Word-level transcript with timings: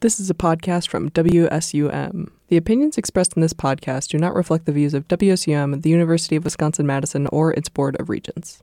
This 0.00 0.18
is 0.18 0.30
a 0.30 0.34
podcast 0.34 0.88
from 0.88 1.10
WSUM. 1.10 2.30
The 2.48 2.56
opinions 2.56 2.96
expressed 2.96 3.34
in 3.36 3.42
this 3.42 3.52
podcast 3.52 4.08
do 4.08 4.16
not 4.16 4.34
reflect 4.34 4.64
the 4.64 4.72
views 4.72 4.94
of 4.94 5.06
WSUM, 5.08 5.82
the 5.82 5.90
University 5.90 6.36
of 6.36 6.44
Wisconsin 6.44 6.86
Madison, 6.86 7.26
or 7.26 7.52
its 7.52 7.68
Board 7.68 8.00
of 8.00 8.08
Regents. 8.08 8.62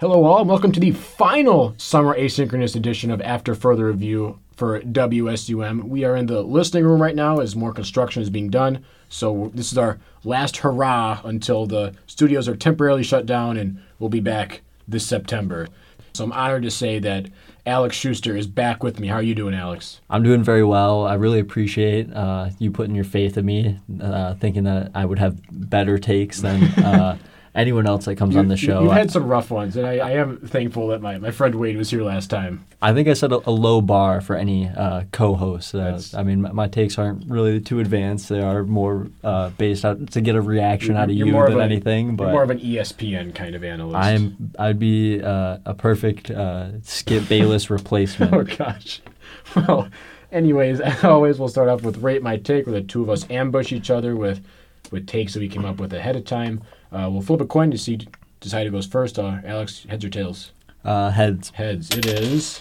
Hello, 0.00 0.24
all, 0.24 0.38
and 0.38 0.48
welcome 0.48 0.72
to 0.72 0.80
the 0.80 0.92
final 0.92 1.74
summer 1.76 2.18
asynchronous 2.18 2.74
edition 2.74 3.10
of 3.10 3.20
After 3.20 3.54
Further 3.54 3.88
Review 3.88 4.38
for 4.56 4.80
WSUM. 4.80 5.82
We 5.82 6.02
are 6.02 6.16
in 6.16 6.24
the 6.24 6.40
listening 6.40 6.84
room 6.84 7.02
right 7.02 7.14
now 7.14 7.40
as 7.40 7.54
more 7.54 7.74
construction 7.74 8.22
is 8.22 8.30
being 8.30 8.48
done. 8.48 8.82
So, 9.10 9.50
this 9.52 9.70
is 9.70 9.76
our 9.76 10.00
last 10.24 10.56
hurrah 10.56 11.20
until 11.24 11.66
the 11.66 11.92
studios 12.06 12.48
are 12.48 12.56
temporarily 12.56 13.02
shut 13.02 13.26
down, 13.26 13.58
and 13.58 13.82
we'll 13.98 14.08
be 14.08 14.20
back 14.20 14.62
this 14.88 15.06
September. 15.06 15.68
So, 16.14 16.24
I'm 16.24 16.32
honored 16.32 16.62
to 16.62 16.70
say 16.70 16.98
that 17.00 17.26
Alex 17.66 17.96
Schuster 17.96 18.36
is 18.36 18.46
back 18.46 18.82
with 18.82 19.00
me. 19.00 19.08
How 19.08 19.16
are 19.16 19.22
you 19.22 19.34
doing, 19.34 19.54
Alex? 19.54 20.00
I'm 20.10 20.22
doing 20.22 20.42
very 20.42 20.64
well. 20.64 21.06
I 21.06 21.14
really 21.14 21.40
appreciate 21.40 22.12
uh, 22.12 22.50
you 22.58 22.70
putting 22.70 22.94
your 22.94 23.04
faith 23.04 23.38
in 23.38 23.46
me, 23.46 23.78
uh, 24.02 24.34
thinking 24.34 24.64
that 24.64 24.90
I 24.94 25.06
would 25.06 25.18
have 25.18 25.40
better 25.50 25.98
takes 25.98 26.42
than 26.42 26.62
uh, 26.84 27.16
anyone 27.54 27.86
else 27.86 28.06
that 28.06 28.16
comes 28.16 28.34
you, 28.34 28.40
on 28.40 28.48
the 28.48 28.56
show. 28.56 28.82
You've 28.82 28.92
had 28.92 29.10
some 29.10 29.26
rough 29.26 29.50
ones, 29.50 29.76
and 29.76 29.86
I, 29.86 29.98
I, 29.98 30.10
am 30.12 30.38
thankful 30.38 30.88
that 30.88 31.00
my, 31.00 31.18
my 31.18 31.30
friend 31.30 31.54
Wade 31.54 31.76
was 31.76 31.90
here 31.90 32.02
last 32.02 32.28
time. 32.28 32.64
I 32.82 32.92
think 32.92 33.06
I 33.08 33.14
set 33.14 33.32
a, 33.32 33.48
a 33.48 33.50
low 33.50 33.80
bar 33.80 34.20
for 34.20 34.34
any 34.36 34.68
uh, 34.68 35.04
co-host. 35.12 35.74
Uh, 35.74 35.98
I 36.14 36.22
mean, 36.22 36.42
my, 36.42 36.52
my, 36.52 36.68
takes 36.68 36.98
aren't 36.98 37.30
really 37.30 37.60
too 37.60 37.78
advanced. 37.78 38.28
They 38.28 38.40
are 38.40 38.64
more 38.64 39.08
uh, 39.22 39.50
based 39.50 39.84
out 39.84 40.10
to 40.10 40.20
get 40.20 40.34
a 40.34 40.40
reaction 40.40 40.96
out 40.96 41.10
of 41.10 41.16
you 41.16 41.26
than 41.26 41.52
of 41.52 41.60
anything. 41.60 42.16
But 42.16 42.32
more 42.32 42.42
of 42.42 42.50
an 42.50 42.58
ESPN 42.58 43.34
kind 43.34 43.54
of 43.54 43.62
analyst. 43.62 43.96
I'm 43.96 44.52
I'd 44.58 44.78
be 44.78 45.22
uh, 45.22 45.58
a 45.64 45.74
perfect 45.74 46.30
uh, 46.30 46.80
Skip 46.82 47.28
Bayless 47.28 47.70
replacement. 47.70 48.32
oh 48.34 48.44
gosh. 48.44 49.00
Well, 49.54 49.88
anyways, 50.32 50.80
as 50.80 51.04
always, 51.04 51.38
we'll 51.38 51.48
start 51.48 51.68
off 51.68 51.82
with 51.82 51.98
rate 51.98 52.22
my 52.22 52.38
take, 52.38 52.66
where 52.66 52.80
the 52.80 52.82
two 52.86 53.02
of 53.02 53.10
us 53.10 53.28
ambush 53.30 53.72
each 53.72 53.90
other 53.90 54.16
with 54.16 54.44
with 54.90 55.06
takes 55.06 55.34
that 55.34 55.40
we 55.40 55.48
came 55.48 55.64
up 55.64 55.78
with 55.78 55.92
ahead 55.92 56.16
of 56.16 56.24
time. 56.24 56.62
Uh, 56.94 57.10
we'll 57.10 57.22
flip 57.22 57.40
a 57.40 57.46
coin 57.46 57.70
to 57.70 57.78
see 57.78 57.98
decide 58.40 58.66
who 58.66 58.72
goes 58.72 58.86
first. 58.86 59.18
Uh, 59.18 59.38
Alex, 59.44 59.86
heads 59.88 60.04
or 60.04 60.10
tails? 60.10 60.52
Uh, 60.84 61.10
heads. 61.10 61.50
Heads. 61.50 61.90
It 61.90 62.06
is 62.06 62.60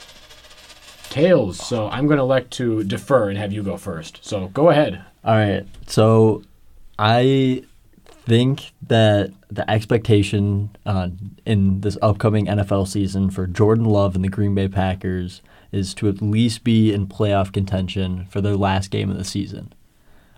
tails. 1.09 1.63
So 1.63 1.89
I'm 1.89 2.07
going 2.07 2.17
to 2.17 2.23
elect 2.23 2.51
to 2.53 2.83
defer 2.83 3.29
and 3.29 3.37
have 3.37 3.53
you 3.53 3.61
go 3.61 3.77
first. 3.77 4.19
So 4.25 4.47
go 4.47 4.69
ahead. 4.69 5.03
All 5.23 5.35
right. 5.35 5.65
So 5.85 6.41
I 6.97 7.63
think 8.07 8.71
that 8.87 9.31
the 9.51 9.69
expectation 9.69 10.75
uh, 10.85 11.09
in 11.45 11.81
this 11.81 11.97
upcoming 12.01 12.47
NFL 12.47 12.87
season 12.87 13.29
for 13.29 13.45
Jordan 13.45 13.85
Love 13.85 14.15
and 14.15 14.23
the 14.23 14.29
Green 14.29 14.55
Bay 14.55 14.67
Packers 14.67 15.41
is 15.71 15.93
to 15.95 16.07
at 16.07 16.21
least 16.21 16.63
be 16.63 16.93
in 16.93 17.07
playoff 17.07 17.51
contention 17.51 18.25
for 18.29 18.41
their 18.41 18.55
last 18.55 18.89
game 18.89 19.11
of 19.11 19.17
the 19.17 19.25
season. 19.25 19.73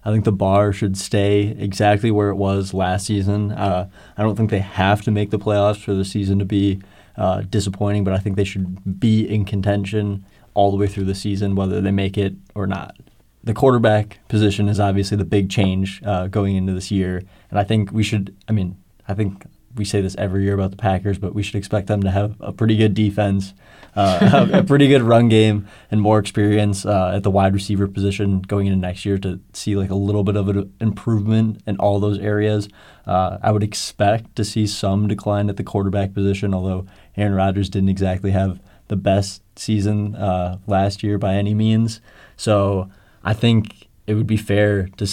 I 0.06 0.12
think 0.12 0.24
the 0.24 0.32
bar 0.32 0.72
should 0.72 0.96
stay 0.96 1.56
exactly 1.58 2.12
where 2.12 2.30
it 2.30 2.36
was 2.36 2.74
last 2.74 3.08
season. 3.08 3.52
Uh, 3.52 3.90
I 4.16 4.22
don't 4.22 4.36
think 4.36 4.52
they 4.52 4.60
have 4.60 5.02
to 5.02 5.12
make 5.12 5.32
the 5.32 5.40
playoffs 5.40 5.84
for 5.84 5.96
the 5.96 6.06
season 6.06 6.38
to 6.38 6.46
be 6.46 6.80
uh, 7.18 7.42
disappointing, 7.42 8.04
but 8.04 8.14
I 8.14 8.20
think 8.20 8.36
they 8.36 8.44
should 8.44 9.00
be 9.00 9.28
in 9.28 9.46
contention 9.46 10.24
all 10.54 10.70
the 10.70 10.78
way 10.78 10.88
through 10.88 11.06
the 11.06 11.16
season, 11.16 11.56
whether 11.56 11.82
they 11.82 11.92
make 11.92 12.18
it 12.18 12.36
or 12.54 12.68
not. 12.68 12.96
The 13.44 13.54
quarterback 13.54 14.20
position 14.28 14.70
is 14.70 14.80
obviously 14.80 15.18
the 15.18 15.26
big 15.26 15.50
change 15.50 16.02
uh, 16.06 16.28
going 16.28 16.56
into 16.56 16.74
this 16.74 16.92
year, 16.92 17.24
and 17.50 17.60
I 17.60 17.64
think 17.64 17.92
we 17.92 18.04
should. 18.04 18.36
I 18.48 18.52
mean, 18.52 18.78
I 19.08 19.14
think 19.14 19.46
we 19.76 19.86
say 19.86 20.02
this 20.02 20.16
every 20.18 20.44
year 20.44 20.54
about 20.54 20.72
the 20.72 20.78
Packers, 20.78 21.18
but 21.18 21.34
we 21.34 21.44
should 21.44 21.56
expect 21.56 21.88
them 21.88 22.02
to 22.04 22.12
have 22.12 22.36
a 22.40 22.52
pretty 22.52 22.76
good 22.76 22.94
defense, 22.94 23.54
uh, 23.96 24.48
a, 24.54 24.64
pretty 24.64 24.88
good 24.88 25.02
run 25.02 25.30
game, 25.30 25.68
and 25.92 26.02
more 26.02 26.20
experience 26.20 26.86
uh, 26.86 27.14
at 27.16 27.24
the 27.24 27.32
wide 27.32 27.54
receiver 27.54 27.88
position 27.88 28.42
going 28.42 28.68
into 28.68 28.80
next 28.80 29.06
year 29.06 29.18
to 29.18 29.40
see 29.54 29.76
like 29.76 29.90
a 29.90 29.96
little 29.96 30.24
bit 30.24 30.36
of 30.36 30.50
an 30.50 30.74
improvement 30.80 31.62
in 31.66 31.78
all 31.78 32.00
those 32.00 32.20
areas. 32.20 32.70
Uh, 33.06 33.38
I 33.42 33.52
would 33.52 33.64
expect 33.64 34.36
to 34.36 34.46
see 34.46 34.66
some 34.68 35.08
decline 35.08 35.50
at 35.50 35.58
the 35.58 35.64
quarterback 35.64 36.14
position, 36.14 36.54
although 36.54 36.86
Aaron 37.18 37.34
Rodgers 37.34 37.70
didn't 37.70 37.90
exactly 37.90 38.32
have 38.32 38.60
the 38.88 38.96
best 38.96 39.42
season 39.56 40.16
uh, 40.16 40.60
last 40.68 41.04
year 41.04 41.18
by 41.18 41.36
any 41.36 41.54
means. 41.54 42.02
So 42.38 42.90
I 43.24 43.34
think 43.34 43.88
it 44.08 44.14
would 44.14 44.28
be 44.28 44.38
fair 44.38 44.88
to 44.98 45.08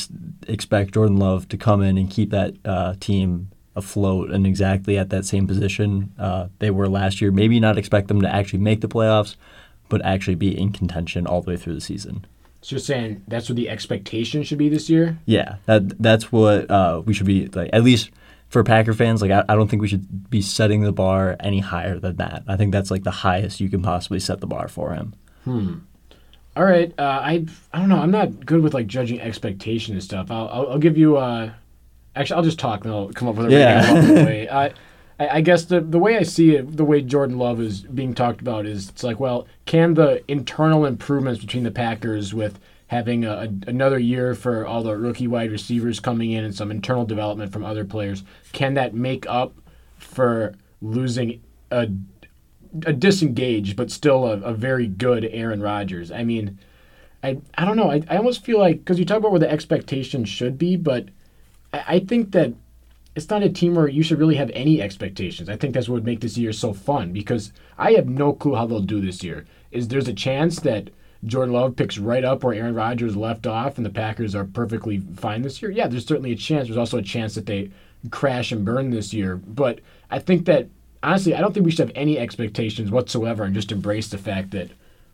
expect 0.47 0.95
Jordan 0.95 1.17
Love 1.17 1.49
to 1.49 1.57
come 1.57 1.83
in 1.83 1.97
and 1.97 2.11
keep 2.11 2.31
that 2.31 2.55
uh, 2.65 2.95
team 3.01 3.51
afloat 3.75 4.31
and 4.31 4.47
exactly 4.47 4.99
at 4.99 5.11
that 5.11 5.25
same 5.25 5.47
position 5.47 6.13
uh, 6.19 6.49
they 6.59 6.71
were 6.71 6.89
last 6.89 7.21
year. 7.21 7.31
Maybe 7.31 7.59
not 7.61 7.79
expect 7.79 8.09
them 8.09 8.21
to 8.21 8.29
actually 8.29 8.59
make 8.59 8.81
the 8.81 8.89
playoffs, 8.89 9.37
but 9.89 10.05
actually 10.05 10.35
be 10.35 10.59
in 10.59 10.73
contention 10.73 11.27
all 11.27 11.43
the 11.43 11.51
way 11.51 11.57
through 11.57 11.75
the 11.75 11.81
season. 11.81 12.27
So 12.61 12.77
you're 12.77 12.81
saying 12.81 13.25
that's 13.27 13.49
what 13.49 13.57
the 13.57 13.69
expectation 13.69 14.43
should 14.45 14.59
be 14.59 14.69
this 14.69 14.89
year? 14.89 15.19
Yeah, 15.27 15.57
that 15.67 16.01
that's 16.01 16.31
what 16.31 16.71
uh, 16.71 17.03
we 17.05 17.13
should 17.13 17.27
be 17.27 17.49
like. 17.49 17.71
At 17.73 17.83
least 17.83 18.11
for 18.49 18.63
Packer 18.63 18.93
fans, 18.93 19.21
like 19.21 19.33
I, 19.33 19.45
I 19.49 19.57
don't 19.57 19.69
think 19.69 19.83
we 19.83 19.89
should 19.89 20.31
be 20.31 20.43
setting 20.43 20.83
the 20.83 20.93
bar 20.93 21.37
any 21.41 21.59
higher 21.59 21.99
than 21.99 22.17
that. 22.17 22.45
I 22.47 22.57
think 22.57 22.71
that's 22.71 22.91
like 22.91 23.03
the 23.03 23.11
highest 23.11 23.61
you 23.61 23.69
can 23.69 23.83
possibly 23.83 24.21
set 24.21 24.41
the 24.41 24.47
bar 24.47 24.69
for 24.69 24.93
him. 24.95 25.15
Hmm. 25.45 25.79
All 26.55 26.65
right. 26.65 26.93
Uh, 26.99 27.03
I 27.03 27.47
I 27.73 27.81
don't 27.81 27.89
know. 27.89 27.99
I'm 27.99 28.11
not 28.11 28.47
good 28.47 28.61
with 28.61 28.75
like 28.75 28.87
judging 28.87 29.21
expectation 29.21 29.95
and 29.95 30.03
stuff. 30.03 30.31
I'll 30.31 30.49
I'll, 30.49 30.71
I'll 30.73 30.79
give 30.79 30.97
you. 30.97 31.17
Uh, 31.17 31.51
Actually, 32.15 32.37
I'll 32.37 32.45
just 32.45 32.59
talk 32.59 32.85
and 32.85 32.93
I'll 32.93 33.09
come 33.13 33.29
up 33.29 33.37
with 33.37 33.47
a 33.47 33.51
yeah. 33.51 33.81
rating 33.81 33.97
along 33.97 34.15
the 34.15 34.25
way. 34.25 34.49
I, 34.49 34.73
I 35.19 35.41
guess 35.41 35.65
the 35.65 35.81
the 35.81 35.99
way 35.99 36.17
I 36.17 36.23
see 36.23 36.57
it, 36.57 36.77
the 36.77 36.85
way 36.85 37.01
Jordan 37.01 37.39
Love 37.39 37.61
is 37.61 37.83
being 37.83 38.15
talked 38.15 38.41
about 38.41 38.67
is 38.67 38.89
it's 38.89 39.05
like, 39.05 39.21
well, 39.21 39.47
can 39.67 39.95
the 39.95 40.23
internal 40.31 40.85
improvements 40.85 41.41
between 41.41 41.65
the 41.65 41.71
Packers 41.71 42.35
with 42.35 42.59
having 42.89 43.25
a, 43.25 43.33
a, 43.33 43.49
another 43.69 43.99
year 43.99 44.35
for 44.35 44.67
all 44.67 44.83
the 44.83 44.97
rookie 44.97 45.27
wide 45.27 45.51
receivers 45.51 46.01
coming 46.01 46.31
in 46.31 46.45
and 46.45 46.55
some 46.55 46.71
internal 46.71 47.07
development 47.07 47.53
from 47.53 47.65
other 47.65 47.85
players, 47.85 48.23
can 48.53 48.75
that 48.75 48.95
make 48.95 49.27
up 49.27 49.55
for 49.97 50.55
losing 50.81 51.41
a 51.71 51.89
a 52.87 52.93
disengaged 52.93 53.77
but 53.77 53.91
still 53.91 54.27
a, 54.27 54.41
a 54.41 54.55
very 54.55 54.87
good 54.87 55.29
Aaron 55.31 55.63
Rodgers? 55.63 56.11
I 56.11 56.25
mean, 56.25 56.59
I 57.23 57.39
I 57.57 57.65
don't 57.65 57.77
know. 57.77 57.91
I, 57.91 58.03
I 58.09 58.17
almost 58.17 58.45
feel 58.45 58.59
like 58.59 58.79
because 58.79 58.99
you 58.99 59.05
talk 59.05 59.19
about 59.19 59.31
where 59.31 59.41
the 59.41 59.51
expectations 59.51 60.29
should 60.29 60.59
be, 60.59 60.77
but 60.77 61.09
I 61.73 62.01
think 62.01 62.33
that 62.33 62.53
it's 63.15 63.29
not 63.29 63.43
a 63.43 63.49
team 63.51 63.75
where 63.75 63.89
you 63.89 64.03
should 64.03 64.19
really 64.19 64.37
have 64.37 64.51
any 64.55 64.81
expectations. 64.81 65.49
I 65.49 65.57
think 65.57 65.75
that's 65.75 65.89
what 65.89 65.97
would 65.97 66.05
make 66.05 66.21
this 66.21 66.39
year 66.39 66.53
so 66.53 66.73
fun 66.73 67.13
because 67.13 67.53
I 67.79 67.93
have 67.93 68.09
no 68.09 68.33
clue 68.33 68.55
how 68.55 68.67
they'll 68.67 68.81
do 68.81 69.01
this 69.01 69.23
year. 69.23 69.45
Is 69.71 69.89
there's 69.89 70.09
a 70.09 70.15
chance 70.15 70.61
that 70.61 70.91
Jordan 71.25 71.55
Love 71.55 71.77
picks 71.77 71.99
right 71.99 72.25
up 72.25 72.43
where 72.43 72.55
Aaron 72.55 72.75
Rodgers 72.75 73.17
left 73.17 73.47
off 73.47 73.77
and 73.77 73.87
the 73.87 73.91
Packers 73.91 74.35
are 74.35 74.45
perfectly 74.45 74.99
fine 75.17 75.43
this 75.43 75.61
year? 75.63 75.71
Yeah, 75.71 75.89
there's 75.89 76.07
certainly 76.07 76.33
a 76.33 76.37
chance. 76.37 76.69
There's 76.69 76.79
also 76.79 76.99
a 76.99 77.03
chance 77.03 77.35
that 77.35 77.47
they 77.47 77.71
crash 78.11 78.51
and 78.51 78.65
burn 78.65 78.91
this 78.91 79.13
year. 79.15 79.37
But 79.37 79.81
I 80.11 80.19
think 80.19 80.47
that 80.47 80.69
honestly, 81.03 81.35
I 81.35 81.41
don't 81.41 81.53
think 81.53 81.67
we 81.67 81.71
should 81.71 81.89
have 81.89 81.97
any 81.97 82.19
expectations 82.19 82.91
whatsoever 82.91 83.45
and 83.45 83.55
just 83.55 83.73
embrace 83.73 84.09
the 84.09 84.19
fact 84.19 84.51
that 84.53 84.71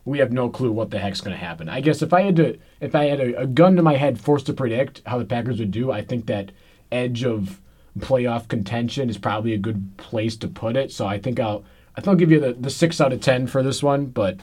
we 0.09 0.19
have 0.19 0.33
no 0.33 0.49
clue 0.49 0.73
what 0.73 0.91
the 0.91 0.99
heck's 0.99 1.21
going 1.21 1.37
to 1.37 1.45
happen. 1.45 1.69
I 1.69 1.83
guess 1.83 2.01
if 2.01 2.15
I 2.15 2.23
had 2.23 2.37
to, 2.37 2.59
if 2.81 2.95
I 2.95 3.05
had 3.05 3.21
a, 3.21 3.41
a, 3.41 3.47
gun 3.47 3.77
to 3.77 3.83
my 3.83 3.97
head, 3.97 4.19
forced 4.19 4.47
to 4.47 4.55
predict 4.55 5.03
how 5.05 5.19
the 5.19 5.27
Packers 5.27 5.59
would 5.59 5.71
do, 5.71 5.93
I 5.93 6.01
think 6.01 6.27
that 6.27 6.51
edge 6.91 7.25
of 7.25 7.61
playoff 7.99 8.49
contention 8.49 9.11
is 9.11 9.19
probably 9.19 9.53
a 9.53 9.59
good 9.59 9.97
place 9.99 10.35
to 10.39 10.49
put 10.49 10.77
it. 10.77 10.91
So 10.93 11.07
I 11.07 11.19
think 11.19 11.39
I'll, 11.39 11.63
I 11.95 12.01
think 12.01 12.09
I'll 12.09 12.15
give 12.15 12.31
you 12.31 12.41
the, 12.41 12.55
the 12.55 12.71
six 12.71 13.03
out 13.03 13.13
of 13.13 13.21
ten 13.21 13.47
for 13.47 13.63
this 13.63 13.83
one, 13.83 14.07
but. 14.07 14.41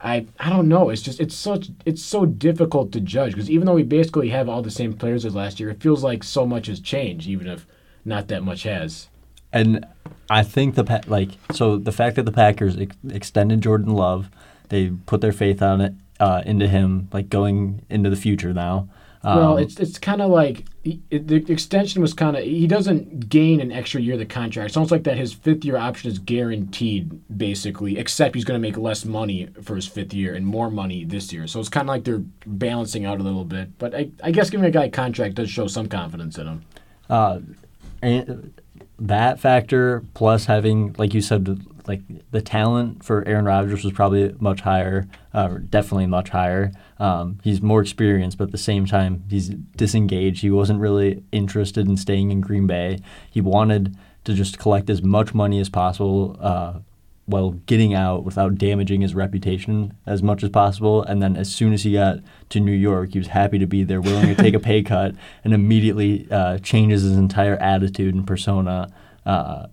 I, 0.00 0.26
I 0.38 0.48
don't 0.48 0.68
know. 0.68 0.90
It's 0.90 1.02
just 1.02 1.18
it's 1.18 1.34
such 1.34 1.70
it's 1.84 2.04
so 2.04 2.24
difficult 2.24 2.92
to 2.92 3.00
judge 3.00 3.32
because 3.32 3.50
even 3.50 3.66
though 3.66 3.74
we 3.74 3.82
basically 3.82 4.28
have 4.28 4.48
all 4.48 4.62
the 4.62 4.70
same 4.70 4.92
players 4.92 5.24
as 5.24 5.34
last 5.34 5.58
year, 5.58 5.70
it 5.70 5.82
feels 5.82 6.04
like 6.04 6.22
so 6.22 6.46
much 6.46 6.68
has 6.68 6.78
changed, 6.78 7.26
even 7.26 7.48
if 7.48 7.66
not 8.04 8.28
that 8.28 8.44
much 8.44 8.62
has. 8.62 9.08
And 9.52 9.84
I 10.30 10.44
think 10.44 10.76
the 10.76 11.02
like 11.08 11.30
so 11.50 11.78
the 11.78 11.90
fact 11.90 12.14
that 12.14 12.26
the 12.26 12.30
Packers 12.30 12.78
ex- 12.78 12.94
extended 13.10 13.60
Jordan 13.60 13.92
Love 13.92 14.30
they 14.68 14.90
put 15.06 15.20
their 15.20 15.32
faith 15.32 15.62
on 15.62 15.80
it 15.80 15.94
uh, 16.20 16.42
into 16.44 16.68
him, 16.68 17.08
like 17.12 17.28
going 17.28 17.84
into 17.88 18.10
the 18.10 18.16
future 18.16 18.52
now. 18.52 18.88
Um, 19.24 19.36
well, 19.36 19.56
it's 19.56 19.80
it's 19.80 19.98
kind 19.98 20.22
of 20.22 20.30
like 20.30 20.64
he, 20.84 21.02
the 21.10 21.44
extension 21.50 22.00
was 22.00 22.14
kind 22.14 22.36
of 22.36 22.44
he 22.44 22.68
doesn't 22.68 23.28
gain 23.28 23.60
an 23.60 23.72
extra 23.72 24.00
year 24.00 24.12
of 24.12 24.20
the 24.20 24.26
contract. 24.26 24.68
It's 24.68 24.76
almost 24.76 24.92
like 24.92 25.02
that 25.04 25.16
his 25.16 25.32
fifth 25.32 25.64
year 25.64 25.76
option 25.76 26.08
is 26.08 26.20
guaranteed, 26.20 27.20
basically, 27.36 27.98
except 27.98 28.36
he's 28.36 28.44
going 28.44 28.60
to 28.60 28.66
make 28.66 28.76
less 28.76 29.04
money 29.04 29.48
for 29.62 29.74
his 29.74 29.88
fifth 29.88 30.14
year 30.14 30.34
and 30.34 30.46
more 30.46 30.70
money 30.70 31.04
this 31.04 31.32
year. 31.32 31.48
So 31.48 31.58
it's 31.58 31.68
kind 31.68 31.88
of 31.88 31.88
like 31.88 32.04
they're 32.04 32.22
balancing 32.46 33.06
out 33.06 33.18
a 33.18 33.24
little 33.24 33.44
bit. 33.44 33.76
But 33.78 33.94
I, 33.94 34.10
I 34.22 34.30
guess 34.30 34.50
giving 34.50 34.66
a 34.66 34.70
guy 34.70 34.84
a 34.84 34.90
contract 34.90 35.34
does 35.34 35.50
show 35.50 35.66
some 35.66 35.88
confidence 35.88 36.38
in 36.38 36.46
him. 36.46 36.64
Uh, 37.10 37.40
and 38.00 38.54
that 39.00 39.40
factor 39.40 40.04
plus 40.14 40.44
having, 40.46 40.94
like 40.96 41.12
you 41.12 41.20
said, 41.20 41.60
like 41.88 42.02
the 42.30 42.42
talent 42.42 43.02
for 43.02 43.26
Aaron 43.26 43.46
Rodgers 43.46 43.82
was 43.82 43.94
probably 43.94 44.34
much 44.38 44.60
higher, 44.60 45.08
uh, 45.32 45.56
definitely 45.70 46.06
much 46.06 46.28
higher. 46.28 46.70
Um, 46.98 47.38
he's 47.42 47.62
more 47.62 47.80
experienced, 47.80 48.36
but 48.36 48.44
at 48.44 48.52
the 48.52 48.58
same 48.58 48.84
time, 48.84 49.24
he's 49.30 49.48
disengaged. 49.48 50.42
He 50.42 50.50
wasn't 50.50 50.80
really 50.80 51.24
interested 51.32 51.88
in 51.88 51.96
staying 51.96 52.30
in 52.30 52.42
Green 52.42 52.66
Bay. 52.66 52.98
He 53.30 53.40
wanted 53.40 53.96
to 54.24 54.34
just 54.34 54.58
collect 54.58 54.90
as 54.90 55.02
much 55.02 55.32
money 55.32 55.58
as 55.58 55.70
possible 55.70 56.36
uh, 56.40 56.74
while 57.24 57.52
getting 57.52 57.94
out 57.94 58.24
without 58.24 58.56
damaging 58.56 59.00
his 59.00 59.14
reputation 59.14 59.96
as 60.04 60.22
much 60.22 60.42
as 60.42 60.50
possible. 60.50 61.02
And 61.02 61.22
then 61.22 61.36
as 61.36 61.50
soon 61.50 61.72
as 61.72 61.84
he 61.84 61.94
got 61.94 62.18
to 62.50 62.60
New 62.60 62.72
York, 62.72 63.12
he 63.12 63.18
was 63.18 63.28
happy 63.28 63.58
to 63.58 63.66
be 63.66 63.82
there, 63.82 64.02
willing 64.02 64.26
to 64.26 64.34
take 64.34 64.54
a 64.54 64.60
pay 64.60 64.82
cut, 64.94 65.14
and 65.42 65.54
immediately 65.54 66.26
uh, 66.30 66.58
changes 66.58 67.02
his 67.02 67.16
entire 67.16 67.56
attitude 67.56 68.14
and 68.14 68.26
persona. 68.26 68.92
Uh, 69.24 69.68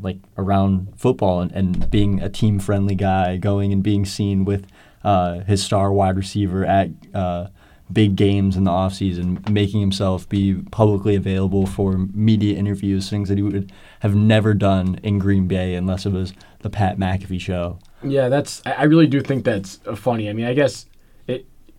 like 0.00 0.18
around 0.36 0.92
football 0.96 1.40
and, 1.40 1.52
and 1.52 1.90
being 1.90 2.20
a 2.20 2.28
team 2.28 2.58
friendly 2.58 2.94
guy, 2.94 3.36
going 3.36 3.72
and 3.72 3.82
being 3.82 4.04
seen 4.04 4.44
with 4.44 4.66
uh, 5.02 5.40
his 5.40 5.62
star 5.62 5.92
wide 5.92 6.16
receiver 6.16 6.64
at 6.64 6.90
uh, 7.12 7.48
big 7.92 8.16
games 8.16 8.56
in 8.56 8.64
the 8.64 8.70
offseason, 8.70 9.48
making 9.48 9.80
himself 9.80 10.28
be 10.28 10.54
publicly 10.70 11.14
available 11.14 11.66
for 11.66 11.98
media 12.12 12.56
interviews, 12.56 13.10
things 13.10 13.28
that 13.28 13.38
he 13.38 13.42
would 13.42 13.72
have 14.00 14.14
never 14.14 14.54
done 14.54 14.98
in 15.02 15.18
Green 15.18 15.46
Bay 15.46 15.74
unless 15.74 16.06
it 16.06 16.12
was 16.12 16.32
the 16.60 16.70
Pat 16.70 16.98
McAfee 16.98 17.40
show. 17.40 17.78
Yeah, 18.02 18.28
that's. 18.28 18.62
I 18.66 18.84
really 18.84 19.06
do 19.06 19.20
think 19.20 19.44
that's 19.44 19.80
uh, 19.86 19.94
funny. 19.94 20.28
I 20.28 20.32
mean, 20.32 20.46
I 20.46 20.54
guess 20.54 20.86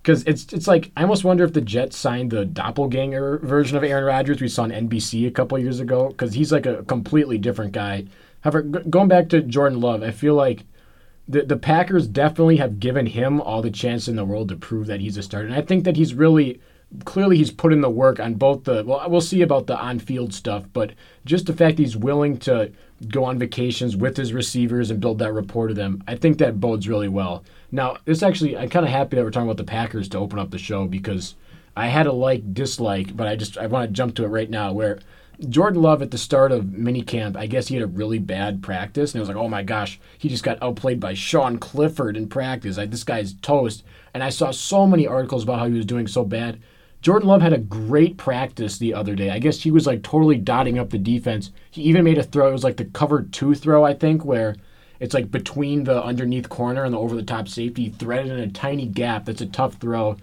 because 0.06 0.24
it's 0.25 0.54
it's 0.54 0.68
like 0.68 0.92
I 0.96 1.02
almost 1.02 1.24
wonder 1.24 1.44
if 1.44 1.54
the 1.54 1.62
Jets 1.62 1.98
signed 1.98 2.30
the 2.30 2.46
doppelganger 2.46 3.40
version 3.40 3.75
of 3.75 3.84
Aaron 3.84 4.04
Rodgers 4.04 4.40
we 4.40 4.48
saw 4.48 4.62
on 4.62 4.69
NBC 4.69 5.28
a 5.28 5.31
couple 5.31 5.57
years 5.57 5.80
ago 5.80 6.10
because 6.10 6.36
he's 6.36 6.52
like 6.52 6.68
a 6.68 6.84
completely 6.84 7.40
different 7.40 7.72
guy. 7.72 8.06
However, 8.42 8.62
g- 8.62 8.88
going 8.88 9.07
back 9.07 9.30
to 9.30 9.42
Jordan 9.42 9.81
Love, 9.81 10.04
I 10.04 10.12
feel 10.12 10.36
like 10.36 10.63
the 11.28 11.42
the 11.42 11.57
Packers 11.57 12.06
definitely 12.07 12.57
have 12.57 12.80
given 12.80 13.07
him 13.07 13.42
all 13.42 13.63
the 13.63 13.72
chance 13.72 14.07
in 14.07 14.16
the 14.16 14.25
world 14.25 14.50
to 14.50 14.56
prove 14.56 14.86
that 14.86 15.00
he's 15.00 15.18
a 15.18 15.24
starter, 15.24 15.48
and 15.48 15.56
I 15.56 15.62
think 15.62 15.86
that 15.86 15.98
he's 15.98 16.13
really 16.13 16.62
clearly 17.04 17.38
he's 17.38 17.50
put 17.50 17.74
in 17.74 17.81
the 17.81 17.90
work 17.90 18.19
on 18.19 18.36
both 18.36 18.63
the 18.66 18.84
well 18.86 19.04
we'll 19.10 19.19
see 19.19 19.42
about 19.42 19.66
the 19.66 19.75
on-field 19.78 20.31
stuff 20.34 20.63
but 20.72 20.92
just 21.25 21.48
the 21.48 21.51
fact 21.51 21.80
he's 21.80 21.98
willing 21.98 22.38
to 22.38 22.72
go 23.10 23.25
on 23.25 23.40
vacations 23.40 23.98
with 23.98 24.16
his 24.16 24.31
receivers 24.31 24.92
and 24.92 25.01
build 25.01 25.18
that 25.18 25.34
rapport 25.34 25.68
to 25.68 25.74
them 25.74 26.01
i 26.08 26.16
think 26.16 26.38
that 26.38 26.62
bodes 26.62 26.88
really 26.88 27.08
well 27.10 27.44
now 27.71 27.97
this 28.06 28.23
actually 28.23 28.57
i'm 28.57 28.69
kind 28.69 28.85
of 28.85 28.91
happy 28.91 29.15
that 29.15 29.23
we're 29.23 29.31
talking 29.31 29.47
about 29.47 29.57
the 29.57 29.63
packers 29.63 30.09
to 30.09 30.17
open 30.17 30.39
up 30.39 30.51
the 30.51 30.57
show 30.57 30.85
because 30.85 31.35
i 31.75 31.88
had 31.88 32.07
a 32.07 32.12
like 32.12 32.53
dislike 32.53 33.15
but 33.15 33.27
i 33.27 33.35
just 33.35 33.57
i 33.57 33.67
want 33.67 33.88
to 33.88 33.94
jump 33.94 34.15
to 34.15 34.23
it 34.23 34.29
right 34.29 34.50
now 34.50 34.71
where 34.71 35.00
Jordan 35.50 35.81
Love 35.81 36.01
at 36.01 36.12
the 36.12 36.17
start 36.17 36.51
of 36.51 36.65
minicamp, 36.65 37.35
I 37.35 37.47
guess 37.47 37.67
he 37.67 37.75
had 37.75 37.83
a 37.83 37.88
really 37.88 38.19
bad 38.19 38.63
practice, 38.63 39.12
and 39.12 39.19
it 39.19 39.21
was 39.21 39.27
like, 39.27 39.38
oh 39.38 39.50
my 39.50 39.63
gosh, 39.63 40.00
he 40.17 40.29
just 40.29 40.44
got 40.44 40.62
outplayed 40.62 41.00
by 41.00 41.13
Sean 41.13 41.57
Clifford 41.57 42.15
in 42.15 42.27
practice. 42.27 42.77
Like 42.77 42.91
this 42.91 43.03
guy's 43.03 43.33
toast. 43.33 43.83
And 44.13 44.23
I 44.23 44.29
saw 44.29 44.51
so 44.51 44.88
many 44.88 45.06
articles 45.06 45.44
about 45.44 45.59
how 45.59 45.67
he 45.67 45.73
was 45.73 45.85
doing 45.85 46.07
so 46.07 46.23
bad. 46.23 46.62
Jordan 47.01 47.27
Love 47.27 47.41
had 47.41 47.53
a 47.53 47.59
great 47.59 48.17
practice 48.17 48.77
the 48.77 48.94
other 48.94 49.13
day. 49.13 49.29
I 49.29 49.39
guess 49.39 49.62
he 49.62 49.71
was 49.71 49.85
like 49.85 50.01
totally 50.01 50.38
dotting 50.38 50.79
up 50.79 50.89
the 50.89 50.97
defense. 50.97 51.51
He 51.69 51.83
even 51.83 52.03
made 52.03 52.17
a 52.17 52.23
throw. 52.23 52.50
It 52.50 52.53
was 52.53 52.63
like 52.63 52.77
the 52.77 52.85
cover 52.85 53.23
two 53.23 53.53
throw, 53.53 53.83
I 53.83 53.94
think, 53.94 54.23
where 54.25 54.56
it's 55.00 55.13
like 55.13 55.31
between 55.31 55.83
the 55.83 56.03
underneath 56.03 56.50
corner 56.50 56.83
and 56.83 56.94
the 56.94 57.00
over 57.00 57.15
the 57.15 57.24
top 57.24 57.47
safety, 57.47 57.89
threaded 57.89 58.31
in 58.31 58.39
a 58.39 58.51
tiny 58.51 58.86
gap. 58.86 59.25
That's 59.25 59.42
a 59.42 59.45
tough 59.45 59.75
throw. 59.75 60.18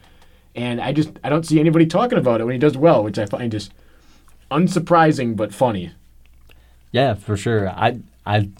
And 0.54 0.80
I 0.80 0.92
just 0.92 1.10
I 1.22 1.28
don't 1.28 1.46
see 1.46 1.60
anybody 1.60 1.86
talking 1.86 2.18
about 2.18 2.40
it 2.40 2.44
when 2.44 2.52
he 2.52 2.58
does 2.58 2.76
well, 2.76 3.02
which 3.04 3.18
I 3.18 3.26
find 3.26 3.50
just 3.50 3.72
unsurprising 4.50 5.36
but 5.36 5.54
funny. 5.54 5.92
Yeah, 6.90 7.14
for 7.14 7.36
sure. 7.36 7.70
I 7.70 8.00
I 8.26 8.50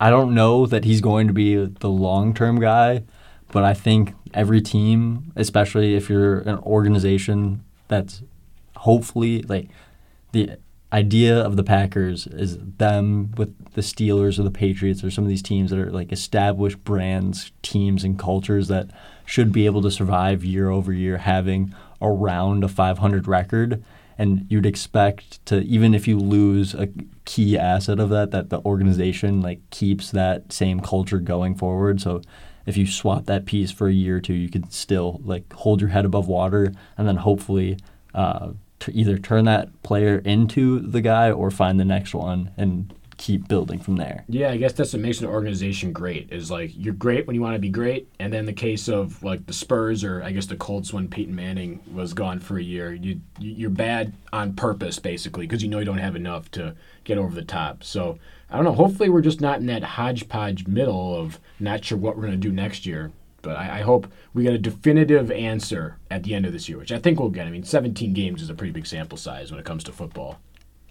I 0.00 0.10
don't 0.10 0.34
know 0.34 0.66
that 0.66 0.84
he's 0.84 1.00
going 1.00 1.26
to 1.28 1.32
be 1.32 1.56
the 1.56 1.90
long 1.90 2.34
term 2.34 2.60
guy, 2.60 3.04
but 3.52 3.64
I 3.64 3.74
think 3.74 4.14
every 4.34 4.60
team, 4.60 5.32
especially 5.36 5.94
if 5.94 6.08
you're 6.08 6.40
an 6.40 6.58
organization 6.58 7.64
that's 7.88 8.22
hopefully 8.76 9.42
like 9.42 9.68
the 10.32 10.56
idea 10.92 11.38
of 11.38 11.56
the 11.56 11.62
Packers 11.62 12.26
is 12.26 12.58
them 12.58 13.32
with 13.36 13.54
the 13.74 13.80
Steelers 13.80 14.38
or 14.38 14.42
the 14.42 14.50
Patriots 14.50 15.04
or 15.04 15.10
some 15.10 15.24
of 15.24 15.28
these 15.28 15.42
teams 15.42 15.70
that 15.70 15.78
are 15.78 15.90
like 15.90 16.12
established 16.12 16.82
brands, 16.84 17.52
teams, 17.62 18.02
and 18.02 18.18
cultures 18.18 18.68
that 18.68 18.90
should 19.24 19.52
be 19.52 19.66
able 19.66 19.82
to 19.82 19.90
survive 19.90 20.44
year 20.44 20.68
over 20.68 20.92
year 20.92 21.18
having 21.18 21.74
around 22.02 22.64
a 22.64 22.68
500 22.68 23.28
record. 23.28 23.84
And 24.18 24.46
you'd 24.50 24.66
expect 24.66 25.44
to 25.46 25.60
even 25.62 25.94
if 25.94 26.08
you 26.08 26.18
lose 26.18 26.74
a 26.74 26.88
key 27.24 27.56
asset 27.56 28.00
of 28.00 28.10
that 28.10 28.32
that 28.32 28.50
the 28.50 28.60
organization 28.60 29.40
like 29.40 29.60
keeps 29.70 30.10
that 30.10 30.52
same 30.52 30.80
culture 30.80 31.18
going 31.18 31.54
forward. 31.54 32.00
So 32.00 32.20
if 32.66 32.76
you 32.76 32.86
swap 32.86 33.26
that 33.26 33.46
piece 33.46 33.70
for 33.70 33.88
a 33.88 33.92
year 33.92 34.16
or 34.16 34.20
two 34.20 34.34
you 34.34 34.50
could 34.50 34.72
still 34.72 35.20
like 35.24 35.50
hold 35.52 35.80
your 35.80 35.90
head 35.90 36.04
above 36.04 36.28
water 36.28 36.72
and 36.98 37.08
then 37.08 37.16
hopefully 37.16 37.78
uh, 38.14 38.50
to 38.80 38.92
either 38.92 39.18
turn 39.18 39.44
that 39.44 39.82
player 39.82 40.18
into 40.24 40.80
the 40.80 41.00
guy 41.00 41.30
or 41.30 41.50
find 41.50 41.78
the 41.78 41.84
next 41.84 42.14
one 42.14 42.50
and 42.56 42.94
keep 43.20 43.46
building 43.48 43.78
from 43.78 43.96
there 43.96 44.24
Yeah, 44.28 44.50
I 44.50 44.56
guess 44.56 44.72
that's 44.72 44.94
what 44.94 45.02
makes 45.02 45.20
an 45.20 45.26
organization 45.26 45.92
great. 45.92 46.32
Is 46.32 46.50
like 46.50 46.70
you're 46.74 46.94
great 46.94 47.26
when 47.26 47.36
you 47.36 47.42
want 47.42 47.54
to 47.54 47.60
be 47.60 47.68
great, 47.68 48.08
and 48.18 48.32
then 48.32 48.46
the 48.46 48.52
case 48.54 48.88
of 48.88 49.22
like 49.22 49.44
the 49.44 49.52
Spurs 49.52 50.02
or 50.02 50.22
I 50.22 50.32
guess 50.32 50.46
the 50.46 50.56
Colts 50.56 50.90
when 50.90 51.06
Peyton 51.06 51.34
Manning 51.34 51.80
was 51.92 52.14
gone 52.14 52.40
for 52.40 52.56
a 52.56 52.62
year, 52.62 52.94
you 52.94 53.20
you're 53.38 53.68
bad 53.68 54.14
on 54.32 54.54
purpose 54.54 54.98
basically 54.98 55.46
because 55.46 55.62
you 55.62 55.68
know 55.68 55.80
you 55.80 55.84
don't 55.84 55.98
have 55.98 56.16
enough 56.16 56.50
to 56.52 56.74
get 57.04 57.18
over 57.18 57.34
the 57.34 57.44
top. 57.44 57.84
So 57.84 58.18
I 58.50 58.56
don't 58.56 58.64
know. 58.64 58.72
Hopefully 58.72 59.10
we're 59.10 59.20
just 59.20 59.42
not 59.42 59.60
in 59.60 59.66
that 59.66 59.82
hodgepodge 59.82 60.66
middle 60.66 61.14
of 61.14 61.38
not 61.58 61.84
sure 61.84 61.98
what 61.98 62.16
we're 62.16 62.24
gonna 62.24 62.38
do 62.38 62.52
next 62.52 62.86
year. 62.86 63.12
But 63.42 63.56
I, 63.56 63.78
I 63.78 63.82
hope 63.82 64.10
we 64.34 64.42
get 64.42 64.54
a 64.54 64.58
definitive 64.58 65.30
answer 65.30 65.98
at 66.10 66.22
the 66.22 66.34
end 66.34 66.46
of 66.46 66.52
this 66.52 66.68
year, 66.68 66.78
which 66.78 66.92
I 66.92 66.98
think 66.98 67.18
we'll 67.18 67.30
get. 67.30 67.46
I 67.46 67.50
mean, 67.50 67.64
17 67.64 68.12
games 68.12 68.42
is 68.42 68.50
a 68.50 68.54
pretty 68.54 68.72
big 68.72 68.86
sample 68.86 69.18
size 69.18 69.50
when 69.50 69.60
it 69.60 69.66
comes 69.66 69.84
to 69.84 69.92
football. 69.92 70.38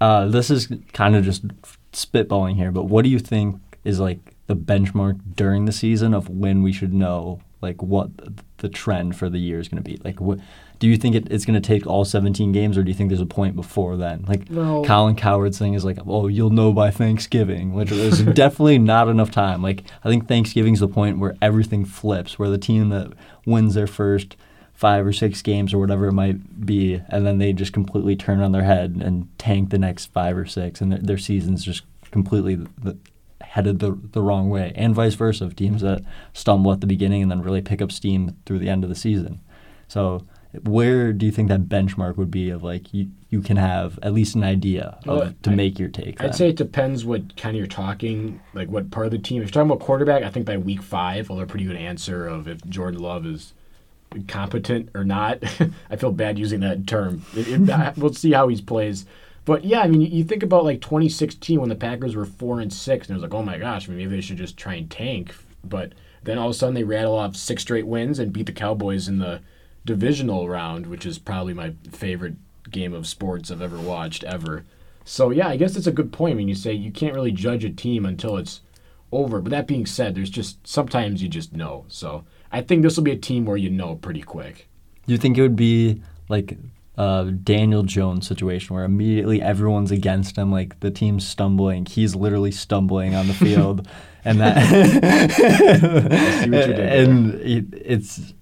Uh, 0.02 0.28
this 0.28 0.50
is 0.50 0.72
kind 0.94 1.16
of 1.16 1.26
just 1.26 1.46
spitballing 1.92 2.56
here, 2.56 2.72
but 2.72 2.86
what 2.86 3.04
do 3.04 3.10
you 3.10 3.20
think 3.20 3.60
is 3.84 4.00
like 4.00 4.36
the 4.48 4.56
benchmark 4.56 5.20
during 5.36 5.66
the 5.66 5.72
season 5.72 6.14
of 6.14 6.30
when 6.30 6.64
we 6.64 6.72
should 6.72 6.94
know 6.94 7.42
like 7.62 7.82
what 7.84 8.10
the 8.58 8.70
trend 8.70 9.18
for 9.18 9.30
the 9.30 9.40
year 9.40 9.60
is 9.60 9.68
going 9.68 9.84
to 9.84 9.90
be? 9.90 10.00
Like, 10.04 10.22
what 10.22 10.40
do 10.80 10.88
you 10.88 10.98
think 10.98 11.16
it, 11.16 11.28
it's 11.30 11.46
going 11.46 11.62
to 11.62 11.68
take 11.68 11.86
all 11.86 12.06
17 12.06 12.52
games, 12.52 12.78
or 12.78 12.84
do 12.84 12.90
you 12.90 12.96
think 12.96 13.10
there's 13.10 13.20
a 13.22 13.26
point 13.26 13.56
before 13.56 13.98
then? 13.98 14.24
Like, 14.28 14.50
No. 14.50 14.84
Colin 14.84 15.16
Cowherd's 15.16 15.60
thing 15.60 15.74
is 15.74 15.84
like, 15.84 15.98
oh, 16.08 16.28
you'll 16.28 16.50
know 16.50 16.72
by 16.72 16.90
Thanksgiving, 16.90 17.74
which 17.74 17.92
is 17.92 18.22
definitely 18.34 18.80
not 18.80 19.10
enough 19.10 19.30
time. 19.30 19.62
Like, 19.62 19.84
I 20.04 20.10
think 20.10 20.28
Thanksgiving's 20.28 20.80
the 20.80 20.88
point 20.88 21.20
where 21.20 21.36
everything 21.42 21.84
flips, 21.86 22.40
where 22.40 22.50
the 22.50 22.58
team 22.58 22.90
that 22.90 23.12
wins 23.46 23.74
their 23.74 23.88
first 23.88 24.38
five 24.74 25.06
or 25.06 25.12
six 25.12 25.42
games 25.42 25.74
or 25.74 25.78
whatever 25.80 26.08
it 26.08 26.14
might 26.14 26.66
be, 26.66 27.02
and 27.10 27.28
then 27.28 27.38
they 27.38 27.52
just 27.52 27.74
completely 27.74 28.16
turn 28.16 28.40
on 28.40 28.54
their 28.54 28.64
head 28.64 29.02
and 29.04 29.28
tank 29.38 29.72
the 29.72 29.78
next 29.78 30.06
five 30.14 30.38
or 30.38 30.46
six, 30.46 30.80
and 30.80 30.94
their, 30.94 31.00
their 31.00 31.18
season's 31.18 31.66
just 31.66 31.84
completely 32.12 32.56
the, 32.56 32.98
headed 33.42 33.80
the, 33.80 34.00
the 34.14 34.22
wrong 34.22 34.50
way, 34.50 34.72
and 34.76 34.96
vice 34.96 35.16
versa 35.16 35.44
of 35.44 35.58
teams 35.58 35.82
that 35.82 36.02
stumble 36.32 36.72
at 36.72 36.80
the 36.80 36.88
beginning 36.88 37.22
and 37.22 37.30
then 37.30 37.42
really 37.42 37.62
pick 37.62 37.82
up 37.82 37.92
steam 37.92 38.38
through 38.46 38.60
the 38.60 38.70
end 38.70 38.86
of 38.86 38.90
the 38.90 38.96
season. 38.96 39.42
So, 39.90 40.26
where 40.64 41.14
do 41.14 41.26
you 41.26 41.32
think 41.32 41.48
that 41.50 41.70
benchmark 41.70 42.18
would 42.18 42.32
be 42.32 42.50
of 42.50 42.64
like 42.64 42.92
you, 42.94 43.10
you 43.30 43.42
can 43.42 43.58
have 43.58 44.00
at 44.02 44.14
least 44.14 44.34
an 44.36 44.44
idea 44.44 44.98
of, 45.06 45.06
Well, 45.06 45.34
to 45.44 45.52
I- 45.52 45.56
make 45.56 45.78
your 45.78 45.90
take? 45.90 46.20
I'd 46.22 46.28
then? 46.30 46.34
say 46.34 46.50
it 46.50 46.56
depends 46.56 47.06
what 47.06 47.36
kind 47.38 47.56
of 47.56 47.60
you're 47.60 47.68
talking, 47.68 48.40
like 48.54 48.68
what 48.70 48.90
part 48.90 49.06
of 49.06 49.12
the 49.12 49.20
team. 49.20 49.42
If 49.42 49.48
you're 49.50 49.52
talking 49.64 49.70
about 49.72 49.86
quarterback, 49.86 50.24
I 50.24 50.30
think 50.30 50.46
by 50.46 50.58
week 50.58 50.82
five, 50.82 51.30
I'll 51.30 51.38
have 51.38 51.48
a 51.48 51.52
pretty 51.52 51.66
good 51.66 51.76
answer 51.76 52.28
of 52.28 52.48
if 52.48 52.64
Jordan 52.66 53.00
Love 53.02 53.26
is 53.28 53.54
competent 54.28 54.90
or 54.96 55.04
not. 55.04 55.44
I 55.90 55.96
feel 55.96 56.12
bad 56.12 56.40
using 56.40 56.62
that 56.62 56.88
term. 56.88 57.24
It, 57.36 57.48
it, 57.70 57.98
we'll 57.98 58.14
see 58.14 58.32
how 58.32 58.48
he 58.48 58.60
plays. 58.62 59.06
But 59.46 59.64
yeah, 59.66 59.82
I 59.82 59.88
mean, 59.88 60.02
you, 60.02 60.08
you 60.08 60.24
think 60.24 60.44
about 60.44 60.64
like 60.64 60.82
2016 60.82 61.60
when 61.60 61.70
the 61.70 61.76
Packers 61.76 62.16
were 62.16 62.26
four 62.26 62.60
and 62.60 62.72
six, 62.74 63.08
and 63.08 63.16
it 63.16 63.22
was 63.22 63.24
like, 63.30 63.40
oh 63.40 63.44
my 63.44 63.58
gosh, 63.58 63.88
maybe 63.88 64.08
they 64.08 64.22
should 64.22 64.38
just 64.38 64.58
try 64.58 64.76
and 64.76 64.90
tank. 64.90 65.34
But 65.64 65.94
then 66.24 66.38
all 66.38 66.48
of 66.50 66.52
a 66.52 66.58
sudden 66.58 66.76
they 66.76 66.84
rattle 66.84 67.16
off 67.18 67.36
six 67.36 67.62
straight 67.62 67.88
wins 67.88 68.20
and 68.20 68.34
beat 68.34 68.46
the 68.48 68.52
Cowboys 68.52 69.08
in 69.08 69.20
the 69.20 69.42
divisional 69.86 70.48
round, 70.48 70.88
which 70.88 71.06
is 71.06 71.20
probably 71.20 71.54
my 71.54 71.74
favorite 71.92 72.36
game 72.70 72.94
of 72.94 73.08
sports 73.08 73.52
I've 73.52 73.62
ever 73.62 73.80
watched 73.80 74.24
ever. 74.24 74.66
So 75.06 75.32
yeah, 75.32 75.48
I 75.48 75.58
guess 75.58 75.74
that's 75.74 75.88
a 75.88 75.92
good 75.92 76.12
point 76.12 76.36
when 76.36 76.48
you 76.48 76.56
say 76.56 76.74
you 76.74 76.92
can't 76.92 77.16
really 77.16 77.32
judge 77.32 77.64
a 77.64 77.70
team 77.70 78.06
until 78.06 78.38
it's 78.38 78.62
over. 79.12 79.42
But 79.42 79.50
that 79.52 79.68
being 79.68 79.86
said, 79.86 80.16
there's 80.16 80.30
just 80.30 80.66
sometimes 80.68 81.24
you 81.24 81.30
just 81.30 81.54
know. 81.54 81.86
So 81.88 82.26
I 82.52 82.62
think 82.62 82.84
this 82.84 82.96
will 82.96 83.04
be 83.04 83.12
a 83.12 83.18
team 83.18 83.46
where 83.46 83.58
you 83.58 83.70
know 83.70 83.96
pretty 83.96 84.22
quick. 84.22 84.68
Do 85.08 85.14
you 85.14 85.18
think 85.18 85.38
it 85.38 85.42
would 85.42 85.56
be 85.56 86.04
like 86.28 86.58
a 86.96 87.32
Daniel 87.32 87.84
Jones 87.84 88.28
situation 88.28 88.76
where 88.76 88.84
immediately 88.84 89.42
everyone's 89.42 89.90
against 89.90 90.38
him, 90.38 90.52
like 90.52 90.80
the 90.82 90.92
team's 90.92 91.28
stumbling, 91.28 91.86
he's 91.86 92.14
literally 92.14 92.52
stumbling 92.52 93.16
on 93.16 93.28
the 93.28 93.34
field, 93.34 93.88
and 94.26 94.40
that 94.42 94.58
see 96.44 96.50
what 96.50 96.68
you 96.68 96.74
did 96.74 96.78
there. 96.78 97.04
and 97.04 97.34
he, 97.42 97.66
it's 97.72 98.34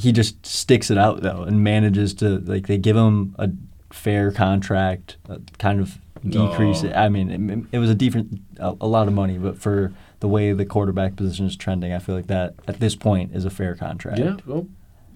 he 0.00 0.12
just 0.12 0.46
sticks 0.46 0.90
it 0.90 0.96
out 0.96 1.20
though 1.20 1.42
and 1.42 1.62
manages 1.62 2.14
to 2.14 2.38
like 2.38 2.66
they 2.66 2.78
give 2.78 2.96
him 2.96 3.34
a 3.38 3.50
fair 3.92 4.32
contract, 4.32 5.16
uh, 5.28 5.38
kind 5.58 5.80
of 5.80 5.98
decrease 6.26 6.82
it. 6.82 6.96
I 6.96 7.08
mean, 7.08 7.30
it, 7.50 7.76
it 7.76 7.78
was 7.78 7.90
a 7.90 7.94
different 7.94 8.40
a, 8.58 8.74
a 8.80 8.86
lot 8.86 9.08
of 9.08 9.14
money, 9.14 9.36
but 9.36 9.58
for 9.58 9.92
the 10.20 10.28
way 10.28 10.52
the 10.52 10.64
quarterback 10.64 11.16
position 11.16 11.46
is 11.46 11.54
trending, 11.54 11.92
I 11.92 11.98
feel 11.98 12.14
like 12.14 12.28
that 12.28 12.54
at 12.66 12.80
this 12.80 12.96
point 12.96 13.34
is 13.34 13.44
a 13.44 13.50
fair 13.50 13.74
contract. 13.74 14.18
Yeah, 14.18 14.36
well, 14.46 14.66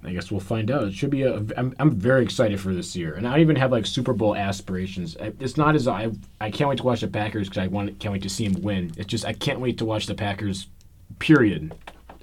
I 0.04 0.12
guess 0.12 0.30
we'll 0.30 0.40
find 0.40 0.70
out. 0.70 0.84
It 0.84 0.92
should 0.92 1.08
be 1.08 1.22
a. 1.22 1.36
I'm, 1.56 1.74
I'm 1.78 1.92
very 1.92 2.22
excited 2.22 2.60
for 2.60 2.74
this 2.74 2.94
year, 2.94 3.14
and 3.14 3.26
I 3.26 3.38
even 3.38 3.56
have 3.56 3.72
like 3.72 3.86
Super 3.86 4.12
Bowl 4.12 4.36
aspirations. 4.36 5.16
It's 5.18 5.56
not 5.56 5.74
as 5.74 5.88
I 5.88 6.10
I 6.42 6.50
can't 6.50 6.68
wait 6.68 6.78
to 6.78 6.84
watch 6.84 7.00
the 7.00 7.08
Packers 7.08 7.48
because 7.48 7.62
I 7.62 7.68
want 7.68 7.98
can't 8.00 8.12
wait 8.12 8.22
to 8.22 8.28
see 8.28 8.44
him 8.44 8.60
win. 8.60 8.92
It's 8.98 9.08
just 9.08 9.24
I 9.24 9.32
can't 9.32 9.60
wait 9.60 9.78
to 9.78 9.86
watch 9.86 10.06
the 10.06 10.14
Packers. 10.14 10.68
Period. 11.20 11.74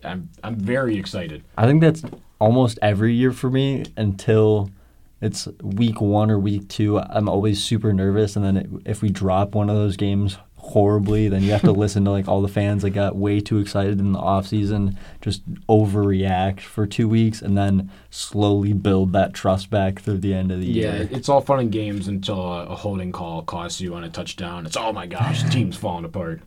I'm 0.03 0.29
I'm 0.43 0.55
very 0.55 0.97
excited. 0.97 1.43
I 1.57 1.65
think 1.65 1.81
that's 1.81 2.03
almost 2.41 2.79
every 2.81 3.13
year 3.13 3.31
for 3.31 3.49
me 3.49 3.85
until 3.95 4.69
it's 5.21 5.47
week 5.61 6.01
one 6.01 6.31
or 6.31 6.39
week 6.39 6.67
two. 6.67 6.99
I'm 6.99 7.29
always 7.29 7.63
super 7.63 7.93
nervous, 7.93 8.35
and 8.35 8.43
then 8.43 8.57
it, 8.57 8.69
if 8.85 9.01
we 9.03 9.09
drop 9.09 9.53
one 9.53 9.69
of 9.69 9.75
those 9.75 9.95
games 9.95 10.37
horribly, 10.55 11.27
then 11.27 11.43
you 11.43 11.51
have 11.51 11.61
to 11.61 11.71
listen 11.83 12.03
to 12.05 12.11
like 12.11 12.27
all 12.27 12.41
the 12.41 12.47
fans 12.47 12.81
that 12.81 12.89
got 12.89 13.15
way 13.15 13.39
too 13.39 13.59
excited 13.59 13.99
in 13.99 14.11
the 14.13 14.19
off 14.19 14.47
season, 14.47 14.97
just 15.21 15.47
overreact 15.67 16.61
for 16.61 16.87
two 16.87 17.07
weeks, 17.07 17.43
and 17.43 17.55
then 17.55 17.91
slowly 18.09 18.73
build 18.73 19.13
that 19.13 19.33
trust 19.35 19.69
back 19.69 19.99
through 19.99 20.17
the 20.17 20.33
end 20.33 20.51
of 20.51 20.59
the 20.59 20.65
Yeah, 20.65 20.95
year. 20.95 21.07
Yeah, 21.11 21.17
it's 21.17 21.29
all 21.29 21.41
fun 21.41 21.59
and 21.59 21.71
games 21.71 22.07
until 22.07 22.41
a, 22.41 22.65
a 22.65 22.75
holding 22.75 23.11
call 23.11 23.43
costs 23.43 23.79
you 23.79 23.93
on 23.93 24.03
a 24.03 24.09
touchdown. 24.09 24.65
It's 24.65 24.75
oh 24.77 24.91
my 24.91 25.05
gosh, 25.05 25.43
the 25.43 25.49
team's 25.51 25.77
falling 25.77 26.05
apart. 26.05 26.41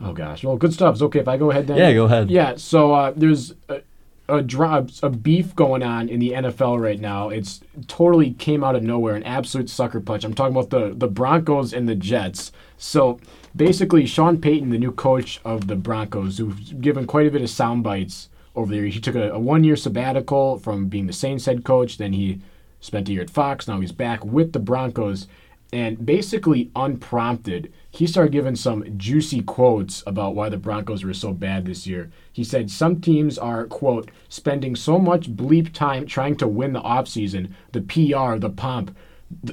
Oh 0.00 0.12
gosh. 0.12 0.44
Well, 0.44 0.56
good 0.56 0.72
stuff. 0.72 0.94
It's 0.94 1.02
okay 1.02 1.18
if 1.20 1.28
I 1.28 1.36
go 1.36 1.50
ahead 1.50 1.66
then. 1.66 1.76
Yeah, 1.76 1.92
go 1.92 2.04
ahead. 2.04 2.30
Yeah. 2.30 2.54
So 2.56 2.92
uh, 2.94 3.12
there's 3.16 3.52
a, 3.68 3.82
a, 4.28 4.42
dra- 4.42 4.86
a 5.02 5.10
beef 5.10 5.54
going 5.56 5.82
on 5.82 6.08
in 6.08 6.20
the 6.20 6.32
NFL 6.32 6.80
right 6.80 7.00
now. 7.00 7.30
It's 7.30 7.60
totally 7.86 8.32
came 8.34 8.62
out 8.62 8.76
of 8.76 8.82
nowhere, 8.82 9.14
an 9.14 9.22
absolute 9.22 9.70
sucker 9.70 10.00
punch. 10.00 10.24
I'm 10.24 10.34
talking 10.34 10.56
about 10.56 10.70
the 10.70 10.94
the 10.94 11.08
Broncos 11.08 11.72
and 11.72 11.88
the 11.88 11.94
Jets. 11.94 12.52
So 12.76 13.18
basically, 13.56 14.06
Sean 14.06 14.40
Payton, 14.40 14.70
the 14.70 14.78
new 14.78 14.92
coach 14.92 15.40
of 15.44 15.66
the 15.66 15.76
Broncos, 15.76 16.38
who's 16.38 16.72
given 16.74 17.06
quite 17.06 17.26
a 17.26 17.30
bit 17.30 17.42
of 17.42 17.50
sound 17.50 17.82
bites 17.82 18.28
over 18.54 18.72
there. 18.72 18.84
He 18.84 19.00
took 19.00 19.14
a, 19.14 19.30
a 19.30 19.38
one 19.38 19.64
year 19.64 19.76
sabbatical 19.76 20.58
from 20.58 20.88
being 20.88 21.06
the 21.06 21.12
Saints 21.12 21.46
head 21.46 21.64
coach. 21.64 21.98
Then 21.98 22.12
he 22.12 22.40
spent 22.80 23.08
a 23.08 23.12
year 23.12 23.22
at 23.22 23.30
Fox. 23.30 23.66
Now 23.66 23.80
he's 23.80 23.92
back 23.92 24.24
with 24.24 24.52
the 24.52 24.58
Broncos. 24.58 25.26
And 25.72 26.04
basically, 26.04 26.70
unprompted, 26.74 27.72
he 27.98 28.06
started 28.06 28.30
giving 28.30 28.54
some 28.54 28.96
juicy 28.96 29.42
quotes 29.42 30.04
about 30.06 30.36
why 30.36 30.48
the 30.48 30.56
Broncos 30.56 31.02
were 31.02 31.12
so 31.12 31.32
bad 31.32 31.64
this 31.64 31.84
year. 31.84 32.12
He 32.32 32.44
said 32.44 32.70
some 32.70 33.00
teams 33.00 33.36
are, 33.36 33.66
quote, 33.66 34.12
spending 34.28 34.76
so 34.76 35.00
much 35.00 35.34
bleep 35.34 35.72
time 35.72 36.06
trying 36.06 36.36
to 36.36 36.46
win 36.46 36.74
the 36.74 36.80
offseason, 36.80 37.50
the 37.72 37.80
PR, 37.80 38.38
the 38.38 38.50
pomp, 38.50 38.96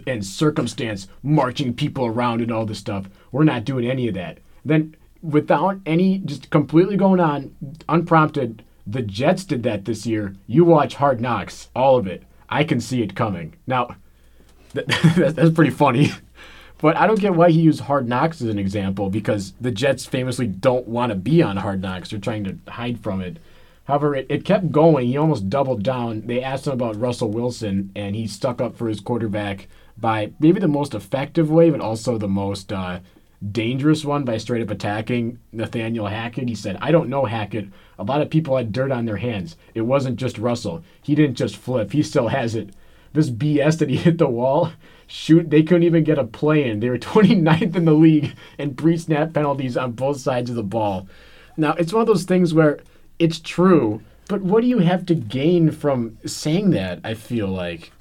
and 0.06 0.24
circumstance, 0.24 1.08
marching 1.24 1.74
people 1.74 2.06
around 2.06 2.40
and 2.40 2.52
all 2.52 2.68
this 2.68 2.78
stuff. 2.78 3.10
We're 3.32 3.46
not 3.46 3.66
doing 3.66 3.90
any 3.90 4.08
of 4.08 4.14
that. 4.14 4.38
Then, 4.64 4.96
without 5.24 5.80
any, 5.84 6.20
just 6.20 6.52
completely 6.52 6.98
going 6.98 7.20
on, 7.20 7.56
unprompted, 7.90 8.64
the 8.86 9.02
Jets 9.02 9.44
did 9.44 9.64
that 9.64 9.86
this 9.86 10.06
year. 10.06 10.36
You 10.46 10.66
watch 10.66 10.94
Hard 10.94 11.20
Knocks, 11.20 11.70
all 11.76 11.98
of 11.98 12.06
it. 12.06 12.22
I 12.48 12.64
can 12.64 12.80
see 12.80 13.02
it 13.02 13.16
coming. 13.16 13.56
Now, 13.66 13.96
that's 14.74 15.50
pretty 15.50 15.72
funny. 15.72 16.12
But 16.80 16.98
I 16.98 17.08
don't 17.08 17.20
get 17.20 17.36
why 17.36 17.52
he 17.52 17.62
used 17.62 17.82
Hard 17.82 18.08
Knocks 18.08 18.42
as 18.42 18.50
an 18.50 18.60
example 18.60 19.10
because 19.10 19.54
the 19.62 19.72
Jets 19.72 20.06
famously 20.06 20.48
don't 20.48 20.88
want 20.88 21.12
to 21.12 21.16
be 21.16 21.42
on 21.42 21.58
Hard 21.58 21.82
Knocks. 21.82 22.10
They're 22.10 22.20
trying 22.20 22.44
to 22.44 22.58
hide 22.72 23.00
from 23.00 23.22
it. 23.22 23.38
However, 23.86 24.16
it, 24.16 24.28
it 24.30 24.46
kept 24.46 24.72
going. 24.72 25.08
He 25.08 25.18
almost 25.18 25.50
doubled 25.50 25.84
down. 25.84 26.24
They 26.26 26.44
asked 26.44 26.68
him 26.68 26.74
about 26.74 27.00
Russell 27.00 27.30
Wilson, 27.32 27.92
and 27.96 28.16
he 28.16 28.28
stuck 28.28 28.60
up 28.60 28.76
for 28.76 28.90
his 28.90 29.00
quarterback 29.00 29.68
by 29.98 30.34
maybe 30.40 30.60
the 30.60 30.68
most 30.68 30.94
effective 30.94 31.50
way, 31.50 31.70
but 31.70 31.80
also 31.80 32.18
the 32.18 32.28
most 32.28 32.74
uh, 32.74 33.00
dangerous 33.52 34.04
one 34.04 34.24
by 34.24 34.38
straight 34.38 34.62
up 34.62 34.72
attacking 34.72 35.40
Nathaniel 35.52 36.08
Hackett. 36.08 36.50
He 36.50 36.56
said, 36.56 36.78
I 36.82 36.92
don't 36.92 37.10
know 37.10 37.26
Hackett. 37.26 37.68
A 38.00 38.04
lot 38.04 38.22
of 38.22 38.30
people 38.30 38.58
had 38.58 38.72
dirt 38.72 38.92
on 38.92 39.06
their 39.06 39.18
hands. 39.18 39.56
It 39.74 39.82
wasn't 39.82 40.18
just 40.18 40.38
Russell. 40.38 40.84
He 41.02 41.16
didn't 41.16 41.36
just 41.36 41.56
flip, 41.56 41.92
he 41.92 42.04
still 42.04 42.30
has 42.30 42.56
it. 42.56 42.72
This 43.14 43.30
BS 43.30 43.80
that 43.80 43.90
he 43.90 43.96
hit 43.98 44.18
the 44.18 44.28
wall, 44.28 44.72
shoot, 45.08 45.50
they 45.50 45.64
couldn't 45.64 45.84
even 45.84 46.04
get 46.04 46.18
a 46.18 46.24
play 46.24 46.70
in. 46.70 46.80
They 46.80 46.90
were 46.90 46.98
29th 47.00 47.76
in 47.76 47.86
the 47.86 47.94
league 47.94 48.36
in 48.58 48.76
pre 48.76 48.98
snap 48.98 49.34
penalties 49.34 49.78
on 49.78 49.92
both 49.94 50.20
sides 50.20 50.50
of 50.50 50.56
the 50.56 50.64
ball. 50.64 51.08
Now, 51.58 51.74
it's 51.74 51.94
one 51.94 52.02
of 52.02 52.08
those 52.08 52.24
things 52.26 52.54
where 52.54 52.80
it's 53.20 53.40
true, 53.40 54.02
but 54.28 54.42
what 54.42 54.62
do 54.62 54.68
you 54.68 54.80
have 54.80 55.06
to 55.08 55.16
gain 55.16 55.72
from 55.72 56.18
saying 56.26 56.72
that? 56.72 57.00
I 57.04 57.14
feel 57.14 57.48
like. 57.48 57.92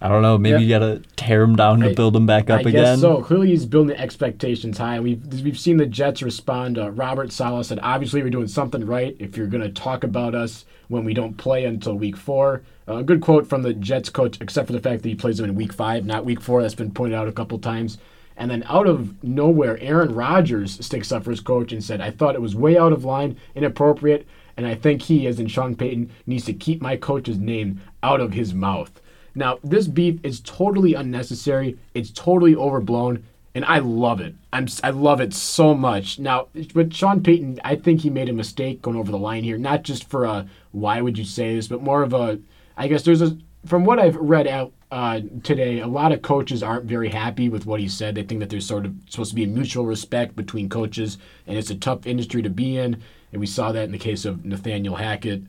I 0.00 0.08
don't 0.08 0.22
know. 0.22 0.36
Maybe 0.36 0.64
you 0.64 0.68
gotta 0.68 1.00
tear 1.14 1.42
him 1.42 1.54
down 1.54 1.78
to 1.78 1.90
I- 1.90 1.94
build 1.94 2.16
him 2.16 2.26
back 2.26 2.50
up 2.50 2.58
I 2.58 2.60
again. 2.62 2.72
guess 2.72 3.00
so. 3.00 3.22
Clearly, 3.22 3.50
he's 3.50 3.66
building 3.66 3.94
the 3.94 4.00
expectations 4.00 4.76
high. 4.78 4.98
We've 4.98 5.24
we've 5.44 5.56
seen 5.58 5.76
the 5.76 5.86
Jets 5.86 6.22
respond. 6.22 6.76
Uh, 6.76 6.90
Robert 6.90 7.30
Saleh 7.30 7.64
said, 7.64 7.78
"Obviously, 7.84 8.20
we're 8.20 8.30
doing 8.30 8.48
something 8.48 8.84
right. 8.84 9.14
If 9.20 9.36
you're 9.36 9.46
going 9.46 9.62
to 9.62 9.70
talk 9.70 10.02
about 10.02 10.34
us 10.34 10.64
when 10.92 11.04
we 11.04 11.14
don't 11.14 11.38
play 11.38 11.64
until 11.64 11.94
week 11.94 12.18
four, 12.18 12.62
uh, 12.86 12.96
a 12.96 13.02
good 13.02 13.22
quote 13.22 13.46
from 13.46 13.62
the 13.62 13.72
Jets 13.72 14.10
coach, 14.10 14.36
except 14.42 14.66
for 14.66 14.74
the 14.74 14.80
fact 14.80 15.02
that 15.02 15.08
he 15.08 15.14
plays 15.14 15.38
them 15.38 15.48
in 15.48 15.54
week 15.54 15.72
five, 15.72 16.04
not 16.04 16.26
week 16.26 16.40
four. 16.40 16.60
That's 16.60 16.74
been 16.74 16.92
pointed 16.92 17.16
out 17.16 17.28
a 17.28 17.32
couple 17.32 17.58
times. 17.58 17.96
And 18.36 18.50
then 18.50 18.62
out 18.68 18.86
of 18.86 19.24
nowhere, 19.24 19.78
Aaron 19.80 20.14
Rodgers 20.14 20.84
sticks 20.84 21.10
up 21.10 21.24
for 21.24 21.30
his 21.30 21.40
coach 21.40 21.72
and 21.72 21.82
said, 21.82 22.02
"I 22.02 22.10
thought 22.10 22.34
it 22.34 22.42
was 22.42 22.54
way 22.54 22.76
out 22.76 22.92
of 22.92 23.06
line, 23.06 23.36
inappropriate." 23.54 24.26
And 24.58 24.66
I 24.66 24.74
think 24.74 25.00
he, 25.00 25.26
as 25.26 25.40
in 25.40 25.46
Sean 25.46 25.74
Payton, 25.74 26.10
needs 26.26 26.44
to 26.44 26.52
keep 26.52 26.82
my 26.82 26.96
coach's 26.96 27.38
name 27.38 27.80
out 28.02 28.20
of 28.20 28.34
his 28.34 28.52
mouth. 28.52 29.00
Now, 29.34 29.60
this 29.64 29.88
beef 29.88 30.20
is 30.22 30.40
totally 30.40 30.92
unnecessary. 30.92 31.78
It's 31.94 32.10
totally 32.10 32.54
overblown, 32.54 33.24
and 33.54 33.64
I 33.64 33.78
love 33.78 34.20
it. 34.20 34.34
I'm 34.52 34.66
I 34.82 34.90
love 34.90 35.20
it 35.20 35.34
so 35.34 35.74
much. 35.74 36.18
Now, 36.18 36.48
with 36.74 36.92
Sean 36.92 37.22
Payton, 37.22 37.60
I 37.64 37.76
think 37.76 38.00
he 38.00 38.10
made 38.10 38.28
a 38.28 38.32
mistake 38.32 38.82
going 38.82 38.96
over 38.96 39.10
the 39.10 39.18
line 39.18 39.44
here. 39.44 39.58
Not 39.58 39.82
just 39.82 40.08
for 40.08 40.24
a 40.24 40.46
why 40.70 41.00
would 41.00 41.18
you 41.18 41.24
say 41.24 41.54
this, 41.54 41.68
but 41.68 41.82
more 41.82 42.02
of 42.02 42.14
a 42.14 42.38
I 42.76 42.88
guess 42.88 43.02
there's 43.02 43.22
a 43.22 43.36
from 43.66 43.84
what 43.84 43.98
I've 43.98 44.16
read 44.16 44.46
out 44.46 44.72
uh, 44.92 45.20
today, 45.42 45.80
a 45.80 45.86
lot 45.86 46.12
of 46.12 46.20
coaches 46.20 46.62
aren't 46.62 46.84
very 46.84 47.08
happy 47.08 47.48
with 47.48 47.64
what 47.64 47.80
he 47.80 47.88
said. 47.88 48.14
They 48.14 48.24
think 48.24 48.40
that 48.40 48.50
there's 48.50 48.66
sort 48.66 48.84
of 48.84 48.94
supposed 49.08 49.30
to 49.30 49.36
be 49.36 49.44
a 49.44 49.48
mutual 49.48 49.86
respect 49.86 50.36
between 50.36 50.68
coaches, 50.68 51.16
and 51.46 51.56
it's 51.56 51.70
a 51.70 51.74
tough 51.74 52.06
industry 52.06 52.42
to 52.42 52.50
be 52.50 52.76
in. 52.76 53.02
And 53.32 53.40
we 53.40 53.46
saw 53.46 53.72
that 53.72 53.84
in 53.84 53.92
the 53.92 53.98
case 53.98 54.26
of 54.26 54.44
Nathaniel 54.44 54.96
Hackett. 54.96 55.44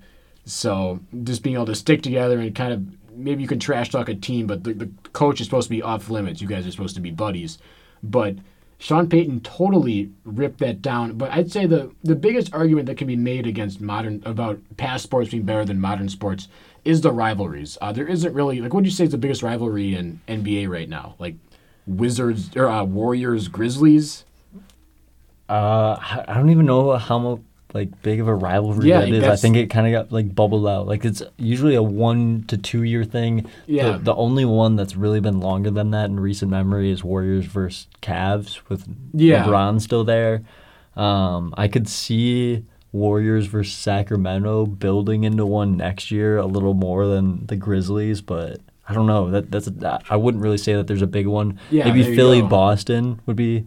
So 0.45 1.01
just 1.23 1.43
being 1.43 1.55
able 1.55 1.65
to 1.65 1.75
stick 1.75 2.01
together 2.01 2.39
and 2.39 2.55
kind 2.55 2.71
of 2.71 3.17
maybe 3.17 3.41
you 3.41 3.47
can 3.49 3.59
trash 3.59 3.89
talk 3.89 4.07
a 4.07 4.15
team, 4.15 4.47
but 4.47 4.63
the, 4.63 4.73
the 4.73 4.91
coach 5.11 5.41
is 5.41 5.47
supposed 5.47 5.67
to 5.67 5.75
be 5.75 5.81
off 5.81 6.09
limits. 6.09 6.41
You 6.41 6.47
guys 6.47 6.65
are 6.65 6.71
supposed 6.71 6.95
to 6.95 7.01
be 7.01 7.11
buddies. 7.11 7.57
But 8.03 8.35
Sean 8.83 9.07
Payton 9.07 9.39
totally 9.39 10.11
ripped 10.25 10.59
that 10.59 10.81
down. 10.81 11.13
But 11.13 11.31
I'd 11.31 11.51
say 11.51 11.65
the 11.65 11.91
the 12.03 12.15
biggest 12.15 12.53
argument 12.53 12.87
that 12.87 12.97
can 12.97 13.07
be 13.07 13.15
made 13.15 13.47
against 13.47 13.79
modern 13.79 14.21
about 14.25 14.59
past 14.75 15.03
sports 15.03 15.31
being 15.31 15.43
better 15.43 15.63
than 15.63 15.79
modern 15.79 16.09
sports 16.09 16.49
is 16.83 16.99
the 16.99 17.11
rivalries. 17.11 17.77
Uh, 17.81 17.93
there 17.93 18.07
isn't 18.07 18.33
really 18.33 18.59
like 18.59 18.73
what 18.73 18.83
do 18.83 18.89
you 18.89 18.95
say 18.95 19.05
is 19.05 19.11
the 19.11 19.17
biggest 19.17 19.41
rivalry 19.41 19.95
in 19.95 20.19
NBA 20.27 20.67
right 20.67 20.89
now? 20.89 21.15
Like 21.17 21.35
Wizards 21.87 22.55
or 22.57 22.67
uh, 22.67 22.83
Warriors, 22.83 23.47
Grizzlies. 23.47 24.25
Uh, 25.47 25.95
I 25.99 26.25
I 26.27 26.33
don't 26.33 26.49
even 26.49 26.65
know 26.65 26.97
how 26.97 27.19
much 27.19 27.39
like 27.73 28.01
big 28.03 28.19
of 28.19 28.27
a 28.27 28.35
rivalry 28.35 28.87
Yeah, 28.89 29.01
that 29.01 29.09
is. 29.09 29.23
I 29.23 29.35
think 29.35 29.55
it 29.55 29.69
kind 29.69 29.87
of 29.87 29.91
got 29.93 30.11
like 30.13 30.33
bubbled 30.35 30.67
out. 30.67 30.87
Like 30.87 31.03
it's 31.05 31.23
usually 31.37 31.75
a 31.75 31.83
one 31.83 32.43
to 32.47 32.57
two 32.57 32.83
year 32.83 33.03
thing. 33.03 33.47
Yeah. 33.65 33.93
The, 33.93 33.97
the 33.99 34.15
only 34.15 34.45
one 34.45 34.75
that's 34.75 34.95
really 34.95 35.19
been 35.19 35.39
longer 35.39 35.71
than 35.71 35.91
that 35.91 36.05
in 36.05 36.19
recent 36.19 36.51
memory 36.51 36.91
is 36.91 37.03
Warriors 37.03 37.45
versus 37.45 37.87
Cavs 38.01 38.59
with 38.69 38.87
Yeah. 39.13 39.45
LeBron 39.45 39.81
still 39.81 40.03
there. 40.03 40.43
Um, 40.95 41.53
I 41.57 41.67
could 41.67 41.87
see 41.87 42.65
Warriors 42.91 43.47
versus 43.47 43.73
Sacramento 43.73 44.67
building 44.67 45.23
into 45.23 45.45
one 45.45 45.75
next 45.77 46.11
year 46.11 46.37
a 46.37 46.45
little 46.45 46.75
more 46.75 47.07
than 47.07 47.47
the 47.47 47.55
Grizzlies, 47.55 48.21
but 48.21 48.59
I 48.87 48.93
don't 48.93 49.07
know. 49.07 49.31
That 49.31 49.49
that's 49.49 49.65
a, 49.67 49.99
I 50.09 50.15
wouldn't 50.15 50.43
really 50.43 50.59
say 50.59 50.73
that 50.75 50.85
there's 50.85 51.01
a 51.01 51.07
big 51.07 51.25
one. 51.25 51.59
Yeah, 51.71 51.85
Maybe 51.85 52.15
Philly. 52.15 52.43
Boston 52.43 53.19
would 53.25 53.35
be 53.35 53.65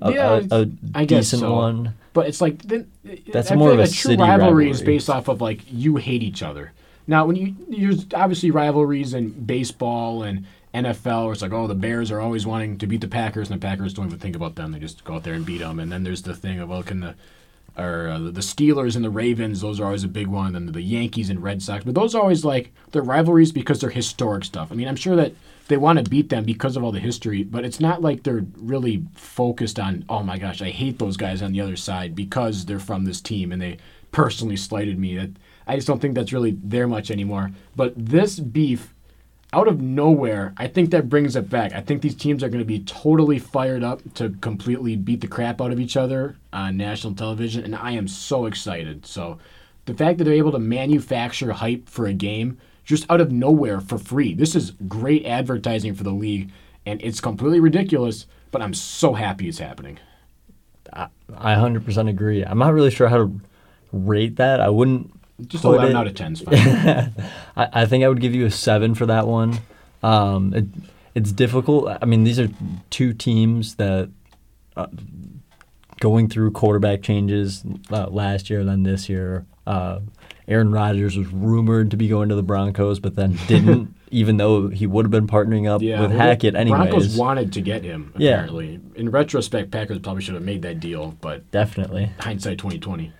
a, 0.00 0.10
Yeah, 0.12 0.40
a, 0.50 0.62
a 0.62 0.70
I 0.94 1.04
guess 1.04 1.26
decent 1.26 1.40
so. 1.40 1.52
one. 1.54 1.94
But 2.12 2.26
it's 2.26 2.40
like 2.40 2.62
then 2.62 2.90
That's 3.32 3.50
I 3.50 3.54
more 3.54 3.70
feel 3.70 3.80
of 3.80 3.80
like 3.80 3.88
a 3.88 3.92
true 3.92 4.10
city 4.10 4.22
rivalry 4.22 4.70
is 4.70 4.82
based 4.82 5.08
off 5.08 5.28
of 5.28 5.40
like 5.40 5.60
you 5.70 5.96
hate 5.96 6.22
each 6.22 6.42
other. 6.42 6.72
Now, 7.06 7.26
when 7.26 7.36
you 7.36 7.54
there's 7.68 8.06
obviously 8.14 8.50
rivalries 8.50 9.14
in 9.14 9.30
baseball 9.30 10.22
and 10.22 10.46
NFL, 10.74 11.24
where 11.24 11.32
it's 11.32 11.42
like, 11.42 11.52
oh, 11.52 11.66
the 11.66 11.74
Bears 11.74 12.10
are 12.10 12.20
always 12.20 12.46
wanting 12.46 12.78
to 12.78 12.86
beat 12.86 13.00
the 13.00 13.08
Packers, 13.08 13.50
and 13.50 13.60
the 13.60 13.64
Packers 13.66 13.92
don't 13.92 14.06
even 14.06 14.18
think 14.18 14.36
about 14.36 14.54
them; 14.54 14.72
they 14.72 14.78
just 14.78 15.04
go 15.04 15.14
out 15.14 15.24
there 15.24 15.34
and 15.34 15.44
beat 15.44 15.58
them. 15.58 15.78
And 15.78 15.92
then 15.92 16.04
there's 16.04 16.22
the 16.22 16.34
thing 16.34 16.60
of, 16.60 16.68
well, 16.68 16.82
can 16.82 17.00
the 17.00 17.14
or 17.76 18.08
uh, 18.08 18.18
the 18.18 18.40
Steelers 18.40 18.96
and 18.96 19.04
the 19.04 19.10
Ravens; 19.10 19.60
those 19.60 19.80
are 19.80 19.86
always 19.86 20.04
a 20.04 20.08
big 20.08 20.28
one. 20.28 20.54
And 20.54 20.68
the 20.68 20.82
Yankees 20.82 21.28
and 21.28 21.42
Red 21.42 21.62
Sox, 21.62 21.84
but 21.84 21.94
those 21.94 22.14
are 22.14 22.22
always 22.22 22.44
like 22.44 22.72
they're 22.92 23.02
rivalries 23.02 23.52
because 23.52 23.80
they're 23.80 23.90
historic 23.90 24.44
stuff. 24.44 24.70
I 24.70 24.74
mean, 24.74 24.88
I'm 24.88 24.96
sure 24.96 25.16
that 25.16 25.32
they 25.72 25.78
want 25.78 25.98
to 25.98 26.10
beat 26.10 26.28
them 26.28 26.44
because 26.44 26.76
of 26.76 26.84
all 26.84 26.92
the 26.92 27.00
history, 27.00 27.42
but 27.42 27.64
it's 27.64 27.80
not 27.80 28.02
like 28.02 28.22
they're 28.22 28.44
really 28.58 29.02
focused 29.14 29.78
on, 29.78 30.04
oh 30.08 30.22
my 30.22 30.36
gosh, 30.36 30.60
I 30.60 30.68
hate 30.68 30.98
those 30.98 31.16
guys 31.16 31.40
on 31.40 31.52
the 31.52 31.62
other 31.62 31.76
side 31.76 32.14
because 32.14 32.66
they're 32.66 32.78
from 32.78 33.04
this 33.04 33.22
team 33.22 33.52
and 33.52 33.62
they 33.62 33.78
personally 34.10 34.56
slighted 34.56 34.98
me. 34.98 35.18
I 35.66 35.76
just 35.76 35.86
don't 35.86 35.98
think 35.98 36.14
that's 36.14 36.32
really 36.32 36.58
there 36.62 36.86
much 36.86 37.10
anymore. 37.10 37.52
But 37.74 37.94
this 37.96 38.38
beef, 38.38 38.92
out 39.54 39.66
of 39.66 39.80
nowhere, 39.80 40.52
I 40.58 40.66
think 40.66 40.90
that 40.90 41.08
brings 41.08 41.36
it 41.36 41.48
back. 41.48 41.72
I 41.72 41.80
think 41.80 42.02
these 42.02 42.14
teams 42.14 42.42
are 42.42 42.50
going 42.50 42.58
to 42.58 42.66
be 42.66 42.80
totally 42.80 43.38
fired 43.38 43.82
up 43.82 44.00
to 44.14 44.30
completely 44.40 44.94
beat 44.96 45.22
the 45.22 45.26
crap 45.26 45.60
out 45.60 45.72
of 45.72 45.80
each 45.80 45.96
other 45.96 46.36
on 46.52 46.76
national 46.76 47.14
television, 47.14 47.64
and 47.64 47.74
I 47.74 47.92
am 47.92 48.08
so 48.08 48.44
excited. 48.44 49.06
So 49.06 49.38
the 49.86 49.94
fact 49.94 50.18
that 50.18 50.24
they're 50.24 50.34
able 50.34 50.52
to 50.52 50.58
manufacture 50.58 51.52
hype 51.52 51.88
for 51.88 52.06
a 52.06 52.12
game 52.12 52.58
just 52.84 53.10
out 53.10 53.20
of 53.20 53.30
nowhere 53.30 53.80
for 53.80 53.98
free. 53.98 54.34
This 54.34 54.54
is 54.54 54.72
great 54.88 55.24
advertising 55.26 55.94
for 55.94 56.02
the 56.04 56.10
league, 56.12 56.50
and 56.86 57.00
it's 57.02 57.20
completely 57.20 57.60
ridiculous, 57.60 58.26
but 58.50 58.62
I'm 58.62 58.74
so 58.74 59.14
happy 59.14 59.48
it's 59.48 59.58
happening. 59.58 59.98
I 60.92 61.08
100% 61.54 62.08
agree. 62.08 62.44
I'm 62.44 62.58
not 62.58 62.74
really 62.74 62.90
sure 62.90 63.08
how 63.08 63.16
to 63.16 63.40
rate 63.92 64.36
that. 64.36 64.60
I 64.60 64.68
wouldn't. 64.68 65.10
Just 65.48 65.64
put 65.64 65.74
11 65.76 65.90
it- 65.90 65.98
out 65.98 66.06
of 66.06 66.14
10 66.14 66.32
is 66.34 66.40
fine. 66.42 66.54
I, 67.56 67.68
I 67.82 67.86
think 67.86 68.04
I 68.04 68.08
would 68.08 68.20
give 68.20 68.34
you 68.34 68.44
a 68.46 68.50
seven 68.50 68.94
for 68.94 69.06
that 69.06 69.26
one. 69.26 69.58
Um, 70.02 70.52
it, 70.54 70.66
it's 71.14 71.32
difficult. 71.32 71.96
I 72.00 72.04
mean, 72.04 72.24
these 72.24 72.38
are 72.38 72.48
two 72.90 73.12
teams 73.14 73.76
that 73.76 74.10
uh, 74.76 74.86
going 76.00 76.28
through 76.28 76.50
quarterback 76.52 77.02
changes 77.02 77.64
uh, 77.90 78.08
last 78.08 78.50
year, 78.50 78.64
then 78.64 78.82
this 78.82 79.08
year. 79.08 79.46
Uh, 79.66 80.00
Aaron 80.48 80.72
Rodgers 80.72 81.16
was 81.16 81.28
rumored 81.28 81.90
to 81.92 81.96
be 81.96 82.08
going 82.08 82.28
to 82.28 82.34
the 82.34 82.42
Broncos, 82.42 82.98
but 83.00 83.14
then 83.14 83.38
didn't, 83.46 83.94
even 84.10 84.36
though 84.36 84.68
he 84.68 84.86
would 84.86 85.04
have 85.04 85.10
been 85.10 85.26
partnering 85.28 85.68
up 85.70 85.80
with 85.80 86.10
Hackett 86.10 86.54
anyways. 86.56 86.88
Broncos 86.90 87.16
wanted 87.16 87.52
to 87.52 87.60
get 87.60 87.84
him, 87.84 88.12
Yeah. 88.16 88.32
apparently. 88.32 88.80
In 88.96 89.10
retrospect, 89.10 89.70
Packers 89.70 90.00
probably 90.00 90.22
should 90.22 90.34
have 90.34 90.42
made 90.42 90.62
that 90.62 90.80
deal, 90.80 91.16
but 91.20 91.48
Definitely. 91.52 92.10
hindsight 92.18 92.58
2020. 92.58 93.12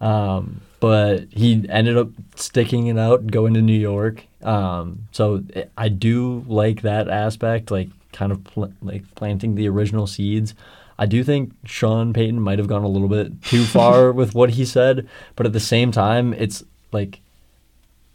Um, 0.00 0.60
but 0.78 1.26
he 1.30 1.66
ended 1.68 1.96
up 1.98 2.08
sticking 2.36 2.86
it 2.86 2.98
out, 2.98 3.26
going 3.26 3.52
to 3.54 3.60
New 3.60 3.78
York. 3.78 4.24
Um, 4.42 5.00
so 5.12 5.44
I 5.76 5.88
do 5.90 6.44
like 6.48 6.82
that 6.82 7.08
aspect, 7.08 7.70
like 7.70 7.88
kind 8.12 8.32
of 8.32 8.42
pl- 8.44 8.72
like 8.80 9.04
planting 9.14 9.56
the 9.56 9.68
original 9.68 10.06
seeds. 10.06 10.54
I 11.00 11.06
do 11.06 11.24
think 11.24 11.54
Sean 11.64 12.12
Payton 12.12 12.42
might 12.42 12.58
have 12.58 12.68
gone 12.68 12.84
a 12.84 12.88
little 12.88 13.08
bit 13.08 13.42
too 13.42 13.64
far 13.64 14.12
with 14.20 14.34
what 14.34 14.50
he 14.50 14.66
said, 14.66 15.08
but 15.34 15.46
at 15.46 15.54
the 15.54 15.58
same 15.58 15.90
time, 15.90 16.34
it's 16.34 16.62
like 16.92 17.20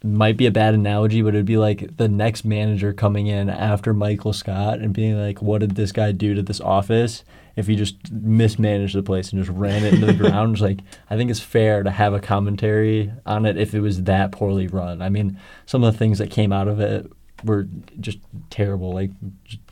might 0.04 0.36
be 0.36 0.46
a 0.46 0.52
bad 0.52 0.72
analogy, 0.72 1.20
but 1.20 1.34
it'd 1.34 1.46
be 1.46 1.56
like 1.56 1.96
the 1.96 2.06
next 2.06 2.44
manager 2.44 2.92
coming 2.92 3.26
in 3.26 3.50
after 3.50 3.92
Michael 3.92 4.32
Scott 4.32 4.78
and 4.78 4.92
being 4.92 5.18
like, 5.18 5.42
"What 5.42 5.62
did 5.62 5.74
this 5.74 5.90
guy 5.90 6.12
do 6.12 6.34
to 6.34 6.42
this 6.42 6.60
office?" 6.60 7.24
If 7.56 7.66
he 7.66 7.74
just 7.74 8.12
mismanaged 8.12 8.94
the 8.94 9.02
place 9.02 9.32
and 9.32 9.42
just 9.42 9.56
ran 9.56 9.82
it 9.82 9.94
into 9.94 10.06
the 10.06 10.14
ground, 10.30 10.54
it's 10.54 10.62
like 10.62 10.78
I 11.10 11.16
think 11.16 11.30
it's 11.30 11.40
fair 11.40 11.82
to 11.82 11.90
have 11.90 12.14
a 12.14 12.20
commentary 12.20 13.10
on 13.24 13.46
it 13.46 13.56
if 13.56 13.74
it 13.74 13.80
was 13.80 14.04
that 14.04 14.30
poorly 14.30 14.68
run. 14.68 15.02
I 15.02 15.08
mean, 15.08 15.40
some 15.64 15.82
of 15.82 15.92
the 15.92 15.98
things 15.98 16.18
that 16.18 16.30
came 16.30 16.52
out 16.52 16.68
of 16.68 16.78
it 16.78 17.10
were 17.42 17.66
just 17.98 18.18
terrible, 18.50 18.92
like 18.92 19.10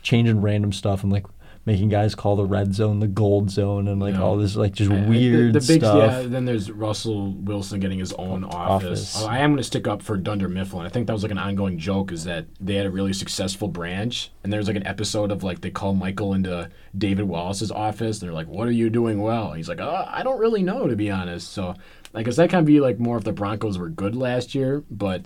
changing 0.02 0.40
random 0.40 0.72
stuff 0.72 1.02
and 1.02 1.12
like 1.12 1.26
making 1.66 1.88
guys 1.88 2.14
call 2.14 2.36
the 2.36 2.44
red 2.44 2.74
zone 2.74 3.00
the 3.00 3.06
gold 3.06 3.50
zone 3.50 3.88
and 3.88 4.00
like 4.00 4.14
Yeah. 4.14 4.22
all 4.22 4.36
this 4.36 4.54
like 4.54 4.74
just 4.74 4.90
I- 4.90 4.96
I- 4.96 5.00
the- 5.00 5.08
weird 5.08 5.52
the, 5.54 5.60
big, 5.60 5.80
stuff. 5.80 5.96
Yeah, 5.96 6.22
then 6.28 6.44
there's 6.44 6.70
Russell 6.70 7.32
Wilson 7.32 7.80
getting 7.80 7.98
his 7.98 8.12
own 8.14 8.44
office. 8.44 8.54
Office. 9.14 9.22
Oh, 9.22 9.26
I 9.28 9.38
am 9.38 9.50
going 9.52 9.58
to 9.58 9.64
stick 9.64 9.86
up 9.88 10.02
for 10.02 10.16
Dunder 10.16 10.48
Mifflin. 10.48 10.84
I 10.84 10.88
think 10.90 11.06
that 11.06 11.12
was 11.14 11.22
like 11.22 11.32
an 11.32 11.38
ongoing 11.38 11.78
joke 11.78 12.12
is 12.12 12.24
that 12.24 12.46
they 12.60 12.74
had 12.74 12.84
a 12.86 12.90
really 12.90 13.12
successful 13.14 13.68
branch, 13.68 14.30
and 14.42 14.52
there's 14.52 14.66
like 14.66 14.76
an 14.76 14.86
episode 14.86 15.30
of 15.32 15.42
like 15.42 15.60
they 15.62 15.70
call 15.70 15.94
Michael 15.94 16.34
into 16.34 16.68
David 16.96 17.24
Wallace's 17.26 17.70
office, 17.70 18.20
and 18.20 18.28
they're 18.28 18.34
like, 18.34 18.48
"What 18.48 18.68
are 18.68 18.72
you 18.72 18.90
doing 18.90 19.20
well?" 19.22 19.48
And 19.48 19.56
he's 19.56 19.68
like, 19.68 19.80
uh, 19.80 20.06
"I 20.08 20.22
don't 20.22 20.38
really 20.38 20.62
know, 20.62 20.86
to 20.86 20.96
be 20.96 21.10
honest." 21.10 21.50
So, 21.52 21.74
I 22.14 22.22
guess 22.22 22.36
that 22.36 22.50
kind 22.50 22.60
of 22.60 22.66
be 22.66 22.80
like 22.80 22.98
more 23.00 23.16
if 23.16 23.24
the 23.24 23.32
Broncos 23.32 23.78
were 23.78 23.88
good 23.88 24.14
last 24.14 24.54
year, 24.54 24.84
but 24.90 25.22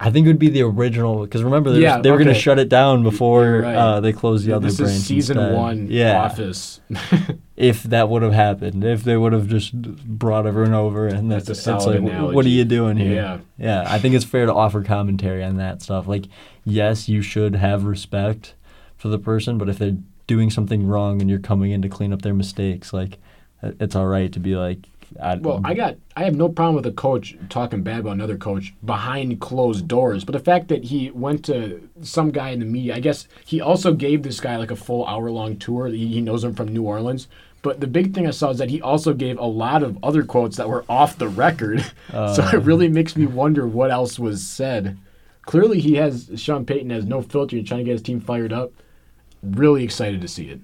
I 0.00 0.10
think 0.10 0.26
it 0.26 0.30
would 0.30 0.38
be 0.38 0.48
the 0.48 0.62
original 0.62 1.24
because 1.24 1.42
remember 1.42 1.70
they, 1.70 1.80
Yeah, 1.80 2.00
they 2.00 2.10
were 2.10 2.16
going 2.16 2.28
to 2.28 2.34
shut 2.34 2.58
it 2.58 2.70
down 2.70 3.02
before 3.02 3.60
right. 3.60 3.74
uh, 3.74 4.00
they 4.00 4.12
closed 4.12 4.46
the 4.46 4.52
other 4.52 4.68
this 4.68 4.78
branch. 4.78 4.92
is 4.92 5.06
season 5.06 5.38
instead. 5.38 5.54
one 5.54 5.86
yeah. 5.90 6.22
office. 6.22 6.80
If 7.56 7.84
that 7.84 8.08
would 8.08 8.22
have 8.22 8.32
happened, 8.32 8.82
if 8.82 9.04
they 9.04 9.16
would 9.16 9.32
have 9.32 9.46
just 9.46 9.80
brought 9.80 10.44
everyone 10.44 10.74
over, 10.74 11.06
and 11.06 11.30
that's, 11.30 11.46
That's 11.46 11.60
a 11.60 11.62
solid 11.62 12.02
like, 12.02 12.34
what 12.34 12.44
are 12.44 12.48
you 12.48 12.64
doing 12.64 12.96
here? 12.96 13.14
Yeah. 13.14 13.38
yeah. 13.56 13.84
I 13.86 14.00
think 14.00 14.16
it's 14.16 14.24
fair 14.24 14.44
to 14.46 14.52
offer 14.52 14.82
commentary 14.82 15.44
on 15.44 15.56
that 15.58 15.80
stuff. 15.80 16.08
Like, 16.08 16.24
yes, 16.64 17.08
you 17.08 17.22
should 17.22 17.54
have 17.54 17.84
respect 17.84 18.54
for 18.96 19.06
the 19.06 19.20
person, 19.20 19.56
but 19.56 19.68
if 19.68 19.78
they're 19.78 19.96
doing 20.26 20.50
something 20.50 20.84
wrong 20.84 21.20
and 21.20 21.30
you're 21.30 21.38
coming 21.38 21.70
in 21.70 21.80
to 21.82 21.88
clean 21.88 22.12
up 22.12 22.22
their 22.22 22.34
mistakes, 22.34 22.92
like, 22.92 23.18
it's 23.62 23.94
all 23.94 24.06
right 24.06 24.32
to 24.32 24.40
be 24.40 24.56
like, 24.56 24.88
I, 25.20 25.36
Well, 25.36 25.60
I 25.64 25.74
got 25.74 25.96
I 26.16 26.24
have 26.24 26.34
no 26.34 26.48
problem 26.48 26.76
with 26.76 26.86
a 26.86 26.92
coach 26.92 27.36
talking 27.48 27.82
bad 27.82 28.00
about 28.00 28.12
another 28.12 28.36
coach 28.36 28.74
behind 28.84 29.40
closed 29.40 29.88
doors, 29.88 30.24
but 30.24 30.32
the 30.32 30.38
fact 30.38 30.68
that 30.68 30.84
he 30.84 31.10
went 31.10 31.44
to 31.46 31.88
some 32.02 32.30
guy 32.30 32.50
in 32.50 32.60
the 32.60 32.66
media, 32.66 32.96
I 32.96 33.00
guess 33.00 33.28
he 33.44 33.60
also 33.60 33.92
gave 33.94 34.22
this 34.22 34.40
guy 34.40 34.56
like 34.56 34.70
a 34.70 34.76
full 34.76 35.06
hour 35.06 35.30
long 35.30 35.56
tour. 35.56 35.88
He, 35.88 36.06
he 36.08 36.20
knows 36.20 36.44
him 36.44 36.54
from 36.54 36.68
New 36.68 36.82
Orleans. 36.82 37.28
But 37.62 37.80
the 37.80 37.86
big 37.86 38.12
thing 38.12 38.26
I 38.26 38.30
saw 38.30 38.50
is 38.50 38.58
that 38.58 38.68
he 38.68 38.82
also 38.82 39.14
gave 39.14 39.38
a 39.38 39.46
lot 39.46 39.82
of 39.82 39.96
other 40.04 40.22
quotes 40.22 40.58
that 40.58 40.68
were 40.68 40.84
off 40.86 41.16
the 41.16 41.28
record. 41.28 41.80
so 42.10 42.46
it 42.52 42.54
uh. 42.54 42.60
really 42.60 42.88
makes 42.88 43.16
me 43.16 43.24
wonder 43.24 43.66
what 43.66 43.90
else 43.90 44.18
was 44.18 44.46
said. 44.46 44.98
Clearly, 45.42 45.80
he 45.80 45.94
has 45.94 46.30
Sean 46.36 46.66
Payton 46.66 46.90
has 46.90 47.06
no 47.06 47.22
filter. 47.22 47.56
He's 47.56 47.66
trying 47.66 47.80
to 47.80 47.84
get 47.84 47.92
his 47.92 48.02
team 48.02 48.20
fired 48.20 48.52
up. 48.52 48.72
Really 49.42 49.82
excited 49.82 50.20
to 50.20 50.28
see 50.28 50.48
it. 50.48 50.60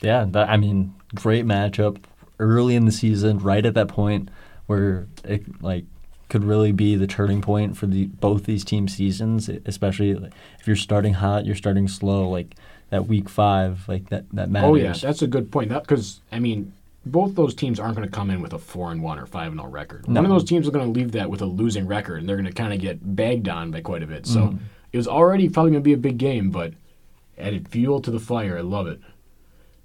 Yeah, 0.00 0.26
that, 0.30 0.48
I 0.48 0.56
mean, 0.56 0.94
great 1.14 1.44
matchup 1.44 1.98
early 2.38 2.74
in 2.74 2.84
the 2.84 2.92
season, 2.92 3.38
right 3.38 3.64
at 3.64 3.74
that 3.74 3.88
point 3.88 4.28
where 4.66 5.06
it 5.24 5.62
like 5.62 5.84
could 6.28 6.42
really 6.44 6.72
be 6.72 6.96
the 6.96 7.06
turning 7.06 7.40
point 7.42 7.76
for 7.76 7.86
the 7.86 8.06
both 8.06 8.44
these 8.44 8.64
team 8.64 8.88
seasons. 8.88 9.48
Especially 9.66 10.10
if 10.10 10.66
you're 10.66 10.76
starting 10.76 11.14
hot, 11.14 11.46
you're 11.46 11.54
starting 11.54 11.86
slow. 11.88 12.28
Like 12.28 12.54
that 12.90 13.06
week 13.06 13.28
five, 13.28 13.88
like 13.88 14.08
that 14.10 14.24
that 14.32 14.50
matters. 14.50 14.70
Oh 14.70 14.74
yeah, 14.74 14.92
that's 14.92 15.22
a 15.22 15.26
good 15.26 15.50
point. 15.52 15.68
That 15.68 15.82
Because 15.82 16.20
I 16.32 16.38
mean, 16.38 16.72
both 17.06 17.34
those 17.34 17.54
teams 17.54 17.78
aren't 17.78 17.96
going 17.96 18.08
to 18.08 18.14
come 18.14 18.30
in 18.30 18.40
with 18.40 18.52
a 18.52 18.58
four 18.58 18.90
and 18.90 19.02
one 19.02 19.18
or 19.18 19.26
five 19.26 19.52
and 19.52 19.60
zero 19.60 19.70
record. 19.70 20.06
One 20.06 20.24
of 20.24 20.30
those 20.30 20.44
teams 20.44 20.66
is 20.66 20.72
going 20.72 20.84
to 20.86 20.90
leave 20.98 21.12
that 21.12 21.28
with 21.30 21.42
a 21.42 21.46
losing 21.46 21.86
record, 21.86 22.20
and 22.20 22.28
they're 22.28 22.36
going 22.36 22.46
to 22.46 22.52
kind 22.52 22.72
of 22.72 22.80
get 22.80 23.16
bagged 23.16 23.48
on 23.48 23.70
by 23.70 23.80
quite 23.82 24.02
a 24.02 24.06
bit. 24.06 24.26
So 24.26 24.40
Mm-hmm. 24.40 24.56
it 24.92 24.96
was 24.96 25.06
already 25.08 25.48
probably 25.48 25.72
going 25.72 25.82
to 25.82 25.84
be 25.88 25.92
a 25.92 25.98
big 25.98 26.18
game, 26.18 26.50
but 26.50 26.72
added 27.36 27.68
fuel 27.68 28.00
to 28.00 28.10
the 28.10 28.20
fire. 28.20 28.56
I 28.56 28.62
love 28.62 28.86
it. 28.86 29.00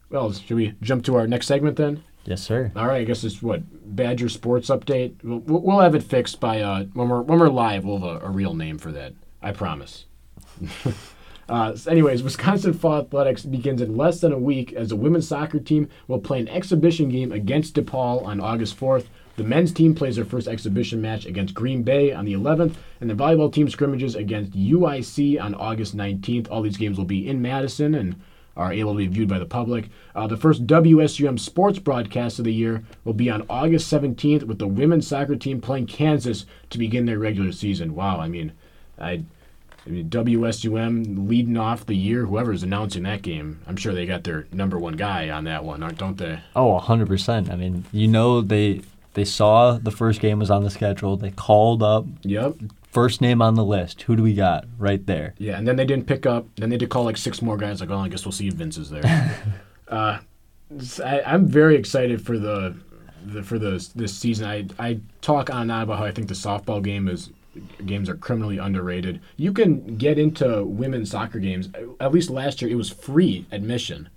Well, 0.10 0.32
should 0.34 0.56
we 0.56 0.74
jump 0.82 1.04
to 1.06 1.16
our 1.16 1.28
next 1.28 1.48
segment 1.48 1.78
then? 1.78 2.04
Yes, 2.30 2.42
sir. 2.42 2.72
All 2.76 2.88
right, 2.88 3.02
I 3.02 3.04
guess 3.04 3.24
it's 3.24 3.42
what 3.42 3.64
Badger 3.96 4.30
Sports 4.30 4.70
Update. 4.70 5.16
We'll, 5.24 5.62
we'll 5.62 5.80
have 5.80 5.96
it 5.96 6.04
fixed 6.04 6.40
by 6.40 6.62
uh, 6.62 6.84
when 6.94 7.10
we're 7.10 7.22
when 7.22 7.40
we're 7.40 7.50
live. 7.50 7.84
We'll 7.84 7.98
have 8.00 8.24
a, 8.24 8.26
a 8.28 8.30
real 8.30 8.54
name 8.54 8.78
for 8.78 8.92
that. 8.92 9.14
I 9.42 9.52
promise. 9.52 10.06
uh, 11.50 11.76
so 11.76 11.92
anyways, 11.92 12.22
Wisconsin 12.22 12.74
Fall 12.74 13.02
Athletics 13.02 13.44
begins 13.44 13.82
in 13.82 13.98
less 13.98 14.22
than 14.22 14.32
a 14.32 14.38
week 14.38 14.74
as 14.74 14.90
the 14.90 14.96
women's 14.96 15.28
soccer 15.28 15.60
team 15.60 15.90
will 16.08 16.20
play 16.20 16.40
an 16.40 16.48
exhibition 16.48 17.10
game 17.10 17.32
against 17.32 17.76
DePaul 17.76 18.24
on 18.24 18.40
August 18.40 18.80
4th. 18.80 19.08
The 19.38 19.44
men's 19.46 19.72
team 19.72 19.96
plays 19.96 20.18
their 20.18 20.26
first 20.26 20.50
exhibition 20.50 21.02
match 21.02 21.26
against 21.26 21.54
Green 21.54 21.82
Bay 21.82 22.12
on 22.12 22.26
the 22.26 22.34
11th, 22.34 22.76
and 23.00 23.10
the 23.10 23.14
volleyball 23.14 23.52
team 23.52 23.70
scrimmages 23.70 24.16
against 24.16 24.52
UIC 24.52 25.42
on 25.42 25.56
August 25.56 25.96
19th. 25.96 26.52
All 26.52 26.62
these 26.62 26.76
games 26.76 26.98
will 26.98 27.06
be 27.06 27.28
in 27.28 27.42
Madison 27.42 27.96
and 27.96 28.22
are 28.60 28.74
able 28.74 28.92
to 28.92 28.98
be 28.98 29.08
viewed 29.08 29.30
by 29.30 29.40
the 29.40 29.46
public. 29.46 29.90
Uh, 30.14 30.28
the 30.28 30.36
first 30.36 30.68
WSUM 30.68 31.40
sports 31.40 31.80
broadcast 31.80 32.40
of 32.40 32.46
the 32.46 32.54
year 32.54 32.84
will 33.06 33.14
be 33.14 33.30
on 33.30 33.46
August 33.50 33.92
17th 33.92 34.44
with 34.44 34.60
the 34.60 34.68
women's 34.68 35.08
soccer 35.08 35.38
team 35.38 35.62
playing 35.62 35.88
Kansas 35.88 36.46
to 36.70 36.78
begin 36.78 37.06
their 37.06 37.18
regular 37.20 37.54
season. 37.54 37.96
Wow, 37.96 38.20
I 38.20 38.28
mean, 38.28 38.52
I, 39.00 39.24
I 39.86 39.90
mean 39.90 40.10
WSUM 40.10 41.30
leading 41.30 41.56
off 41.56 41.86
the 41.86 41.96
year. 41.96 42.26
Whoever's 42.26 42.62
announcing 42.64 43.04
that 43.04 43.22
game, 43.22 43.62
I'm 43.66 43.78
sure 43.78 43.94
they 43.94 44.06
got 44.06 44.26
their 44.26 44.46
number 44.52 44.78
one 44.78 44.98
guy 44.98 45.30
on 45.30 45.46
that 45.46 45.64
one, 45.64 45.82
aren't- 45.82 45.98
don't 45.98 46.18
they? 46.18 46.40
Oh, 46.54 46.78
100%. 46.80 47.50
I 47.50 47.56
mean, 47.56 47.86
you 47.94 48.08
know 48.10 48.42
they 48.42 48.82
they 49.14 49.26
saw 49.26 49.78
the 49.78 49.90
first 49.92 50.20
game 50.22 50.38
was 50.40 50.52
on 50.52 50.64
the 50.64 50.70
schedule. 50.70 51.16
They 51.18 51.32
called 51.32 51.82
up 51.82 52.06
Yep. 52.24 52.56
First 53.00 53.22
name 53.22 53.42
on 53.42 53.56
the 53.56 53.64
list. 53.64 54.02
Who 54.02 54.18
do 54.18 54.24
we 54.24 54.34
got 54.34 54.66
right 54.78 55.06
there? 55.06 55.34
Yeah, 55.38 55.58
and 55.58 55.66
then 55.66 55.78
they 55.78 55.86
didn't 55.86 56.06
pick 56.06 56.26
up. 56.26 56.48
Then 56.58 56.70
they 56.70 56.76
did 56.76 56.90
call 56.90 57.06
like 57.06 57.16
six 57.16 57.42
more 57.42 57.56
guys. 57.56 57.80
Like, 57.80 57.90
oh, 57.92 58.00
I 58.00 58.10
guess 58.10 58.26
we'll 58.26 58.34
see 58.34 58.50
if 58.50 58.56
Vince 58.56 58.78
is 58.78 58.90
there. 58.90 59.06
uh, 59.88 60.20
I, 61.06 61.22
am 61.34 61.48
very 61.48 61.78
excited 61.78 62.22
for 62.26 62.38
the, 62.38 62.76
the 63.26 63.42
for 63.42 63.58
the 63.58 63.90
this 63.96 64.14
season. 64.14 64.48
I 64.48 64.66
I 64.78 65.00
talk 65.22 65.50
on 65.50 65.62
and 65.62 65.72
on 65.72 65.84
about 65.84 66.00
how 66.00 66.04
I 66.04 66.12
think 66.12 66.28
the 66.28 66.34
softball 66.34 66.84
game 66.84 67.08
is 67.08 67.30
games 67.86 68.10
are 68.10 68.18
criminally 68.18 68.58
underrated. 68.58 69.22
You 69.38 69.54
can 69.54 69.96
get 69.96 70.20
into 70.20 70.66
women's 70.66 71.12
soccer 71.12 71.40
games. 71.40 71.70
At 72.02 72.12
least 72.12 72.30
last 72.30 72.62
year, 72.62 72.70
it 72.70 72.76
was 72.76 72.90
free 72.90 73.46
admission. 73.50 74.10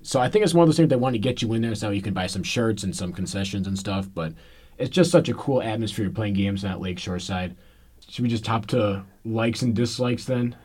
So 0.00 0.18
I 0.18 0.30
think 0.30 0.44
it's 0.44 0.54
one 0.54 0.62
of 0.62 0.68
those 0.68 0.78
things 0.78 0.88
they 0.88 0.96
want 0.96 1.14
to 1.14 1.18
get 1.18 1.42
you 1.42 1.52
in 1.52 1.60
there 1.60 1.74
so 1.74 1.90
you 1.90 2.02
can 2.02 2.14
buy 2.14 2.26
some 2.26 2.42
shirts 2.42 2.84
and 2.84 2.96
some 2.96 3.12
concessions 3.12 3.66
and 3.66 3.78
stuff. 3.78 4.08
But 4.12 4.32
it's 4.78 4.90
just 4.90 5.10
such 5.10 5.28
a 5.28 5.34
cool 5.34 5.60
atmosphere 5.60 6.08
playing 6.08 6.34
games 6.34 6.64
on 6.64 6.70
that 6.70 6.80
lakeshore 6.80 7.18
side. 7.18 7.54
Should 8.08 8.22
we 8.22 8.28
just 8.28 8.46
hop 8.46 8.66
to 8.66 9.04
likes 9.24 9.62
and 9.62 9.74
dislikes 9.74 10.24
then? 10.24 10.56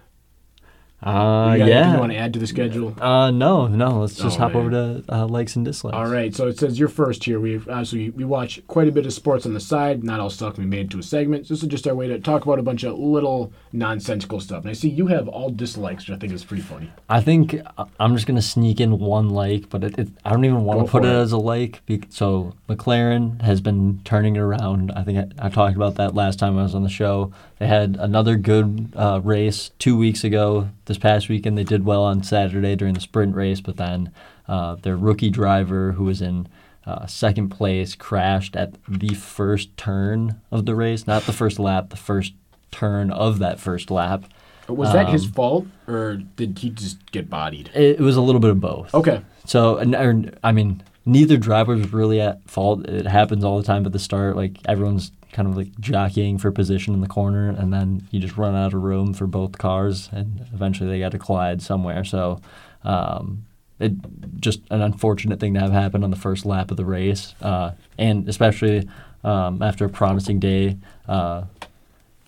Uh, 1.01 1.51
You 1.53 1.59
got 1.59 1.67
yeah. 1.69 1.93
You 1.93 1.99
want 1.99 2.11
to 2.11 2.17
add 2.17 2.33
to 2.33 2.39
the 2.39 2.47
schedule? 2.47 2.93
Uh, 3.01 3.31
no, 3.31 3.67
no. 3.67 4.01
Let's 4.01 4.15
just 4.15 4.37
Oh, 4.37 4.41
hop 4.43 4.53
man. 4.53 4.61
over 4.61 4.69
to 4.71 5.03
uh, 5.07 5.25
likes 5.27 5.55
and 5.55 5.63
dislikes. 5.63 5.95
All 5.95 6.07
right, 6.09 6.35
so 6.35 6.47
it 6.47 6.59
says 6.59 6.77
you're 6.77 6.89
first 6.89 7.23
here. 7.23 7.39
We 7.39 7.55
obviously 7.55 8.09
we 8.09 8.25
watch 8.25 8.61
quite 8.67 8.87
a 8.89 8.91
bit 8.91 9.05
of 9.05 9.13
sports 9.13 9.45
on 9.45 9.53
the 9.53 9.61
side. 9.61 10.03
Not 10.03 10.19
all 10.19 10.29
stuff 10.29 10.55
can 10.55 10.65
be 10.65 10.69
made 10.69 10.81
into 10.81 10.99
a 10.99 11.03
segment. 11.03 11.47
This 11.47 11.63
is 11.63 11.69
just 11.69 11.87
our 11.87 11.95
way 11.95 12.07
to 12.09 12.19
talk 12.19 12.43
about 12.45 12.59
a 12.59 12.63
bunch 12.63 12.83
of 12.83 12.97
little 12.99 13.53
nonsensical 13.71 14.41
stuff. 14.41 14.63
And 14.63 14.69
I 14.69 14.73
see 14.73 14.89
you 14.89 15.07
have 15.07 15.29
all 15.29 15.49
dislikes, 15.49 16.07
which 16.07 16.15
I 16.15 16.19
think 16.19 16.33
is 16.33 16.43
pretty 16.43 16.63
funny. 16.63 16.91
I 17.07 17.21
think 17.21 17.55
uh, 17.77 17.85
I'm 17.99 18.13
just 18.15 18.27
gonna 18.27 18.41
sneak 18.41 18.81
in 18.81 18.99
one 18.99 19.29
like, 19.29 19.69
but 19.69 19.85
it, 19.85 19.97
it, 19.97 20.09
I 20.25 20.31
don't 20.31 20.43
even 20.43 20.65
want 20.65 20.81
Go 20.81 20.85
to 20.85 20.91
put 20.91 21.05
it, 21.05 21.09
it. 21.09 21.15
as 21.15 21.31
a 21.31 21.37
like. 21.37 21.81
So 22.09 22.53
McLaren 22.67 23.41
has 23.41 23.61
been 23.61 24.01
turning 24.03 24.35
it 24.35 24.39
around. 24.39 24.91
I 24.91 25.03
think 25.03 25.33
I, 25.39 25.45
I 25.45 25.49
talked 25.49 25.75
about 25.77 25.95
that 25.95 26.13
last 26.13 26.39
time 26.39 26.57
I 26.57 26.63
was 26.63 26.75
on 26.75 26.83
the 26.83 26.89
show. 26.89 27.31
They 27.59 27.67
had 27.67 27.97
another 27.99 28.35
good 28.35 28.93
uh, 28.95 29.21
race 29.23 29.71
two 29.79 29.97
weeks 29.97 30.23
ago. 30.23 30.69
This 30.89 30.97
past 30.97 31.29
weekend, 31.29 31.55
they 31.55 31.63
did 31.63 31.85
well 31.85 32.01
on 32.01 32.23
Saturday 32.23 32.75
during 32.75 32.95
the 32.95 32.99
sprint 32.99 33.35
race, 33.35 33.61
but 33.61 33.77
then 33.77 34.11
uh, 34.47 34.73
their 34.73 34.97
rookie 34.97 35.29
driver, 35.29 35.91
who 35.91 36.05
was 36.05 36.19
in 36.19 36.47
uh, 36.83 37.05
second 37.05 37.49
place, 37.49 37.93
crashed 37.93 38.55
at 38.55 38.73
the 38.87 39.13
first 39.13 39.77
turn 39.77 40.41
of 40.49 40.65
the 40.65 40.73
race, 40.73 41.05
not 41.05 41.27
the 41.27 41.31
first 41.31 41.59
lap, 41.59 41.91
the 41.91 41.95
first 41.95 42.33
turn 42.71 43.11
of 43.11 43.37
that 43.37 43.59
first 43.59 43.91
lap. 43.91 44.23
Was 44.67 44.91
that 44.93 45.09
his 45.09 45.25
Um, 45.27 45.31
fault, 45.33 45.67
or 45.87 46.15
did 46.35 46.57
he 46.57 46.71
just 46.71 47.11
get 47.11 47.29
bodied? 47.29 47.69
It, 47.75 47.99
it 47.99 48.01
was 48.01 48.15
a 48.17 48.21
little 48.21 48.41
bit 48.41 48.49
of 48.49 48.59
both. 48.59 48.91
Okay, 48.95 49.21
So, 49.45 49.77
and- 49.77 49.93
or, 49.93 50.23
I 50.43 50.51
mean, 50.51 50.81
neither 51.05 51.37
driver 51.37 51.75
was 51.75 51.93
really 51.93 52.19
at 52.19 52.39
fault. 52.49 52.87
It 52.89 53.05
happens 53.05 53.43
all 53.43 53.57
the 53.57 53.63
time 53.63 53.85
at 53.85 53.91
the 53.91 53.99
start. 53.99 54.35
Like 54.35 54.57
everyone's 54.67 55.11
kind 55.31 55.47
of 55.47 55.55
like 55.55 55.77
jockeying 55.79 56.37
for 56.37 56.51
position 56.51 56.93
in 56.93 57.01
the 57.01 57.07
corner, 57.07 57.49
and 57.49 57.73
then 57.73 58.07
you 58.11 58.19
just 58.19 58.37
run 58.37 58.55
out 58.55 58.73
of 58.73 58.81
room 58.81 59.13
for 59.13 59.27
both 59.27 59.57
cars, 59.57 60.09
and 60.11 60.45
eventually 60.53 60.89
they 60.89 60.99
got 60.99 61.11
to 61.11 61.19
collide 61.19 61.61
somewhere. 61.61 62.03
So, 62.03 62.41
um, 62.83 63.45
it 63.79 63.93
just 64.39 64.61
an 64.69 64.81
unfortunate 64.81 65.39
thing 65.39 65.53
to 65.53 65.59
have 65.59 65.71
happen 65.71 66.03
on 66.03 66.11
the 66.11 66.17
first 66.17 66.45
lap 66.45 66.71
of 66.71 66.77
the 66.77 66.85
race, 66.85 67.33
uh, 67.41 67.71
and 67.97 68.27
especially 68.27 68.87
um, 69.23 69.61
after 69.61 69.85
a 69.85 69.89
promising 69.89 70.39
day. 70.39 70.77
Uh, 71.07 71.45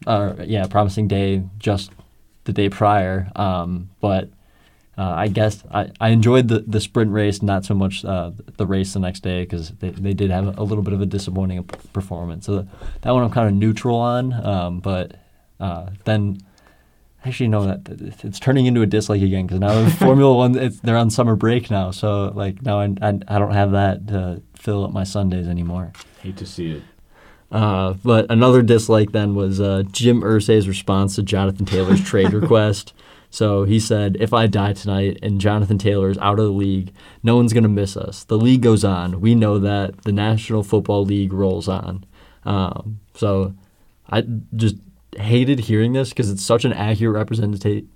or 0.07 0.35
yeah, 0.45 0.65
promising 0.67 1.07
day 1.07 1.43
just 1.59 1.91
the 2.45 2.53
day 2.53 2.69
prior. 2.69 3.31
Um, 3.35 3.89
but 3.99 4.29
uh, 4.97 5.03
I 5.15 5.27
guess 5.29 5.63
I, 5.71 5.89
I 5.99 6.09
enjoyed 6.09 6.47
the, 6.49 6.59
the 6.59 6.79
sprint 6.81 7.11
race, 7.11 7.41
not 7.41 7.65
so 7.65 7.73
much 7.73 8.03
uh, 8.05 8.31
the 8.57 8.65
race 8.67 8.93
the 8.93 8.99
next 8.99 9.21
day 9.21 9.43
because 9.43 9.69
they, 9.79 9.89
they 9.89 10.13
did 10.13 10.29
have 10.31 10.57
a 10.59 10.63
little 10.63 10.83
bit 10.83 10.93
of 10.93 11.01
a 11.01 11.05
disappointing 11.05 11.63
performance. 11.93 12.45
So 12.45 12.67
that 13.01 13.11
one 13.11 13.23
I'm 13.23 13.31
kind 13.31 13.47
of 13.47 13.53
neutral 13.53 13.95
on. 13.97 14.33
Um, 14.45 14.79
but 14.79 15.15
uh, 15.59 15.91
then 16.05 16.39
actually 17.25 17.47
no, 17.47 17.65
that 17.65 17.85
that- 17.85 18.25
it's 18.25 18.39
turning 18.39 18.65
into 18.65 18.81
a 18.81 18.85
dislike 18.85 19.21
again 19.21 19.47
because 19.47 19.59
now 19.59 19.89
Formula 19.97 20.35
One 20.35 20.57
it's, 20.57 20.79
they're 20.81 20.97
on 20.97 21.09
summer 21.09 21.35
break 21.35 21.71
now. 21.71 21.91
So 21.91 22.31
like 22.35 22.61
now 22.61 22.79
I, 22.81 22.93
I, 23.01 23.19
I 23.27 23.39
don't 23.39 23.53
have 23.53 23.71
that 23.71 24.07
to 24.09 24.41
fill 24.55 24.83
up 24.83 24.91
my 24.91 25.03
Sundays 25.05 25.47
anymore. 25.47 25.93
hate 26.21 26.37
to 26.37 26.45
see 26.45 26.71
it. 26.71 26.83
Uh, 27.51 27.93
but 28.03 28.25
another 28.29 28.61
dislike 28.61 29.11
then 29.11 29.35
was 29.35 29.59
uh, 29.59 29.83
Jim 29.91 30.21
Irsay's 30.21 30.67
response 30.67 31.15
to 31.15 31.23
Jonathan 31.23 31.65
Taylor's 31.65 32.01
trade 32.01 32.31
request. 32.33 32.93
So 33.31 33.63
he 33.63 33.79
said, 33.79 34.17
If 34.19 34.33
I 34.33 34.45
die 34.45 34.73
tonight 34.73 35.17
and 35.23 35.41
Jonathan 35.41 35.77
Taylor 35.77 36.09
is 36.09 36.17
out 36.19 36.37
of 36.37 36.45
the 36.45 36.51
league, 36.51 36.93
no 37.23 37.37
one's 37.37 37.53
going 37.53 37.63
to 37.63 37.69
miss 37.69 37.97
us. 37.97 38.25
The 38.25 38.37
league 38.37 38.61
goes 38.61 38.83
on. 38.83 39.21
We 39.21 39.33
know 39.33 39.57
that. 39.57 40.03
The 40.03 40.11
National 40.11 40.63
Football 40.63 41.05
League 41.05 41.33
rolls 41.33 41.67
on. 41.67 42.05
Um, 42.43 42.99
so 43.15 43.55
I 44.09 44.21
just 44.55 44.75
hated 45.17 45.59
hearing 45.59 45.93
this 45.93 46.09
because 46.09 46.29
it's 46.29 46.43
such 46.43 46.65
an 46.65 46.73
accurate 46.73 47.15
representation 47.15 47.89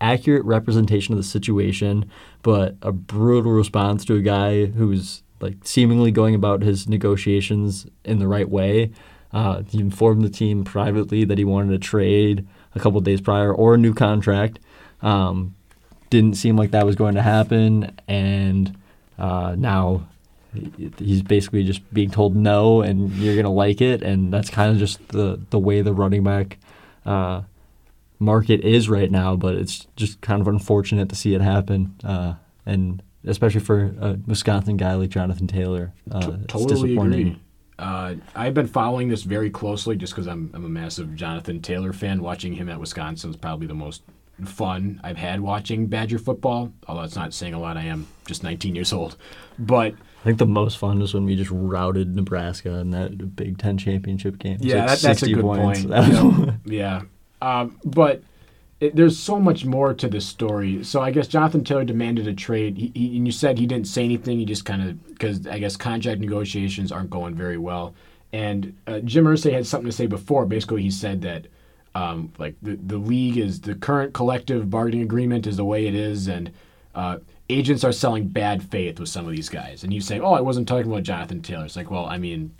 accurate 0.00 0.44
representation 0.44 1.14
of 1.14 1.18
the 1.18 1.24
situation, 1.24 2.10
but 2.42 2.76
a 2.82 2.92
brutal 2.92 3.52
response 3.52 4.04
to 4.04 4.14
a 4.14 4.22
guy 4.22 4.66
who's 4.66 5.22
like 5.40 5.56
seemingly 5.64 6.10
going 6.10 6.34
about 6.34 6.62
his 6.62 6.88
negotiations 6.88 7.86
in 8.04 8.18
the 8.18 8.28
right 8.28 8.48
way. 8.48 8.90
Uh, 9.32 9.62
he 9.68 9.80
informed 9.80 10.22
the 10.22 10.30
team 10.30 10.64
privately 10.64 11.24
that 11.24 11.38
he 11.38 11.44
wanted 11.44 11.74
a 11.74 11.78
trade 11.78 12.46
a 12.74 12.80
couple 12.80 13.00
days 13.00 13.20
prior 13.20 13.52
or 13.52 13.74
a 13.74 13.78
new 13.78 13.92
contract. 13.92 14.58
Um, 15.02 15.54
didn't 16.10 16.34
seem 16.34 16.56
like 16.56 16.70
that 16.70 16.86
was 16.86 16.96
going 16.96 17.14
to 17.16 17.22
happen, 17.22 17.96
and 18.06 18.76
uh, 19.18 19.54
now 19.58 20.06
he's 20.98 21.22
basically 21.22 21.64
just 21.64 21.92
being 21.92 22.10
told 22.10 22.36
no, 22.36 22.80
and 22.82 23.10
you're 23.12 23.36
gonna 23.36 23.52
like 23.52 23.80
it, 23.80 24.02
and 24.02 24.32
that's 24.32 24.50
kind 24.50 24.70
of 24.70 24.78
just 24.78 25.06
the 25.08 25.40
the 25.50 25.58
way 25.58 25.82
the 25.82 25.92
running 25.92 26.22
back 26.24 26.58
uh, 27.04 27.42
market 28.18 28.60
is 28.60 28.88
right 28.88 29.10
now. 29.10 29.36
But 29.36 29.54
it's 29.56 29.86
just 29.96 30.20
kind 30.20 30.40
of 30.40 30.48
unfortunate 30.48 31.08
to 31.10 31.16
see 31.16 31.34
it 31.34 31.40
happen, 31.40 31.94
uh, 32.04 32.34
and 32.64 33.02
especially 33.24 33.60
for 33.60 33.94
a 34.00 34.18
Wisconsin 34.26 34.76
guy 34.76 34.94
like 34.94 35.10
Jonathan 35.10 35.46
Taylor, 35.46 35.92
uh, 36.10 36.20
T- 36.20 36.32
it's 36.32 36.46
totally 36.46 36.88
disappointing. 36.88 37.20
agree. 37.20 37.40
Uh, 37.78 38.14
I've 38.34 38.54
been 38.54 38.68
following 38.68 39.08
this 39.08 39.22
very 39.24 39.50
closely 39.50 39.96
just 39.96 40.14
because 40.14 40.26
I'm, 40.26 40.50
I'm 40.54 40.64
a 40.64 40.68
massive 40.68 41.14
Jonathan 41.14 41.60
Taylor 41.60 41.92
fan. 41.92 42.22
Watching 42.22 42.54
him 42.54 42.70
at 42.70 42.80
Wisconsin 42.80 43.28
is 43.30 43.36
probably 43.36 43.66
the 43.66 43.74
most 43.74 44.02
fun 44.44 45.00
I've 45.02 45.16
had 45.16 45.40
watching 45.40 45.86
Badger 45.86 46.18
football. 46.18 46.72
Although 46.86 47.02
it's 47.02 47.16
not 47.16 47.32
saying 47.32 47.54
a 47.54 47.60
lot. 47.60 47.76
I 47.76 47.84
am 47.84 48.06
just 48.26 48.42
19 48.42 48.74
years 48.74 48.92
old, 48.92 49.16
but 49.58 49.94
I 50.20 50.24
think 50.24 50.38
the 50.38 50.46
most 50.46 50.78
fun 50.78 50.98
was 50.98 51.14
when 51.14 51.24
we 51.24 51.36
just 51.36 51.50
routed 51.52 52.14
Nebraska 52.14 52.70
in 52.78 52.90
that 52.90 53.36
Big 53.36 53.58
Ten 53.58 53.78
championship 53.78 54.38
game. 54.38 54.58
Yeah, 54.60 54.80
like 54.80 54.88
that, 54.88 55.00
that's 55.00 55.22
a 55.22 55.26
60 55.26 55.32
good 55.34 55.42
points. 55.42 55.80
point. 55.80 55.90
That 55.90 56.24
was- 56.24 56.54
yeah, 56.64 57.02
um, 57.40 57.78
but 57.84 58.22
it, 58.80 58.94
there's 58.94 59.18
so 59.18 59.40
much 59.40 59.64
more 59.64 59.94
to 59.94 60.08
this 60.08 60.26
story. 60.26 60.84
So 60.84 61.00
I 61.00 61.10
guess 61.10 61.28
Jonathan 61.28 61.64
Taylor 61.64 61.84
demanded 61.84 62.28
a 62.28 62.34
trade, 62.34 62.76
he, 62.76 62.92
he, 62.94 63.16
and 63.16 63.26
you 63.26 63.32
said 63.32 63.58
he 63.58 63.66
didn't 63.66 63.86
say 63.86 64.04
anything. 64.04 64.38
He 64.38 64.44
just 64.44 64.64
kind 64.64 64.82
of 64.82 65.08
because 65.08 65.46
I 65.46 65.58
guess 65.58 65.76
contract 65.76 66.20
negotiations 66.20 66.92
aren't 66.92 67.10
going 67.10 67.34
very 67.34 67.56
well. 67.58 67.94
And 68.32 68.76
uh, 68.86 68.98
Jim 69.00 69.24
Irsay 69.24 69.52
had 69.52 69.66
something 69.66 69.88
to 69.88 69.96
say 69.96 70.06
before. 70.06 70.44
Basically, 70.44 70.82
he 70.82 70.90
said 70.90 71.22
that 71.22 71.46
um, 71.96 72.30
like 72.38 72.54
the 72.60 72.76
the 72.76 72.98
league 72.98 73.38
is 73.38 73.62
the 73.62 73.74
current 73.74 74.12
collective 74.12 74.68
bargaining 74.68 75.02
agreement 75.02 75.46
is 75.46 75.56
the 75.56 75.64
way 75.64 75.86
it 75.86 75.94
is, 75.94 76.28
and 76.28 76.52
uh, 76.94 77.18
agents 77.48 77.84
are 77.84 77.92
selling 77.92 78.28
bad 78.28 78.62
faith 78.62 79.00
with 79.00 79.08
some 79.08 79.24
of 79.24 79.30
these 79.30 79.48
guys. 79.48 79.82
And 79.82 79.94
you 79.94 80.02
say, 80.02 80.20
"Oh, 80.20 80.32
I 80.34 80.42
wasn't 80.42 80.68
talking 80.68 80.90
about 80.90 81.04
Jonathan 81.04 81.40
Taylor." 81.40 81.64
It's 81.64 81.76
like, 81.76 81.90
well, 81.90 82.04
I 82.04 82.18
mean, 82.18 82.54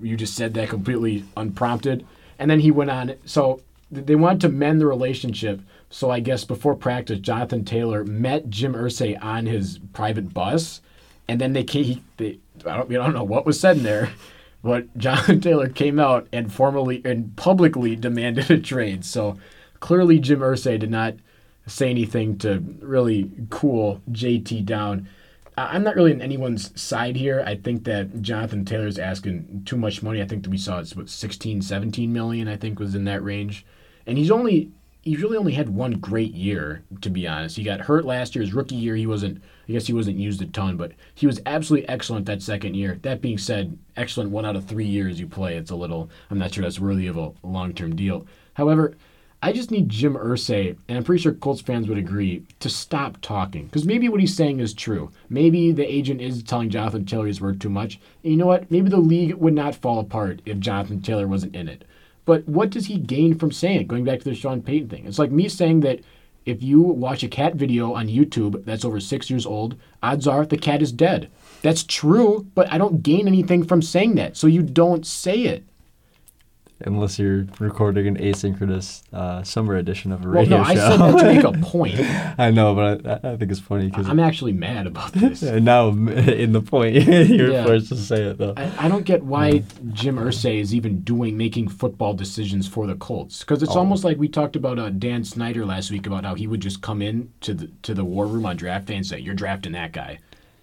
you 0.00 0.16
just 0.16 0.34
said 0.34 0.54
that 0.54 0.70
completely 0.70 1.24
unprompted. 1.36 2.06
And 2.38 2.50
then 2.50 2.60
he 2.60 2.70
went 2.70 2.90
on. 2.90 3.14
So 3.26 3.60
they 3.90 4.14
wanted 4.14 4.40
to 4.42 4.48
mend 4.48 4.80
the 4.80 4.86
relationship. 4.86 5.60
So 5.90 6.10
I 6.10 6.20
guess 6.20 6.44
before 6.44 6.74
practice, 6.74 7.18
Jonathan 7.18 7.64
Taylor 7.66 8.04
met 8.04 8.48
Jim 8.48 8.74
Irsay 8.74 9.22
on 9.22 9.44
his 9.44 9.80
private 9.92 10.32
bus, 10.32 10.80
and 11.28 11.38
then 11.38 11.52
they. 11.52 11.66
He, 11.68 12.02
they, 12.16 12.38
I 12.64 12.76
don't, 12.76 12.90
I 12.90 12.94
don't 12.94 13.14
know 13.14 13.24
what 13.24 13.44
was 13.44 13.60
said 13.60 13.76
in 13.76 13.82
there, 13.82 14.12
but 14.62 14.96
Jonathan 14.96 15.40
Taylor 15.42 15.68
came 15.68 15.98
out 15.98 16.28
and 16.32 16.52
formally 16.52 17.02
and 17.04 17.36
publicly 17.36 17.96
demanded 17.96 18.50
a 18.50 18.58
trade. 18.58 19.04
So 19.04 19.38
clearly, 19.80 20.18
Jim 20.18 20.40
Irsay 20.40 20.78
did 20.78 20.90
not 20.90 21.14
say 21.66 21.90
anything 21.90 22.38
to 22.38 22.62
really 22.80 23.30
cool 23.50 24.00
JT 24.10 24.64
down. 24.64 25.08
I'm 25.56 25.82
not 25.82 25.96
really 25.96 26.12
on 26.12 26.22
anyone's 26.22 26.80
side 26.80 27.16
here. 27.16 27.42
I 27.44 27.56
think 27.56 27.84
that 27.84 28.22
Jonathan 28.22 28.64
Taylor's 28.64 28.98
asking 28.98 29.62
too 29.64 29.76
much 29.76 30.02
money. 30.02 30.22
I 30.22 30.26
think 30.26 30.44
that 30.44 30.50
we 30.50 30.58
saw 30.58 30.78
it's 30.78 30.94
what 30.94 31.08
16, 31.08 31.62
17 31.62 32.12
million. 32.12 32.46
I 32.46 32.56
think 32.56 32.78
was 32.78 32.94
in 32.94 33.04
that 33.04 33.24
range, 33.24 33.66
and 34.06 34.16
he's 34.16 34.30
only 34.30 34.70
he's 35.02 35.20
really 35.20 35.36
only 35.36 35.52
had 35.52 35.68
one 35.68 35.92
great 35.94 36.32
year 36.32 36.84
to 37.00 37.10
be 37.10 37.26
honest. 37.26 37.56
He 37.56 37.64
got 37.64 37.80
hurt 37.80 38.04
last 38.04 38.34
year. 38.34 38.44
His 38.44 38.54
rookie 38.54 38.76
year, 38.76 38.94
he 38.96 39.06
wasn't. 39.06 39.42
I 39.68 39.72
guess 39.72 39.86
he 39.86 39.92
wasn't 39.92 40.16
used 40.16 40.40
a 40.40 40.46
ton, 40.46 40.76
but 40.76 40.92
he 41.14 41.26
was 41.26 41.40
absolutely 41.44 41.88
excellent 41.88 42.24
that 42.26 42.42
second 42.42 42.74
year. 42.74 42.98
That 43.02 43.20
being 43.20 43.36
said, 43.36 43.78
excellent 43.96 44.30
one 44.30 44.46
out 44.46 44.56
of 44.56 44.64
three 44.64 44.86
years 44.86 45.20
you 45.20 45.26
play. 45.26 45.56
It's 45.56 45.70
a 45.70 45.76
little. 45.76 46.08
I'm 46.30 46.38
not 46.38 46.54
sure 46.54 46.62
that's 46.62 46.80
worthy 46.80 47.06
of 47.06 47.18
a 47.18 47.32
long 47.42 47.74
term 47.74 47.94
deal. 47.94 48.26
However, 48.54 48.94
I 49.42 49.52
just 49.52 49.70
need 49.70 49.88
Jim 49.88 50.14
Irsay, 50.14 50.76
and 50.88 50.98
I'm 50.98 51.04
pretty 51.04 51.22
sure 51.22 51.32
Colts 51.32 51.60
fans 51.60 51.86
would 51.86 51.98
agree, 51.98 52.44
to 52.60 52.68
stop 52.68 53.18
talking. 53.20 53.66
Because 53.66 53.84
maybe 53.84 54.08
what 54.08 54.20
he's 54.20 54.34
saying 54.34 54.58
is 54.58 54.74
true. 54.74 55.12
Maybe 55.28 55.70
the 55.70 55.84
agent 55.86 56.20
is 56.20 56.42
telling 56.42 56.70
Jonathan 56.70 57.04
Taylor 57.04 57.26
he's 57.26 57.40
worth 57.40 57.60
too 57.60 57.68
much. 57.68 58.00
And 58.24 58.32
you 58.32 58.38
know 58.38 58.46
what? 58.46 58.70
Maybe 58.70 58.88
the 58.88 58.96
league 58.96 59.34
would 59.34 59.54
not 59.54 59.76
fall 59.76 60.00
apart 60.00 60.42
if 60.44 60.58
Jonathan 60.58 61.02
Taylor 61.02 61.28
wasn't 61.28 61.54
in 61.54 61.68
it. 61.68 61.84
But 62.24 62.48
what 62.48 62.70
does 62.70 62.86
he 62.86 62.98
gain 62.98 63.38
from 63.38 63.52
saying 63.52 63.82
it? 63.82 63.88
Going 63.88 64.04
back 64.04 64.18
to 64.18 64.24
the 64.24 64.34
Sean 64.34 64.60
Payton 64.60 64.88
thing. 64.88 65.06
It's 65.06 65.20
like 65.20 65.30
me 65.30 65.48
saying 65.48 65.80
that 65.80 66.00
if 66.48 66.62
you 66.62 66.80
watch 66.80 67.22
a 67.22 67.28
cat 67.28 67.56
video 67.56 67.92
on 67.92 68.08
YouTube 68.08 68.64
that's 68.64 68.84
over 68.84 69.00
six 69.00 69.28
years 69.28 69.44
old, 69.44 69.76
odds 70.02 70.26
are 70.26 70.46
the 70.46 70.56
cat 70.56 70.80
is 70.80 70.92
dead. 70.92 71.30
That's 71.60 71.82
true, 71.84 72.46
but 72.54 72.72
I 72.72 72.78
don't 72.78 73.02
gain 73.02 73.28
anything 73.28 73.64
from 73.64 73.82
saying 73.82 74.14
that. 74.14 74.36
So 74.36 74.46
you 74.46 74.62
don't 74.62 75.06
say 75.06 75.42
it. 75.42 75.67
Unless 76.80 77.18
you're 77.18 77.46
recording 77.58 78.06
an 78.06 78.16
asynchronous 78.16 79.02
uh, 79.12 79.42
summer 79.42 79.76
edition 79.76 80.12
of 80.12 80.24
a 80.24 80.28
Well, 80.28 80.38
radio 80.42 80.58
no, 80.58 80.62
I 80.62 80.74
show. 80.74 80.88
said 80.90 80.96
that 81.00 81.18
to 81.18 81.24
make 81.24 81.44
a 81.44 81.52
point. 81.66 82.00
I 82.38 82.50
know, 82.50 82.74
but 82.74 83.06
I, 83.24 83.32
I 83.32 83.36
think 83.36 83.50
it's 83.50 83.60
funny 83.60 83.88
because 83.88 84.08
I'm 84.08 84.20
actually 84.20 84.52
mad 84.52 84.86
about 84.86 85.12
this. 85.12 85.42
now 85.42 85.88
in 85.88 86.52
the 86.52 86.62
point. 86.62 86.94
you're 86.96 87.50
Yeah. 87.52 87.64
forced 87.64 87.88
to 87.88 87.96
say 87.96 88.22
it 88.22 88.38
though. 88.38 88.54
I, 88.56 88.86
I 88.86 88.88
don't 88.88 89.04
get 89.04 89.22
why 89.24 89.64
Jim 89.92 90.16
Irsay 90.16 90.60
is 90.60 90.74
even 90.74 91.00
doing 91.00 91.36
making 91.36 91.68
football 91.68 92.14
decisions 92.14 92.68
for 92.68 92.86
the 92.86 92.94
Colts 92.94 93.40
because 93.40 93.62
it's 93.62 93.74
Oh. 93.74 93.78
almost 93.80 94.04
like 94.04 94.16
we 94.18 94.28
talked 94.28 94.56
about 94.56 94.78
uh, 94.78 94.90
Dan 94.90 95.24
Snyder 95.24 95.64
last 95.66 95.90
week 95.90 96.06
about 96.06 96.24
how 96.24 96.34
he 96.34 96.46
would 96.46 96.60
just 96.60 96.80
come 96.82 97.02
in 97.02 97.30
to 97.40 97.54
the 97.54 97.68
to 97.82 97.94
the 97.94 98.04
war 98.04 98.26
room 98.26 98.46
on 98.46 98.56
draft 98.56 98.86
day 98.86 98.96
and 98.96 99.04
say 99.06 99.18
you're 99.18 99.34
drafting 99.34 99.72
that 99.72 99.92
guy, 99.92 100.18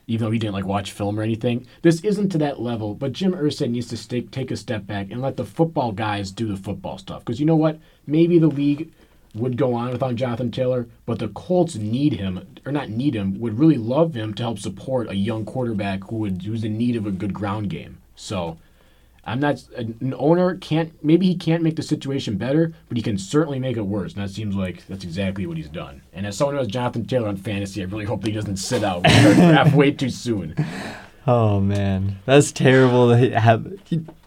even 0.07 0.25
though 0.25 0.31
he 0.31 0.39
didn't 0.39 0.53
like 0.53 0.65
watch 0.65 0.91
film 0.91 1.19
or 1.19 1.23
anything. 1.23 1.65
This 1.81 2.01
isn't 2.01 2.29
to 2.29 2.37
that 2.39 2.61
level, 2.61 2.93
but 2.93 3.13
Jim 3.13 3.33
Irsay 3.33 3.69
needs 3.69 3.87
to 3.87 3.97
stay, 3.97 4.21
take 4.21 4.51
a 4.51 4.57
step 4.57 4.85
back 4.85 5.11
and 5.11 5.21
let 5.21 5.37
the 5.37 5.45
football 5.45 5.91
guys 5.91 6.31
do 6.31 6.47
the 6.47 6.57
football 6.57 6.97
stuff 6.97 7.25
because 7.25 7.39
you 7.39 7.45
know 7.45 7.55
what? 7.55 7.79
Maybe 8.05 8.39
the 8.39 8.47
league 8.47 8.91
would 9.35 9.57
go 9.57 9.73
on 9.73 9.91
without 9.91 10.15
Jonathan 10.15 10.49
Taylor, 10.51 10.87
but 11.05 11.19
the 11.19 11.27
Colts 11.27 11.75
need 11.75 12.13
him, 12.13 12.47
or 12.65 12.71
not 12.71 12.89
need 12.89 13.15
him, 13.15 13.39
would 13.39 13.59
really 13.59 13.77
love 13.77 14.13
him 14.13 14.33
to 14.33 14.43
help 14.43 14.59
support 14.59 15.09
a 15.09 15.15
young 15.15 15.45
quarterback 15.45 16.05
who 16.05 16.17
would 16.17 16.43
who's 16.43 16.63
in 16.63 16.77
need 16.77 16.95
of 16.95 17.05
a 17.05 17.11
good 17.11 17.33
ground 17.33 17.69
game. 17.69 17.97
So, 18.15 18.57
I'm 19.27 19.39
not 19.39 19.63
an 19.75 20.13
owner 20.17 20.55
can't 20.57 20.93
maybe 21.03 21.25
he 21.25 21.35
can't 21.35 21.63
make 21.63 21.75
the 21.75 21.81
situation 21.83 22.37
better, 22.37 22.73
but 22.87 22.97
he 22.97 23.01
can 23.03 23.17
certainly 23.17 23.59
make 23.59 23.75
it 23.77 23.81
worse. 23.81 24.13
And 24.13 24.23
that 24.23 24.29
seems 24.29 24.55
like 24.55 24.85
that's 24.87 25.03
exactly 25.03 25.45
what 25.47 25.57
he's 25.57 25.69
done. 25.69 26.01
And 26.13 26.27
as 26.27 26.37
someone 26.37 26.55
who 26.55 26.59
has 26.59 26.67
Jonathan 26.67 27.05
Taylor 27.05 27.27
on 27.29 27.37
fantasy, 27.37 27.81
I 27.81 27.85
really 27.85 28.05
hope 28.05 28.21
that 28.21 28.27
he 28.29 28.33
doesn't 28.35 28.57
sit 28.57 28.83
out 28.83 29.03
way 29.73 29.91
too 29.91 30.09
soon. 30.09 30.55
Oh 31.27 31.59
man, 31.59 32.19
that's 32.25 32.51
terrible. 32.51 33.09
To 33.09 33.39
have. 33.39 33.67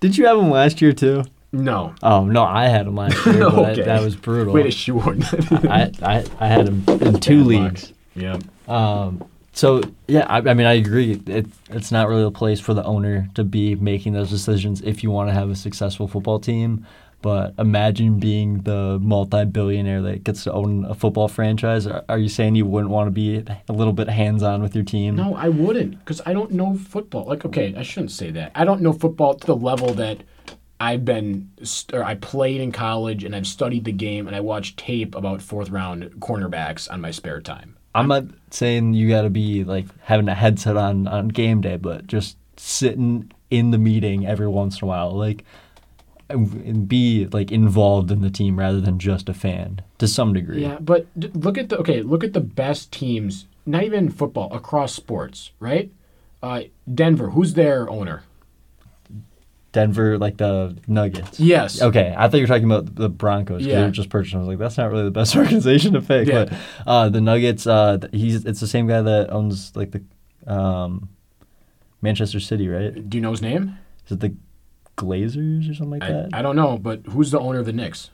Did 0.01 0.17
you 0.19 0.27
have 0.27 0.37
him 0.39 0.51
last 0.51 0.83
year 0.83 0.93
too? 0.93 1.23
No, 1.53 1.95
Oh 2.03 2.25
no, 2.27 2.43
I 2.43 2.67
had 2.67 2.87
him 2.87 2.97
last 2.97 3.25
year. 3.25 3.43
Okay. 3.45 3.75
that, 3.77 3.85
that 3.87 4.03
was 4.03 4.17
brutal. 4.17 4.53
way 4.53 4.65
to 4.65 4.71
shoehorn. 4.71 5.23
I, 5.51 5.91
I 6.03 6.25
I 6.41 6.47
had 6.49 6.69
him 6.69 6.85
in 6.89 7.21
two 7.21 7.45
leagues. 7.45 7.93
Yeah. 8.15 8.39
Um, 8.67 9.25
so 9.59 9.83
yeah, 10.07 10.25
I, 10.29 10.37
I 10.39 10.55
mean, 10.55 10.69
I 10.69 10.75
agree. 10.75 11.21
It, 11.27 11.47
it's 11.71 11.91
not 11.91 12.07
really 12.07 12.23
a 12.23 12.31
place 12.31 12.61
for 12.61 12.75
the 12.75 12.85
owner 12.85 13.29
to 13.35 13.43
be 13.43 13.75
making 13.75 14.13
those 14.13 14.31
decisions 14.31 14.81
if 14.83 15.03
you 15.03 15.11
want 15.11 15.31
to 15.31 15.35
have 15.35 15.51
a 15.51 15.57
successful 15.57 16.07
football 16.07 16.39
team. 16.39 16.87
But 17.23 17.55
imagine 17.59 18.21
being 18.21 18.61
the 18.61 19.01
multi-billionaire 19.03 20.01
that 20.03 20.23
gets 20.23 20.45
to 20.45 20.53
own 20.53 20.85
a 20.85 20.95
football 20.95 21.27
franchise. 21.27 21.89
Are, 21.89 22.05
are 22.09 22.19
you 22.19 22.29
saying 22.29 22.55
you 22.55 22.67
wouldn't 22.67 22.93
want 22.93 23.09
to 23.09 23.11
be 23.11 23.39
a 23.69 23.73
little 23.73 23.93
bit 23.93 24.09
hands-on 24.09 24.63
with 24.63 24.77
your 24.77 24.85
team? 24.85 25.17
No, 25.17 25.35
I 25.35 25.49
wouldn't, 25.49 25.99
because 25.99 26.21
I 26.25 26.33
don't 26.33 26.53
know 26.53 26.77
football. 26.77 27.25
Like, 27.25 27.45
okay, 27.45 27.75
I 27.77 27.83
shouldn't 27.83 28.13
say 28.13 28.31
that. 28.31 28.53
I 28.55 28.65
don't 28.65 28.81
know 28.81 28.93
football 28.93 29.35
to 29.35 29.45
the 29.45 29.57
level 29.57 29.93
that 29.95 30.19
I've 30.81 31.05
been, 31.05 31.51
st- 31.63 31.99
or 31.99 32.05
I 32.05 32.15
played 32.15 32.61
in 32.61 32.73
college, 32.73 33.25
and 33.25 33.35
I've 33.35 33.47
studied 33.47 33.85
the 33.85 33.93
game, 33.93 34.27
and 34.27 34.37
I 34.37 34.41
watch 34.41 34.77
tape 34.77 35.15
about 35.15 35.43
fourth 35.43 35.71
round 35.71 36.05
cornerbacks 36.21 36.91
on 36.91 37.01
my 37.01 37.11
spare 37.11 37.41
time. 37.41 37.77
I'm 37.95 38.07
not 38.09 38.25
saying 38.51 38.95
you 38.95 39.09
got 39.09 39.23
to 39.23 39.31
be 39.31 39.65
like 39.65 39.87
having 40.03 40.29
a 40.29 40.35
headset 40.35 40.77
on 40.77 41.09
on 41.09 41.29
game 41.29 41.61
day, 41.61 41.77
but 41.77 42.07
just 42.07 42.37
sitting 42.57 43.33
in 43.51 43.71
the 43.71 43.79
meeting 43.79 44.27
every 44.27 44.47
once 44.47 44.81
in 44.81 44.85
a 44.85 44.89
while, 44.89 45.11
like 45.11 45.45
and 46.31 46.89
be 46.89 47.27
like 47.33 47.51
involved 47.51 48.11
in 48.11 48.21
the 48.21 48.31
team 48.31 48.59
rather 48.59 48.81
than 48.81 48.99
just 48.99 49.29
a 49.29 49.35
fan 49.35 49.81
to 49.99 50.07
some 50.07 50.33
degree. 50.33 50.63
Yeah, 50.63 50.79
but 50.81 51.07
look 51.17 51.57
at 51.57 51.71
the 51.71 51.79
okay. 51.79 52.03
Look 52.03 52.23
at 52.23 52.35
the 52.35 52.41
best 52.41 52.93
teams, 52.93 53.47
not 53.67 53.83
even 53.85 54.11
football, 54.11 54.53
across 54.53 54.93
sports, 54.93 55.53
right? 55.59 55.91
Uh, 56.43 56.63
Denver, 56.93 57.31
who's 57.31 57.55
their 57.55 57.89
owner? 57.91 58.23
Denver, 59.79 60.19
like 60.19 60.39
the 60.39 60.77
Nuggets. 60.89 61.39
Yes. 61.39 61.81
Okay, 61.81 62.13
I 62.17 62.29
thought 62.29 62.39
you 62.39 62.43
were 62.43 62.49
talking 62.49 62.65
about 62.65 62.97
the 62.97 63.09
Broncos. 63.09 63.65
Yeah. 63.65 63.77
They 63.77 63.83
were 63.83 63.91
just 63.91 64.11
purchased. 64.11 64.35
I 64.35 64.39
was 64.39 64.49
like, 64.49 64.59
that's 64.59 64.77
not 64.77 64.91
really 64.91 65.05
the 65.05 65.13
best 65.13 65.37
organization 65.43 65.93
to 65.93 66.01
pick. 66.01 66.27
Yeah. 66.27 66.47
But 66.47 66.59
uh, 66.85 67.09
the 67.11 67.21
Nuggets, 67.21 67.65
uh, 67.65 67.99
he's 68.11 68.45
it's 68.45 68.59
the 68.59 68.67
same 68.67 68.89
guy 68.89 69.03
that 69.03 69.31
owns 69.31 69.77
like 69.77 69.93
the 69.93 70.03
um, 70.53 71.11
Manchester 72.03 72.41
City, 72.41 72.69
right? 72.69 73.09
Do 73.09 73.17
you 73.17 73.23
know 73.23 73.31
his 73.31 73.41
name? 73.43 73.79
Is 74.07 74.13
it 74.13 74.21
the 74.21 74.35
Glazers 74.97 75.71
or 75.71 75.75
something 75.75 76.01
like 76.01 76.03
I, 76.03 76.13
that? 76.13 76.31
I 76.33 76.43
don't 76.43 76.57
know, 76.57 76.77
but 76.77 77.07
who's 77.07 77.31
the 77.31 77.39
owner 77.39 77.61
of 77.61 77.67
the 77.67 77.73
Knicks? 77.73 78.11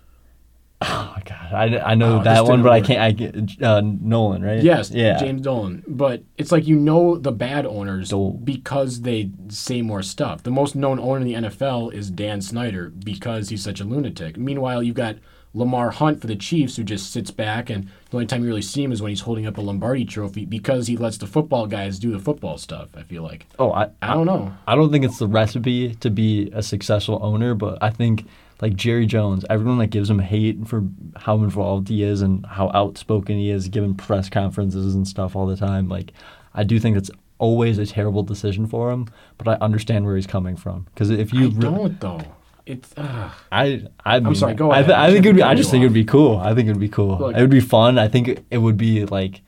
Oh 0.86 1.12
my 1.16 1.22
god, 1.24 1.52
I, 1.52 1.92
I 1.92 1.94
know 1.94 2.20
Oh, 2.20 2.22
that 2.24 2.44
one, 2.44 2.62
but 2.62 2.72
I 2.72 2.80
can't. 2.80 3.00
I 3.00 3.10
get 3.12 3.62
uh, 3.62 3.80
Nolan, 3.82 4.42
right? 4.42 4.62
Yes, 4.62 4.90
yeah. 4.90 5.18
James 5.18 5.40
Dolan. 5.42 5.82
But 5.86 6.22
it's 6.36 6.52
like 6.52 6.66
you 6.66 6.76
know 6.76 7.16
the 7.16 7.32
bad 7.32 7.64
owners 7.66 8.10
Dole. 8.10 8.32
because 8.32 9.00
they 9.02 9.30
say 9.48 9.80
more 9.82 10.02
stuff. 10.02 10.42
The 10.42 10.50
most 10.50 10.74
known 10.76 10.98
owner 11.00 11.20
in 11.20 11.24
the 11.26 11.48
NFL 11.48 11.92
is 11.94 12.10
Dan 12.10 12.40
Snyder 12.40 12.90
because 12.90 13.48
he's 13.48 13.62
such 13.64 13.80
a 13.80 13.84
lunatic. 13.84 14.36
Meanwhile, 14.36 14.82
you've 14.82 14.94
got 14.96 15.16
Lamar 15.56 15.90
Hunt 15.90 16.20
for 16.20 16.26
the 16.26 16.34
Chiefs 16.34 16.74
who 16.76 16.82
just 16.82 17.12
sits 17.12 17.30
back 17.30 17.70
and 17.70 17.84
the 18.10 18.16
only 18.16 18.26
time 18.26 18.42
you 18.42 18.48
really 18.48 18.60
see 18.60 18.82
him 18.82 18.90
is 18.90 19.00
when 19.00 19.10
he's 19.10 19.20
holding 19.20 19.46
up 19.46 19.56
a 19.56 19.60
Lombardi 19.60 20.04
trophy 20.04 20.44
because 20.44 20.88
he 20.88 20.96
lets 20.96 21.16
the 21.18 21.28
football 21.28 21.68
guys 21.68 22.00
do 22.00 22.10
the 22.10 22.18
football 22.18 22.58
stuff, 22.58 22.88
I 22.96 23.02
feel 23.04 23.22
like. 23.22 23.46
Oh, 23.56 23.70
I, 23.72 23.88
I 24.02 24.14
don't 24.14 24.26
know. 24.26 24.52
I 24.66 24.74
don't 24.74 24.90
think 24.90 25.04
it's 25.04 25.18
the 25.20 25.28
recipe 25.28 25.94
to 25.96 26.10
be 26.10 26.50
a 26.52 26.60
successful 26.60 27.20
owner, 27.22 27.54
but 27.54 27.78
I 27.80 27.90
think 27.90 28.26
like 28.60 28.74
Jerry 28.76 29.06
Jones, 29.06 29.44
everyone 29.50 29.78
like 29.78 29.90
gives 29.90 30.08
him 30.08 30.18
hate 30.18 30.66
for 30.66 30.84
how 31.16 31.36
involved 31.36 31.88
he 31.88 32.02
is 32.02 32.22
and 32.22 32.44
how 32.46 32.70
outspoken 32.72 33.36
he 33.36 33.50
is, 33.50 33.68
giving 33.68 33.94
press 33.94 34.28
conferences 34.28 34.94
and 34.94 35.06
stuff 35.06 35.36
all 35.36 35.46
the 35.46 35.56
time. 35.56 35.88
Like, 35.88 36.12
I 36.54 36.64
do 36.64 36.78
think 36.78 36.96
it's 36.96 37.10
always 37.38 37.78
a 37.78 37.86
terrible 37.86 38.22
decision 38.22 38.66
for 38.66 38.90
him, 38.90 39.08
but 39.38 39.48
I 39.48 39.54
understand 39.54 40.06
where 40.06 40.16
he's 40.16 40.26
coming 40.26 40.56
from. 40.56 40.86
Because 40.94 41.10
if 41.10 41.32
you, 41.32 41.46
I 41.46 41.48
re- 41.48 41.58
don't 41.60 42.00
though. 42.00 42.20
It's 42.66 42.94
uh, 42.96 43.30
I, 43.52 43.86
I 44.06 44.20
mean, 44.20 44.34
sorry, 44.34 44.54
go 44.54 44.70
I, 44.70 44.80
ahead. 44.80 44.92
I 44.92 45.12
think 45.12 45.26
it 45.26 45.28
would 45.28 45.36
be. 45.36 45.42
I 45.42 45.54
just 45.54 45.70
think 45.70 45.82
it 45.82 45.86
would 45.86 45.92
be 45.92 46.04
cool. 46.04 46.38
I 46.38 46.54
think 46.54 46.66
it 46.68 46.72
would 46.72 46.80
be 46.80 46.88
cool. 46.88 47.28
It 47.28 47.40
would 47.40 47.50
be 47.50 47.60
fun. 47.60 47.98
I 47.98 48.08
think 48.08 48.42
it 48.50 48.58
would 48.58 48.78
be 48.78 49.04
like, 49.04 49.42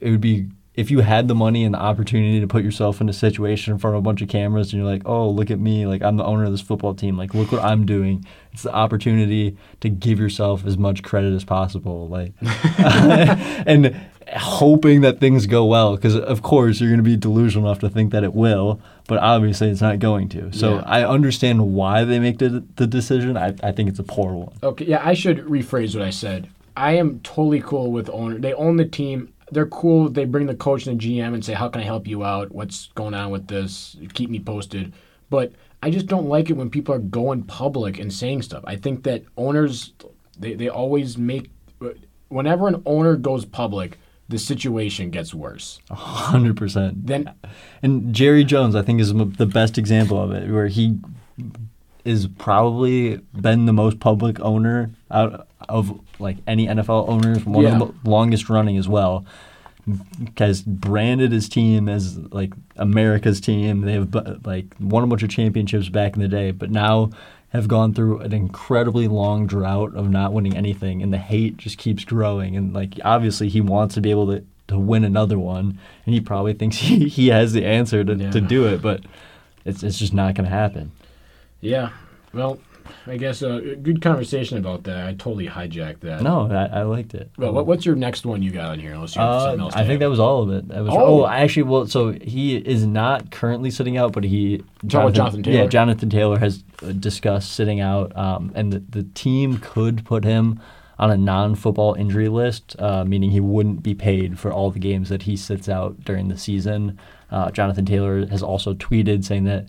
it 0.00 0.10
would 0.10 0.20
be 0.20 0.48
if 0.74 0.90
you 0.90 1.00
had 1.00 1.28
the 1.28 1.34
money 1.34 1.64
and 1.64 1.74
the 1.74 1.78
opportunity 1.78 2.40
to 2.40 2.46
put 2.46 2.64
yourself 2.64 3.00
in 3.00 3.08
a 3.08 3.12
situation 3.12 3.72
in 3.74 3.78
front 3.78 3.94
of 3.94 3.98
a 3.98 4.02
bunch 4.02 4.22
of 4.22 4.28
cameras 4.28 4.72
and 4.72 4.82
you're 4.82 4.90
like, 4.90 5.02
oh, 5.04 5.28
look 5.28 5.50
at 5.50 5.60
me, 5.60 5.86
like 5.86 6.02
I'm 6.02 6.16
the 6.16 6.24
owner 6.24 6.44
of 6.44 6.50
this 6.50 6.62
football 6.62 6.94
team, 6.94 7.18
like 7.18 7.34
look 7.34 7.52
what 7.52 7.62
I'm 7.62 7.84
doing. 7.84 8.24
It's 8.52 8.62
the 8.62 8.72
opportunity 8.72 9.56
to 9.80 9.88
give 9.90 10.18
yourself 10.18 10.64
as 10.64 10.78
much 10.78 11.02
credit 11.02 11.34
as 11.34 11.44
possible, 11.44 12.08
like, 12.08 12.32
and 12.40 13.94
hoping 14.34 15.02
that 15.02 15.20
things 15.20 15.46
go 15.46 15.64
well. 15.66 15.96
Because 15.96 16.16
of 16.16 16.42
course 16.42 16.80
you're 16.80 16.90
going 16.90 16.98
to 16.98 17.02
be 17.04 17.16
delusional 17.16 17.68
enough 17.68 17.80
to 17.80 17.90
think 17.90 18.12
that 18.12 18.24
it 18.24 18.32
will, 18.32 18.80
but 19.08 19.18
obviously 19.18 19.68
it's 19.68 19.82
not 19.82 19.98
going 19.98 20.28
to. 20.30 20.52
So 20.52 20.76
Yeah. 20.76 20.82
I 20.86 21.06
understand 21.06 21.74
why 21.74 22.04
they 22.04 22.18
make 22.18 22.38
the 22.38 22.64
the 22.76 22.86
decision. 22.86 23.36
I 23.36 23.54
I 23.62 23.72
think 23.72 23.90
it's 23.90 23.98
a 23.98 24.04
poor 24.04 24.32
one. 24.32 24.52
Okay, 24.62 24.86
yeah, 24.86 25.02
I 25.06 25.12
should 25.12 25.38
rephrase 25.44 25.94
what 25.94 26.04
I 26.04 26.10
said. 26.10 26.48
I 26.76 26.92
am 26.92 27.20
totally 27.20 27.60
cool 27.60 27.92
with 27.92 28.08
owner. 28.10 28.38
They 28.38 28.54
own 28.54 28.76
the 28.76 28.86
team. 28.86 29.31
They're 29.52 29.66
cool. 29.66 30.08
They 30.08 30.24
bring 30.24 30.46
the 30.46 30.54
coach 30.54 30.86
and 30.86 31.00
the 31.00 31.04
GM 31.04 31.34
and 31.34 31.44
say, 31.44 31.52
"How 31.52 31.68
can 31.68 31.80
I 31.80 31.84
help 31.84 32.06
you 32.06 32.24
out? 32.24 32.52
What's 32.52 32.88
going 32.94 33.14
on 33.14 33.30
with 33.30 33.48
this? 33.48 33.96
Keep 34.14 34.30
me 34.30 34.40
posted." 34.40 34.92
But 35.30 35.52
I 35.82 35.90
just 35.90 36.06
don't 36.06 36.28
like 36.28 36.50
it 36.50 36.56
when 36.56 36.70
people 36.70 36.94
are 36.94 37.00
going 37.00 37.42
public 37.44 37.98
and 37.98 38.12
saying 38.12 38.42
stuff. 38.42 38.62
I 38.66 38.76
think 38.76 39.02
that 39.04 39.24
owners, 39.36 39.92
they, 40.38 40.54
they 40.54 40.68
always 40.68 41.18
make. 41.18 41.50
Whenever 42.28 42.68
an 42.68 42.82
owner 42.86 43.16
goes 43.16 43.44
public, 43.44 43.98
the 44.28 44.38
situation 44.38 45.10
gets 45.10 45.34
worse. 45.34 45.80
Hundred 45.90 46.56
percent. 46.56 47.06
Then 47.06 47.32
And 47.82 48.14
Jerry 48.14 48.44
Jones, 48.44 48.74
I 48.74 48.82
think, 48.82 49.00
is 49.00 49.12
the 49.12 49.46
best 49.46 49.76
example 49.76 50.20
of 50.20 50.32
it, 50.32 50.50
where 50.50 50.68
he 50.68 50.98
is 52.04 52.26
probably 52.26 53.16
been 53.38 53.66
the 53.66 53.72
most 53.72 54.00
public 54.00 54.40
owner 54.40 54.90
out 55.10 55.46
of 55.68 56.00
like 56.22 56.38
any 56.46 56.66
NFL 56.66 57.08
owners, 57.08 57.44
one 57.44 57.64
Yeah. 57.64 57.80
of 57.80 57.92
the 58.02 58.08
longest 58.10 58.48
running 58.48 58.78
as 58.78 58.88
well. 58.88 59.24
Has 60.38 60.62
branded 60.62 61.32
his 61.32 61.48
team 61.48 61.88
as 61.88 62.16
like 62.16 62.52
America's 62.76 63.40
team. 63.40 63.80
They 63.80 63.94
have 63.94 64.14
like 64.46 64.66
won 64.78 65.02
a 65.02 65.06
bunch 65.08 65.24
of 65.24 65.28
championships 65.30 65.88
back 65.88 66.14
in 66.14 66.22
the 66.22 66.28
day, 66.28 66.52
but 66.52 66.70
now 66.70 67.10
have 67.48 67.66
gone 67.66 67.92
through 67.92 68.20
an 68.20 68.32
incredibly 68.32 69.08
long 69.08 69.46
drought 69.46 69.94
of 69.96 70.08
not 70.08 70.32
winning 70.32 70.56
anything, 70.56 71.02
and 71.02 71.12
the 71.12 71.18
hate 71.18 71.56
just 71.56 71.78
keeps 71.78 72.04
growing. 72.04 72.56
And 72.56 72.72
like 72.72 72.94
obviously, 73.04 73.48
he 73.48 73.60
wants 73.60 73.94
to 73.96 74.00
be 74.00 74.10
able 74.12 74.28
to 74.28 74.44
to 74.68 74.78
win 74.78 75.02
another 75.02 75.38
one, 75.38 75.78
and 76.06 76.14
he 76.14 76.20
probably 76.20 76.54
thinks 76.54 76.76
he, 76.88 77.08
he 77.08 77.28
has 77.28 77.52
the 77.52 77.64
answer 77.66 78.04
to, 78.04 78.14
Yeah. 78.14 78.30
to 78.30 78.40
do 78.40 78.66
it, 78.68 78.80
but 78.80 79.00
it's 79.64 79.82
it's 79.82 79.98
just 79.98 80.14
not 80.14 80.34
going 80.36 80.48
to 80.48 80.54
happen. 80.54 80.92
yeah, 81.60 81.90
well, 82.32 82.58
I 83.06 83.16
guess 83.16 83.42
a 83.42 83.56
uh, 83.56 83.74
good 83.82 84.00
conversation 84.02 84.58
about 84.58 84.84
that. 84.84 85.06
I 85.06 85.12
totally 85.14 85.46
hijacked 85.46 86.00
that. 86.00 86.22
No, 86.22 86.50
I, 86.50 86.80
I 86.80 86.82
liked 86.82 87.14
it. 87.14 87.30
Well, 87.36 87.52
what, 87.52 87.66
what's 87.66 87.84
your 87.86 87.96
next 87.96 88.24
one 88.26 88.42
you 88.42 88.50
got 88.50 88.70
on 88.70 88.78
here? 88.78 88.92
Unless 88.92 89.14
you 89.16 89.20
have 89.22 89.30
Uh, 89.30 89.40
something 89.40 89.60
else. 89.60 89.74
to 89.74 89.80
I 89.80 89.82
think 89.84 89.94
add. 89.94 90.00
that 90.02 90.10
was 90.10 90.20
all 90.20 90.42
of 90.42 90.50
it. 90.50 90.68
That 90.68 90.82
was 90.84 90.92
Oh. 90.94 91.22
oh, 91.22 91.26
actually, 91.26 91.64
well, 91.64 91.86
so 91.86 92.12
he 92.12 92.56
is 92.56 92.86
not 92.86 93.30
currently 93.30 93.70
sitting 93.70 93.96
out, 93.96 94.12
but 94.12 94.24
he 94.24 94.62
about 94.84 95.14
Jonathan 95.14 95.42
Taylor? 95.42 95.58
Yeah, 95.62 95.66
Jonathan 95.66 96.10
Taylor 96.10 96.38
has 96.38 96.62
uh, 96.82 96.92
discussed 96.92 97.52
sitting 97.52 97.80
out, 97.80 98.16
um, 98.16 98.52
and 98.54 98.72
the, 98.72 98.78
the 98.80 99.02
team 99.14 99.58
could 99.58 100.04
put 100.04 100.24
him 100.24 100.60
on 100.98 101.10
a 101.10 101.16
non-football 101.16 101.94
injury 101.94 102.28
list, 102.28 102.76
uh, 102.78 103.04
meaning 103.04 103.30
he 103.30 103.40
wouldn't 103.40 103.82
be 103.82 103.94
paid 103.94 104.38
for 104.38 104.52
all 104.52 104.70
the 104.70 104.78
games 104.78 105.08
that 105.08 105.22
he 105.22 105.36
sits 105.36 105.68
out 105.68 106.04
during 106.04 106.28
the 106.28 106.36
season. 106.38 106.96
Uh, 107.30 107.50
Jonathan 107.50 107.84
Taylor 107.86 108.26
has 108.26 108.42
also 108.42 108.74
tweeted 108.74 109.24
saying 109.24 109.44
that 109.44 109.66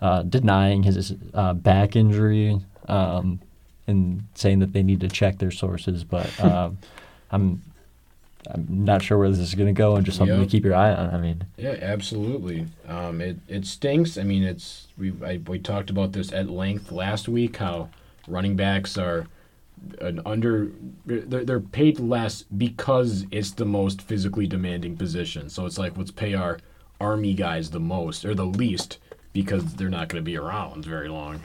uh, 0.00 0.22
denying 0.22 0.82
his 0.82 1.14
uh, 1.32 1.54
back 1.54 1.96
injury 1.96 2.60
um, 2.88 3.40
and 3.86 4.24
saying 4.34 4.58
that 4.60 4.72
they 4.72 4.82
need 4.82 5.00
to 5.00 5.08
check 5.08 5.38
their 5.38 5.50
sources. 5.50 6.04
But 6.04 6.38
um, 6.44 6.78
I'm 7.30 7.62
I'm 8.50 8.66
not 8.68 9.02
sure 9.02 9.16
where 9.18 9.30
this 9.30 9.38
is 9.38 9.54
going 9.54 9.74
to 9.74 9.78
go, 9.78 9.96
and 9.96 10.04
just 10.04 10.18
something 10.18 10.38
Yep. 10.38 10.46
to 10.46 10.50
keep 10.50 10.64
your 10.64 10.74
eye 10.74 10.92
on. 10.92 11.14
I 11.14 11.18
mean, 11.18 11.44
Yeah, 11.56 11.76
absolutely. 11.80 12.66
Um, 12.86 13.20
it 13.20 13.38
it 13.48 13.66
stinks. 13.66 14.18
I 14.18 14.22
mean, 14.22 14.42
it's 14.42 14.88
we 14.98 15.12
I, 15.24 15.40
we 15.46 15.58
talked 15.58 15.90
about 15.90 16.12
this 16.12 16.32
at 16.32 16.50
length 16.50 16.92
last 16.92 17.28
week. 17.28 17.56
How 17.56 17.88
running 18.28 18.56
backs 18.56 18.98
are 18.98 19.26
an 20.00 20.20
under 20.24 20.70
they're, 21.04 21.44
they're 21.44 21.60
paid 21.60 21.98
less 21.98 22.42
because 22.42 23.26
it's 23.30 23.52
the 23.52 23.66
most 23.66 24.02
physically 24.02 24.46
demanding 24.46 24.96
position. 24.96 25.48
So 25.48 25.66
it's 25.66 25.78
like 25.78 25.96
let's 25.96 26.10
pay 26.10 26.34
our 26.34 26.58
army 27.00 27.34
guys 27.34 27.70
the 27.70 27.80
most 27.80 28.24
or 28.24 28.34
the 28.34 28.46
least 28.46 28.98
because 29.34 29.74
they're 29.74 29.90
not 29.90 30.08
going 30.08 30.22
to 30.22 30.24
be 30.24 30.38
around 30.38 30.86
very 30.86 31.08
long. 31.10 31.40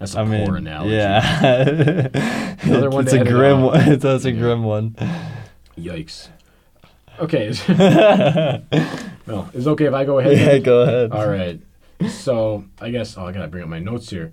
That's 0.00 0.16
a 0.16 0.20
I 0.20 0.24
mean, 0.24 0.44
poor 0.44 0.56
analogy. 0.56 0.96
yeah, 0.96 2.08
Another 2.62 2.90
one 2.90 3.04
it's 3.04 3.12
a 3.12 3.24
grim 3.24 3.62
one. 3.62 3.98
That's 4.00 4.24
a 4.24 4.32
Yeah. 4.32 4.40
grim 4.40 4.64
one. 4.64 4.96
Yikes. 5.78 6.28
Okay. 7.20 7.52
well, 9.26 9.48
it's 9.54 9.68
okay 9.68 9.84
if 9.84 9.94
I 9.94 10.04
go 10.04 10.18
ahead? 10.18 10.36
yeah, 10.36 10.58
go 10.58 10.80
ahead. 10.80 11.12
All 11.12 11.28
right. 11.28 11.60
So 12.10 12.64
I 12.80 12.90
guess 12.90 13.16
oh, 13.16 13.26
I 13.26 13.32
gotta 13.32 13.46
bring 13.46 13.62
up 13.62 13.68
my 13.68 13.78
notes 13.78 14.10
here. 14.10 14.32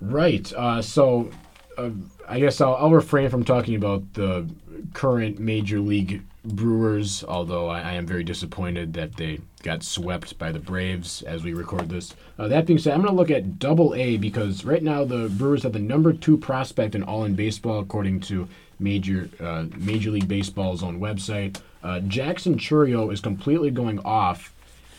Right. 0.00 0.52
Uh, 0.52 0.82
so 0.82 1.30
uh, 1.78 1.88
I 2.28 2.38
guess 2.38 2.60
I'll, 2.60 2.74
I'll 2.74 2.90
refrain 2.90 3.30
from 3.30 3.44
talking 3.44 3.76
about 3.76 4.12
the 4.12 4.46
current 4.92 5.38
major 5.38 5.80
league 5.80 6.22
Brewers, 6.44 7.24
although 7.24 7.68
I, 7.68 7.80
I 7.80 7.92
am 7.92 8.06
very 8.06 8.22
disappointed 8.22 8.92
that 8.94 9.16
they 9.16 9.40
got 9.62 9.82
swept 9.82 10.38
by 10.38 10.52
the 10.52 10.58
Braves 10.58 11.22
as 11.22 11.42
we 11.42 11.54
record 11.54 11.88
this. 11.88 12.14
Uh, 12.38 12.48
that 12.48 12.66
being 12.66 12.78
said, 12.78 12.92
I'm 12.92 13.00
going 13.02 13.12
to 13.12 13.18
look 13.18 13.30
at 13.30 13.58
Double 13.58 13.94
A 13.94 14.18
because 14.18 14.64
right 14.64 14.82
now 14.82 15.04
the 15.04 15.28
Brewers 15.28 15.62
have 15.62 15.72
the 15.72 15.78
number 15.78 16.12
two 16.12 16.36
prospect 16.36 16.94
in 16.94 17.02
all 17.02 17.24
in 17.24 17.34
baseball, 17.34 17.80
according 17.80 18.20
to 18.20 18.48
Major 18.78 19.30
uh, 19.40 19.66
Major 19.76 20.10
League 20.10 20.28
Baseball's 20.28 20.82
own 20.82 21.00
website. 21.00 21.60
Uh, 21.82 22.00
Jackson 22.00 22.56
Chourio 22.56 23.12
is 23.12 23.20
completely 23.20 23.70
going 23.70 23.98
off 24.00 24.52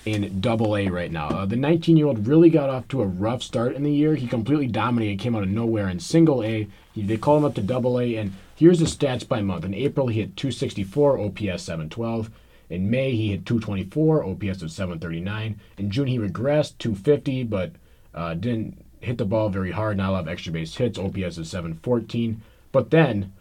in 0.05 0.39
Double 0.39 0.77
A 0.77 0.87
right 0.87 1.11
now. 1.11 1.29
Uh, 1.29 1.45
the 1.45 1.55
19-year-old 1.55 2.27
really 2.27 2.49
got 2.49 2.69
off 2.69 2.87
to 2.89 3.01
a 3.01 3.05
rough 3.07 3.41
start 3.41 3.75
in 3.75 3.83
the 3.83 3.91
year. 3.91 4.15
He 4.15 4.27
completely 4.27 4.67
dominated, 4.67 5.19
came 5.19 5.35
out 5.35 5.43
of 5.43 5.49
nowhere 5.49 5.89
in 5.89 5.99
Single 5.99 6.43
A. 6.43 6.67
He, 6.93 7.01
they 7.01 7.17
called 7.17 7.39
him 7.39 7.45
up 7.45 7.55
to 7.55 7.61
Double 7.61 7.99
A, 7.99 8.15
and 8.15 8.33
here's 8.55 8.79
his 8.79 8.95
stats 8.95 9.27
by 9.27 9.41
month. 9.41 9.65
In 9.65 9.73
April, 9.73 10.07
he 10.07 10.21
hit 10.21 10.35
264, 10.37 11.19
OPS 11.19 11.63
712. 11.63 12.31
In 12.69 12.89
May, 12.89 13.11
he 13.11 13.29
hit 13.29 13.45
224, 13.45 14.23
OPS 14.23 14.61
of 14.63 14.71
739. 14.71 15.59
In 15.77 15.91
June, 15.91 16.07
he 16.07 16.17
regressed 16.17 16.77
250, 16.79 17.43
but 17.43 17.71
uh, 18.13 18.33
didn't 18.33 18.83
hit 19.01 19.17
the 19.17 19.25
ball 19.25 19.49
very 19.49 19.71
hard. 19.71 19.97
Not 19.97 20.09
a 20.09 20.13
lot 20.13 20.23
of 20.23 20.27
extra 20.27 20.51
base 20.51 20.75
hits, 20.75 20.97
OPS 20.97 21.37
of 21.37 21.47
714. 21.47 22.41
But 22.71 22.89
then, 22.89 23.31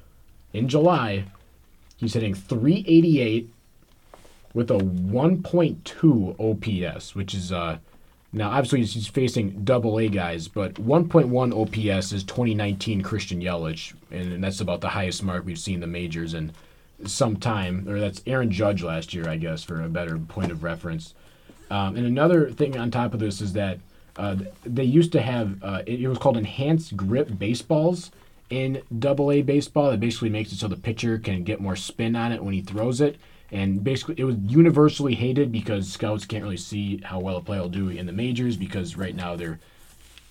in 0.53 0.69
July, 0.69 1.25
he's 1.97 2.15
hitting 2.15 2.35
388 2.35 3.51
with 4.53 4.71
a 4.71 4.79
1.2 4.79 6.39
OPS, 6.39 7.15
which 7.15 7.35
is 7.35 7.51
uh 7.51 7.79
now 8.35 8.51
obviously 8.51 8.81
he's- 8.81 9.07
facing 9.07 9.65
double 9.65 9.99
A 9.99 10.09
guys, 10.09 10.49
but 10.49 10.75
1.1 10.75 11.53
OPS 11.53 12.13
is 12.13 12.25
2019 12.25 13.03
Christian 13.03 13.41
Yelich, 13.41 13.95
and, 14.11 14.33
and 14.35 14.45
that's 14.45 14.61
about 14.61 14.81
the 14.81 14.91
highest 14.91 15.23
mark 15.23 15.47
we've 15.47 15.59
seen 15.59 15.77
in 15.77 15.81
the 15.81 15.87
majors 15.87 16.35
in 16.35 16.53
some 17.07 17.37
time. 17.37 17.89
Or 17.89 17.99
that's 18.01 18.23
Aaron 18.27 18.51
Judge 18.51 18.83
last 18.83 19.15
year, 19.15 19.29
I 19.29 19.37
guess, 19.37 19.63
for 19.63 19.83
a 19.83 19.89
better 19.89 20.19
point 20.19 20.53
of 20.53 20.63
reference. 20.63 21.15
Um, 21.71 21.97
and 21.97 22.07
another 22.07 22.51
thing 22.51 22.77
on 22.77 22.91
top 22.91 23.15
of 23.15 23.21
this 23.21 23.41
is 23.41 23.53
that 23.55 23.79
uh, 24.17 24.37
they 24.65 24.85
used 24.85 25.13
to 25.13 25.21
have 25.21 25.63
uh, 25.63 25.83
it, 25.87 26.01
it 26.01 26.09
was 26.09 26.19
called 26.19 26.37
enhanced 26.37 26.97
grip 26.97 27.39
baseballs 27.39 28.11
in 28.51 28.83
Double 28.97 29.33
A 29.33 29.43
baseball. 29.43 29.91
That 29.91 30.01
basically 30.01 30.29
makes 30.29 30.53
it 30.53 30.57
so 30.57 30.69
the 30.69 30.77
pitcher 30.77 31.19
can 31.19 31.43
get 31.43 31.61
more 31.61 31.77
spin 31.77 32.15
on 32.15 32.33
it 32.33 32.43
when 32.43 32.55
he 32.55 32.61
throws 32.61 33.01
it. 33.01 33.17
And 33.55 33.85
basically, 33.85 34.17
it 34.19 34.25
was 34.25 34.35
universally 34.45 35.15
hated 35.15 35.53
because 35.53 35.89
scouts 35.89 36.27
can't 36.27 36.43
really 36.43 36.57
see 36.57 37.01
how 37.05 37.21
well 37.21 37.37
a 37.37 37.41
player 37.41 37.61
will 37.61 37.69
do 37.69 37.89
in 37.89 38.05
the 38.05 38.13
majors 38.13 38.57
because 38.57 38.97
right 38.97 39.15
now 39.15 39.37
they're 39.37 39.61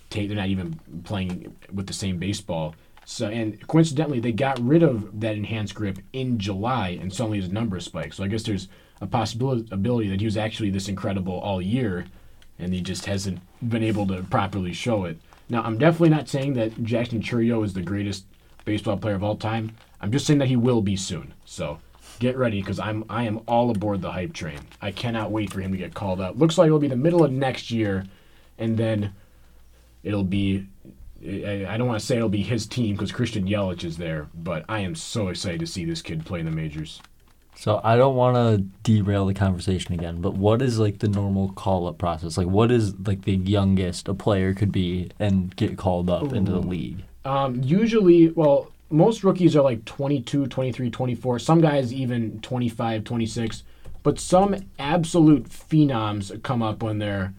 they're 0.10 0.28
not 0.28 0.50
even 0.50 0.80
playing 1.06 1.56
with 1.74 1.88
the 1.88 1.94
same 1.94 2.18
baseball. 2.18 2.76
So 3.06 3.28
and 3.30 3.66
coincidentally, 3.68 4.20
they 4.20 4.34
got 4.34 4.60
rid 4.60 4.84
of 4.84 5.22
that 5.22 5.38
enhanced 5.38 5.74
grip 5.74 6.00
in 6.12 6.38
July, 6.38 6.90
and 7.02 7.14
suddenly 7.14 7.40
his 7.40 7.50
numbers 7.50 7.86
spiked. 7.86 8.16
So 8.16 8.26
I 8.26 8.28
guess 8.28 8.44
there's 8.44 8.68
a 9.00 9.08
possibility 9.08 10.10
that 10.10 10.20
he 10.20 10.26
was 10.26 10.38
actually 10.38 10.70
this 10.70 10.90
incredible 10.90 11.40
all 11.40 11.62
year, 11.62 12.06
and 12.60 12.74
he 12.74 12.82
just 12.82 13.06
hasn't 13.06 13.40
been 13.68 13.84
able 13.84 14.06
to 14.08 14.22
properly 14.24 14.74
show 14.74 15.06
it. 15.06 15.18
Now, 15.48 15.64
I'm 15.64 15.78
definitely 15.78 16.10
not 16.10 16.28
saying 16.28 16.56
that 16.56 16.84
Jackson 16.84 17.22
Chourio 17.22 17.64
is 17.64 17.74
the 17.74 17.82
greatest 17.82 18.26
baseball 18.66 18.98
player 18.98 19.16
of 19.16 19.24
all 19.24 19.38
time. 19.38 19.72
I'm 20.02 20.12
just 20.12 20.28
saying 20.28 20.40
that 20.40 20.50
he 20.50 20.58
will 20.58 20.82
be 20.82 20.98
soon. 20.98 21.34
So 21.46 21.80
get 22.20 22.38
ready 22.38 22.62
because 22.62 22.80
I'm 22.80 23.06
I 23.10 23.24
am 23.24 23.42
all 23.48 23.70
aboard 23.70 24.02
the 24.02 24.12
hype 24.12 24.34
train. 24.34 24.60
I 24.82 24.92
cannot 24.92 25.32
wait 25.32 25.52
for 25.52 25.62
him 25.62 25.72
to 25.72 25.78
get 25.78 25.94
called 25.94 26.22
up. 26.22 26.38
Looks 26.38 26.58
like 26.58 26.68
it'll 26.68 26.80
be 26.80 26.88
the 26.88 26.96
middle 26.96 27.24
of 27.24 27.32
next 27.32 27.72
year, 27.72 28.06
and 28.58 28.78
then 28.78 29.14
it'll 30.04 30.24
be. 30.24 30.68
I 31.26 31.78
don't 31.78 31.88
want 31.88 32.02
to 32.02 32.06
say 32.06 32.18
it'll 32.18 32.28
be 32.28 32.44
his 32.44 32.68
team 32.68 32.96
because 32.96 33.14
Christian 33.14 33.48
Yelich 33.48 33.86
is 33.86 33.96
there, 33.96 34.28
but 34.34 34.66
I 34.68 34.80
am 34.80 34.94
so 34.94 35.30
excited 35.30 35.62
to 35.62 35.68
see 35.68 35.86
this 35.86 36.02
kid 36.02 36.26
play 36.26 36.42
in 36.42 36.46
the 36.46 36.52
majors. 36.52 37.02
So 37.56 37.80
I 37.82 37.96
don't 37.96 38.18
want 38.18 38.36
to 38.36 38.58
derail 38.84 39.26
the 39.26 39.34
conversation 39.34 39.94
again, 39.94 40.20
but 40.20 40.34
what 40.34 40.62
is 40.62 40.80
like 40.80 41.00
the 41.00 41.08
normal 41.08 41.54
call 41.54 41.88
up 41.88 41.98
process? 41.98 42.38
Like 42.38 42.48
what 42.48 42.72
is 42.72 42.94
like 43.08 43.24
the 43.24 43.38
youngest 43.38 44.10
a 44.10 44.14
player 44.14 44.54
could 44.54 44.74
be 44.74 45.12
and 45.18 45.56
get 45.56 45.78
called 45.78 46.10
up 46.10 46.34
into 46.34 46.52
the 46.52 46.60
league? 46.60 47.04
Um, 47.24 47.62
usually, 47.64 48.32
well, 48.32 48.73
most 48.94 49.24
rookies 49.24 49.56
are 49.56 49.64
like 49.64 49.84
22, 49.86 50.48
23, 50.48 50.90
24. 50.90 51.40
Some 51.40 51.62
guys 51.62 51.92
even 51.92 52.40
25, 52.42 53.04
26. 53.04 53.64
But 54.04 54.20
some 54.20 54.56
absolute 54.78 55.50
phenoms 55.50 56.42
come 56.44 56.62
up 56.62 56.84
when 56.84 57.00
they're 57.00 57.34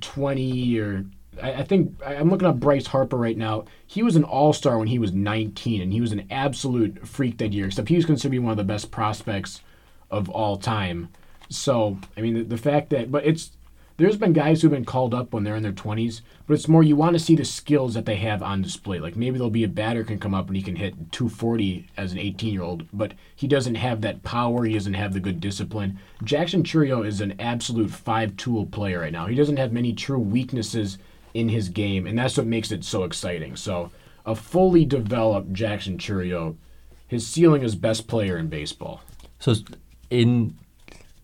20 0.00 0.78
or. 0.78 1.04
I, 1.42 1.52
I 1.54 1.64
think 1.64 2.00
I'm 2.06 2.30
looking 2.30 2.46
up 2.46 2.60
Bryce 2.60 2.86
Harper 2.86 3.16
right 3.16 3.36
now. 3.36 3.64
He 3.86 4.02
was 4.02 4.16
an 4.16 4.24
all 4.24 4.52
star 4.52 4.78
when 4.78 4.88
he 4.88 4.98
was 4.98 5.12
19, 5.12 5.82
and 5.82 5.92
he 5.92 6.00
was 6.00 6.12
an 6.12 6.26
absolute 6.30 7.06
freak 7.06 7.38
that 7.38 7.52
year, 7.52 7.66
except 7.66 7.88
he 7.88 7.96
was 7.96 8.04
considered 8.04 8.28
to 8.28 8.30
be 8.30 8.38
one 8.38 8.52
of 8.52 8.58
the 8.58 8.64
best 8.64 8.90
prospects 8.90 9.60
of 10.10 10.28
all 10.28 10.56
time. 10.56 11.08
So, 11.48 11.98
I 12.16 12.20
mean, 12.20 12.34
the, 12.34 12.42
the 12.42 12.58
fact 12.58 12.90
that. 12.90 13.10
But 13.10 13.26
it's 13.26 13.52
there's 13.96 14.16
been 14.16 14.32
guys 14.32 14.62
who've 14.62 14.70
been 14.70 14.84
called 14.84 15.14
up 15.14 15.32
when 15.32 15.44
they're 15.44 15.56
in 15.56 15.62
their 15.62 15.72
20s, 15.72 16.22
but 16.46 16.54
it's 16.54 16.68
more 16.68 16.82
you 16.82 16.96
want 16.96 17.14
to 17.14 17.18
see 17.18 17.36
the 17.36 17.44
skills 17.44 17.94
that 17.94 18.06
they 18.06 18.16
have 18.16 18.42
on 18.42 18.62
display. 18.62 18.98
Like 18.98 19.16
maybe 19.16 19.38
there'll 19.38 19.50
be 19.50 19.64
a 19.64 19.68
batter 19.68 20.04
can 20.04 20.18
come 20.18 20.34
up 20.34 20.48
and 20.48 20.56
he 20.56 20.62
can 20.62 20.76
hit 20.76 21.12
240 21.12 21.88
as 21.96 22.12
an 22.12 22.18
18 22.18 22.52
year 22.52 22.62
old, 22.62 22.86
but 22.92 23.14
he 23.34 23.46
doesn't 23.46 23.74
have 23.76 24.00
that 24.00 24.22
power. 24.22 24.64
He 24.64 24.74
doesn't 24.74 24.94
have 24.94 25.12
the 25.12 25.20
good 25.20 25.40
discipline. 25.40 25.98
Jackson 26.24 26.62
Chourio 26.62 27.06
is 27.06 27.20
an 27.20 27.34
absolute 27.40 27.90
five 27.90 28.36
tool 28.36 28.66
player 28.66 29.00
right 29.00 29.12
now. 29.12 29.26
He 29.26 29.36
doesn't 29.36 29.58
have 29.58 29.72
many 29.72 29.92
true 29.92 30.18
weaknesses 30.18 30.98
in 31.34 31.48
his 31.48 31.68
game, 31.68 32.06
and 32.06 32.18
that's 32.18 32.36
what 32.36 32.46
makes 32.46 32.70
it 32.72 32.84
so 32.84 33.04
exciting. 33.04 33.56
So, 33.56 33.90
a 34.24 34.34
fully 34.34 34.84
developed 34.84 35.52
Jackson 35.52 35.98
Chourio, 35.98 36.56
his 37.08 37.26
ceiling 37.26 37.62
is 37.62 37.74
best 37.74 38.06
player 38.06 38.38
in 38.38 38.48
baseball. 38.48 39.00
So 39.40 39.54
in 40.10 40.56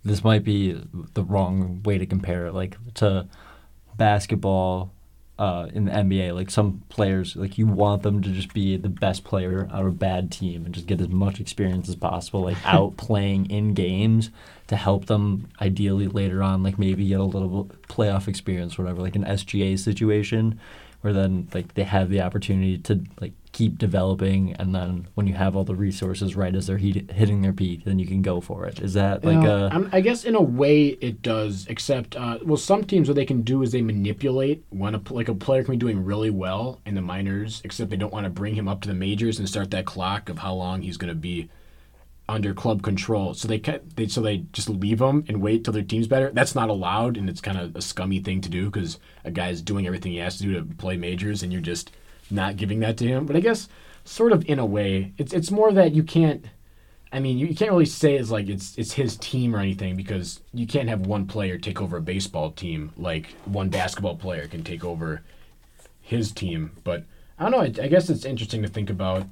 this 0.05 0.25
might 0.25 0.45
be 0.45 0.81
the 1.15 1.25
wrong 1.25 1.83
way 1.85 1.99
to 1.99 2.07
compare 2.07 2.47
it, 2.47 2.55
like 2.55 2.77
to 2.95 3.29
basketball 3.97 4.93
uh, 5.39 5.69
in 5.73 5.85
the 5.85 5.93
NBA. 5.93 6.35
Like 6.35 6.51
some 6.51 6.83
players, 6.89 7.37
like 7.37 7.59
you 7.59 7.67
want 7.67 8.03
them 8.03 8.23
to 8.23 8.31
just 8.31 8.53
be 8.53 8.77
the 8.77 8.89
best 8.89 9.25
player 9.25 9.69
on 9.71 9.87
a 9.87 9.91
bad 9.91 10.31
team 10.31 10.65
and 10.65 10.75
just 10.75 10.87
get 10.87 11.01
as 11.01 11.09
much 11.09 11.41
experience 11.41 11.89
as 11.89 11.97
possible, 11.97 12.41
like 12.41 12.57
out 12.65 12.97
playing 12.97 13.51
in 13.51 13.75
games 13.75 14.31
to 14.67 14.77
help 14.77 15.07
them 15.07 15.49
ideally 15.61 16.09
later 16.09 16.43
on, 16.43 16.63
like 16.63 16.79
maybe 16.79 17.07
get 17.07 17.21
a 17.21 17.25
little 17.25 17.71
playoff 17.89 18.29
experience, 18.29 18.79
or 18.79 18.83
whatever, 18.83 19.01
like 19.01 19.17
an 19.17 19.25
SGA 19.25 19.79
situation. 19.79 20.59
Where 21.01 21.13
then, 21.13 21.47
like 21.55 21.75
they 21.75 21.85
have 21.85 22.11
the 22.11 22.21
opportunity 22.23 22.77
to 22.79 23.01
like 23.21 23.33
keep 23.53 23.79
developing, 23.79 24.53
and 24.55 24.75
then 24.75 25.07
when 25.15 25.27
you 25.29 25.35
have 25.35 25.55
all 25.55 25.63
the 25.65 25.75
resources 25.77 26.35
right 26.35 26.55
as 26.55 26.67
they're 26.67 26.77
heat- 26.77 27.13
hitting 27.13 27.41
their 27.41 27.53
peak, 27.53 27.85
then 27.85 28.01
you 28.01 28.07
can 28.07 28.21
go 28.21 28.41
for 28.41 28.67
it. 28.67 28.81
Is 28.81 28.95
that 28.95 29.25
like 29.25 29.43
Yeah, 29.45 29.67
a 29.67 29.69
I'm- 29.69 29.89
I 29.93 30.01
guess 30.01 30.25
in 30.25 30.35
a 30.35 30.43
way 30.43 30.89
it 31.01 31.23
does, 31.23 31.67
except 31.69 32.17
uh, 32.17 32.39
well, 32.45 32.57
some 32.57 32.83
teams 32.85 33.09
what 33.09 33.15
they 33.15 33.25
can 33.25 33.43
do 33.43 33.63
is 33.63 33.71
they 33.71 33.81
manipulate 33.81 34.65
when 34.71 34.97
a 34.97 35.01
like 35.11 35.29
a 35.29 35.35
player 35.35 35.63
can 35.63 35.75
be 35.75 35.79
doing 35.79 36.05
really 36.05 36.31
well 36.31 36.81
in 36.85 36.97
the 36.97 37.01
minors, 37.03 37.61
except 37.65 37.91
they 37.91 37.97
don't 37.97 38.13
want 38.13 38.25
to 38.25 38.31
bring 38.31 38.55
him 38.57 38.67
up 38.67 38.81
to 38.81 38.89
the 38.89 38.95
majors 38.95 39.39
and 39.39 39.49
start 39.49 39.71
that 39.71 39.87
clock 39.87 40.29
of 40.29 40.39
how 40.41 40.53
long 40.53 40.83
he's 40.83 40.97
going 40.97 41.09
to 41.13 41.15
be 41.15 41.49
under 42.29 42.53
club 42.53 42.83
control. 42.83 43.33
So 43.35 43.49
they, 43.49 43.59
ca- 43.59 43.81
they 43.97 44.07
so 44.07 44.21
they 44.21 44.39
just 44.53 44.69
leave 44.69 44.99
them 44.99 45.25
and 45.29 45.41
wait 45.41 45.65
till 45.65 45.73
their 45.73 45.83
team's 45.83 46.07
better. 46.07 46.31
That's 46.31 46.55
not 46.55 46.69
allowed, 46.69 47.17
and 47.17 47.29
it's 47.29 47.41
kind 47.41 47.59
of 47.59 47.75
a 47.75 47.81
scummy 47.83 48.21
thing 48.21 48.41
to 48.43 48.49
do 48.49 48.71
because 48.71 48.99
a 49.25 49.31
guy's 49.31 49.63
doing 49.63 49.87
everything 49.87 50.13
he 50.13 50.19
has 50.19 50.37
to 50.39 50.45
do 50.45 50.55
to 50.55 50.75
play 50.77 50.97
majors, 50.97 51.43
and 51.43 51.53
you're 51.53 51.63
just 51.63 51.91
not 52.31 52.57
giving 52.57 52.81
that 52.81 52.99
to 52.99 53.07
him. 53.07 53.25
But 53.27 53.37
I 53.37 53.41
guess 53.41 53.69
sort 54.05 54.33
of 54.33 54.45
in 54.47 54.59
a 54.59 54.67
way, 54.67 55.13
it's 55.17 55.33
it's 55.33 55.51
more 55.51 55.73
that 55.73 55.93
you 55.93 56.03
can't. 56.03 56.45
I 57.11 57.21
mean, 57.21 57.39
you, 57.39 57.47
you 57.47 57.55
can't 57.55 57.71
really 57.71 57.87
say 57.87 58.17
it's 58.17 58.31
like 58.31 58.49
it's 58.49 58.77
it's 58.77 58.93
his 58.93 59.17
team 59.17 59.57
or 59.57 59.61
anything 59.61 59.97
because 59.97 60.41
you 60.53 60.67
can't 60.67 60.91
have 60.91 61.07
one 61.07 61.27
player 61.27 61.57
take 61.57 61.81
over 61.81 61.97
a 61.97 62.03
baseball 62.03 62.51
team 62.51 62.93
like 62.99 63.29
one 63.47 63.71
basketball 63.71 64.17
player 64.17 64.47
can 64.47 64.63
take 64.63 64.85
over 64.85 65.23
his 66.03 66.33
team. 66.33 66.73
But 66.85 67.05
I 67.39 67.49
don't 67.49 67.53
know. 67.53 67.83
I, 67.83 67.85
I 67.85 67.89
guess 67.89 68.11
it's 68.11 68.27
interesting 68.27 68.63
to 68.63 68.69
think 68.69 68.91
about. 68.91 69.27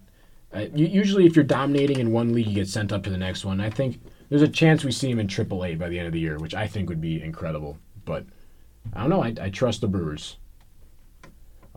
Uh, 0.57 0.69
usually, 0.75 1.27
if 1.27 1.37
you're 1.37 1.45
dominating 1.45 2.01
in 2.01 2.13
one 2.13 2.33
league, 2.33 2.47
you 2.47 2.55
get 2.55 2.69
sent 2.69 2.91
up 2.91 3.03
to 3.03 3.11
the 3.11 3.19
next 3.19 3.45
one. 3.45 3.61
I 3.61 3.69
think 3.69 4.01
there's 4.31 4.43
a 4.43 4.49
chance 4.49 4.85
we 4.85 4.93
see 4.93 5.11
him 5.11 5.19
in 5.19 5.27
AAA 5.27 5.79
by 5.79 5.89
the 5.91 5.99
end 5.99 6.07
of 6.07 6.15
the 6.15 6.21
year, 6.21 6.39
which 6.39 6.55
I 6.55 6.67
think 6.67 6.89
would 6.89 7.01
be 7.01 7.23
incredible. 7.23 7.79
But 8.07 8.25
I 8.95 9.01
don't 9.01 9.11
know. 9.11 9.23
I, 9.23 9.35
I 9.41 9.51
trust 9.51 9.83
the 9.83 9.89
Brewers. 9.89 10.39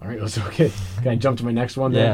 All 0.01 0.07
right, 0.07 0.21
let's 0.21 0.37
okay. 0.37 0.71
Can 1.01 1.09
I 1.09 1.15
jump 1.15 1.37
to 1.39 1.45
my 1.45 1.51
next 1.51 1.75
one? 1.75 1.91
then? 1.91 2.05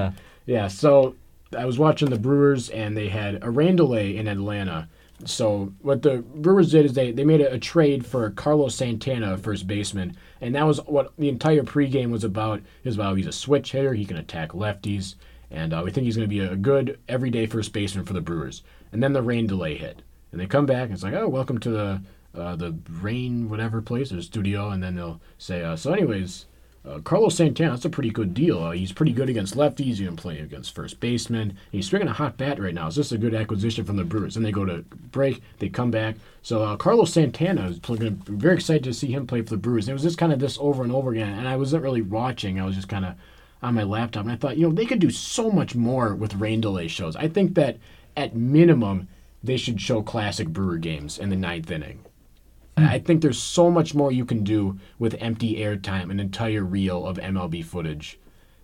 Yeah. 0.48 0.62
Yeah. 0.62 0.68
So 0.68 1.16
I 1.56 1.66
was 1.66 1.78
watching 1.78 2.10
the 2.10 2.18
Brewers, 2.18 2.70
and 2.70 2.98
they 2.98 3.10
had 3.10 3.44
a 3.44 3.52
rain 3.52 3.76
delay 3.76 4.18
in 4.18 4.28
Atlanta. 4.28 4.90
So 5.24 5.72
what 5.82 6.02
the 6.02 6.18
Brewers 6.18 6.72
did 6.72 6.86
is 6.86 6.94
they, 6.94 7.12
they 7.12 7.24
made 7.24 7.42
a, 7.42 7.54
a 7.54 7.60
trade 7.60 8.06
for 8.06 8.32
Carlos 8.32 8.76
Santana, 8.76 9.38
first 9.38 9.68
baseman, 9.68 10.18
and 10.42 10.56
that 10.56 10.64
was 10.64 10.80
what 10.88 11.14
the 11.18 11.30
entire 11.30 11.62
pregame 11.62 12.10
was 12.10 12.24
about. 12.24 12.62
Is 12.84 12.96
about 12.96 13.18
he's 13.18 13.28
a 13.28 13.32
switch 13.32 13.72
hitter, 13.72 13.94
he 13.94 14.06
can 14.06 14.18
attack 14.18 14.50
lefties, 14.50 15.16
and 15.56 15.74
uh, 15.74 15.82
we 15.84 15.90
think 15.90 16.06
he's 16.06 16.18
going 16.18 16.30
to 16.30 16.36
be 16.36 16.42
a 16.42 16.56
good 16.56 17.00
everyday 17.08 17.46
first 17.46 17.72
baseman 17.72 18.06
for 18.06 18.14
the 18.14 18.22
Brewers. 18.22 18.62
And 18.92 19.02
then 19.02 19.14
the 19.14 19.22
rain 19.22 19.48
delay 19.48 19.78
hit, 19.78 20.02
and 20.32 20.40
they 20.40 20.46
come 20.46 20.66
back 20.66 20.84
and 20.84 20.94
it's 20.94 21.04
like, 21.04 21.14
oh, 21.14 21.28
welcome 21.28 21.60
to 21.60 21.70
the 21.70 22.02
uh, 22.36 22.56
the 22.56 22.76
rain 22.90 23.50
whatever 23.50 23.82
place 23.82 24.12
or 24.12 24.22
studio, 24.22 24.70
and 24.70 24.84
then 24.84 24.96
they'll 24.96 25.22
say, 25.38 25.64
uh, 25.64 25.78
so 25.78 25.94
anyways, 25.94 26.46
uh, 26.86 27.00
Carlos 27.00 27.36
Santana, 27.36 27.72
that's 27.72 27.86
a 27.86 27.90
pretty 27.90 28.12
good 28.12 28.34
deal. 28.34 28.62
Uh, 28.62 28.72
he's 28.72 28.92
pretty 28.92 29.14
good 29.14 29.30
against 29.30 29.56
lefties. 29.56 29.96
He 29.96 30.06
can 30.06 30.18
play 30.18 30.40
against 30.40 30.76
first 30.76 31.00
baseman. 31.00 31.58
He's 31.72 31.88
swinging 31.88 32.10
a 32.10 32.14
hot 32.14 32.38
bat 32.38 32.60
right 32.60 32.74
now. 32.74 32.88
Is 32.88 32.96
this 32.96 33.14
a 33.14 33.18
good 33.18 33.34
acquisition 33.34 33.86
from 33.86 33.96
the 33.96 34.04
Brewers? 34.04 34.36
And 34.36 34.46
they 34.46 34.52
go 34.52 34.66
to 34.66 34.84
break. 35.12 35.42
They 35.60 35.70
come 35.70 35.90
back. 35.90 36.18
So 36.44 36.62
uh, 36.62 36.76
Carlos 36.76 37.14
Santana 37.14 37.70
is 37.70 37.80
very 37.80 38.56
excited 38.56 38.84
to 38.84 38.94
see 38.94 39.08
him 39.08 39.26
play 39.26 39.42
for 39.42 39.52
the 39.52 39.58
Brewers. 39.58 39.88
It 39.88 39.94
was 39.94 40.04
just 40.04 40.18
kind 40.18 40.34
of 40.34 40.40
this 40.40 40.58
over 40.60 40.84
and 40.84 40.92
over 40.92 41.12
again. 41.12 41.40
And 41.40 41.48
I 41.48 41.56
wasn't 41.56 41.84
really 41.84 42.04
watching. 42.04 42.60
I 42.60 42.66
was 42.66 42.76
just 42.76 42.90
kind 42.90 43.06
of 43.06 43.16
on 43.66 43.76
my 43.76 43.84
laptop. 43.84 44.24
And 44.24 44.32
I 44.32 44.36
thought, 44.36 44.58
you 44.58 44.68
know, 44.68 44.74
they 44.74 44.86
could 44.86 45.00
do 45.00 45.10
so 45.10 45.52
much 45.52 45.76
more 45.76 46.16
with 46.16 46.36
rain 46.36 46.62
delay 46.62 46.88
shows. 46.88 47.16
I 47.16 47.28
think 47.28 47.56
that 47.56 47.78
at 48.16 48.36
minimum, 48.36 49.08
they 49.44 49.58
should 49.58 49.82
show 49.82 50.02
classic 50.02 50.50
Brewer 50.50 50.78
games 50.78 51.18
in 51.18 51.30
the 51.30 51.36
ninth 51.36 51.70
inning. 51.70 52.00
I 52.78 53.00
think 53.00 53.22
there's 53.22 53.42
so 53.42 53.72
much 53.72 53.96
more 53.96 54.12
you 54.12 54.26
can 54.26 54.44
do 54.44 54.80
with 55.00 55.16
empty 55.20 55.56
airtime, 55.58 56.12
an 56.12 56.20
entire 56.20 56.64
reel 56.64 57.08
of 57.08 57.18
MLB 57.18 57.64
footage. 57.64 58.20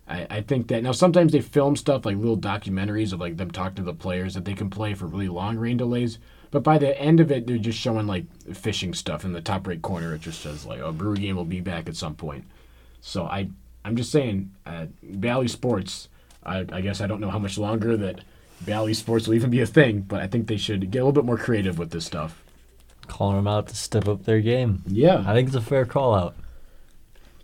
I, 0.08 0.28
I 0.30 0.42
think 0.42 0.68
that 0.68 0.84
now 0.84 0.92
sometimes 0.92 1.32
they 1.32 1.40
film 1.40 1.78
stuff 1.78 2.06
like 2.06 2.18
little 2.18 2.38
documentaries 2.38 3.14
of 3.14 3.22
like 3.22 3.38
them 3.38 3.52
talking 3.52 3.76
to 3.76 3.84
the 3.84 3.94
players 3.94 4.34
that 4.34 4.44
they 4.44 4.54
can 4.54 4.70
play 4.70 4.94
for 4.94 5.06
really 5.06 5.30
long 5.30 5.58
rain 5.58 5.78
delays. 5.78 6.20
But 6.52 6.64
by 6.64 6.78
the 6.78 7.00
end 7.00 7.22
of 7.22 7.32
it, 7.32 7.48
they're 7.48 7.58
just 7.58 7.80
showing 7.80 8.08
like 8.08 8.26
fishing 8.54 8.94
stuff 8.94 9.24
in 9.24 9.32
the 9.32 9.42
top 9.42 9.66
right 9.66 9.82
corner. 9.82 10.14
It 10.14 10.22
just 10.22 10.42
says 10.42 10.66
like, 10.66 10.82
"Oh, 10.82 10.92
Brewer 10.92 11.16
game 11.16 11.38
will 11.38 11.46
be 11.46 11.62
back 11.62 11.88
at 11.88 11.96
some 11.96 12.16
point." 12.16 12.44
So 13.00 13.24
I, 13.24 13.50
I'm 13.84 13.96
just 13.96 14.12
saying, 14.12 14.52
uh, 14.66 14.88
Bally 15.04 15.48
Sports. 15.48 16.10
I, 16.44 16.66
I 16.72 16.82
guess 16.82 17.02
I 17.02 17.08
don't 17.08 17.22
know 17.22 17.30
how 17.30 17.40
much 17.40 17.58
longer 17.58 17.98
that 17.98 18.22
Bally 18.66 18.94
Sports 18.94 19.28
will 19.28 19.36
even 19.36 19.50
be 19.50 19.62
a 19.62 19.66
thing, 19.66 20.02
but 20.02 20.22
I 20.22 20.28
think 20.28 20.48
they 20.48 20.58
should 20.58 20.92
get 20.92 21.00
a 21.00 21.06
little 21.06 21.12
bit 21.12 21.26
more 21.26 21.38
creative 21.38 21.78
with 21.78 21.92
this 21.92 22.06
stuff. 22.06 22.44
Calling 23.08 23.38
them 23.38 23.48
out 23.48 23.68
to 23.68 23.76
step 23.76 24.08
up 24.08 24.24
their 24.24 24.42
game. 24.42 24.84
Yeah. 24.88 25.24
I 25.26 25.34
think 25.34 25.48
it's 25.48 25.56
a 25.56 25.62
fair 25.62 25.86
call 25.86 26.14
out. 26.14 26.36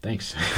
Thanks. 0.01 0.35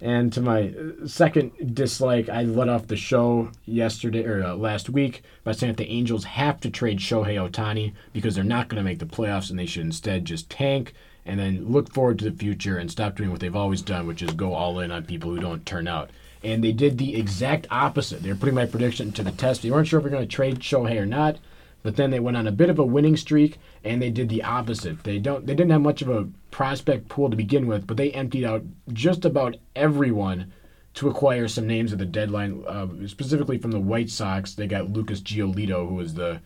and 0.00 0.32
to 0.32 0.40
my 0.40 0.68
uh, 0.70 1.06
second 1.06 1.74
dislike, 1.74 2.28
I 2.28 2.42
let 2.42 2.68
off 2.68 2.86
the 2.86 2.96
show 2.96 3.50
yesterday 3.66 4.24
or 4.24 4.42
uh, 4.42 4.54
last 4.54 4.88
week 4.88 5.22
by 5.44 5.52
saying 5.52 5.74
that 5.74 5.76
the 5.76 5.90
Angels 5.90 6.24
have 6.24 6.58
to 6.60 6.70
trade 6.70 6.98
Shohei 6.98 7.36
Ohtani 7.36 7.92
because 8.12 8.34
they're 8.34 8.44
not 8.44 8.68
going 8.68 8.78
to 8.78 8.82
make 8.82 8.98
the 8.98 9.06
playoffs 9.06 9.50
and 9.50 9.58
they 9.58 9.66
should 9.66 9.84
instead 9.84 10.24
just 10.24 10.50
tank 10.50 10.94
and 11.24 11.38
then 11.38 11.70
look 11.70 11.92
forward 11.92 12.18
to 12.18 12.30
the 12.30 12.36
future 12.36 12.78
and 12.78 12.90
stop 12.90 13.16
doing 13.16 13.30
what 13.30 13.40
they've 13.40 13.56
always 13.56 13.82
done, 13.82 14.06
which 14.06 14.22
is 14.22 14.32
go 14.32 14.54
all 14.54 14.80
in 14.80 14.90
on 14.90 15.04
people 15.04 15.30
who 15.30 15.40
don't 15.40 15.64
turn 15.64 15.86
out. 15.86 16.10
And 16.42 16.62
they 16.62 16.72
did 16.72 16.98
the 16.98 17.16
exact 17.16 17.66
opposite. 17.70 18.22
They're 18.22 18.34
putting 18.34 18.56
my 18.56 18.66
prediction 18.66 19.12
to 19.12 19.22
the 19.22 19.30
test. 19.30 19.62
They 19.62 19.70
weren't 19.70 19.86
sure 19.86 20.00
if 20.00 20.02
they're 20.02 20.10
going 20.10 20.28
to 20.28 20.36
trade 20.36 20.58
Shohei 20.58 20.98
or 20.98 21.06
not. 21.06 21.38
But 21.82 21.96
then 21.96 22.10
they 22.10 22.20
went 22.20 22.36
on 22.36 22.46
a 22.46 22.52
bit 22.52 22.70
of 22.70 22.78
a 22.78 22.84
winning 22.84 23.16
streak, 23.16 23.58
and 23.82 24.00
they 24.00 24.10
did 24.10 24.28
the 24.28 24.44
opposite. 24.44 25.02
They 25.02 25.18
don't. 25.18 25.46
They 25.46 25.54
didn't 25.54 25.72
have 25.72 25.80
much 25.80 26.00
of 26.00 26.08
a 26.08 26.28
prospect 26.52 27.08
pool 27.08 27.28
to 27.28 27.36
begin 27.36 27.66
with, 27.66 27.86
but 27.86 27.96
they 27.96 28.12
emptied 28.12 28.44
out 28.44 28.62
just 28.92 29.24
about 29.24 29.56
everyone 29.74 30.52
to 30.94 31.08
acquire 31.08 31.48
some 31.48 31.66
names 31.66 31.92
at 31.92 31.98
the 31.98 32.06
deadline. 32.06 32.62
Uh, 32.68 32.86
specifically 33.06 33.58
from 33.58 33.72
the 33.72 33.80
White 33.80 34.10
Sox, 34.10 34.54
they 34.54 34.68
got 34.68 34.92
Lucas 34.92 35.20
Giolito, 35.20 35.88
who 35.88 35.96
was 35.96 36.14
the 36.14 36.40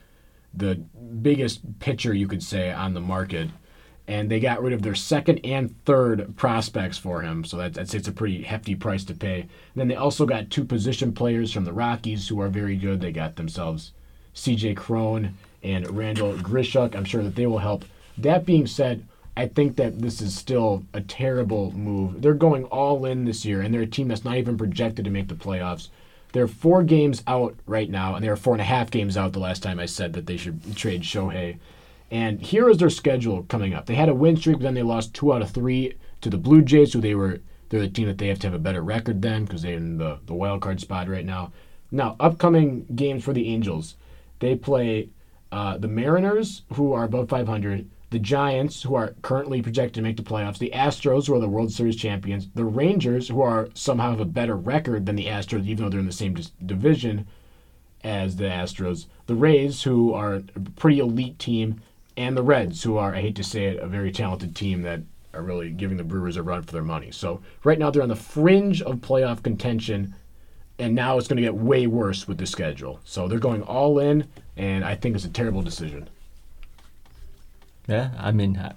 the 0.54 0.76
biggest 1.20 1.80
pitcher 1.80 2.14
you 2.14 2.26
could 2.26 2.42
say 2.42 2.72
on 2.72 2.94
the 2.94 3.00
market, 3.00 3.50
and 4.08 4.30
they 4.30 4.38
got 4.38 4.62
rid 4.62 4.72
of 4.72 4.82
their 4.82 4.94
second 4.94 5.40
and 5.44 5.74
third 5.84 6.36
prospects 6.36 6.96
for 6.96 7.22
him. 7.22 7.44
So 7.44 7.56
that, 7.56 7.74
that's 7.74 7.94
it's 7.94 8.08
a 8.08 8.12
pretty 8.12 8.42
hefty 8.42 8.74
price 8.74 9.04
to 9.04 9.14
pay. 9.14 9.40
And 9.40 9.50
then 9.74 9.88
they 9.88 9.96
also 9.96 10.26
got 10.26 10.50
two 10.50 10.64
position 10.64 11.12
players 11.12 11.52
from 11.52 11.64
the 11.64 11.72
Rockies 11.72 12.28
who 12.28 12.40
are 12.40 12.48
very 12.48 12.76
good. 12.76 13.00
They 13.00 13.12
got 13.12 13.36
themselves 13.36 13.92
CJ 14.34 14.76
Cron 14.76 15.34
and 15.62 15.96
Randal 15.96 16.34
Grichuk. 16.34 16.94
I'm 16.94 17.04
sure 17.04 17.22
that 17.22 17.34
they 17.34 17.46
will 17.46 17.58
help. 17.58 17.84
That 18.16 18.46
being 18.46 18.66
said, 18.66 19.04
I 19.36 19.48
think 19.48 19.76
that 19.76 20.00
this 20.00 20.22
is 20.22 20.34
still 20.34 20.84
a 20.94 21.00
terrible 21.00 21.72
move. 21.72 22.22
They're 22.22 22.34
going 22.34 22.64
all 22.64 23.04
in 23.04 23.24
this 23.24 23.44
year, 23.44 23.60
and 23.60 23.74
they're 23.74 23.82
a 23.82 23.86
team 23.86 24.08
that's 24.08 24.24
not 24.24 24.36
even 24.36 24.56
projected 24.56 25.04
to 25.04 25.10
make 25.10 25.28
the 25.28 25.34
playoffs. 25.34 25.88
They're 26.32 26.48
four 26.48 26.82
games 26.82 27.22
out 27.26 27.54
right 27.66 27.90
now, 27.90 28.14
and 28.14 28.24
they 28.24 28.28
were 28.28 28.36
four 28.36 28.54
and 28.54 28.62
a 28.62 28.64
half 28.64 28.90
games 28.90 29.16
out 29.16 29.32
the 29.32 29.38
last 29.38 29.62
time 29.62 29.78
I 29.78 29.86
said 29.86 30.14
that 30.14 30.26
they 30.26 30.36
should 30.36 30.76
trade 30.76 31.02
Shohei. 31.02 31.56
And 32.10 32.40
here 32.40 32.68
is 32.68 32.78
their 32.78 32.90
schedule 32.90 33.42
coming 33.44 33.74
up. 33.74 33.86
They 33.86 33.94
had 33.94 34.08
a 34.08 34.14
win 34.14 34.36
streak, 34.36 34.58
but 34.58 34.62
then 34.62 34.74
they 34.74 34.82
lost 34.82 35.14
two 35.14 35.32
out 35.32 35.42
of 35.42 35.50
three 35.50 35.94
to 36.20 36.30
the 36.30 36.38
Blue 36.38 36.62
Jays, 36.62 36.92
who 36.92 37.00
they 37.00 37.14
were 37.14 37.40
they're 37.68 37.80
the 37.80 37.88
team 37.88 38.06
that 38.06 38.18
they 38.18 38.28
have 38.28 38.38
to 38.40 38.46
have 38.46 38.54
a 38.54 38.60
better 38.60 38.80
record 38.80 39.22
than 39.22 39.44
because 39.44 39.62
they're 39.62 39.74
in 39.74 39.98
the, 39.98 40.18
the 40.26 40.34
wild 40.34 40.60
card 40.60 40.80
spot 40.80 41.08
right 41.08 41.24
now. 41.24 41.52
Now, 41.90 42.16
upcoming 42.20 42.86
games 42.94 43.24
for 43.24 43.32
the 43.32 43.48
Angels. 43.48 43.96
They 44.38 44.54
play 44.54 45.08
uh, 45.50 45.78
the 45.78 45.88
Mariners, 45.88 46.62
who 46.74 46.92
are 46.92 47.04
above 47.04 47.28
500, 47.28 47.88
the 48.10 48.18
Giants, 48.18 48.82
who 48.82 48.94
are 48.94 49.14
currently 49.22 49.62
projected 49.62 49.94
to 49.94 50.02
make 50.02 50.16
the 50.16 50.22
playoffs, 50.22 50.58
the 50.58 50.70
Astros, 50.74 51.26
who 51.26 51.34
are 51.34 51.40
the 51.40 51.48
World 51.48 51.72
Series 51.72 51.96
champions, 51.96 52.48
the 52.54 52.64
Rangers, 52.64 53.28
who 53.28 53.40
are 53.40 53.68
somehow 53.74 54.10
have 54.10 54.20
a 54.20 54.24
better 54.24 54.56
record 54.56 55.06
than 55.06 55.16
the 55.16 55.26
Astros, 55.26 55.66
even 55.66 55.84
though 55.84 55.90
they're 55.90 56.00
in 56.00 56.06
the 56.06 56.12
same 56.12 56.34
dis- 56.34 56.52
division 56.64 57.26
as 58.04 58.36
the 58.36 58.44
Astros, 58.44 59.06
the 59.26 59.34
Rays, 59.34 59.82
who 59.82 60.12
are 60.12 60.34
a 60.34 60.60
pretty 60.76 61.00
elite 61.00 61.38
team, 61.38 61.80
and 62.16 62.36
the 62.36 62.42
Reds, 62.42 62.82
who 62.82 62.96
are, 62.96 63.14
I 63.14 63.20
hate 63.20 63.36
to 63.36 63.44
say 63.44 63.66
it, 63.66 63.82
a 63.82 63.86
very 63.86 64.12
talented 64.12 64.56
team 64.56 64.82
that 64.82 65.00
are 65.34 65.42
really 65.42 65.70
giving 65.70 65.96
the 65.96 66.04
Brewers 66.04 66.36
a 66.36 66.42
run 66.42 66.62
for 66.62 66.72
their 66.72 66.82
money. 66.82 67.10
So 67.10 67.42
right 67.64 67.78
now 67.78 67.90
they're 67.90 68.02
on 68.02 68.08
the 68.08 68.16
fringe 68.16 68.80
of 68.82 68.96
playoff 68.96 69.42
contention 69.42 70.14
and 70.78 70.94
now 70.94 71.18
it's 71.18 71.28
going 71.28 71.36
to 71.36 71.42
get 71.42 71.54
way 71.54 71.86
worse 71.86 72.28
with 72.28 72.38
the 72.38 72.46
schedule. 72.46 73.00
So 73.04 73.28
they're 73.28 73.38
going 73.38 73.62
all 73.62 73.98
in, 73.98 74.28
and 74.56 74.84
I 74.84 74.94
think 74.94 75.14
it's 75.14 75.24
a 75.24 75.30
terrible 75.30 75.62
decision. 75.62 76.08
Yeah, 77.88 78.10
I 78.18 78.32
mean, 78.32 78.58
I 78.58 78.72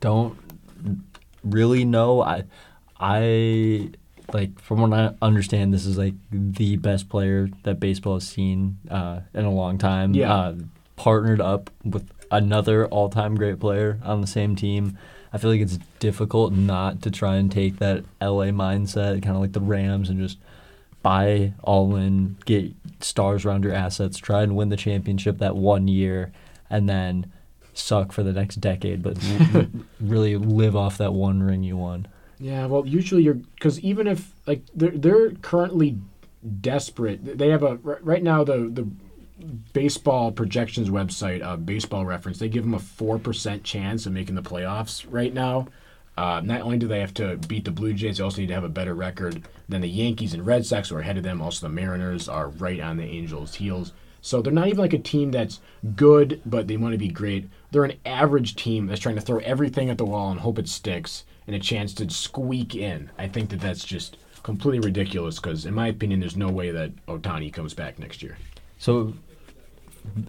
don't 0.00 0.38
really 1.42 1.84
know. 1.84 2.22
I, 2.22 2.44
I 3.00 3.90
like 4.32 4.60
from 4.60 4.82
what 4.82 4.92
I 4.92 5.14
understand, 5.22 5.72
this 5.72 5.86
is 5.86 5.98
like 5.98 6.14
the 6.30 6.76
best 6.76 7.08
player 7.08 7.48
that 7.64 7.80
baseball 7.80 8.14
has 8.14 8.28
seen 8.28 8.78
uh, 8.90 9.20
in 9.34 9.44
a 9.44 9.52
long 9.52 9.78
time. 9.78 10.14
Yeah. 10.14 10.32
Uh, 10.32 10.54
partnered 10.96 11.42
up 11.42 11.70
with 11.84 12.10
another 12.30 12.86
all-time 12.86 13.36
great 13.36 13.60
player 13.60 13.98
on 14.02 14.20
the 14.20 14.26
same 14.26 14.56
team. 14.56 14.98
I 15.32 15.38
feel 15.38 15.50
like 15.50 15.60
it's 15.60 15.78
difficult 15.98 16.52
not 16.52 17.02
to 17.02 17.10
try 17.10 17.36
and 17.36 17.50
take 17.50 17.78
that 17.78 18.04
LA 18.20 18.46
mindset, 18.46 19.22
kind 19.22 19.36
of 19.36 19.42
like 19.42 19.52
the 19.52 19.60
Rams, 19.60 20.08
and 20.08 20.18
just 20.18 20.38
buy 21.02 21.52
all 21.62 21.94
in, 21.96 22.36
get 22.44 22.72
stars 23.00 23.44
around 23.44 23.64
your 23.64 23.74
assets, 23.74 24.18
try 24.18 24.42
and 24.42 24.56
win 24.56 24.70
the 24.70 24.76
championship 24.76 25.38
that 25.38 25.56
one 25.56 25.88
year, 25.88 26.32
and 26.70 26.88
then 26.88 27.30
suck 27.74 28.12
for 28.12 28.22
the 28.22 28.32
next 28.32 28.56
decade, 28.56 29.02
but 29.02 29.18
really 30.00 30.36
live 30.36 30.74
off 30.74 30.98
that 30.98 31.12
one 31.12 31.42
ring 31.42 31.62
you 31.62 31.76
won. 31.76 32.08
Yeah, 32.38 32.66
well, 32.66 32.86
usually 32.86 33.22
you're 33.22 33.34
because 33.34 33.80
even 33.80 34.06
if 34.06 34.32
like 34.46 34.62
they're 34.74 34.90
they're 34.90 35.30
currently 35.30 35.98
desperate. 36.60 37.38
They 37.38 37.48
have 37.48 37.62
a 37.62 37.76
right 37.76 38.22
now 38.22 38.44
the 38.44 38.68
the 38.72 38.88
baseball 39.72 40.32
projections 40.32 40.88
website, 40.90 41.42
uh, 41.42 41.56
Baseball 41.56 42.04
Reference. 42.04 42.38
They 42.38 42.48
give 42.48 42.64
them 42.64 42.74
a 42.74 42.78
four 42.78 43.18
percent 43.18 43.64
chance 43.64 44.06
of 44.06 44.12
making 44.12 44.34
the 44.34 44.42
playoffs 44.42 45.06
right 45.08 45.32
now. 45.32 45.68
Uh, 46.16 46.40
not 46.42 46.62
only 46.62 46.78
do 46.78 46.88
they 46.88 47.00
have 47.00 47.12
to 47.14 47.36
beat 47.46 47.66
the 47.66 47.70
Blue 47.70 47.92
Jays, 47.92 48.16
they 48.16 48.24
also 48.24 48.40
need 48.40 48.46
to 48.46 48.54
have 48.54 48.64
a 48.64 48.70
better 48.70 48.94
record 48.94 49.42
than 49.68 49.82
the 49.82 49.88
Yankees 49.88 50.32
and 50.32 50.46
Red 50.46 50.64
Sox, 50.64 50.88
who 50.88 50.96
are 50.96 51.00
ahead 51.00 51.18
of 51.18 51.24
them. 51.24 51.42
Also, 51.42 51.66
the 51.66 51.72
Mariners 51.74 52.26
are 52.26 52.48
right 52.48 52.80
on 52.80 52.96
the 52.96 53.04
Angels' 53.04 53.56
heels. 53.56 53.92
So 54.22 54.40
they're 54.40 54.52
not 54.52 54.66
even 54.66 54.78
like 54.78 54.94
a 54.94 54.98
team 54.98 55.30
that's 55.30 55.60
good, 55.94 56.40
but 56.46 56.66
they 56.66 56.78
want 56.78 56.92
to 56.92 56.98
be 56.98 57.08
great. 57.08 57.48
They're 57.70 57.84
an 57.84 57.98
average 58.06 58.56
team 58.56 58.86
that's 58.86 59.00
trying 59.00 59.14
to 59.16 59.20
throw 59.20 59.38
everything 59.38 59.90
at 59.90 59.98
the 59.98 60.06
wall 60.06 60.30
and 60.30 60.40
hope 60.40 60.58
it 60.58 60.68
sticks, 60.68 61.24
and 61.46 61.54
a 61.54 61.60
chance 61.60 61.92
to 61.94 62.08
squeak 62.10 62.74
in. 62.74 63.10
I 63.18 63.28
think 63.28 63.50
that 63.50 63.60
that's 63.60 63.84
just 63.84 64.16
completely 64.42 64.80
ridiculous 64.80 65.38
because, 65.38 65.66
in 65.66 65.74
my 65.74 65.88
opinion, 65.88 66.20
there's 66.20 66.36
no 66.36 66.48
way 66.48 66.70
that 66.70 67.06
Ohtani 67.06 67.52
comes 67.52 67.74
back 67.74 67.98
next 67.98 68.22
year. 68.22 68.38
So, 68.78 69.14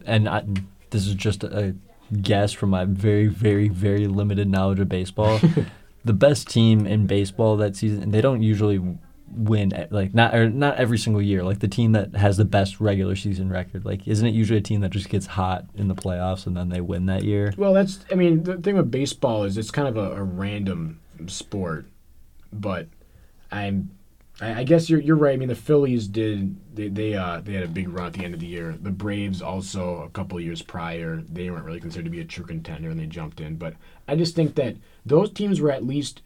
and 0.05 0.27
I, 0.27 0.43
this 0.89 1.07
is 1.07 1.15
just 1.15 1.43
a 1.43 1.75
guess 2.21 2.53
from 2.53 2.69
my 2.69 2.85
very, 2.85 3.27
very, 3.27 3.69
very 3.69 4.07
limited 4.07 4.49
knowledge 4.49 4.79
of 4.79 4.89
baseball. 4.89 5.39
the 6.05 6.13
best 6.13 6.47
team 6.47 6.85
in 6.85 7.07
baseball 7.07 7.57
that 7.57 7.75
season. 7.75 8.11
They 8.11 8.21
don't 8.21 8.41
usually 8.41 8.81
win 9.29 9.73
eh, 9.73 9.87
like 9.91 10.13
not 10.13 10.33
or 10.33 10.49
not 10.49 10.77
every 10.77 10.97
single 10.97 11.21
year. 11.21 11.43
Like 11.43 11.59
the 11.59 11.67
team 11.67 11.91
that 11.91 12.15
has 12.15 12.37
the 12.37 12.45
best 12.45 12.79
regular 12.79 13.15
season 13.15 13.49
record. 13.49 13.85
Like 13.85 14.07
isn't 14.07 14.25
it 14.25 14.33
usually 14.33 14.59
a 14.59 14.61
team 14.61 14.81
that 14.81 14.89
just 14.89 15.09
gets 15.09 15.25
hot 15.25 15.65
in 15.75 15.87
the 15.87 15.95
playoffs 15.95 16.47
and 16.47 16.55
then 16.55 16.69
they 16.69 16.81
win 16.81 17.05
that 17.07 17.23
year? 17.23 17.53
Well, 17.57 17.73
that's. 17.73 17.99
I 18.11 18.15
mean, 18.15 18.43
the 18.43 18.57
thing 18.57 18.75
with 18.75 18.89
baseball 18.89 19.43
is 19.43 19.57
it's 19.57 19.71
kind 19.71 19.87
of 19.87 19.97
a, 19.97 20.15
a 20.15 20.23
random 20.23 20.99
sport, 21.27 21.85
but 22.51 22.87
I'm. 23.51 23.91
I 24.41 24.59
I 24.59 24.63
guess 24.63 24.89
you're 24.89 24.99
you're 24.99 25.15
right. 25.15 25.33
I 25.33 25.37
mean, 25.37 25.47
the 25.49 25.55
Phillies 25.55 26.07
did 26.07 26.55
they 26.75 26.87
they 26.89 27.13
uh 27.15 27.41
they 27.41 27.53
had 27.53 27.63
a 27.63 27.67
big 27.67 27.89
run 27.89 28.07
at 28.07 28.13
the 28.13 28.25
end 28.25 28.33
of 28.33 28.39
the 28.39 28.47
year. 28.47 28.75
The 28.79 28.91
Braves 28.91 29.41
also 29.41 30.01
a 30.03 30.09
couple 30.09 30.39
years 30.39 30.61
prior 30.61 31.17
they 31.17 31.49
weren't 31.49 31.65
really 31.65 31.79
considered 31.79 32.05
to 32.05 32.11
be 32.11 32.21
a 32.21 32.25
true 32.25 32.45
contender 32.45 32.89
and 32.89 32.99
they 32.99 33.05
jumped 33.05 33.41
in. 33.41 33.55
But 33.55 33.75
I 34.07 34.15
just 34.15 34.35
think 34.35 34.55
that 34.55 34.77
those 35.05 35.31
teams 35.31 35.59
were 35.61 35.71
at 35.71 35.85
least 35.85 36.21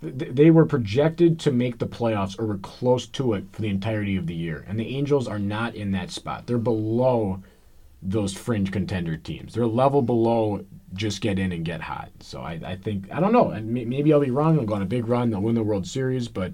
they 0.00 0.50
were 0.50 0.64
projected 0.64 1.40
to 1.40 1.50
make 1.50 1.78
the 1.78 1.86
playoffs 1.86 2.38
or 2.38 2.46
were 2.46 2.58
close 2.58 3.06
to 3.06 3.34
it 3.34 3.44
for 3.50 3.62
the 3.62 3.68
entirety 3.68 4.16
of 4.16 4.28
the 4.28 4.34
year. 4.34 4.64
And 4.68 4.78
the 4.78 4.96
Angels 4.96 5.26
are 5.26 5.40
not 5.40 5.74
in 5.74 5.90
that 5.90 6.10
spot. 6.10 6.46
They're 6.46 6.56
below 6.56 7.42
those 8.00 8.32
fringe 8.32 8.70
contender 8.70 9.16
teams. 9.16 9.54
They're 9.54 9.66
level 9.66 10.02
below 10.02 10.64
just 10.94 11.20
get 11.20 11.38
in 11.38 11.50
and 11.50 11.64
get 11.64 11.80
hot. 11.80 12.10
So 12.20 12.40
I, 12.40 12.60
I 12.64 12.76
think 12.76 13.10
I 13.12 13.18
don't 13.18 13.32
know. 13.32 13.48
Maybe 13.60 14.12
I'll 14.12 14.20
be 14.20 14.30
wrong. 14.30 14.56
They'll 14.56 14.66
go 14.66 14.74
on 14.74 14.82
a 14.82 14.86
big 14.86 15.08
run. 15.08 15.30
They'll 15.30 15.40
win 15.40 15.56
the 15.56 15.64
World 15.64 15.86
Series, 15.86 16.28
but 16.28 16.52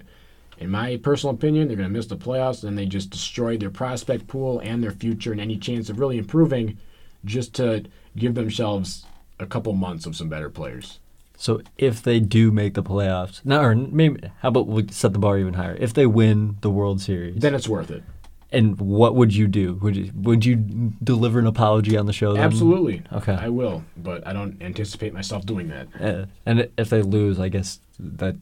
in 0.59 0.71
my 0.71 0.97
personal 0.97 1.35
opinion, 1.35 1.69
they're 1.69 1.77
going 1.77 1.89
to 1.89 1.93
miss 1.93 2.07
the 2.07 2.17
playoffs, 2.17 2.65
and 2.65 2.77
they 2.79 2.87
just 2.87 3.11
destroyed 3.11 3.61
their 3.61 3.71
prospect 3.71 4.27
pool 4.27 4.61
and 4.61 4.83
their 4.83 4.91
future 4.93 5.33
and 5.33 5.41
any 5.41 5.57
chance 5.57 5.89
of 5.91 5.99
really 5.99 6.19
improving, 6.19 6.79
just 7.25 7.55
to 7.55 7.85
give 8.17 8.35
themselves 8.35 9.07
a 9.41 9.47
couple 9.47 9.73
months 9.73 10.07
of 10.07 10.15
some 10.15 10.29
better 10.29 10.49
players. 10.51 11.01
So 11.37 11.61
if 11.77 12.01
they 12.03 12.21
do 12.21 12.53
make 12.53 12.75
the 12.75 12.83
playoffs, 12.83 13.45
now 13.45 13.63
or 13.63 13.75
maybe 13.75 14.21
how 14.41 14.49
about 14.51 14.69
we 14.69 14.87
set 14.91 15.13
the 15.13 15.19
bar 15.19 15.37
even 15.39 15.55
higher? 15.55 15.77
If 15.81 15.93
they 15.95 16.07
win 16.07 16.57
the 16.61 16.71
World 16.71 17.01
Series, 17.01 17.41
Then 17.41 17.55
it's 17.57 17.69
worth 17.69 17.91
it. 17.91 18.05
and 18.53 18.79
what 18.81 19.17
would 19.17 19.35
you 19.35 19.49
do? 19.49 19.75
Would 19.83 19.97
you 19.97 20.13
would 20.15 20.45
you 20.45 20.55
deliver 21.03 21.41
an 21.41 21.49
apology 21.49 21.97
on 21.97 22.07
the 22.07 22.13
show? 22.13 22.35
Then? 22.35 22.43
Absolutely. 22.45 23.03
Okay. 23.13 23.33
I 23.35 23.49
will, 23.49 23.85
but 23.97 24.25
I 24.25 24.33
don't 24.33 24.63
anticipate 24.63 25.13
myself 25.13 25.45
doing 25.45 25.69
that. 25.71 25.89
Uh, 26.01 26.27
and 26.47 26.69
if 26.79 26.89
they 26.91 27.03
lose, 27.03 27.41
I 27.41 27.49
guess 27.49 27.81
that 27.99 28.37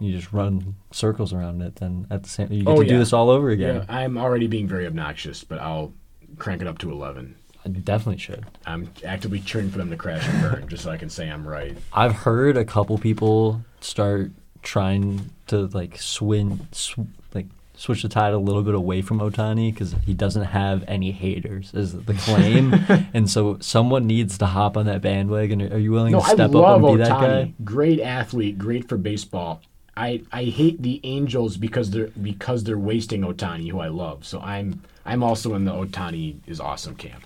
you 0.00 0.12
just 0.12 0.32
run 0.32 0.74
circles 0.90 1.32
around 1.32 1.62
it. 1.62 1.76
Then 1.76 2.06
at 2.10 2.22
the 2.24 2.28
same, 2.28 2.52
you 2.52 2.64
get 2.64 2.68
Oh, 2.70 2.82
to 2.82 2.88
do 2.88 2.98
this 2.98 3.12
all 3.12 3.30
over 3.30 3.50
again. 3.50 3.76
Yeah, 3.76 3.84
I'm 3.88 4.18
already 4.18 4.46
being 4.46 4.66
very 4.68 4.86
obnoxious, 4.86 5.44
but 5.44 5.60
I'll 5.60 5.92
crank 6.38 6.60
it 6.62 6.66
up 6.68 6.78
to 6.78 6.90
11. 6.90 7.36
I 7.64 7.68
definitely 7.70 8.18
should. 8.18 8.44
I'm 8.66 8.90
actively 9.06 9.40
cheering 9.40 9.70
for 9.70 9.78
them 9.78 9.88
to 9.90 9.96
crash 9.96 10.28
and 10.28 10.42
burn, 10.42 10.68
just 10.68 10.84
so 10.84 10.90
I 10.90 10.98
can 10.98 11.08
say 11.08 11.30
I'm 11.30 11.46
right. 11.48 11.76
I've 11.92 12.12
heard 12.12 12.56
a 12.58 12.64
couple 12.64 12.98
people 12.98 13.62
start 13.80 14.32
trying 14.62 15.30
to 15.46 15.66
like 15.68 15.96
swing, 15.98 16.66
sw- 16.72 16.98
like 17.34 17.46
switch 17.74 18.02
the 18.02 18.08
tide 18.10 18.34
a 18.34 18.38
little 18.38 18.62
bit 18.62 18.74
away 18.74 19.00
from 19.00 19.18
Ohtani 19.18 19.72
because 19.72 19.94
he 20.04 20.12
doesn't 20.12 20.44
have 20.44 20.84
any 20.86 21.10
haters, 21.12 21.72
is 21.72 21.92
the 22.04 22.12
claim. 22.14 22.74
and 23.14 23.30
so 23.30 23.56
someone 23.60 24.06
needs 24.06 24.36
to 24.38 24.46
hop 24.46 24.76
on 24.76 24.84
that 24.86 25.00
bandwagon. 25.00 25.62
Are 25.72 25.78
you 25.78 25.90
willing 25.92 26.12
No, 26.12 26.20
to 26.20 26.26
step 26.26 26.54
up 26.54 26.82
and 26.82 26.86
be 26.86 26.96
that 27.02 27.12
Ohtani. 27.12 27.20
guy? 27.46 27.54
Great 27.64 28.00
athlete, 28.00 28.58
great 28.58 28.88
for 28.90 28.98
baseball. 28.98 29.62
I, 29.96 30.22
I 30.32 30.44
hate 30.44 30.82
the 30.82 31.00
Angels 31.04 31.56
because 31.56 31.90
they're 31.90 32.08
because 32.08 32.64
they're 32.64 32.78
wasting 32.78 33.22
Ohtani, 33.22 33.70
who 33.70 33.80
I 33.80 33.88
love. 33.88 34.24
So 34.24 34.40
I'm 34.40 34.82
I'm 35.06 35.22
also 35.22 35.54
in 35.54 35.64
the 35.64 35.72
Ohtani 35.72 36.36
is 36.46 36.60
awesome 36.60 36.96
camp. 36.96 37.24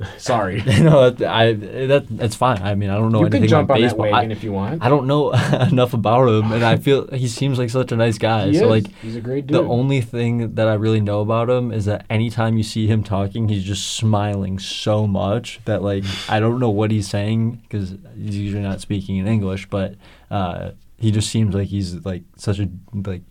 Sorry. 0.16 0.62
no, 0.80 1.10
that- 1.10 1.30
I 1.30 1.52
that 1.52 2.06
that's 2.08 2.34
fine. 2.34 2.62
I 2.62 2.74
mean, 2.74 2.88
I 2.88 2.94
don't 2.96 3.12
know 3.12 3.18
you 3.20 3.26
anything 3.26 3.42
can 3.42 3.48
jump 3.50 3.66
about 3.66 3.74
on 3.74 3.80
that 3.82 3.86
baseball. 3.88 4.10
wagon 4.10 4.30
I, 4.30 4.34
if 4.34 4.42
you 4.42 4.52
want. 4.52 4.82
I 4.82 4.88
don't 4.88 5.06
know 5.06 5.32
enough 5.70 5.92
about 5.92 6.26
him, 6.28 6.52
and 6.52 6.64
I 6.64 6.76
feel 6.78 7.06
he 7.08 7.28
seems 7.28 7.58
like 7.58 7.68
such 7.68 7.92
a 7.92 7.96
nice 7.96 8.16
guy. 8.16 8.46
he 8.46 8.54
so 8.54 8.72
is. 8.72 8.84
like 8.84 8.94
he's 9.02 9.16
a 9.16 9.20
great 9.20 9.46
dude. 9.46 9.56
The 9.56 9.62
only 9.62 10.00
thing 10.00 10.54
that 10.54 10.68
I 10.68 10.74
really 10.74 11.02
know 11.02 11.20
about 11.20 11.50
him 11.50 11.70
is 11.70 11.84
that 11.84 12.06
anytime 12.08 12.56
you 12.56 12.62
see 12.62 12.86
him 12.86 13.02
talking, 13.04 13.48
he's 13.48 13.64
just 13.64 13.94
smiling 13.94 14.58
so 14.58 15.06
much 15.06 15.60
that 15.66 15.82
like 15.82 16.04
I 16.30 16.40
don't 16.40 16.58
know 16.60 16.70
what 16.70 16.90
he's 16.90 17.08
saying 17.08 17.60
because 17.62 17.94
he's 18.16 18.38
usually 18.38 18.62
not 18.62 18.80
speaking 18.80 19.16
in 19.18 19.26
English, 19.26 19.68
but 19.68 19.96
uh, 20.30 20.70
he 21.00 21.10
just 21.10 21.30
seems 21.30 21.54
like 21.54 21.68
he's 21.68 22.04
like 22.04 22.22
such 22.36 22.60
a 22.60 22.68
like 22.92 23.22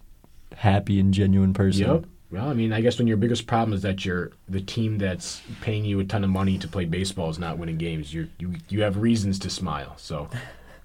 happy 0.55 0.99
and 0.99 1.13
genuine 1.13 1.53
person. 1.53 1.85
Yep. 1.85 2.05
Well, 2.31 2.49
I 2.49 2.53
mean, 2.53 2.73
I 2.73 2.81
guess 2.81 2.97
when 2.97 3.07
your 3.07 3.17
biggest 3.17 3.47
problem 3.47 3.73
is 3.73 3.81
that 3.83 4.05
you're 4.05 4.31
the 4.47 4.61
team 4.61 4.97
that's 4.97 5.41
paying 5.61 5.85
you 5.85 5.99
a 5.99 6.03
ton 6.03 6.23
of 6.23 6.29
money 6.29 6.57
to 6.59 6.67
play 6.67 6.85
baseball 6.85 7.29
is 7.29 7.39
not 7.39 7.57
winning 7.57 7.77
games. 7.77 8.13
You 8.13 8.27
you 8.39 8.55
you 8.69 8.81
have 8.81 8.97
reasons 8.97 9.39
to 9.39 9.49
smile. 9.49 9.93
So, 9.97 10.29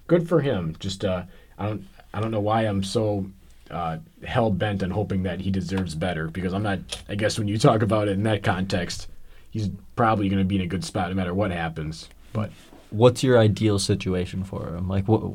good 0.07 0.29
for 0.29 0.41
him. 0.41 0.75
Just 0.79 1.03
uh, 1.03 1.23
I 1.57 1.67
don't 1.67 1.83
I 2.13 2.21
don't 2.21 2.31
know 2.31 2.39
why 2.39 2.61
I'm 2.61 2.83
so 2.83 3.25
uh, 3.71 3.97
hell 4.23 4.51
bent 4.51 4.83
on 4.83 4.91
hoping 4.91 5.23
that 5.23 5.41
he 5.41 5.49
deserves 5.49 5.95
better 5.95 6.27
because 6.27 6.53
I'm 6.53 6.63
not. 6.63 6.79
I 7.09 7.15
guess 7.15 7.39
when 7.39 7.47
you 7.47 7.57
talk 7.57 7.81
about 7.81 8.07
it 8.07 8.11
in 8.11 8.23
that 8.23 8.43
context, 8.43 9.07
he's 9.49 9.69
probably 9.95 10.29
going 10.29 10.39
to 10.39 10.45
be 10.45 10.55
in 10.55 10.61
a 10.61 10.67
good 10.67 10.85
spot 10.85 11.09
no 11.09 11.15
matter 11.15 11.33
what 11.33 11.49
happens. 11.51 12.09
But 12.31 12.51
What's 12.91 13.23
your 13.23 13.37
ideal 13.37 13.77
situation 13.77 14.43
for 14.43 14.69
him? 14.69 14.87
Like 14.87 15.07
what 15.07 15.33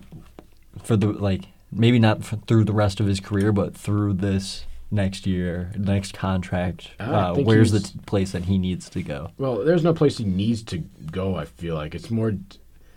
for 0.82 0.96
the 0.96 1.08
like 1.08 1.44
maybe 1.72 1.98
not 1.98 2.24
for, 2.24 2.36
through 2.36 2.64
the 2.64 2.72
rest 2.72 3.00
of 3.00 3.06
his 3.06 3.20
career, 3.20 3.52
but 3.52 3.76
through 3.76 4.14
this 4.14 4.64
next 4.90 5.26
year, 5.26 5.72
next 5.76 6.14
contract. 6.14 6.90
Uh, 6.98 7.34
where's 7.34 7.72
the 7.72 7.80
t- 7.80 7.98
place 8.06 8.32
that 8.32 8.44
he 8.44 8.58
needs 8.58 8.88
to 8.90 9.02
go? 9.02 9.30
Well, 9.38 9.64
there's 9.64 9.84
no 9.84 9.94
place 9.94 10.18
he 10.18 10.24
needs 10.24 10.62
to 10.64 10.78
go. 10.78 11.36
I 11.36 11.44
feel 11.44 11.74
like 11.74 11.94
it's 11.94 12.10
more. 12.10 12.32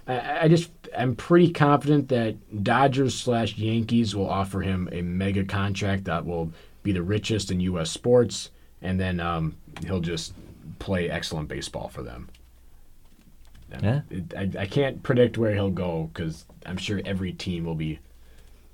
I, 0.07 0.39
I 0.41 0.47
just 0.47 0.71
I'm 0.97 1.15
pretty 1.15 1.51
confident 1.51 2.09
that 2.09 2.63
Dodgers 2.63 3.15
slash 3.15 3.57
Yankees 3.57 4.15
will 4.15 4.29
offer 4.29 4.61
him 4.61 4.89
a 4.91 5.01
mega 5.01 5.43
contract 5.43 6.05
that 6.05 6.25
will 6.25 6.51
be 6.81 6.91
the 6.91 7.03
richest 7.03 7.51
in 7.51 7.59
U.S. 7.61 7.91
sports, 7.91 8.49
and 8.81 8.99
then 8.99 9.19
um, 9.19 9.55
he'll 9.86 10.01
just 10.01 10.34
play 10.79 11.09
excellent 11.09 11.47
baseball 11.47 11.88
for 11.89 12.03
them. 12.03 12.29
Yeah. 13.81 14.01
I, 14.38 14.51
I 14.59 14.65
can't 14.67 15.01
predict 15.01 15.38
where 15.38 15.53
he'll 15.53 15.71
go 15.71 16.11
because 16.13 16.45
I'm 16.66 16.78
sure 16.78 17.01
every 17.05 17.34
team 17.34 17.66
will 17.66 17.76
be 17.76 17.99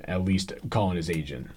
at 0.04 0.24
least 0.24 0.54
calling 0.70 0.98
his 0.98 1.10
agent. 1.10 1.48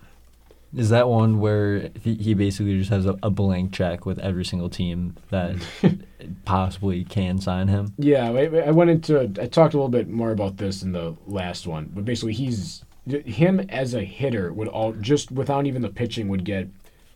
Is 0.74 0.88
that 0.88 1.06
one 1.06 1.38
where 1.38 1.90
he, 2.00 2.14
he 2.14 2.32
basically 2.32 2.78
just 2.78 2.90
has 2.90 3.04
a, 3.04 3.18
a 3.22 3.30
blank 3.30 3.72
check 3.72 4.06
with 4.06 4.18
every 4.20 4.44
single 4.44 4.70
team 4.70 5.16
that 5.28 5.56
possibly 6.46 7.04
can 7.04 7.38
sign 7.38 7.68
him? 7.68 7.92
Yeah, 7.98 8.30
I, 8.30 8.46
I 8.46 8.70
went 8.70 8.90
into. 8.90 9.20
I 9.20 9.46
talked 9.46 9.74
a 9.74 9.76
little 9.76 9.90
bit 9.90 10.08
more 10.08 10.32
about 10.32 10.56
this 10.56 10.82
in 10.82 10.92
the 10.92 11.14
last 11.26 11.66
one, 11.66 11.90
but 11.94 12.06
basically, 12.06 12.32
he's 12.32 12.84
him 13.06 13.60
as 13.68 13.94
a 13.94 14.02
hitter 14.02 14.52
would 14.52 14.68
all 14.68 14.92
just 14.92 15.30
without 15.30 15.66
even 15.66 15.82
the 15.82 15.88
pitching 15.88 16.28
would 16.28 16.44
get 16.44 16.68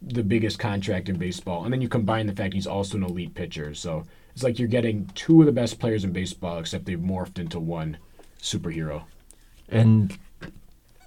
the 0.03 0.23
biggest 0.23 0.59
contract 0.59 1.09
in 1.09 1.17
baseball, 1.17 1.65
and 1.65 1.73
then 1.73 1.81
you 1.81 1.89
combine 1.89 2.27
the 2.27 2.35
fact 2.35 2.53
he's 2.53 2.67
also 2.67 2.99
an 2.99 3.05
elite 3.05 3.35
pitcher, 3.35 3.73
so 3.73 4.05
it's 4.35 4.43
like 4.43 4.59
you're 4.59 4.69
getting 4.69 5.07
two 5.15 5.41
of 5.41 5.47
the 5.47 5.53
best 5.53 5.81
players 5.81 6.05
in 6.05 6.13
baseball, 6.13 6.59
except 6.59 6.85
they've 6.85 6.99
morphed 6.99 7.39
into 7.39 7.59
one 7.59 7.97
superhero. 8.41 9.05
And 9.69 10.17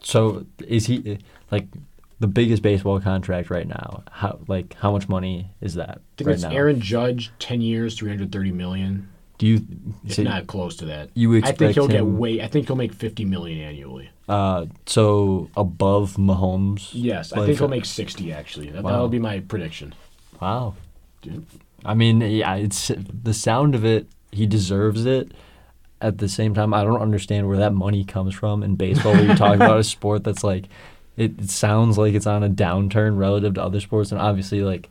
so 0.02 0.46
is 0.68 0.86
he 0.88 1.20
like 1.52 1.68
the 2.20 2.28
biggest 2.28 2.62
baseball 2.62 3.00
contract 3.00 3.50
right 3.50 3.68
now? 3.68 4.04
How 4.12 4.40
like 4.48 4.74
how 4.76 4.92
much 4.92 5.08
money 5.08 5.50
is 5.62 5.76
that 5.76 5.90
I 5.90 5.94
think 6.18 6.28
right 6.28 6.34
it's 6.34 6.44
now? 6.44 6.52
Aaron 6.52 6.80
Judge, 6.82 7.32
ten 7.40 7.62
years, 7.62 7.98
three 7.98 8.10
hundred 8.10 8.32
thirty 8.32 8.52
million. 8.52 9.10
Do 9.38 9.48
you 9.48 9.66
It's 10.04 10.18
so, 10.18 10.24
not 10.24 10.48
close 10.48 10.76
to 10.78 10.86
that. 10.88 11.12
you 11.14 11.32
expect 11.34 11.62
I 11.62 11.66
think 11.68 11.76
he'll 11.76 11.88
get 11.88 12.06
way. 12.06 12.42
I 12.42 12.48
think 12.48 12.68
he'll 12.68 12.76
make 12.76 12.92
fifty 12.94 13.24
million 13.24 13.60
annually. 13.62 14.10
uh 14.28 14.66
so 14.86 15.50
above 15.56 16.18
Mahomes? 16.18 16.90
Yes, 16.92 17.32
I 17.32 17.46
think 17.46 17.58
he'll 17.58 17.70
make 17.70 17.86
sixty. 17.86 18.34
Actually, 18.34 18.70
that, 18.72 18.84
Wow. 18.84 18.92
that'll 18.92 19.08
be 19.08 19.20
my 19.20 19.40
prediction. 19.40 19.96
Wow. 20.42 20.76
Dude. 21.22 21.46
I 21.86 21.94
mean, 21.94 22.20
yeah, 22.20 22.56
it's 22.56 22.92
the 22.98 23.34
sound 23.34 23.76
of 23.76 23.86
it. 23.86 24.08
He 24.32 24.46
deserves 24.46 25.06
it. 25.06 25.32
At 26.02 26.18
the 26.20 26.30
same 26.30 26.54
time, 26.54 26.74
I 26.74 26.84
don't 26.84 27.02
understand 27.02 27.48
where 27.48 27.58
that 27.58 27.74
money 27.74 28.06
comes 28.06 28.34
from 28.34 28.64
in 28.64 28.76
baseball. 28.76 29.14
Where 29.14 29.26
you 29.26 29.36
talk 29.36 29.56
about 29.56 29.80
a 29.80 29.84
sport 29.96 30.24
that's 30.24 30.44
like, 30.44 30.66
it, 31.18 31.40
it 31.40 31.50
sounds 31.50 31.98
like 31.98 32.14
it's 32.14 32.28
on 32.28 32.44
a 32.44 32.50
downturn 32.50 33.18
relative 33.18 33.56
to 33.56 33.64
other 33.64 33.82
sports, 33.82 34.12
and 34.12 34.22
obviously, 34.22 34.62
like, 34.62 34.90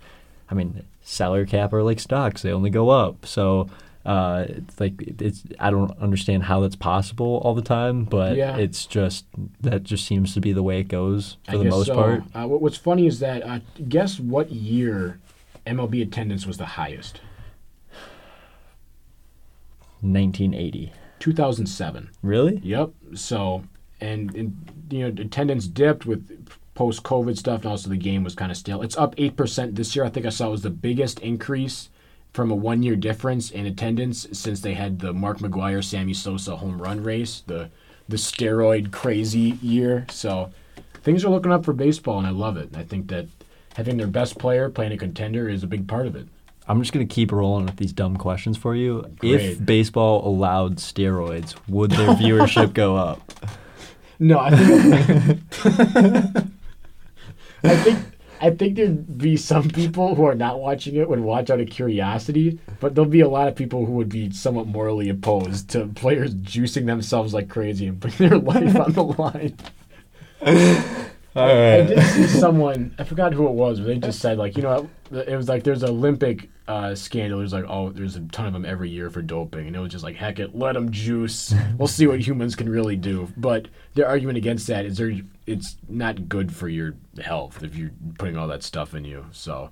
I 0.51 0.55
mean, 0.55 0.85
salary 1.01 1.47
cap 1.47 1.73
are 1.73 1.83
like 1.83 1.99
stocks; 2.01 2.43
they 2.43 2.53
only 2.53 2.69
go 2.69 2.91
up. 2.91 3.25
So, 3.25 3.71
uh, 4.05 4.47
it's 4.49 4.79
like 4.81 4.95
it's 5.21 5.45
I 5.59 5.71
don't 5.71 5.97
understand 5.99 6.45
how 6.45 6.61
that's 6.61 6.77
possible 6.77 7.41
all 7.45 7.55
the 7.55 7.63
time, 7.63 8.05
but 8.05 8.37
Yeah. 8.37 8.57
it's 8.57 8.85
just 8.87 9.25
that 9.61 9.83
just 9.85 10.07
seems 10.07 10.35
to 10.35 10.41
be 10.41 10.53
the 10.53 10.63
way 10.63 10.81
it 10.81 10.89
goes 10.89 11.37
for 11.45 11.53
I 11.55 11.59
the 11.59 11.65
most 11.65 11.87
so. 11.87 11.95
part. 11.95 12.23
Uh, 12.35 12.47
what's 12.49 12.77
funny 12.77 13.07
is 13.07 13.21
that 13.21 13.43
uh, 13.43 13.61
guess 13.89 14.21
what 14.21 14.51
year 14.51 15.19
MLB 15.67 16.03
attendance 16.03 16.47
was 16.47 16.57
the 16.59 16.67
highest? 16.67 17.21
1980, 20.01 20.93
2007. 21.19 22.11
really? 22.23 22.61
Yep. 22.63 22.91
So, 23.15 23.65
and, 24.01 24.35
and 24.35 24.57
you 24.91 25.01
know, 25.11 25.23
attendance 25.23 25.67
dipped 25.67 26.07
with 26.07 26.47
post 26.75 27.03
COVID 27.03 27.37
stuff, 27.37 27.63
and 27.63 27.71
also 27.71 27.89
the 27.89 27.97
game 27.97 28.23
was 28.23 28.35
kind 28.37 28.51
of 28.53 28.57
stale. 28.57 28.83
It's 28.83 28.97
up 28.97 29.15
eight 29.19 29.37
percent 29.37 29.75
this 29.75 29.97
year. 29.97 30.05
I 30.05 30.11
think 30.11 30.27
I 30.27 30.31
saw 30.31 30.49
it 30.49 30.53
was 30.53 30.63
the 30.63 30.71
biggest 30.71 31.19
increase 31.21 31.91
from 32.33 32.51
a 32.51 32.55
one 32.55 32.83
year 32.83 32.95
difference 32.95 33.51
in 33.51 33.67
attendance 33.67 34.29
since 34.33 34.61
they 34.61 34.75
had 34.75 35.01
the 35.01 35.13
Mark 35.13 35.39
McGwire 35.39 35.83
Sammy 35.83 36.15
Sosa 36.15 36.57
home 36.57 36.81
run 36.81 37.03
race, 37.03 37.43
the 37.47 37.71
the 38.09 38.17
steroid 38.17 38.93
crazy 38.93 39.59
year. 39.61 40.07
So 40.11 40.51
things 41.03 41.25
are 41.25 41.31
looking 41.31 41.53
up 41.53 41.65
for 41.65 41.73
baseball, 41.73 42.19
and 42.19 42.27
I 42.27 42.31
love 42.31 42.57
it. 42.57 42.77
I 42.77 42.85
think 42.85 43.09
that 43.09 43.27
having 43.75 43.97
their 43.97 44.07
best 44.07 44.39
player 44.39 44.71
playing 44.71 44.93
a 44.93 44.97
contender 44.97 45.49
is 45.49 45.63
a 45.63 45.67
big 45.67 45.89
part 45.89 46.07
of 46.07 46.17
it. 46.17 46.29
I'm 46.69 46.81
just 46.81 46.93
gonna 46.93 47.07
keep 47.07 47.33
rolling 47.33 47.65
with 47.65 47.77
these 47.77 47.93
dumb 47.93 48.17
questions 48.17 48.57
for 48.59 48.75
you. 48.75 49.05
Great. 49.19 49.41
If 49.41 49.65
baseball 49.65 50.27
allowed 50.27 50.77
steroids, 50.77 51.57
would 51.69 51.91
their 51.93 52.09
viewership 52.15 52.75
go 52.75 52.97
up? 52.97 53.33
No, 54.19 54.39
I 54.39 54.51
think 54.51 55.41
I 57.65 57.77
think 57.77 57.99
I 58.41 58.51
think 58.51 58.77
there'd 58.77 59.19
be 59.19 59.37
some 59.37 59.69
people 59.69 60.15
who 60.15 60.25
are 60.25 60.35
not 60.35 60.61
watching 60.61 60.95
it 60.97 61.09
would 61.09 61.21
watch 61.21 61.51
out 61.51 61.61
of 61.61 61.69
curiosity, 61.71 62.59
but 62.81 62.95
there'll 62.95 63.11
be 63.11 63.21
a 63.21 63.29
lot 63.29 63.49
of 63.49 63.57
people 63.57 63.85
who 63.87 63.93
would 63.93 64.09
be 64.09 64.31
somewhat 64.31 64.67
morally 64.67 65.09
opposed 65.09 65.71
to 65.71 65.87
players 65.87 66.35
juicing 66.35 66.87
themselves 66.87 67.35
like 67.35 67.49
crazy 67.49 67.87
and 67.87 68.01
putting 68.01 68.29
their 68.29 68.39
life 68.41 68.77
on 68.77 68.93
the 68.93 69.03
line. 69.03 69.57
All 71.39 71.49
I 71.49 71.83
did 71.83 72.03
see 72.03 72.27
someone, 72.27 72.95
I 72.99 73.05
forgot 73.05 73.33
who 73.33 73.47
it 73.47 73.53
was, 73.53 73.81
but 73.81 73.87
they 73.87 73.99
just 73.99 74.21
said, 74.21 74.39
like, 74.39 74.57
you 74.57 74.63
know, 74.63 74.89
it 75.11 75.37
was 75.37 75.49
like 75.49 75.65
there's 75.65 75.83
an 75.83 75.91
Olympic 75.91 76.51
uh, 76.67 76.95
scandal. 76.95 77.39
There's 77.39 77.53
like, 77.53 77.65
oh, 77.69 77.91
there's 77.91 78.17
a 78.17 78.21
ton 78.21 78.47
of 78.47 78.53
them 78.53 78.65
every 78.65 78.91
year 78.91 79.11
for 79.11 79.23
doping. 79.23 79.67
And 79.67 79.77
it 79.77 79.79
was 79.79 79.93
just 79.93 80.05
like, 80.05 80.17
heck 80.17 80.39
it, 80.39 80.55
let 80.55 80.75
them 80.75 80.91
juice. 80.91 81.55
We'll 81.79 81.89
see 81.89 82.07
what 82.07 82.21
humans 82.21 82.55
can 82.55 82.69
really 82.69 82.97
do. 82.97 83.33
But 83.37 83.69
their 83.95 84.07
argument 84.07 84.37
against 84.39 84.67
that 84.67 84.85
is 84.85 84.99
there, 84.99 85.13
it's 85.47 85.77
not 85.89 86.29
good 86.29 86.55
for 86.55 86.69
your 86.69 86.95
health 87.21 87.63
if 87.63 87.77
you're 87.77 87.93
putting 88.19 88.37
all 88.37 88.49
that 88.49 88.63
stuff 88.63 88.95
in 88.95 89.05
you. 89.05 89.27
So 89.33 89.71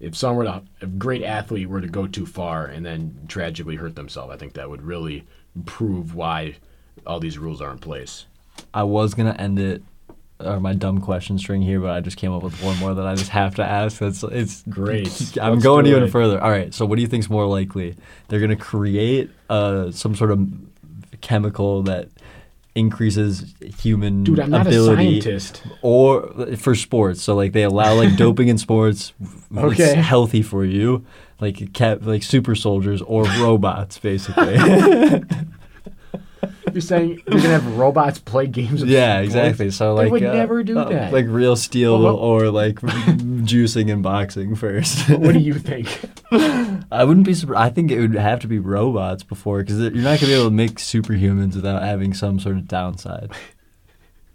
if 0.00 0.16
someone 0.16 0.36
were 0.36 0.44
to, 0.44 0.62
if 0.80 0.84
a 0.84 0.86
great 0.86 1.22
athlete 1.22 1.68
were 1.68 1.80
to 1.80 1.88
go 1.88 2.06
too 2.06 2.26
far 2.26 2.66
and 2.66 2.86
then 2.86 3.26
tragically 3.28 3.76
hurt 3.76 3.96
themselves, 3.96 4.32
I 4.32 4.36
think 4.36 4.54
that 4.54 4.70
would 4.70 4.82
really 4.82 5.26
prove 5.66 6.14
why 6.14 6.56
all 7.06 7.20
these 7.20 7.38
rules 7.38 7.60
are 7.60 7.70
in 7.72 7.78
place. 7.78 8.26
I 8.72 8.84
was 8.84 9.14
gonna 9.14 9.36
end 9.38 9.58
it 9.58 9.82
or 10.40 10.60
my 10.60 10.72
dumb 10.72 11.00
question 11.00 11.38
string 11.38 11.62
here, 11.62 11.80
but 11.80 11.90
I 11.90 12.00
just 12.00 12.16
came 12.16 12.32
up 12.32 12.42
with 12.42 12.62
one 12.62 12.76
more 12.78 12.94
that 12.94 13.06
I 13.06 13.14
just 13.14 13.30
have 13.30 13.56
to 13.56 13.64
ask. 13.64 13.98
That's 13.98 14.22
it's 14.22 14.62
Great. 14.68 15.36
I'm 15.42 15.54
Let's 15.54 15.64
going 15.64 15.86
even 15.86 16.08
further. 16.08 16.40
All 16.40 16.50
right. 16.50 16.72
So 16.72 16.86
what 16.86 16.96
do 16.96 17.02
you 17.02 17.08
think's 17.08 17.28
more 17.28 17.46
likely? 17.46 17.96
They're 18.28 18.40
gonna 18.40 18.56
create 18.56 19.30
uh, 19.50 19.90
some 19.90 20.14
sort 20.14 20.30
of 20.30 20.48
chemical 21.20 21.82
that 21.84 22.08
increases 22.74 23.54
human 23.80 24.22
Dude, 24.22 24.38
I'm 24.38 24.50
not 24.50 24.66
ability 24.68 25.18
a 25.18 25.22
scientist. 25.22 25.62
or 25.82 26.28
for 26.56 26.76
sports. 26.76 27.20
So 27.22 27.34
like 27.34 27.52
they 27.52 27.64
allow 27.64 27.94
like 27.94 28.16
doping 28.16 28.46
in 28.48 28.58
sports. 28.58 29.12
Okay. 29.56 29.94
Healthy 29.96 30.42
for 30.42 30.64
you. 30.64 31.04
Like 31.40 31.72
cat, 31.72 32.04
like 32.04 32.22
super 32.22 32.54
soldiers 32.54 33.02
or 33.02 33.24
robots, 33.40 33.98
basically. 33.98 34.56
You're 36.74 36.80
saying 36.80 37.22
you're 37.26 37.40
gonna 37.40 37.48
have 37.60 37.76
robots 37.76 38.18
play 38.18 38.46
games? 38.46 38.82
Of 38.82 38.88
Yeah, 38.88 39.20
exactly. 39.20 39.70
So 39.70 39.94
like, 39.94 40.06
They 40.06 40.10
would 40.10 40.24
uh, 40.24 40.32
never 40.34 40.62
do 40.62 40.78
uh, 40.78 40.88
that. 40.88 41.12
Like 41.12 41.26
real 41.28 41.56
steel 41.56 42.02
Well, 42.02 42.16
or 42.16 42.50
like 42.50 42.76
juicing 42.80 43.92
and 43.92 44.02
boxing 44.02 44.54
first. 44.54 45.08
what 45.10 45.32
do 45.32 45.40
you 45.40 45.54
think? 45.54 45.88
I 46.90 47.04
wouldn't 47.04 47.26
be. 47.26 47.34
surprised. 47.34 47.70
I 47.70 47.74
think 47.74 47.90
it 47.90 48.00
would 48.00 48.14
have 48.14 48.40
to 48.40 48.48
be 48.48 48.58
robots 48.58 49.22
before 49.22 49.60
because 49.62 49.78
you're 49.78 49.90
not 49.92 50.20
gonna 50.20 50.32
be 50.32 50.34
able 50.34 50.44
to 50.44 50.50
make 50.50 50.76
superhumans 50.76 51.54
without 51.54 51.82
having 51.82 52.14
some 52.14 52.38
sort 52.40 52.56
of 52.56 52.68
downside. 52.68 53.30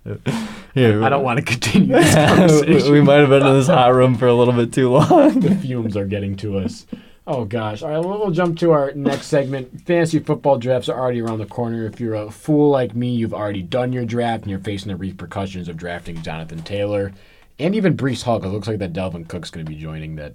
Here, 0.73 1.01
I 1.03 1.09
don't 1.09 1.23
want 1.23 1.39
to 1.39 1.45
continue 1.45 1.95
this 1.95 2.13
conversation. 2.13 2.91
we 2.91 2.99
might 3.01 3.19
have 3.19 3.29
been 3.29 3.45
in 3.45 3.53
this 3.53 3.67
hot 3.67 3.93
room 3.93 4.15
for 4.15 4.27
a 4.27 4.33
little 4.33 4.53
bit 4.53 4.73
too 4.73 4.89
long. 4.89 5.39
the 5.39 5.55
fumes 5.55 5.95
are 5.95 6.05
getting 6.05 6.35
to 6.37 6.57
us. 6.57 6.85
Oh 7.25 7.45
gosh! 7.45 7.81
All 7.81 7.89
right, 7.89 7.99
well, 8.03 8.19
we'll 8.19 8.31
jump 8.31 8.59
to 8.59 8.71
our 8.71 8.91
next 8.95 9.27
segment. 9.27 9.81
Fantasy 9.85 10.19
football 10.19 10.57
drafts 10.57 10.89
are 10.89 10.99
already 10.99 11.21
around 11.21 11.37
the 11.39 11.45
corner. 11.45 11.85
If 11.85 12.01
you're 12.01 12.15
a 12.15 12.29
fool 12.29 12.69
like 12.69 12.95
me, 12.95 13.15
you've 13.15 13.33
already 13.33 13.61
done 13.61 13.93
your 13.93 14.03
draft 14.03 14.43
and 14.43 14.51
you're 14.51 14.59
facing 14.59 14.89
the 14.89 14.97
repercussions 14.97 15.69
of 15.69 15.77
drafting 15.77 16.21
Jonathan 16.21 16.61
Taylor 16.63 17.13
and 17.59 17.75
even 17.75 17.95
Breece. 17.95 18.23
'cause 18.25 18.43
it 18.43 18.47
looks 18.49 18.67
like 18.67 18.79
that 18.79 18.91
Dalvin 18.91 19.25
Cook's 19.27 19.49
going 19.49 19.65
to 19.65 19.71
be 19.71 19.77
joining 19.77 20.15
that 20.17 20.33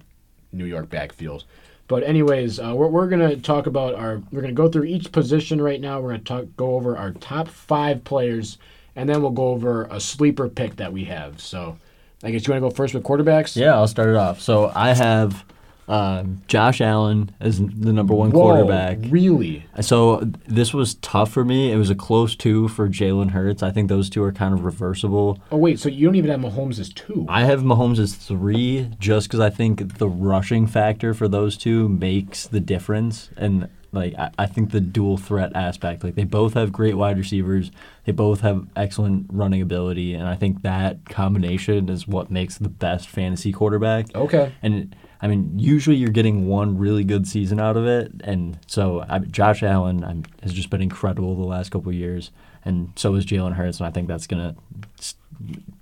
New 0.50 0.64
York 0.64 0.88
backfield. 0.88 1.44
But 1.88 2.04
anyways, 2.04 2.58
uh, 2.58 2.72
we're, 2.74 2.88
we're 2.88 3.08
going 3.08 3.28
to 3.28 3.36
talk 3.36 3.66
about 3.66 3.94
our. 3.94 4.22
We're 4.32 4.40
going 4.40 4.54
to 4.54 4.62
go 4.62 4.68
through 4.70 4.84
each 4.84 5.12
position 5.12 5.60
right 5.60 5.80
now. 5.82 6.00
We're 6.00 6.10
going 6.10 6.20
to 6.20 6.24
talk 6.24 6.46
go 6.56 6.74
over 6.74 6.96
our 6.96 7.10
top 7.12 7.48
five 7.48 8.02
players, 8.04 8.56
and 8.96 9.06
then 9.06 9.20
we'll 9.20 9.30
go 9.30 9.48
over 9.48 9.84
a 9.90 10.00
sleeper 10.00 10.48
pick 10.48 10.76
that 10.76 10.90
we 10.92 11.04
have. 11.04 11.38
So, 11.40 11.76
I 12.22 12.30
guess 12.30 12.46
you 12.46 12.52
want 12.52 12.62
to 12.62 12.68
go 12.70 12.74
first 12.74 12.94
with 12.94 13.02
quarterbacks. 13.04 13.56
Yeah, 13.56 13.74
I'll 13.74 13.88
start 13.88 14.08
it 14.08 14.16
off. 14.16 14.40
So 14.40 14.72
I 14.74 14.94
have 14.94 15.44
um, 15.88 16.42
Josh 16.46 16.80
Allen 16.80 17.30
as 17.40 17.58
the 17.58 17.92
number 17.92 18.14
one 18.14 18.30
Whoa, 18.30 18.42
quarterback. 18.42 18.98
Really? 19.08 19.64
So 19.80 20.20
this 20.46 20.74
was 20.74 20.94
tough 20.96 21.30
for 21.30 21.44
me. 21.44 21.72
It 21.72 21.76
was 21.76 21.90
a 21.90 21.94
close 21.94 22.36
two 22.36 22.68
for 22.68 22.88
Jalen 22.88 23.30
Hurts. 23.30 23.62
I 23.62 23.70
think 23.70 23.88
those 23.88 24.10
two 24.10 24.22
are 24.22 24.32
kind 24.32 24.54
of 24.54 24.64
reversible. 24.64 25.40
Oh 25.50 25.56
wait, 25.56 25.78
so 25.78 25.88
you 25.88 26.06
don't 26.06 26.16
even 26.16 26.30
have 26.30 26.40
Mahomes 26.40 26.78
as 26.78 26.90
two? 26.90 27.26
I 27.28 27.44
have 27.44 27.62
Mahomes 27.62 27.98
as 27.98 28.14
three 28.14 28.90
just 28.98 29.28
because 29.28 29.40
I 29.40 29.50
think 29.50 29.98
the 29.98 30.08
rushing 30.08 30.66
factor 30.66 31.14
for 31.14 31.26
those 31.26 31.56
two 31.56 31.88
makes 31.88 32.46
the 32.46 32.60
difference. 32.60 33.30
And 33.36 33.68
like 33.92 34.14
I, 34.18 34.30
I 34.38 34.46
think 34.46 34.70
the 34.70 34.80
dual 34.80 35.16
threat 35.16 35.52
aspect, 35.54 36.04
like 36.04 36.14
they 36.14 36.24
both 36.24 36.54
have 36.54 36.72
great 36.72 36.96
wide 36.96 37.16
receivers, 37.16 37.70
they 38.04 38.12
both 38.12 38.40
have 38.40 38.66
excellent 38.76 39.26
running 39.30 39.62
ability, 39.62 40.14
and 40.14 40.28
I 40.28 40.34
think 40.36 40.62
that 40.62 41.06
combination 41.06 41.88
is 41.88 42.06
what 42.06 42.30
makes 42.30 42.58
the 42.58 42.68
best 42.68 43.08
fantasy 43.08 43.52
quarterback. 43.52 44.14
Okay. 44.14 44.52
And 44.62 44.94
I 45.20 45.26
mean, 45.26 45.58
usually 45.58 45.96
you're 45.96 46.10
getting 46.10 46.46
one 46.46 46.78
really 46.78 47.02
good 47.02 47.26
season 47.26 47.58
out 47.58 47.76
of 47.76 47.86
it, 47.86 48.12
and 48.22 48.58
so 48.66 49.04
I, 49.08 49.18
Josh 49.18 49.62
Allen 49.62 50.04
um, 50.04 50.22
has 50.42 50.52
just 50.52 50.70
been 50.70 50.80
incredible 50.80 51.34
the 51.34 51.46
last 51.46 51.70
couple 51.70 51.88
of 51.88 51.96
years, 51.96 52.30
and 52.64 52.92
so 52.94 53.14
is 53.14 53.26
Jalen 53.26 53.54
Hurts, 53.54 53.78
and 53.78 53.86
I 53.86 53.90
think 53.90 54.06
that's 54.06 54.26
gonna 54.28 54.54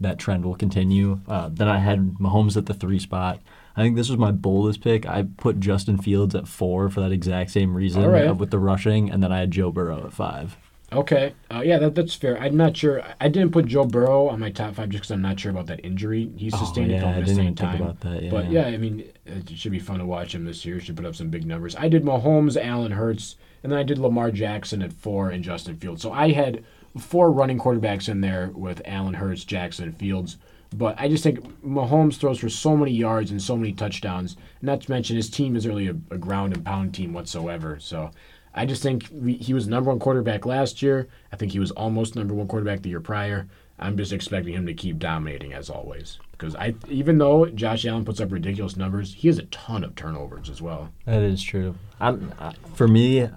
that 0.01 0.19
trend 0.19 0.45
will 0.45 0.55
continue. 0.55 1.21
Uh, 1.29 1.51
then 1.53 1.69
I 1.69 1.79
had 1.79 2.15
Mahomes 2.15 2.57
at 2.57 2.67
the 2.67 2.75
three 2.75 2.99
spot. 2.99 3.41
I 3.77 3.83
think 3.83 3.97
this 3.97 4.09
was 4.09 4.19
my 4.19 4.31
boldest 4.31 4.81
pick. 4.81 5.07
I 5.07 5.27
put 5.37 5.61
Justin 5.61 5.99
Fields 5.99 6.35
at 6.35 6.49
four 6.49 6.89
for 6.89 7.01
that 7.01 7.13
exact 7.13 7.51
same 7.51 7.75
reason 7.75 8.05
right. 8.07 8.35
with 8.35 8.51
the 8.51 8.59
rushing, 8.59 9.11
and 9.11 9.23
then 9.23 9.33
I 9.33 9.41
had 9.41 9.51
Joe 9.51 9.71
Burrow 9.71 10.07
at 10.07 10.13
five. 10.13 10.57
Okay. 10.97 11.35
Uh, 11.53 11.63
yeah, 11.65 11.79
that, 11.79 11.95
that's 11.95 12.15
fair. 12.15 12.39
I'm 12.41 12.57
not 12.57 12.77
sure. 12.77 13.03
I 13.21 13.29
didn't 13.29 13.53
put 13.53 13.67
Joe 13.67 13.85
Burrow 13.85 14.29
on 14.29 14.41
my 14.41 14.51
top 14.51 14.75
five 14.75 14.89
just 14.89 15.03
because 15.03 15.11
I'm 15.11 15.23
not 15.23 15.39
sure 15.39 15.51
about 15.51 15.67
that 15.67 15.85
injury 15.85 16.31
he 16.37 16.51
sustained. 16.51 16.91
if 16.91 17.03
Oh, 17.03 17.07
yeah, 17.07 17.17
I 17.17 17.21
didn't 17.21 17.39
even 17.41 17.55
time. 17.55 17.71
think 17.79 17.83
about 17.83 18.01
that. 18.01 18.23
Yeah. 18.23 18.31
But 18.31 18.51
yeah, 18.51 18.67
I 18.67 18.77
mean, 18.79 19.05
it 19.27 19.51
should 19.57 19.73
be 19.73 19.79
fun 19.79 19.99
to 19.99 20.07
watch 20.07 20.35
him 20.35 20.45
this 20.45 20.65
year. 20.65 20.81
Should 20.81 20.97
put 20.97 21.05
up 21.05 21.15
some 21.15 21.29
big 21.29 21.45
numbers. 21.47 21.77
I 21.77 21.89
did 21.89 22.03
Mahomes, 22.03 22.57
Allen 22.57 22.93
Hurts, 22.93 23.37
and 23.63 23.71
then 23.71 23.79
I 23.79 23.83
did 23.83 23.99
Lamar 23.99 24.31
Jackson 24.31 24.81
at 24.83 24.93
four 24.93 25.31
and 25.31 25.45
Justin 25.45 25.77
Fields. 25.77 26.01
So 26.03 26.13
I 26.13 26.33
had 26.33 26.65
four 26.99 27.31
running 27.31 27.59
quarterbacks 27.59 28.09
in 28.09 28.23
there 28.23 28.51
with 28.55 28.81
Allen 28.87 29.15
Hurts, 29.15 29.45
Jackson, 29.45 29.85
and 29.85 29.97
Fields. 29.97 30.39
But 30.75 30.99
I 30.99 31.09
just 31.09 31.23
think 31.23 31.41
Mahomes 31.63 32.17
throws 32.17 32.41
for 32.41 32.49
so 32.49 32.77
many 32.77 32.91
yards 32.91 33.31
and 33.31 33.41
so 33.41 33.57
many 33.57 33.73
touchdowns. 33.73 34.37
Not 34.63 34.81
to 34.83 34.91
mention 34.91 35.15
his 35.17 35.31
team 35.31 35.55
isn't 35.57 35.71
really 35.71 35.87
a, 35.89 35.97
a 36.11 36.19
ground 36.19 36.55
and 36.55 36.65
pound 36.65 36.93
team 36.95 37.13
whatsoever. 37.13 37.79
So 37.81 38.11
I 38.57 38.65
just 38.65 38.83
think 38.83 39.09
he 39.41 39.53
was 39.53 39.69
number 39.69 39.91
one 39.91 40.01
quarterback 40.01 40.47
last 40.47 40.81
year. 40.81 41.09
I 41.31 41.37
think 41.37 41.53
he 41.53 41.59
was 41.59 41.71
almost 41.73 42.17
number 42.17 42.33
one 42.33 42.49
quarterback 42.49 42.81
the 42.83 42.89
year 42.89 43.01
prior. 43.01 43.47
I'm 43.79 43.99
just 43.99 44.13
expecting 44.13 44.55
him 44.55 44.67
to 44.67 44.73
keep 44.73 44.99
dominating 44.99 45.53
as 45.53 45.69
always. 45.69 46.19
Because 46.33 46.57
I, 46.57 46.75
even 46.89 47.19
though 47.19 47.47
Josh 47.47 47.85
Allen 47.85 48.07
puts 48.07 48.21
up 48.21 48.33
ridiculous 48.33 48.77
numbers, 48.77 49.13
he 49.13 49.29
has 49.29 49.39
a 49.39 49.45
ton 49.45 49.85
of 49.85 49.95
turnovers 49.95 50.49
as 50.49 50.63
well. 50.63 50.91
That 51.05 51.23
is 51.23 51.43
true. 51.43 51.75
I'm, 52.01 52.33
I, 52.39 52.55
for 52.75 52.89
me, 52.89 53.29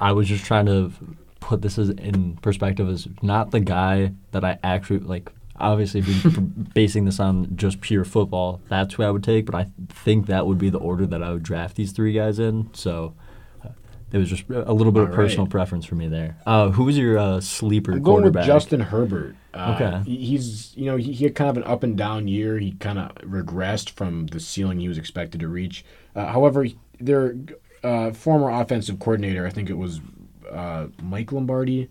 I 0.00 0.12
was 0.12 0.26
just 0.26 0.44
trying 0.46 0.66
to 0.66 0.92
put 1.40 1.60
this 1.60 1.78
as 1.78 1.90
in 1.90 2.36
perspective 2.38 2.88
as 2.88 3.08
not 3.20 3.50
the 3.50 3.60
guy 3.60 4.12
that 4.30 4.44
I 4.44 4.58
actually 4.62 5.00
like. 5.00 5.30
Obviously, 5.60 6.02
basing 6.74 7.04
this 7.04 7.20
on 7.20 7.54
just 7.56 7.82
pure 7.82 8.04
football, 8.04 8.62
that's 8.68 8.94
who 8.94 9.02
I 9.02 9.10
would 9.10 9.22
take. 9.22 9.44
But 9.44 9.54
I 9.54 9.66
think 9.90 10.26
that 10.26 10.46
would 10.46 10.58
be 10.58 10.70
the 10.70 10.78
order 10.78 11.06
that 11.06 11.22
I 11.22 11.32
would 11.32 11.42
draft 11.42 11.76
these 11.76 11.92
three 11.92 12.14
guys 12.14 12.38
in. 12.38 12.70
So 12.72 13.14
it 14.12 14.18
was 14.18 14.28
just 14.28 14.44
a 14.48 14.72
little 14.72 14.92
bit 14.92 15.00
All 15.00 15.04
of 15.04 15.08
right. 15.10 15.16
personal 15.16 15.46
preference 15.46 15.84
for 15.86 15.94
me 15.94 16.06
there. 16.08 16.36
Uh, 16.46 16.68
who 16.70 16.84
was 16.84 16.96
your 16.98 17.18
uh, 17.18 17.40
sleeper 17.40 17.92
I'm 17.92 18.02
going 18.02 18.24
with? 18.24 18.34
Justin 18.44 18.80
Herbert. 18.80 19.34
Uh, 19.54 19.76
Okay. 19.78 20.10
he- 20.10 20.24
He's 20.24 20.76
you 20.76 20.86
know 20.86 20.96
he, 20.96 21.12
he 21.12 21.24
had 21.24 21.34
kind 21.34 21.50
of 21.50 21.56
an 21.56 21.64
up 21.64 21.82
and 21.82 21.96
down 21.96 22.28
year. 22.28 22.58
He 22.58 22.72
kind 22.72 22.98
of 22.98 23.14
regressed 23.16 23.90
from 23.90 24.26
the 24.26 24.40
ceiling 24.40 24.78
he 24.80 24.88
was 24.88 24.98
expected 24.98 25.40
to 25.40 25.48
reach. 25.48 25.84
Uh, 26.14 26.26
however, 26.26 26.66
their 27.00 27.36
uh, 27.82 28.12
former 28.12 28.50
offensive 28.50 28.98
coordinator, 28.98 29.46
I 29.46 29.50
think 29.50 29.68
it 29.70 29.76
was 29.78 30.00
uh, 30.50 30.86
Mike 31.02 31.32
Lombardi. 31.32 31.88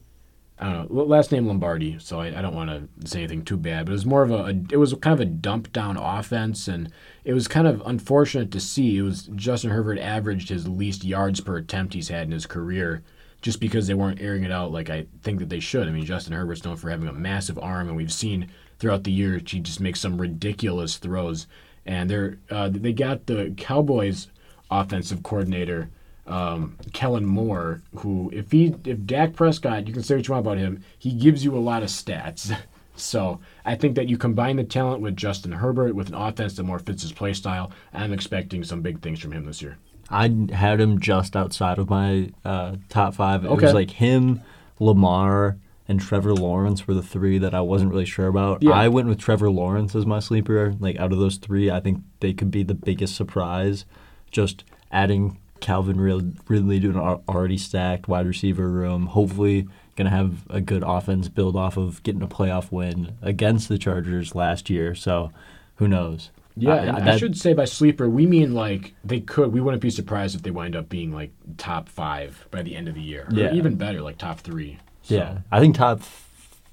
I 0.62 0.72
don't 0.72 0.94
know, 0.94 1.04
last 1.04 1.32
name 1.32 1.48
Lombardi, 1.48 1.98
so 1.98 2.20
I, 2.20 2.28
I 2.28 2.42
don't 2.42 2.54
want 2.54 2.70
to 2.70 3.10
say 3.10 3.20
anything 3.20 3.44
too 3.44 3.58
bad. 3.58 3.86
But 3.88 3.94
it 3.94 3.94
was 3.94 4.06
more 4.06 4.22
of 4.22 4.30
a, 4.30 4.36
a 4.36 4.50
it 4.72 4.78
was 4.78 4.94
kind 4.94 5.14
of 5.14 5.20
a 5.20 5.26
dump 5.26 5.74
down 5.74 5.98
offense, 5.98 6.68
and 6.68 6.92
it 7.24 7.34
was 7.34 7.48
kind 7.48 7.68
of 7.68 7.82
unfortunate 7.84 8.52
to 8.52 8.60
see. 8.60 8.98
It 8.98 9.02
was 9.02 9.24
Justin 9.36 9.72
Herbert 9.72 9.98
averaged 9.98 10.50
his 10.50 10.68
least 10.68 11.04
yards 11.04 11.42
per 11.42 11.58
attempt 11.58 11.96
he's 11.96 12.10
had 12.10 12.28
in 12.28 12.32
his 12.32 12.46
career 12.46 13.04
just 13.42 13.60
because 13.60 13.88
they 13.88 13.96
weren't 13.96 14.22
airing 14.22 14.44
it 14.44 14.52
out 14.52 14.72
like 14.72 14.92
I 14.92 15.08
think 15.24 15.40
that 15.40 15.50
they 15.50 15.60
should. 15.60 15.88
I 15.88 15.92
mean, 15.92 16.06
Justin 16.06 16.34
Herbert's 16.34 16.64
known 16.64 16.78
for 16.78 16.92
having 16.92 17.08
a 17.08 17.14
massive 17.14 17.58
arm, 17.58 17.88
and 17.88 17.98
we've 17.98 18.14
seen 18.14 18.52
throughout 18.78 19.04
the 19.04 19.12
year 19.12 19.42
he 19.44 19.60
just 19.60 19.80
makes 19.80 20.00
some 20.00 20.22
ridiculous 20.22 20.98
throws. 20.98 21.48
And 21.88 22.08
they're 22.08 22.38
uh, 22.52 22.70
they 22.70 22.94
got 22.94 23.26
the 23.26 23.54
Cowboys 23.58 24.28
offensive 24.70 25.24
coordinator 25.24 25.90
um, 26.28 26.78
Kellen 26.94 27.26
Moore, 27.26 27.82
who 27.98 28.30
if 28.34 28.52
he 28.52 28.76
if 28.86 29.06
Dak 29.06 29.34
Prescott, 29.34 29.88
you 29.88 29.94
can 29.94 30.04
say 30.04 30.16
what 30.16 30.28
you 30.28 30.34
want 30.34 30.46
about 30.46 30.58
him, 30.58 30.84
he 30.98 31.12
gives 31.14 31.44
you 31.44 31.56
a 31.56 31.60
lot 31.60 31.84
of 31.84 31.90
stats. 31.90 32.56
So 32.94 33.40
I 33.66 33.76
think 33.76 33.96
that 33.96 34.10
you 34.10 34.18
combine 34.18 34.58
the 34.58 34.64
talent 34.64 35.02
with 35.02 35.16
Justin 35.16 35.54
Herbert 35.54 35.96
with 35.96 36.10
an 36.10 36.14
offense 36.14 36.56
that 36.56 36.64
more 36.64 36.78
fits 36.78 37.02
his 37.02 37.12
play 37.14 37.34
style. 37.34 37.72
I'm 37.94 38.14
expecting 38.14 38.64
some 38.64 38.82
big 38.82 39.02
things 39.02 39.20
from 39.20 39.32
him 39.32 39.46
this 39.46 39.60
year. 39.62 39.78
I 40.10 40.24
had 40.54 40.80
him 40.80 41.00
just 41.00 41.36
outside 41.36 41.80
of 41.80 41.90
my 41.90 42.32
uh, 42.46 42.76
top 42.90 43.16
five. 43.16 43.44
It 43.46 43.48
Okay. 43.48 43.66
was 43.66 43.74
like 43.74 43.92
him, 43.92 44.42
Lamar, 44.80 45.58
and 45.88 46.00
Trevor 46.00 46.34
Lawrence 46.36 46.86
were 46.86 46.94
the 46.94 47.02
three 47.02 47.38
that 47.40 47.56
I 47.56 47.62
wasn't 47.62 47.92
really 47.92 48.06
sure 48.06 48.28
about. 48.28 48.62
Yeah. 48.62 48.72
I 48.74 48.88
went 48.90 49.08
with 49.08 49.18
Trevor 49.20 49.50
Lawrence 49.50 49.96
as 49.96 50.06
my 50.06 50.20
sleeper. 50.20 50.76
Like 50.80 50.98
out 50.98 51.12
of 51.14 51.18
those 51.18 51.38
three, 51.38 51.72
I 51.72 51.80
think 51.80 52.04
they 52.20 52.34
could 52.34 52.52
be 52.52 52.62
the 52.62 52.76
biggest 52.76 53.16
surprise. 53.16 53.86
Just 54.32 54.64
adding 54.92 55.40
Calvin 55.62 56.00
Rid- 56.02 56.38
Ridley 56.50 56.80
to 56.82 56.90
an 56.90 56.98
already 56.98 57.58
stacked 57.58 58.08
wide 58.08 58.28
receiver 58.28 58.68
room. 58.70 59.06
Hopefully, 59.08 59.68
going 59.96 60.10
to 60.10 60.16
have 60.16 60.44
a 60.50 60.60
good 60.60 60.84
offense 60.86 61.28
build 61.30 61.56
off 61.56 61.78
of 61.78 62.02
getting 62.04 62.22
a 62.22 62.28
playoff 62.28 62.72
win 62.72 63.16
against 63.22 63.70
the 63.70 63.78
Chargers 63.78 64.36
last 64.36 64.70
year. 64.70 64.94
So, 64.96 65.32
who 65.76 65.88
knows? 65.88 66.32
Yeah, 66.58 66.74
I- 66.74 66.98
I, 66.98 67.00
that- 67.02 67.20
should 67.20 67.38
say 67.38 67.54
by 67.54 67.66
sleeper 67.66 68.10
we 68.10 68.26
mean 68.26 68.54
like 68.54 68.94
they 69.06 69.22
could. 69.22 69.54
We 69.54 69.62
wouldn't 69.62 69.82
be 69.82 69.90
surprised 69.90 70.36
if 70.36 70.42
they 70.44 70.52
wind 70.52 70.76
up 70.76 70.90
being 70.90 71.14
like 71.14 71.32
top 71.58 71.88
five 71.88 72.46
by 72.52 72.62
the 72.62 72.76
end 72.76 72.88
of 72.90 72.96
the 72.96 73.02
year, 73.02 73.28
or 73.32 73.34
Yeah. 73.38 73.54
even 73.54 73.76
better, 73.76 74.02
like 74.02 74.18
top 74.18 74.40
three. 74.42 74.78
So, 75.04 75.16
Yeah, 75.16 75.38
I 75.52 75.60
think 75.60 75.76
top 75.76 76.02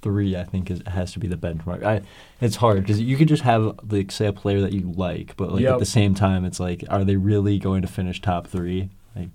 three. 0.03 0.37
I 0.37 0.45
think 0.45 0.71
is 0.71 0.83
has 0.87 1.13
to 1.13 1.19
be 1.19 1.27
the 1.27 1.37
benchmark. 1.37 1.83
I 1.85 2.03
it's 2.41 2.57
hard 2.57 2.81
because 2.83 3.01
you 3.01 3.17
could 3.17 3.29
just 3.29 3.43
have 3.43 3.79
like 3.91 4.11
say 4.11 4.27
a 4.27 4.33
player 4.33 4.61
that 4.61 4.73
you 4.73 4.93
like, 4.97 5.37
but 5.37 5.53
like 5.53 5.63
Yep. 5.63 5.75
at 5.75 5.79
the 5.79 5.87
same 5.87 6.15
time, 6.15 6.45
it's 6.45 6.61
like, 6.61 6.85
are 6.89 7.05
they 7.05 7.17
really 7.17 7.59
going 7.59 7.83
to 7.83 7.89
finish 7.89 8.21
top 8.21 8.47
three? 8.47 8.91
Like, 9.17 9.29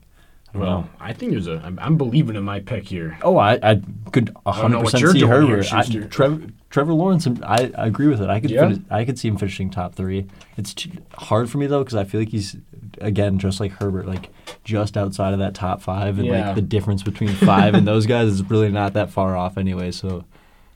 I 0.53 0.57
Well, 0.57 0.81
know. 0.81 0.89
I 0.99 1.13
think 1.13 1.31
there's 1.33 1.47
a. 1.47 1.61
I'm, 1.65 1.77
I'm 1.79 1.97
believing 1.97 2.35
in 2.35 2.43
my 2.43 2.59
pick 2.59 2.87
here. 2.87 3.17
Oh, 3.23 3.37
I 3.37 3.53
I 3.61 3.81
could 4.11 4.29
a 4.45 4.49
I 4.49 4.61
don't 4.61 4.71
know 4.71 4.77
hundred 4.77 4.77
what 4.77 4.83
percent 4.85 5.01
you're 5.01 5.11
see 5.13 5.19
doing 5.19 5.47
here, 5.47 5.63
Herbert. 5.63 5.73
I, 5.73 5.83
Trevor 6.07 6.47
Trevor 6.69 6.93
Lawrence. 6.93 7.27
I, 7.43 7.71
I 7.77 7.85
agree 7.87 8.07
with 8.07 8.21
it. 8.21 8.29
I 8.29 8.39
could 8.39 8.49
Yeah? 8.51 8.61
finish, 8.69 8.79
I 8.89 9.05
could 9.05 9.19
see 9.19 9.27
him 9.27 9.37
finishing 9.37 9.69
top 9.69 9.95
three. 9.95 10.25
It's 10.57 10.75
hard 11.15 11.49
for 11.49 11.57
me 11.59 11.67
though 11.67 11.83
because 11.83 11.95
I 11.95 12.03
feel 12.03 12.21
like 12.21 12.29
he's 12.29 12.55
again 13.01 13.37
just 13.39 13.59
like 13.59 13.71
Herbert, 13.73 14.05
like 14.07 14.29
just 14.63 14.95
outside 14.97 15.33
of 15.33 15.39
that 15.39 15.53
top 15.55 15.81
five, 15.81 16.17
and 16.19 16.27
Yeah. 16.27 16.45
like 16.47 16.55
the 16.55 16.61
difference 16.61 17.03
between 17.03 17.29
five 17.29 17.73
and 17.73 17.85
those 17.87 18.05
guys 18.05 18.27
is 18.29 18.49
really 18.49 18.69
not 18.71 18.93
that 18.93 19.09
far 19.09 19.35
off 19.35 19.57
anyway. 19.57 19.91
So 19.91 20.23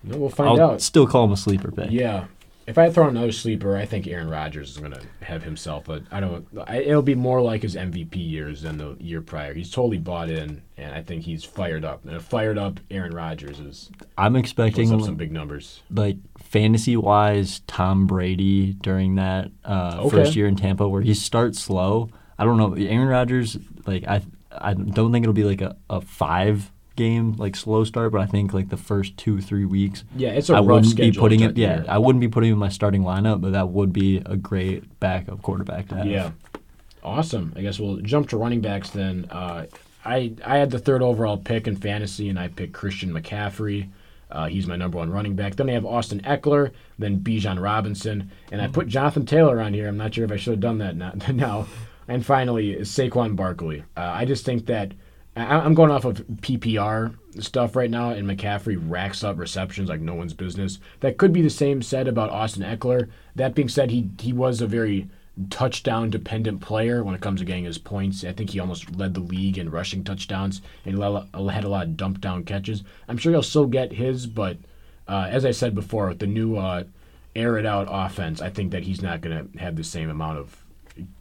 No, 0.08 0.18
we'll 0.18 0.30
find 0.30 0.50
I'll 0.50 0.72
out. 0.72 0.82
still 0.82 1.08
call 1.08 1.26
him 1.26 1.32
a 1.32 1.38
sleeper 1.38 1.72
pick. 1.72 1.92
Yeah. 1.92 2.26
If 2.66 2.78
I 2.78 2.92
throw 2.92 3.08
another 3.08 3.32
sleeper, 3.32 3.78
I 3.78 3.86
think 3.86 4.08
Aaron 4.08 4.30
Rodgers 4.30 4.72
is 4.72 4.78
going 4.78 4.92
to 4.92 5.02
have 5.22 5.42
himself. 5.44 5.86
But 5.86 6.04
I 6.12 6.20
don't. 6.20 6.46
I, 6.68 6.80
it'll 6.80 7.02
be 7.02 7.16
more 7.16 7.42
like 7.42 7.62
his 7.62 7.78
MVP 7.78 8.16
years 8.18 8.62
than 8.64 8.78
the 8.78 8.98
year 9.00 9.22
prior. 9.22 9.54
He's 9.54 9.72
totally 9.72 10.00
bought 10.00 10.30
in, 10.30 10.62
and 10.76 10.94
I 10.94 11.02
think 11.02 11.24
he's 11.24 11.46
fired 11.46 11.86
up. 11.86 12.04
And 12.04 12.14
a 12.14 12.20
fired 12.20 12.58
up 12.58 12.82
Aaron 12.92 13.14
Rodgers 13.14 13.62
is 13.62 13.90
I'm 14.18 14.36
expecting 14.36 14.88
some 15.02 15.16
big 15.16 15.32
numbers. 15.32 15.82
like 15.90 16.18
fantasy 16.40 16.98
wise 16.98 17.62
Tom 17.68 18.06
Brady 18.06 18.74
during 18.74 19.16
that 19.16 19.50
uh, 19.64 20.00
Okay. 20.02 20.18
first 20.18 20.36
year 20.36 20.48
in 20.48 20.58
Tampa 20.58 20.90
where 20.90 21.02
he 21.02 21.14
starts 21.14 21.60
slow. 21.60 22.10
I 22.38 22.44
don't 22.44 22.58
know 22.58 22.74
Aaron 22.74 23.08
Rodgers 23.08 23.58
like 23.86 24.06
I 24.10 24.22
I 24.52 24.74
don't 24.74 25.14
think 25.14 25.24
it'll 25.24 25.34
be 25.34 25.46
like 25.46 25.62
a, 25.62 25.78
a 25.90 26.02
five 26.02 26.70
game 26.98 27.34
like 27.38 27.56
slow 27.56 27.86
start, 27.86 28.12
but 28.12 28.20
I 28.20 28.26
think 28.26 28.54
like 28.54 28.68
the 28.68 28.78
first 28.78 29.16
two 29.16 29.40
three 29.40 29.64
weeks 29.64 30.04
Yeah, 30.16 30.30
it's 30.32 30.50
a 30.50 30.56
I 30.56 30.58
rough 30.58 30.68
wouldn't 30.68 30.98
be 30.98 31.12
putting 31.14 31.40
it. 31.40 31.56
Yeah. 31.58 31.86
I 31.88 31.98
wouldn't 31.98 32.20
be 32.20 32.28
putting 32.28 32.52
in 32.52 32.58
my 32.58 32.68
starting 32.68 33.04
lineup, 33.04 33.40
but 33.40 33.54
that 33.54 33.70
would 33.70 33.94
be 33.94 34.18
a 34.26 34.36
great 34.36 35.00
backup 35.00 35.42
quarterback 35.42 35.88
to 35.90 35.96
have. 35.96 36.08
Yeah. 36.08 36.32
Awesome. 37.04 37.54
I 37.56 37.62
guess 37.62 37.80
we'll 37.80 37.98
jump 37.98 38.28
to 38.30 38.38
running 38.38 38.60
backs 38.60 38.90
then. 38.90 39.28
Uh, 39.32 39.68
I 40.04 40.34
I 40.44 40.58
had 40.58 40.72
the 40.72 40.80
third 40.80 41.02
overall 41.02 41.38
pick 41.38 41.68
in 41.68 41.78
fantasy, 41.78 42.28
and 42.28 42.38
I 42.38 42.50
picked 42.50 42.74
Christian 42.74 43.14
McCaffrey. 43.14 43.90
Uh, 44.30 44.48
he's 44.48 44.68
my 44.68 44.76
number 44.76 44.98
one 44.98 45.10
running 45.10 45.36
back. 45.36 45.56
Then 45.56 45.70
I 45.70 45.74
have 45.74 45.86
Austin 45.86 46.20
Ekeler, 46.22 46.72
then 47.00 47.22
Bijan 47.22 47.62
Robinson, 47.62 48.30
and 48.52 48.62
I 48.62 48.68
put 48.68 48.88
Jonathan 48.88 49.26
Taylor 49.26 49.62
on 49.62 49.74
here. 49.74 49.88
I'm 49.88 49.96
not 49.96 50.14
sure 50.14 50.26
if 50.26 50.32
I 50.32 50.36
should 50.36 50.52
have 50.52 50.60
done 50.60 50.80
that 50.80 50.98
now. 50.98 51.14
now. 51.32 51.68
And 52.10 52.26
finally, 52.26 52.78
Saquon 52.78 53.36
Barkley. 53.36 53.84
Uh, 53.96 54.02
I 54.02 54.26
just 54.26 54.46
think 54.46 54.66
that 54.68 54.94
I, 55.38 55.60
I'm 55.60 55.74
going 55.74 55.92
off 55.92 56.06
of 56.06 56.18
PPR 56.42 57.16
stuff 57.40 57.76
right 57.76 57.90
now, 57.90 58.12
and 58.12 58.28
McCaffrey 58.28 58.78
racks 58.80 59.24
up 59.24 59.38
receptions 59.38 59.90
like 59.90 60.02
no 60.02 60.16
one's 60.16 60.34
business. 60.34 60.80
That 61.02 61.18
could 61.18 61.34
be 61.34 61.42
the 61.42 61.50
same 61.50 61.82
said 61.82 62.08
about 62.08 62.30
Austin 62.30 62.64
Ekeler. 62.64 63.10
That 63.36 63.56
being 63.56 63.70
said, 63.70 63.92
he 63.92 64.10
he 64.20 64.34
was 64.34 64.62
a 64.62 64.68
very 64.68 65.10
touchdown 65.50 66.10
dependent 66.10 66.62
player 66.62 67.04
when 67.04 67.14
it 67.14 67.22
comes 67.22 67.40
to 67.40 67.46
getting 67.46 67.66
his 67.66 67.78
points. 67.78 68.24
I 68.24 68.32
think 68.32 68.50
he 68.50 68.60
almost 68.60 68.96
led 68.96 69.14
the 69.14 69.20
league 69.20 69.58
in 69.58 69.70
rushing 69.70 70.04
touchdowns 70.04 70.62
and 70.86 70.98
had 70.98 71.64
a 71.64 71.70
lot 71.70 71.86
of 71.86 71.98
dump 71.98 72.22
down 72.22 72.44
catches. 72.44 72.84
I'm 73.08 73.18
sure 73.18 73.32
he'll 73.32 73.44
still 73.44 73.68
get 73.68 73.94
his, 73.94 74.26
but 74.26 74.58
uh, 75.08 75.28
as 75.30 75.46
I 75.46 75.52
said 75.52 75.76
before, 75.76 76.08
with 76.08 76.20
the 76.20 76.28
new 76.28 76.58
uh, 76.58 76.84
air 77.36 77.58
it 77.58 77.66
out 77.66 77.88
offense, 77.90 78.42
I 78.42 78.50
think 78.50 78.72
that 78.72 78.84
he's 78.84 79.02
not 79.02 79.22
going 79.22 79.52
to 79.52 79.60
have 79.60 79.76
the 79.76 79.84
same 79.84 80.10
amount 80.10 80.40
of 80.40 80.58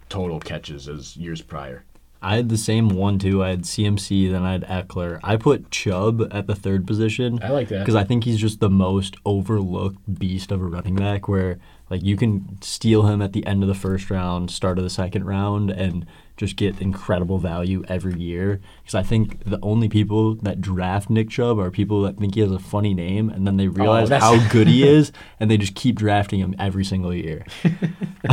total 0.08 0.40
catches 0.40 0.88
as 0.88 1.16
years 1.16 1.42
prior. 1.42 1.84
I 2.22 2.36
had 2.36 2.48
the 2.48 2.56
same 2.58 2.88
one 2.88 3.18
too. 3.18 3.42
I 3.42 3.50
had 3.50 3.62
CMC, 3.62 4.30
then 4.30 4.42
I 4.42 4.52
had 4.52 4.64
Ekeler. 4.64 5.20
I 5.22 5.36
put 5.36 5.70
Chubb 5.70 6.28
at 6.32 6.46
the 6.46 6.54
third 6.54 6.86
position. 6.86 7.38
I 7.42 7.50
like 7.50 7.68
that. 7.68 7.80
because 7.80 7.94
I 7.94 8.04
think 8.04 8.24
he's 8.24 8.38
just 8.40 8.60
the 8.60 8.70
most 8.70 9.16
overlooked 9.24 10.18
beast 10.18 10.50
of 10.50 10.60
a 10.60 10.64
running 10.64 10.96
back. 10.96 11.28
Where 11.28 11.58
like 11.90 12.02
you 12.02 12.16
can 12.16 12.60
steal 12.62 13.02
him 13.06 13.22
at 13.22 13.32
the 13.32 13.46
end 13.46 13.62
of 13.62 13.68
the 13.68 13.74
first 13.74 14.10
round, 14.10 14.50
start 14.50 14.78
of 14.78 14.84
the 14.84 14.90
second 14.90 15.24
round, 15.24 15.70
and 15.70 16.06
just 16.36 16.56
get 16.56 16.80
incredible 16.80 17.38
value 17.38 17.82
every 17.88 18.18
year. 18.18 18.60
Because 18.82 18.94
I 18.94 19.02
think 19.02 19.44
the 19.44 19.58
only 19.62 19.88
people 19.88 20.34
that 20.36 20.60
draft 20.60 21.08
Nick 21.08 21.30
Chubb 21.30 21.58
are 21.58 21.70
people 21.70 22.02
that 22.02 22.18
think 22.18 22.34
he 22.34 22.40
has 22.40 22.50
a 22.50 22.58
funny 22.58 22.92
name, 22.92 23.30
and 23.30 23.46
then 23.46 23.56
they 23.56 23.68
oh, 23.68 23.72
realize 23.72 24.08
that's- 24.08 24.22
how 24.42 24.48
good 24.50 24.68
he 24.68 24.86
is, 24.88 25.12
and 25.38 25.50
they 25.50 25.56
just 25.56 25.74
keep 25.74 25.96
drafting 25.96 26.40
him 26.40 26.54
every 26.58 26.84
single 26.84 27.14
year. 27.14 27.44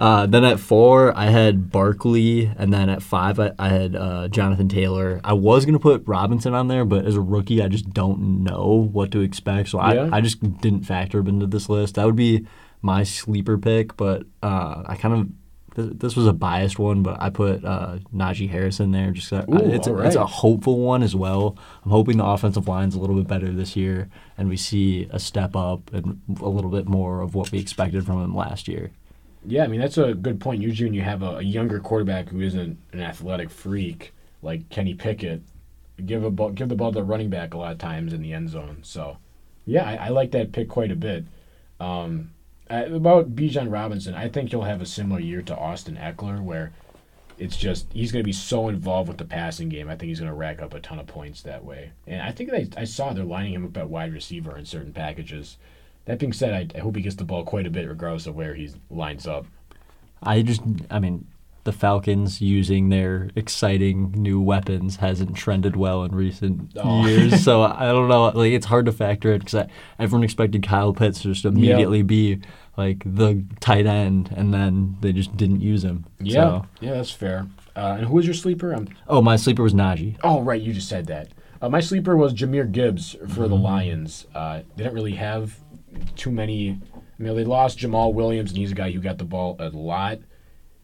Uh, 0.00 0.24
then 0.24 0.44
at 0.44 0.58
four, 0.58 1.14
I 1.16 1.26
had 1.26 1.70
Barkley, 1.70 2.46
and 2.56 2.72
then 2.72 2.88
at 2.88 3.02
five, 3.02 3.38
I, 3.38 3.52
I 3.58 3.68
had 3.68 3.94
uh, 3.94 4.28
Jonathan 4.28 4.66
Taylor. 4.66 5.20
I 5.22 5.34
was 5.34 5.66
gonna 5.66 5.78
put 5.78 6.02
Robinson 6.06 6.54
on 6.54 6.68
there, 6.68 6.86
but 6.86 7.04
as 7.04 7.16
a 7.16 7.20
rookie, 7.20 7.62
I 7.62 7.68
just 7.68 7.90
don't 7.92 8.42
know 8.42 8.88
what 8.92 9.10
to 9.12 9.20
expect, 9.20 9.68
so 9.68 9.78
Yeah. 9.78 10.08
I, 10.10 10.16
I 10.16 10.20
just 10.22 10.40
didn't 10.62 10.84
factor 10.84 11.18
him 11.18 11.26
into 11.28 11.46
this 11.46 11.68
list. 11.68 11.96
That 11.96 12.06
would 12.06 12.16
be 12.16 12.46
my 12.80 13.02
sleeper 13.02 13.58
pick, 13.58 13.94
but 13.98 14.22
uh, 14.42 14.84
I 14.86 14.96
kind 14.96 15.14
of 15.14 15.76
th- 15.76 15.98
this 15.98 16.16
was 16.16 16.26
a 16.26 16.32
biased 16.32 16.78
one, 16.78 17.02
but 17.02 17.20
I 17.20 17.28
put 17.28 17.62
uh, 17.62 17.98
Najee 18.14 18.48
Harris 18.48 18.80
in 18.80 18.92
there. 18.92 19.10
Just 19.10 19.28
'cause 19.28 19.44
I- 19.52 19.58
it's 19.66 19.86
a, 19.86 19.90
all 19.92 20.00
it's 20.00 20.16
a 20.16 20.24
hopeful 20.26 20.78
one 20.80 21.02
as 21.02 21.14
well. 21.14 21.58
I'm 21.84 21.90
hoping 21.90 22.16
the 22.16 22.24
offensive 22.24 22.66
line's 22.66 22.94
a 22.94 22.98
little 23.00 23.16
bit 23.16 23.28
better 23.28 23.52
this 23.52 23.76
year, 23.76 24.08
and 24.38 24.48
we 24.48 24.56
see 24.56 25.08
a 25.10 25.18
step 25.18 25.54
up 25.54 25.92
and 25.92 26.22
a 26.40 26.48
little 26.48 26.70
bit 26.70 26.88
more 26.88 27.20
of 27.20 27.34
what 27.34 27.52
we 27.52 27.58
expected 27.58 28.06
from 28.06 28.24
him 28.24 28.34
last 28.34 28.66
year. 28.66 28.92
Yeah, 29.44 29.64
I 29.64 29.68
mean 29.68 29.80
that's 29.80 29.98
a 29.98 30.14
good 30.14 30.40
point. 30.40 30.62
Usually, 30.62 30.88
when 30.88 30.94
you 30.94 31.02
have 31.02 31.22
a, 31.22 31.38
a 31.38 31.42
younger 31.42 31.80
quarterback 31.80 32.28
who 32.28 32.40
isn't 32.40 32.78
an 32.92 33.00
athletic 33.00 33.50
freak 33.50 34.12
like 34.42 34.68
Kenny 34.68 34.94
Pickett, 34.94 35.42
give 36.04 36.24
a 36.24 36.30
ball, 36.30 36.50
give 36.50 36.68
the 36.68 36.74
ball 36.74 36.92
to 36.92 37.00
the 37.00 37.04
running 37.04 37.30
back 37.30 37.54
a 37.54 37.58
lot 37.58 37.72
of 37.72 37.78
times 37.78 38.12
in 38.12 38.22
the 38.22 38.32
end 38.32 38.50
zone. 38.50 38.78
So, 38.82 39.18
yeah, 39.66 39.84
I, 39.84 40.06
I 40.06 40.08
like 40.08 40.30
that 40.32 40.52
pick 40.52 40.68
quite 40.68 40.90
a 40.90 40.96
bit. 40.96 41.24
Um, 41.78 42.30
uh, 42.70 42.84
about 42.92 43.34
Bijan 43.34 43.72
Robinson, 43.72 44.14
I 44.14 44.28
think 44.28 44.50
he'll 44.50 44.62
have 44.62 44.80
a 44.80 44.86
similar 44.86 45.20
year 45.20 45.42
to 45.42 45.56
Austin 45.56 45.96
Ekeler, 45.96 46.40
where 46.40 46.72
it's 47.38 47.56
just 47.56 47.92
he's 47.92 48.12
going 48.12 48.22
to 48.22 48.28
be 48.28 48.32
so 48.32 48.68
involved 48.68 49.08
with 49.08 49.18
the 49.18 49.24
passing 49.24 49.68
game. 49.68 49.88
I 49.88 49.96
think 49.96 50.08
he's 50.08 50.20
going 50.20 50.30
to 50.30 50.36
rack 50.36 50.62
up 50.62 50.74
a 50.74 50.80
ton 50.80 50.98
of 50.98 51.06
points 51.06 51.42
that 51.42 51.64
way. 51.64 51.90
And 52.06 52.22
I 52.22 52.32
think 52.32 52.50
they, 52.50 52.68
I 52.76 52.84
saw 52.84 53.12
they're 53.12 53.24
lining 53.24 53.54
him 53.54 53.64
up 53.64 53.76
at 53.76 53.88
wide 53.88 54.12
receiver 54.12 54.56
in 54.56 54.66
certain 54.66 54.92
packages. 54.92 55.56
That 56.06 56.18
being 56.18 56.32
said, 56.32 56.52
I, 56.74 56.78
I 56.78 56.80
hope 56.82 56.96
he 56.96 57.02
gets 57.02 57.16
the 57.16 57.24
ball 57.24 57.44
quite 57.44 57.66
a 57.66 57.70
bit, 57.70 57.88
regardless 57.88 58.26
of 58.26 58.34
where 58.34 58.54
he 58.54 58.70
lines 58.90 59.26
up. 59.26 59.46
I 60.22 60.42
just, 60.42 60.60
I 60.90 60.98
mean, 60.98 61.26
the 61.64 61.72
Falcons 61.72 62.40
using 62.40 62.88
their 62.88 63.30
exciting 63.36 64.12
new 64.12 64.40
weapons 64.40 64.96
hasn't 64.96 65.36
trended 65.36 65.76
well 65.76 66.02
in 66.04 66.14
recent 66.14 66.72
Oh. 66.76 67.06
years. 67.06 67.42
so 67.44 67.62
I 67.64 67.84
don't 67.92 68.08
know. 68.08 68.24
Like, 68.28 68.52
it's 68.52 68.66
hard 68.66 68.86
to 68.86 68.92
factor 68.92 69.32
it 69.32 69.44
because 69.44 69.66
everyone 69.98 70.24
expected 70.24 70.62
Kyle 70.62 70.92
Pitts 70.92 71.20
to 71.22 71.28
just 71.28 71.44
immediately 71.44 72.02
be 72.02 72.40
like 72.76 73.02
the 73.04 73.44
tight 73.60 73.86
end, 73.86 74.32
and 74.34 74.54
then 74.54 74.96
they 75.00 75.12
just 75.12 75.36
didn't 75.36 75.60
use 75.60 75.84
him. 75.84 76.06
Yeah, 76.18 76.34
So- 76.34 76.66
yeah, 76.80 76.92
that's 76.94 77.10
fair. 77.10 77.46
Uh, 77.76 77.96
and 77.98 78.06
who 78.06 78.14
was 78.14 78.26
your 78.26 78.34
sleeper? 78.34 78.72
I'm, 78.72 78.88
oh, 79.06 79.22
my 79.22 79.36
sleeper 79.36 79.62
was 79.62 79.74
Najee. 79.74 80.16
oh, 80.24 80.40
right, 80.40 80.60
you 80.60 80.72
just 80.72 80.88
said 80.88 81.06
that. 81.06 81.28
Uh, 81.62 81.68
my 81.68 81.80
sleeper 81.80 82.16
was 82.16 82.32
Jahmyr 82.34 82.70
Gibbs 82.72 83.16
for 83.28 83.46
the 83.46 83.54
Lions. 83.54 84.26
Uh, 84.34 84.62
they 84.76 84.82
didn't 84.84 84.94
really 84.94 85.12
have 85.12 85.58
too 86.16 86.30
many. 86.30 86.78
I 86.94 87.22
mean, 87.22 87.36
they 87.36 87.44
lost 87.44 87.78
Jamaal 87.78 88.14
Williams, 88.14 88.50
and 88.50 88.58
he's 88.58 88.72
a 88.72 88.74
guy 88.74 88.90
who 88.90 89.00
got 89.00 89.18
the 89.18 89.24
ball 89.24 89.56
a 89.58 89.68
lot 89.68 90.18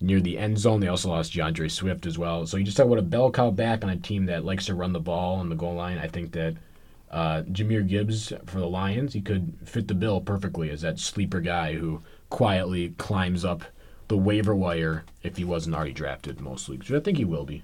near 0.00 0.20
the 0.20 0.38
end 0.38 0.58
zone. 0.58 0.80
They 0.80 0.88
also 0.88 1.08
lost 1.08 1.34
D'Andre 1.34 1.68
Swift 1.68 2.06
as 2.06 2.18
well. 2.18 2.46
So 2.46 2.56
you 2.56 2.64
just 2.64 2.76
talk 2.76 2.86
about 2.86 2.98
a 2.98 3.02
bell 3.02 3.30
cow 3.30 3.50
back 3.50 3.82
on 3.82 3.90
a 3.90 3.96
team 3.96 4.26
that 4.26 4.44
likes 4.44 4.66
to 4.66 4.74
run 4.74 4.92
the 4.92 5.00
ball 5.00 5.36
on 5.36 5.48
the 5.48 5.54
goal 5.54 5.74
line. 5.74 5.98
I 5.98 6.08
think 6.08 6.32
that 6.32 6.56
uh, 7.10 7.42
Jahmyr 7.50 7.86
Gibbs 7.86 8.32
for 8.46 8.58
the 8.58 8.68
Lions, 8.68 9.12
he 9.12 9.20
could 9.20 9.54
fit 9.64 9.88
the 9.88 9.94
bill 9.94 10.20
perfectly 10.20 10.70
as 10.70 10.82
that 10.82 10.98
sleeper 10.98 11.40
guy 11.40 11.74
who 11.74 12.02
quietly 12.28 12.90
climbs 12.98 13.44
up 13.44 13.64
the 14.08 14.16
waiver 14.16 14.54
wire 14.54 15.04
if 15.22 15.36
he 15.36 15.44
wasn't 15.44 15.74
already 15.74 15.92
drafted 15.92 16.40
most 16.40 16.68
leagues, 16.68 16.92
I 16.92 17.00
think 17.00 17.18
he 17.18 17.24
will 17.24 17.44
be. 17.44 17.62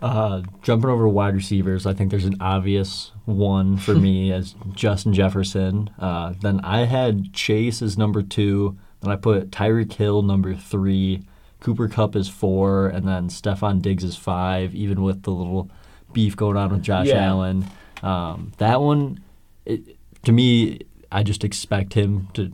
Uh, 0.00 0.42
jumping 0.62 0.90
over 0.90 1.08
wide 1.08 1.34
receivers, 1.34 1.86
I 1.86 1.94
think 1.94 2.10
there's 2.10 2.24
an 2.24 2.36
obvious 2.40 3.12
one 3.24 3.76
for 3.76 3.94
me 3.94 4.32
as 4.32 4.54
Justin 4.74 5.12
Jefferson. 5.12 5.90
Uh, 5.98 6.34
then 6.40 6.60
I 6.60 6.84
had 6.84 7.32
Chase 7.32 7.82
as 7.82 7.98
number 7.98 8.22
two. 8.22 8.78
Then 9.00 9.10
I 9.10 9.16
put 9.16 9.50
Tyreek 9.50 9.92
Hill 9.92 10.22
number 10.22 10.54
three. 10.54 11.22
Cooper 11.60 11.88
Kupp 11.88 12.16
is 12.16 12.28
four, 12.28 12.88
and 12.88 13.06
then 13.06 13.28
Stefon 13.28 13.80
Diggs 13.82 14.04
is 14.04 14.16
five. 14.16 14.74
Even 14.74 15.02
with 15.02 15.22
the 15.22 15.30
little 15.30 15.70
beef 16.12 16.36
going 16.36 16.56
on 16.56 16.70
with 16.70 16.82
Josh 16.82 17.06
Yeah. 17.08 17.24
Allen, 17.26 17.64
um, 18.02 18.52
that 18.58 18.80
one, 18.80 19.20
it, 19.64 19.96
to 20.24 20.32
me, 20.32 20.80
I 21.10 21.22
just 21.22 21.44
expect 21.44 21.94
him 21.94 22.28
to 22.34 22.52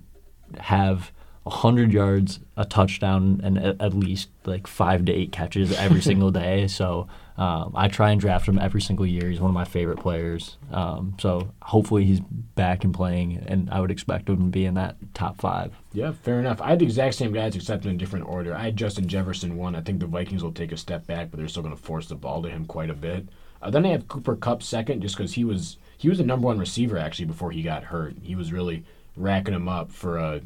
have 0.58 1.12
hundred 1.46 1.92
yards, 1.92 2.40
a 2.58 2.64
touchdown, 2.66 3.40
and 3.42 3.58
at, 3.58 3.80
at 3.80 3.94
least 3.94 4.28
like 4.44 4.66
five 4.66 5.06
to 5.06 5.12
eight 5.12 5.32
catches 5.32 5.72
every 5.78 6.00
single 6.10 6.30
day. 6.30 6.66
So 6.68 7.08
um, 7.38 7.72
I 7.76 7.86
try 7.86 8.10
and 8.10 8.20
draft 8.20 8.48
him 8.48 8.58
every 8.58 8.80
single 8.80 9.06
year. 9.06 9.30
He's 9.30 9.40
one 9.40 9.50
of 9.50 9.54
my 9.54 9.64
favorite 9.64 10.00
players. 10.00 10.56
Um, 10.72 11.16
so 11.20 11.52
hopefully 11.62 12.04
he's 12.04 12.18
back 12.20 12.82
and 12.82 12.92
playing, 12.92 13.44
and 13.46 13.70
I 13.70 13.80
would 13.80 13.92
expect 13.92 14.28
him 14.28 14.38
to 14.38 14.42
be 14.42 14.64
in 14.64 14.74
that 14.74 14.96
top 15.14 15.40
five. 15.40 15.72
Yeah, 15.92 16.10
fair 16.10 16.40
enough. 16.40 16.60
I 16.60 16.70
had 16.70 16.80
the 16.80 16.84
exact 16.84 17.14
same 17.14 17.32
guys 17.32 17.54
except 17.54 17.86
in 17.86 17.92
a 17.92 17.96
different 17.96 18.26
order. 18.26 18.56
I 18.56 18.64
had 18.64 18.76
Justin 18.76 19.06
Jefferson 19.06 19.56
one. 19.56 19.76
I 19.76 19.82
think 19.82 20.00
the 20.00 20.06
Vikings 20.06 20.42
will 20.42 20.52
take 20.52 20.72
a 20.72 20.76
step 20.76 21.06
back, 21.06 21.30
but 21.30 21.38
they're 21.38 21.46
still 21.46 21.62
going 21.62 21.76
to 21.76 21.80
force 21.80 22.08
the 22.08 22.16
ball 22.16 22.42
to 22.42 22.50
him 22.50 22.64
quite 22.64 22.90
a 22.90 22.94
bit. 22.94 23.28
Uh, 23.62 23.70
then 23.70 23.86
I 23.86 23.90
have 23.90 24.08
Cooper 24.08 24.34
Kupp 24.34 24.60
second, 24.60 25.00
just 25.02 25.16
because 25.16 25.34
he 25.34 25.44
was 25.44 25.78
he 25.96 26.08
was 26.08 26.18
the 26.18 26.24
number 26.24 26.46
one 26.46 26.58
receiver 26.58 26.98
actually 26.98 27.26
before 27.26 27.52
he 27.52 27.62
got 27.62 27.84
hurt. 27.84 28.16
He 28.20 28.34
was 28.34 28.52
really 28.52 28.84
racking 29.16 29.54
him 29.54 29.68
up 29.68 29.92
for 29.92 30.18
a, 30.18 30.40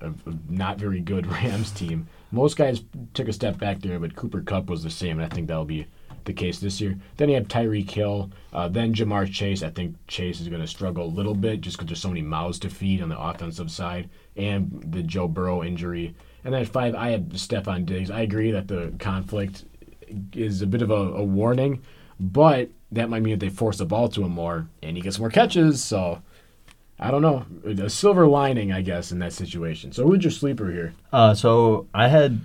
a, 0.00 0.08
a 0.08 0.34
not 0.48 0.78
very 0.78 1.00
good 1.00 1.26
Rams 1.32 1.70
team. 1.70 2.08
Most 2.32 2.56
guys 2.56 2.82
took 3.14 3.28
a 3.28 3.32
step 3.32 3.58
back 3.58 3.80
there, 3.80 4.00
but 4.00 4.16
Cooper 4.16 4.42
Kupp 4.42 4.66
was 4.66 4.82
the 4.82 4.90
same, 4.90 5.20
and 5.20 5.32
I 5.32 5.32
think 5.32 5.46
that'll 5.46 5.64
be 5.64 5.86
the 6.26 6.32
case 6.32 6.58
this 6.58 6.80
year. 6.80 6.96
Then 7.16 7.30
you 7.30 7.36
have 7.36 7.48
Tyreek 7.48 7.90
Hill, 7.90 8.30
uh, 8.52 8.68
then 8.68 8.94
Ja'Marr 8.94 9.32
Chase. 9.32 9.62
I 9.62 9.70
think 9.70 9.96
Chase 10.06 10.40
is 10.40 10.48
going 10.48 10.60
to 10.60 10.68
struggle 10.68 11.06
a 11.06 11.08
little 11.08 11.34
bit 11.34 11.62
just 11.62 11.76
because 11.76 11.88
there's 11.88 12.00
so 12.00 12.08
many 12.08 12.22
mouths 12.22 12.58
to 12.60 12.68
feed 12.68 13.02
on 13.02 13.08
the 13.08 13.18
offensive 13.18 13.70
side, 13.70 14.10
and 14.36 14.84
the 14.92 15.02
Joe 15.02 15.28
Burrow 15.28 15.64
injury. 15.64 16.14
And 16.44 16.52
then 16.52 16.62
at 16.62 16.68
five, 16.68 16.94
I 16.94 17.10
have 17.10 17.22
Stefon 17.22 17.86
Diggs. 17.86 18.10
I 18.10 18.20
agree 18.20 18.50
that 18.50 18.68
the 18.68 18.92
conflict 18.98 19.64
is 20.32 20.62
a 20.62 20.66
bit 20.66 20.82
of 20.82 20.90
a, 20.90 20.94
a 20.94 21.24
warning, 21.24 21.82
but 22.20 22.68
that 22.92 23.08
might 23.08 23.22
mean 23.22 23.38
that 23.38 23.44
they 23.44 23.50
force 23.50 23.78
the 23.78 23.86
ball 23.86 24.08
to 24.10 24.22
him 24.22 24.32
more, 24.32 24.68
and 24.82 24.96
he 24.96 25.02
gets 25.02 25.18
more 25.18 25.30
catches. 25.30 25.82
So 25.82 26.22
I 26.98 27.10
don't 27.10 27.22
know, 27.22 27.44
a 27.66 27.90
silver 27.90 28.26
lining, 28.26 28.72
I 28.72 28.82
guess, 28.82 29.12
in 29.12 29.18
that 29.18 29.32
situation. 29.32 29.92
So 29.92 30.06
who's 30.06 30.24
your 30.24 30.30
sleeper 30.30 30.70
here? 30.70 30.94
Uh, 31.12 31.34
so 31.34 31.88
I 31.92 32.08
had 32.08 32.40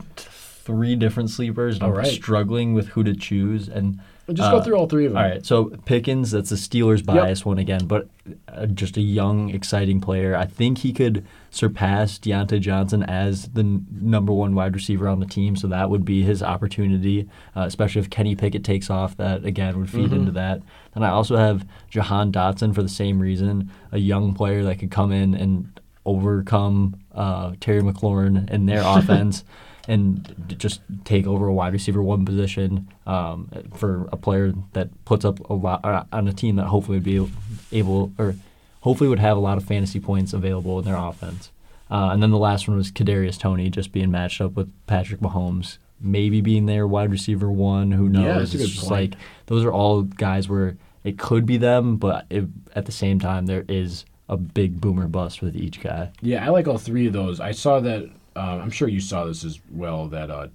three 0.63 0.95
different 0.95 1.29
sleepers, 1.29 1.75
and 1.75 1.83
All 1.83 1.89
I'm 1.89 1.95
right. 1.97 2.07
struggling 2.07 2.73
with 2.73 2.89
who 2.89 3.03
to 3.03 3.15
choose. 3.15 3.67
And 3.67 3.99
Just 4.31 4.41
uh, 4.49 4.51
go 4.57 4.61
through 4.63 4.75
all 4.77 4.87
three 4.87 5.05
of 5.05 5.13
them. 5.13 5.21
All 5.21 5.27
right, 5.29 5.45
so 5.45 5.65
Pickens, 5.85 6.31
that's 6.31 6.51
a 6.51 6.55
Steelers 6.55 7.03
bias 7.05 7.43
one 7.43 7.57
again, 7.57 7.85
but 7.87 8.07
uh, 8.47 8.67
just 8.67 8.95
a 8.97 9.01
young, 9.01 9.49
exciting 9.49 9.99
player. 9.99 10.35
I 10.35 10.45
think 10.45 10.79
he 10.79 10.93
could 10.93 11.25
surpass 11.49 12.19
Diontae 12.19 12.61
Johnson 12.61 13.01
as 13.03 13.49
the 13.49 13.61
n- 13.61 13.85
number 13.91 14.31
one 14.31 14.53
wide 14.53 14.75
receiver 14.75 15.07
on 15.07 15.19
the 15.19 15.25
team, 15.25 15.55
so 15.55 15.67
that 15.67 15.89
would 15.89 16.05
be 16.05 16.21
his 16.23 16.43
opportunity, 16.43 17.27
uh, 17.55 17.61
especially 17.61 18.01
if 18.01 18.09
Kenny 18.09 18.35
Pickett 18.35 18.63
takes 18.63 18.89
off. 18.89 19.17
That, 19.17 19.43
again, 19.43 19.77
would 19.79 19.89
feed 19.89 20.13
into 20.13 20.31
that. 20.33 20.61
And 20.93 21.03
I 21.03 21.09
also 21.09 21.37
have 21.37 21.65
Jahan 21.89 22.31
Dotson 22.31 22.75
for 22.75 22.83
the 22.83 22.89
same 22.89 23.19
reason, 23.19 23.71
a 23.91 23.97
young 23.97 24.33
player 24.33 24.63
that 24.63 24.77
could 24.79 24.91
come 24.91 25.11
in 25.11 25.33
and 25.33 25.79
overcome 26.05 26.95
uh, 27.13 27.53
Terry 27.59 27.81
McLaurin 27.81 28.49
and 28.49 28.67
their 28.69 28.81
offense 28.85 29.43
and 29.87 30.55
just 30.57 30.81
take 31.03 31.25
over 31.25 31.47
a 31.47 31.53
wide 31.53 31.73
receiver 31.73 32.01
one 32.01 32.25
position 32.25 32.87
um, 33.05 33.49
for 33.75 34.07
a 34.11 34.17
player 34.17 34.53
that 34.73 34.89
puts 35.05 35.25
up 35.25 35.39
a 35.49 35.53
lot 35.53 35.83
uh, 35.83 36.03
on 36.11 36.27
a 36.27 36.33
team 36.33 36.55
that 36.57 36.65
hopefully 36.65 36.97
would 36.97 37.03
be 37.03 37.27
able 37.71 38.11
or 38.17 38.35
hopefully 38.81 39.09
would 39.09 39.19
have 39.19 39.37
a 39.37 39.39
lot 39.39 39.57
of 39.57 39.63
fantasy 39.63 39.99
points 39.99 40.33
available 40.33 40.79
in 40.79 40.85
their 40.85 40.95
offense. 40.95 41.51
Uh, 41.89 42.09
and 42.11 42.23
then 42.23 42.31
the 42.31 42.37
last 42.37 42.67
one 42.67 42.77
was 42.77 42.91
Kadarius 42.91 43.37
Toney 43.37 43.69
just 43.69 43.91
being 43.91 44.11
matched 44.11 44.39
up 44.39 44.53
with 44.53 44.71
Patrick 44.87 45.19
Mahomes, 45.19 45.77
maybe 45.99 46.39
being 46.39 46.65
their 46.65 46.87
wide 46.87 47.11
receiver 47.11 47.51
one. 47.51 47.91
Who 47.91 48.07
knows? 48.07 48.23
Yeah, 48.23 48.39
that's 48.39 48.53
a 48.53 48.61
it's 48.61 48.69
just 48.69 48.87
point. 48.87 49.11
like 49.11 49.19
those 49.47 49.65
are 49.65 49.71
all 49.73 50.03
guys 50.03 50.47
where 50.47 50.77
it 51.03 51.17
could 51.17 51.45
be 51.45 51.57
them, 51.57 51.97
but 51.97 52.25
it, 52.29 52.45
at 52.75 52.85
the 52.85 52.91
same 52.91 53.19
time 53.19 53.45
there 53.47 53.65
is 53.67 54.05
a 54.29 54.37
big 54.37 54.79
boomer 54.79 55.07
bust 55.07 55.41
with 55.41 55.55
each 55.55 55.81
guy. 55.81 56.11
Yeah, 56.21 56.45
I 56.45 56.49
like 56.49 56.67
all 56.67 56.77
three 56.77 57.07
of 57.07 57.13
those. 57.13 57.39
I 57.39 57.51
saw 57.51 57.81
that. 57.81 58.09
Uh, 58.35 58.59
I'm 58.61 58.71
sure 58.71 58.87
you 58.87 59.01
saw 59.01 59.25
this 59.25 59.43
as 59.43 59.59
well. 59.71 60.07
That 60.07 60.29
uh, 60.29 60.47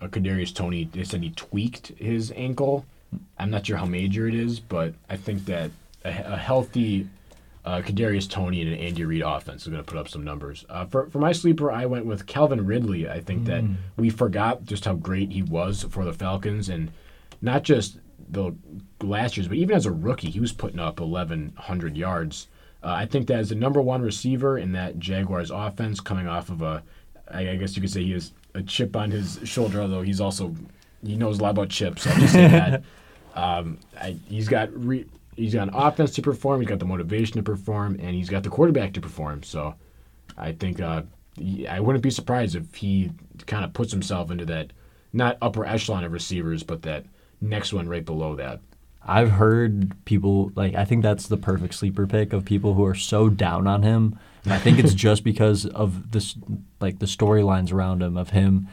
uh, 0.00 0.08
Kadarius 0.08 0.54
Toney, 0.54 0.84
they 0.84 1.04
said 1.04 1.22
he 1.22 1.30
tweaked 1.30 1.88
his 1.98 2.32
ankle. 2.36 2.84
I'm 3.38 3.50
not 3.50 3.66
sure 3.66 3.76
how 3.76 3.86
major 3.86 4.26
it 4.26 4.34
is, 4.34 4.60
but 4.60 4.94
I 5.08 5.16
think 5.16 5.44
that 5.46 5.70
a, 6.04 6.08
a 6.08 6.36
healthy 6.36 7.08
uh, 7.64 7.80
Kadarius 7.80 8.28
Toney 8.28 8.60
and 8.60 8.72
an 8.72 8.78
Andy 8.78 9.04
Reid 9.04 9.22
offense 9.22 9.62
is 9.62 9.68
going 9.68 9.82
to 9.82 9.90
put 9.90 9.98
up 9.98 10.08
some 10.08 10.24
numbers. 10.24 10.64
Uh, 10.68 10.84
for 10.86 11.08
for 11.10 11.18
my 11.18 11.32
sleeper, 11.32 11.72
I 11.72 11.86
went 11.86 12.06
with 12.06 12.26
Calvin 12.26 12.66
Ridley. 12.66 13.08
I 13.08 13.20
think 13.20 13.46
that 13.46 13.64
we 13.96 14.10
forgot 14.10 14.64
just 14.64 14.84
how 14.84 14.94
great 14.94 15.32
he 15.32 15.42
was 15.42 15.84
for 15.84 16.04
the 16.04 16.12
Falcons, 16.12 16.68
and 16.68 16.90
not 17.40 17.62
just 17.62 17.98
the 18.30 18.54
last 19.02 19.36
year's, 19.36 19.48
but 19.48 19.56
even 19.56 19.76
as 19.76 19.86
a 19.86 19.92
rookie, 19.92 20.30
he 20.30 20.40
was 20.40 20.52
putting 20.52 20.78
up 20.78 21.00
1,100 21.00 21.96
yards. 21.96 22.48
Uh, 22.82 22.88
I 22.88 23.06
think 23.06 23.28
that 23.28 23.38
as 23.38 23.48
the 23.48 23.54
number 23.54 23.80
one 23.80 24.02
receiver 24.02 24.58
in 24.58 24.72
that 24.72 24.98
Jaguars 24.98 25.50
offense, 25.50 26.00
coming 26.00 26.26
off 26.26 26.50
of 26.50 26.62
a, 26.62 26.82
I 27.30 27.50
I 27.50 27.56
guess 27.56 27.76
you 27.76 27.82
could 27.82 27.90
say 27.90 28.02
he 28.04 28.12
has 28.12 28.32
a 28.54 28.62
chip 28.62 28.96
on 28.96 29.10
his 29.10 29.38
shoulder, 29.44 29.80
although 29.80 30.02
he's 30.02 30.20
also 30.20 30.54
he 31.04 31.16
knows 31.16 31.38
a 31.38 31.42
lot 31.42 31.50
about 31.50 31.68
chips. 31.68 32.06
I'll 32.06 32.18
just 32.20 32.32
say 32.32 32.48
that. 32.48 32.82
Um, 33.36 33.78
I, 34.00 34.16
he's 34.28 34.46
got 34.46 34.68
re, 34.72 35.06
he's 35.34 35.54
got 35.54 35.66
an 35.66 35.74
offense 35.74 36.12
to 36.12 36.22
perform, 36.22 36.60
he's 36.60 36.68
got 36.68 36.78
the 36.78 36.84
motivation 36.84 37.34
to 37.34 37.42
perform, 37.42 37.96
and 38.00 38.14
he's 38.14 38.28
got 38.30 38.44
the 38.44 38.48
quarterback 38.48 38.92
to 38.92 39.00
perform. 39.00 39.42
So, 39.42 39.74
I 40.38 40.52
think 40.52 40.80
uh, 40.80 41.02
he- 41.36 41.66
I 41.66 41.80
wouldn't 41.80 42.04
be 42.04 42.10
surprised 42.10 42.54
if 42.54 42.72
he 42.76 43.10
kind 43.48 43.64
of 43.64 43.72
puts 43.72 43.90
himself 43.90 44.30
into 44.30 44.44
that 44.46 44.72
not 45.12 45.36
upper 45.42 45.66
echelon 45.66 46.04
of 46.04 46.12
receivers, 46.12 46.62
but 46.62 46.82
that 46.82 47.06
next 47.40 47.72
one 47.72 47.88
right 47.88 48.04
below 48.04 48.36
that. 48.36 48.60
I've 49.04 49.32
heard 49.32 49.92
people 50.04 50.52
like 50.54 50.74
I 50.76 50.84
think 50.84 51.02
that's 51.02 51.26
the 51.26 51.36
perfect 51.36 51.74
sleeper 51.74 52.06
pick 52.06 52.32
of 52.32 52.44
people 52.44 52.74
who 52.74 52.84
are 52.84 52.94
so 52.94 53.28
down 53.28 53.66
on 53.66 53.82
him. 53.82 54.16
I 54.46 54.58
think 54.58 54.78
it's 54.78 54.94
just 54.94 55.24
because 55.24 55.66
of 55.66 56.12
this 56.12 56.34
like 56.80 56.98
the 56.98 57.06
storylines 57.06 57.72
around 57.72 58.02
him 58.02 58.16
of 58.16 58.30
him 58.30 58.68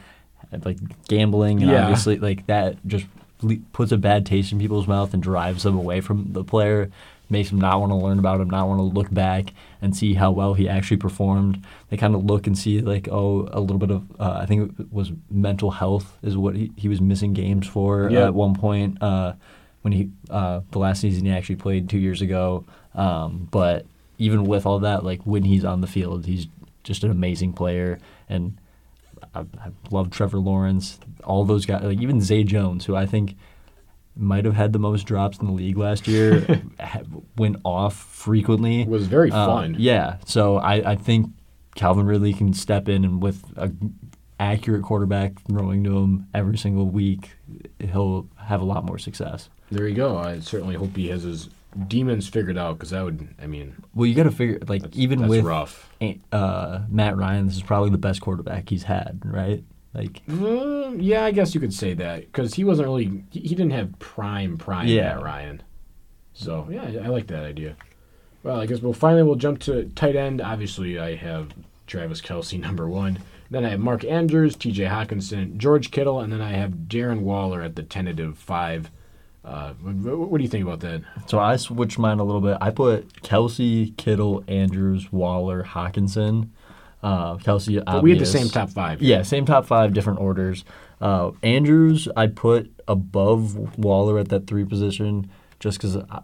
like 0.64 0.78
gambling 1.08 1.62
and 1.62 1.70
Yeah. 1.70 1.82
obviously 1.84 2.18
like 2.18 2.46
that 2.46 2.76
just 2.86 3.06
le- 3.40 3.56
puts 3.72 3.90
a 3.92 3.96
bad 3.96 4.26
taste 4.26 4.52
in 4.52 4.58
people's 4.58 4.86
mouth 4.86 5.14
and 5.14 5.22
drives 5.22 5.62
them 5.62 5.76
away 5.76 6.00
from 6.02 6.32
the 6.32 6.44
player, 6.44 6.90
makes 7.30 7.48
them 7.48 7.58
not 7.58 7.80
want 7.80 7.90
to 7.90 7.96
learn 7.96 8.18
about 8.18 8.40
him, 8.40 8.50
not 8.50 8.68
want 8.68 8.78
to 8.78 8.82
look 8.84 9.12
back 9.12 9.54
and 9.80 9.96
see 9.96 10.12
how 10.14 10.30
well 10.30 10.52
he 10.54 10.68
actually 10.68 10.98
performed. 10.98 11.64
They 11.88 11.96
kind 11.96 12.14
of 12.14 12.24
look 12.24 12.46
and 12.46 12.56
see 12.58 12.80
like 12.82 13.08
oh 13.10 13.48
a 13.52 13.60
little 13.60 13.78
bit 13.78 13.90
of 13.90 14.02
uh, 14.20 14.38
I 14.42 14.46
think 14.46 14.78
it 14.78 14.92
was 14.92 15.10
mental 15.30 15.70
health 15.70 16.18
is 16.22 16.36
what 16.36 16.54
he, 16.54 16.70
he 16.76 16.88
was 16.88 17.00
missing 17.00 17.32
games 17.32 17.66
for 17.66 18.10
Yeah. 18.10 18.26
at 18.26 18.34
one 18.34 18.54
point. 18.54 19.02
Uh, 19.02 19.32
when 19.80 19.92
he 19.92 20.10
uh, 20.30 20.60
the 20.70 20.78
last 20.78 21.00
season 21.00 21.24
he 21.24 21.32
actually 21.32 21.56
played 21.56 21.88
two 21.88 21.98
years 21.98 22.20
ago. 22.22 22.64
Um, 22.94 23.48
but 23.50 23.86
even 24.22 24.44
with 24.44 24.64
all 24.66 24.78
that, 24.80 25.04
like 25.04 25.22
when 25.24 25.42
he's 25.44 25.64
on 25.64 25.80
the 25.80 25.86
field, 25.86 26.26
he's 26.26 26.46
just 26.84 27.04
an 27.04 27.10
amazing 27.10 27.52
player. 27.52 27.98
And 28.28 28.56
I, 29.34 29.40
I 29.40 29.70
love 29.90 30.10
Trevor 30.10 30.38
Lawrence, 30.38 30.98
all 31.24 31.44
those 31.44 31.66
guys, 31.66 31.82
like 31.82 32.00
even 32.00 32.20
Zay 32.20 32.44
Jones, 32.44 32.84
who 32.84 32.94
I 32.96 33.06
think 33.06 33.36
might 34.16 34.44
have 34.44 34.54
had 34.54 34.72
the 34.72 34.78
most 34.78 35.04
drops 35.04 35.38
in 35.38 35.46
the 35.46 35.52
league 35.52 35.76
last 35.78 36.06
year, 36.06 36.62
went 37.36 37.56
off 37.64 37.94
frequently. 37.96 38.82
It 38.82 38.88
was 38.88 39.06
very 39.06 39.30
Uh, 39.30 39.46
fun. 39.46 39.76
yeah, 39.78 40.16
so 40.26 40.56
I, 40.58 40.92
I 40.92 40.96
think 40.96 41.30
Calvin 41.74 42.06
Ridley 42.06 42.34
can 42.34 42.52
step 42.52 42.88
in 42.88 43.04
and 43.04 43.22
with 43.22 43.42
a 43.56 43.72
accurate 44.38 44.82
quarterback 44.82 45.40
throwing 45.48 45.82
to 45.84 45.96
him 45.98 46.26
every 46.34 46.58
single 46.58 46.86
week, 46.86 47.30
he'll 47.78 48.26
have 48.36 48.60
a 48.60 48.64
lot 48.64 48.84
more 48.84 48.98
success. 48.98 49.48
There 49.70 49.88
you 49.88 49.94
go. 49.94 50.18
I 50.18 50.40
certainly 50.40 50.74
hope 50.74 50.94
he 50.96 51.08
has 51.08 51.22
his 51.22 51.48
demons 51.88 52.28
figured 52.28 52.58
out 52.58 52.78
because 52.78 52.90
that 52.90 53.04
would, 53.04 53.28
I 53.42 53.46
mean, 53.46 53.74
Well, 53.94 54.06
you 54.06 54.14
got 54.14 54.24
to 54.24 54.30
figure 54.30 54.58
like 54.66 54.82
that's, 54.82 54.96
even 54.96 55.20
that's 55.20 55.30
with 55.30 55.44
rough. 55.44 55.90
uh, 56.32 56.80
Matt 56.88 57.16
Ryan, 57.16 57.46
this 57.46 57.56
is 57.56 57.62
probably 57.62 57.90
the 57.90 57.98
best 57.98 58.20
quarterback 58.20 58.68
he's 58.68 58.82
had, 58.84 59.20
right? 59.24 59.62
Like, 59.94 60.22
Uh, 60.30 60.90
yeah, 60.96 61.24
I 61.24 61.30
guess 61.32 61.54
you 61.54 61.60
could 61.60 61.74
say 61.74 61.94
that 61.94 62.20
because 62.20 62.54
he 62.54 62.64
wasn't 62.64 62.88
really, 62.88 63.24
he, 63.30 63.40
he 63.40 63.48
didn't 63.54 63.70
have 63.72 63.98
prime 63.98 64.56
prime 64.58 64.86
Yeah. 64.88 65.14
Matt 65.14 65.22
Ryan. 65.24 65.62
So 66.34 66.66
yeah, 66.70 66.82
I, 66.82 67.04
I 67.04 67.08
like 67.08 67.26
that 67.28 67.44
idea. 67.44 67.76
Well, 68.42 68.60
I 68.60 68.66
guess 68.66 68.80
we'll 68.80 68.92
finally 68.94 69.22
we'll 69.22 69.34
jump 69.36 69.60
to 69.60 69.84
tight 69.90 70.16
end. 70.16 70.40
Obviously, 70.40 70.98
I 70.98 71.14
have 71.16 71.52
Travis 71.86 72.20
Kelce 72.20 72.58
number 72.60 72.88
one. 72.88 73.18
Then 73.50 73.66
I 73.66 73.68
have 73.68 73.80
Mark 73.80 74.02
Andrews, 74.04 74.56
T.J. 74.56 74.84
Hockenson, 74.84 75.58
George 75.58 75.90
Kittle, 75.90 76.20
and 76.20 76.32
then 76.32 76.40
I 76.40 76.52
have 76.52 76.70
Darren 76.88 77.20
Waller 77.20 77.60
at 77.60 77.76
the 77.76 77.82
tentative 77.82 78.38
five. 78.38 78.90
Uh, 79.44 79.72
what, 79.82 80.30
what 80.30 80.38
do 80.38 80.44
you 80.44 80.50
think 80.50 80.64
about 80.64 80.80
that? 80.80 81.02
so 81.26 81.38
I 81.38 81.56
switched 81.56 81.98
mine 81.98 82.18
a 82.20 82.24
little 82.24 82.40
bit. 82.40 82.58
I 82.60 82.70
put 82.70 83.22
Kelce, 83.22 83.96
Kittle, 83.96 84.44
Andrews, 84.46 85.10
Waller, 85.12 85.64
Hockenson. 85.64 86.50
Uh, 87.02 87.36
Kelce, 87.38 87.84
But 87.84 88.04
we 88.04 88.10
had 88.10 88.20
the 88.20 88.26
same 88.26 88.48
top 88.48 88.70
five. 88.70 89.02
Yeah, 89.02 89.22
same 89.22 89.44
top 89.44 89.66
five, 89.66 89.92
different 89.92 90.20
orders. 90.20 90.64
Uh, 91.00 91.32
Andrews, 91.42 92.06
I'd 92.16 92.36
put 92.36 92.72
above 92.86 93.76
Waller 93.76 94.18
at 94.20 94.28
that 94.28 94.46
three 94.46 94.64
position, 94.64 95.28
just 95.58 95.78
because 95.78 95.96
I, 95.96 96.22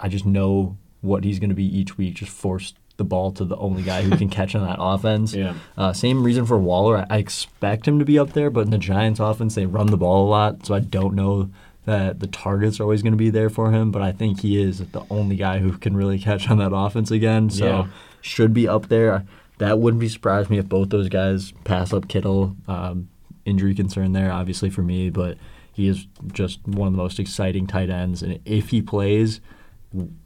I 0.00 0.08
just 0.08 0.26
know 0.26 0.76
what 1.00 1.22
he's 1.22 1.38
going 1.38 1.50
to 1.50 1.54
be 1.54 1.64
each 1.64 1.96
week. 1.96 2.14
Just 2.14 2.32
force 2.32 2.74
the 2.96 3.04
ball 3.04 3.30
to 3.32 3.44
the 3.44 3.56
only 3.56 3.82
guy 3.82 4.02
who 4.02 4.16
can 4.16 4.28
catch 4.30 4.56
on 4.56 4.66
that 4.66 4.78
offense. 4.80 5.32
Yeah. 5.32 5.54
Uh, 5.76 5.92
same 5.92 6.24
reason 6.24 6.44
for 6.44 6.58
Waller. 6.58 6.98
I, 6.98 7.06
I 7.10 7.18
expect 7.18 7.86
him 7.86 8.00
to 8.00 8.04
be 8.04 8.18
up 8.18 8.32
there, 8.32 8.50
but 8.50 8.62
in 8.62 8.70
the 8.70 8.78
Giants' 8.78 9.20
offense, 9.20 9.54
they 9.54 9.66
run 9.66 9.86
the 9.86 9.96
ball 9.96 10.26
a 10.26 10.28
lot, 10.28 10.66
so 10.66 10.74
I 10.74 10.80
don't 10.80 11.14
know 11.14 11.50
that 11.86 12.20
the 12.20 12.26
targets 12.26 12.80
are 12.80 12.84
always 12.84 13.02
going 13.02 13.12
to 13.12 13.16
be 13.18 13.30
there 13.30 13.50
for 13.50 13.70
him. 13.72 13.90
But 13.90 14.02
I 14.02 14.12
think 14.12 14.40
he 14.40 14.60
is 14.62 14.78
the 14.78 15.04
only 15.10 15.36
guy 15.36 15.58
who 15.58 15.72
can 15.78 15.96
really 15.96 16.18
catch 16.18 16.48
on 16.50 16.58
that 16.58 16.74
offense 16.74 17.10
again. 17.10 17.50
So 17.50 17.66
Yeah. 17.66 17.86
should 18.20 18.52
be 18.54 18.66
up 18.68 18.88
there. 18.88 19.24
That 19.58 19.78
wouldn't 19.78 20.00
be 20.00 20.08
surprised 20.08 20.50
me 20.50 20.58
if 20.58 20.68
both 20.68 20.90
those 20.90 21.08
guys 21.08 21.52
pass 21.64 21.92
up 21.92 22.08
Kittle. 22.08 22.56
Um, 22.66 23.08
injury 23.44 23.74
concern 23.74 24.12
there, 24.14 24.32
obviously 24.32 24.70
for 24.70 24.80
me, 24.82 25.10
but 25.10 25.36
he 25.72 25.86
is 25.86 26.06
just 26.32 26.66
one 26.66 26.88
of 26.88 26.92
the 26.94 26.96
most 26.98 27.20
exciting 27.20 27.66
tight 27.66 27.90
ends, 27.90 28.22
and 28.22 28.38
if 28.44 28.70
he 28.70 28.80
plays. 28.82 29.40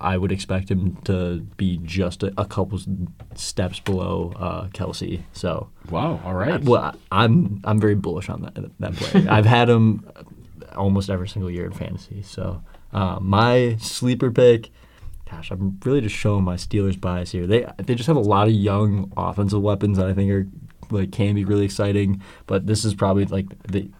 I 0.00 0.16
would 0.16 0.32
expect 0.32 0.70
him 0.70 0.96
to 1.04 1.40
be 1.59 1.78
just 1.82 2.22
a, 2.22 2.32
a 2.40 2.46
couple 2.46 2.80
steps 3.34 3.80
below 3.80 4.32
uh, 4.36 4.68
Kelce. 4.68 5.20
So 5.34 5.68
Wow. 5.90 6.22
All 6.24 6.32
right. 6.32 6.62
well, 6.64 6.80
I- 7.12 7.22
I'm 7.24 7.61
I'm 7.64 7.78
very 7.78 7.94
bullish 7.94 8.30
on 8.30 8.40
that 8.42 8.54
that 8.80 8.94
player. 8.94 9.26
I've 9.30 9.44
had 9.44 9.68
him 9.68 10.06
almost 10.77 11.11
every 11.11 11.29
single 11.29 11.51
year 11.51 11.66
in 11.66 11.73
fantasy. 11.73 12.23
So 12.23 12.62
uh, 12.93 13.19
my 13.21 13.77
sleeper 13.81 14.31
pick, 14.31 14.71
gosh, 15.31 15.51
I'm 15.51 15.79
really 15.85 16.01
just 16.01 16.14
showing 16.14 16.45
my 16.45 16.57
Steelers 16.57 17.01
bias 17.01 17.33
here. 17.33 17.47
They 17.47 17.66
they 17.79 17.95
just 17.95 18.07
have 18.07 18.16
a 18.16 18.21
lot 18.21 18.49
of 18.49 18.55
young 18.55 19.12
offensive 19.16 19.62
weapons 19.62 19.99
that 19.99 20.07
I 20.07 20.14
think 20.14 20.31
are 20.31 20.47
like 20.91 21.12
can 21.12 21.35
be 21.35 21.45
really 21.45 21.64
exciting. 21.64 22.23
But 22.47 22.66
this 22.66 22.85
is 22.85 22.95
probably 22.95 23.25
like 23.27 23.47
the 23.64 23.91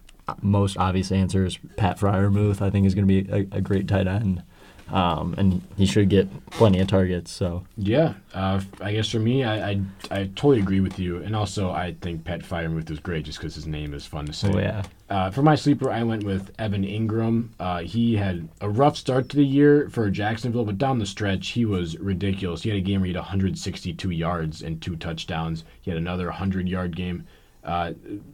most 0.41 0.77
obvious 0.77 1.11
answer 1.11 1.45
is 1.45 1.57
Pat 1.77 1.99
Freiermuth. 1.99 2.61
I 2.61 2.69
think 2.69 2.85
is 2.85 2.95
going 2.95 3.07
to 3.07 3.23
be 3.23 3.31
a, 3.31 3.57
a 3.57 3.61
great 3.61 3.87
tight 3.87 4.07
end. 4.07 4.43
Um, 4.91 5.35
and 5.37 5.61
he 5.77 5.85
should 5.85 6.09
get 6.09 6.27
plenty 6.49 6.79
of 6.79 6.87
targets. 6.87 7.31
So 7.31 7.63
Yeah, 7.77 8.15
uh, 8.33 8.59
I 8.81 8.93
guess 8.93 9.09
for 9.09 9.19
me, 9.19 9.43
I, 9.43 9.69
I 9.69 9.81
I 10.09 10.23
totally 10.35 10.59
agree 10.59 10.79
with 10.79 10.97
you, 10.97 11.17
and 11.21 11.35
also 11.35 11.69
I 11.69 11.95
think 12.01 12.23
Pat 12.23 12.41
Freiermuth 12.41 12.89
is 12.89 12.99
great 12.99 13.25
just 13.25 13.37
because 13.37 13.53
his 13.53 13.67
name 13.67 13.93
is 13.93 14.05
fun 14.05 14.25
to 14.25 14.33
say. 14.33 14.51
oh 14.51 14.57
yeah, 14.57 14.81
Uh, 15.09 15.31
for 15.31 15.41
my 15.41 15.55
sleeper, 15.55 15.89
I 15.89 16.03
went 16.03 16.23
with 16.23 16.51
Evan 16.59 16.83
Engram. 16.83 17.49
Uh, 17.59 17.79
he 17.79 18.15
had 18.15 18.47
a 18.61 18.69
rough 18.69 18.95
start 18.95 19.27
to 19.29 19.37
the 19.37 19.45
year 19.45 19.89
for 19.89 20.07
Jacksonville, 20.11 20.65
but 20.65 20.77
down 20.77 20.99
the 20.99 21.05
stretch, 21.07 21.49
he 21.49 21.65
was 21.65 21.97
ridiculous. 21.97 22.61
He 22.61 22.69
had 22.69 22.77
a 22.77 22.81
game 22.81 23.01
where 23.01 23.07
he 23.07 23.13
had 23.13 23.19
162 23.19 24.11
yards 24.11 24.61
and 24.61 24.79
two 24.79 24.95
touchdowns. 24.95 25.63
He 25.81 25.89
had 25.89 25.97
another 25.97 26.27
100 26.27 26.69
yard 26.69 26.95
game. 26.95 27.25
Uh, 27.63 27.93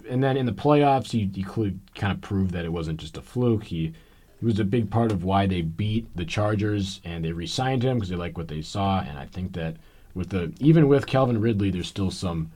and 0.09 0.21
then 0.21 0.35
in 0.35 0.45
the 0.45 0.51
playoffs, 0.51 1.11
he, 1.11 1.31
he 1.33 1.43
kind 1.43 2.11
of 2.11 2.19
proved 2.19 2.51
that 2.51 2.65
it 2.65 2.73
wasn't 2.73 2.99
just 2.99 3.17
a 3.17 3.21
fluke. 3.21 3.63
He, 3.63 3.93
he 4.39 4.45
was 4.45 4.59
a 4.59 4.65
big 4.65 4.91
part 4.91 5.13
of 5.13 5.23
why 5.23 5.47
they 5.47 5.61
beat 5.61 6.13
the 6.15 6.25
Chargers, 6.25 6.99
and 7.05 7.23
they 7.23 7.31
re 7.31 7.47
signed 7.47 7.83
him 7.83 7.97
because 7.97 8.09
they 8.09 8.17
like 8.17 8.37
what 8.37 8.49
they 8.49 8.61
saw. 8.61 8.99
And 8.99 9.17
I 9.17 9.27
think 9.27 9.53
that 9.53 9.77
with 10.13 10.29
the 10.29 10.53
even 10.59 10.89
with 10.89 11.07
Calvin 11.07 11.39
Ridley, 11.39 11.71
there's 11.71 11.87
still 11.87 12.11
some 12.11 12.51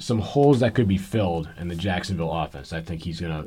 some 0.00 0.18
holes 0.18 0.60
that 0.60 0.74
could 0.74 0.88
be 0.88 0.98
filled 0.98 1.48
in 1.58 1.68
the 1.68 1.76
Jacksonville 1.76 2.32
offense. 2.32 2.72
I 2.72 2.80
think 2.80 3.02
he's 3.02 3.20
gonna 3.20 3.46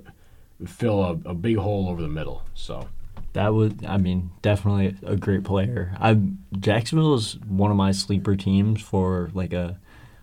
fill 0.65 1.01
a, 1.03 1.11
a 1.25 1.33
big 1.33 1.57
hole 1.57 1.89
over 1.89 2.01
the 2.01 2.07
middle. 2.07 2.43
So 2.53 2.87
That 3.33 3.53
would, 3.53 3.83
I 3.85 3.97
mean, 3.97 4.29
definitely 4.41 4.95
a 5.05 5.15
great 5.17 5.43
player. 5.43 5.95
I 5.99 6.19
Jacksonville 6.59 7.15
is 7.15 7.37
one 7.47 7.71
of 7.71 7.77
my 7.77 7.91
sleeper 7.91 8.35
teams 8.35 8.81
for 8.81 9.29
like 9.33 9.51
a, 9.51 9.77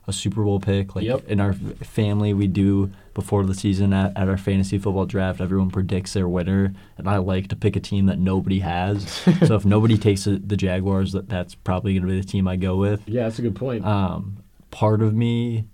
a 0.07 0.13
Super 0.13 0.43
Bowl 0.45 0.61
pick. 0.61 0.95
Like 0.97 1.05
Yep. 1.05 1.29
in 1.29 1.41
our 1.41 1.53
family, 1.53 2.33
we 2.33 2.47
do 2.47 2.91
before 3.13 3.45
the 3.45 3.55
season 3.55 3.93
at, 3.93 4.17
at 4.17 4.29
our 4.29 4.39
fantasy 4.39 4.79
football 4.79 5.05
draft. 5.07 5.41
Everyone 5.41 5.71
predicts 5.71 6.13
their 6.15 6.29
winner, 6.29 6.73
and 6.97 7.09
I 7.09 7.17
like 7.19 7.49
to 7.49 7.57
pick 7.57 7.75
a 7.77 7.81
team 7.81 8.07
that 8.07 8.19
nobody 8.21 8.61
has. 8.61 9.09
so 9.47 9.57
if 9.57 9.65
nobody 9.65 9.99
takes 9.99 10.25
the, 10.25 10.39
the 10.39 10.57
Jaguars, 10.57 11.13
that 11.13 11.29
that's 11.29 11.55
probably 11.57 11.95
going 11.95 12.07
to 12.07 12.13
be 12.13 12.21
the 12.21 12.27
team 12.27 12.47
I 12.49 12.55
go 12.57 12.77
with. 12.77 13.03
yeah, 13.09 13.25
that's 13.25 13.41
a 13.41 13.43
good 13.43 13.57
point. 13.57 13.85
Um, 13.85 14.39
part 14.71 15.03
of 15.03 15.13
me 15.13 15.65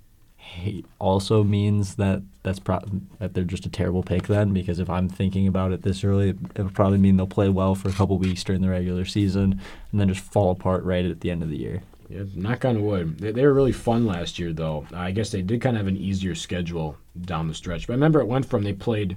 hate 0.47 0.87
also 0.99 1.43
means 1.43 1.97
that 1.97 2.23
that's 2.43 2.59
pro- 2.59 2.81
that 3.19 3.35
they're 3.35 3.45
just 3.45 3.67
a 3.67 3.71
terrible 3.71 4.03
pick 4.03 4.27
then 4.27 4.53
because 4.53 4.79
if 4.79 4.89
I'm 4.89 5.09
thinking 5.09 5.47
about 5.47 5.73
it 5.73 5.83
this 5.83 6.05
early, 6.05 6.31
it, 6.31 6.37
it 6.55 6.63
would 6.63 6.75
probably 6.75 6.99
mean 6.99 7.17
they'll 7.17 7.27
play 7.27 7.49
well 7.49 7.75
for 7.75 7.89
a 7.89 7.93
couple 7.93 8.17
weeks 8.19 8.45
during 8.45 8.63
the 8.63 8.71
regular 8.71 9.05
season 9.05 9.61
and 9.93 10.01
then 10.01 10.09
just 10.09 10.21
fall 10.21 10.51
apart 10.51 10.85
right 10.85 11.05
at 11.05 11.21
the 11.21 11.31
end 11.31 11.43
of 11.43 11.51
the 11.51 11.59
year. 11.59 11.83
Yeah, 12.09 12.23
knock 12.35 12.65
on 12.65 12.85
wood. 12.85 13.19
They, 13.19 13.33
they 13.33 13.45
were 13.45 13.53
really 13.53 13.73
fun 13.73 14.07
last 14.07 14.39
year, 14.39 14.53
though. 14.53 14.87
I 14.95 15.11
guess 15.11 15.31
they 15.31 15.43
did 15.43 15.61
kind 15.61 15.77
of 15.77 15.81
have 15.81 15.89
an 15.89 15.97
easier 15.97 16.35
schedule 16.35 16.97
down 17.21 17.49
the 17.49 17.55
stretch. 17.55 17.87
But 17.87 17.95
I 17.95 17.97
remember 17.97 18.21
it 18.21 18.27
went 18.27 18.47
from 18.47 18.63
they 18.63 18.73
played 18.73 19.17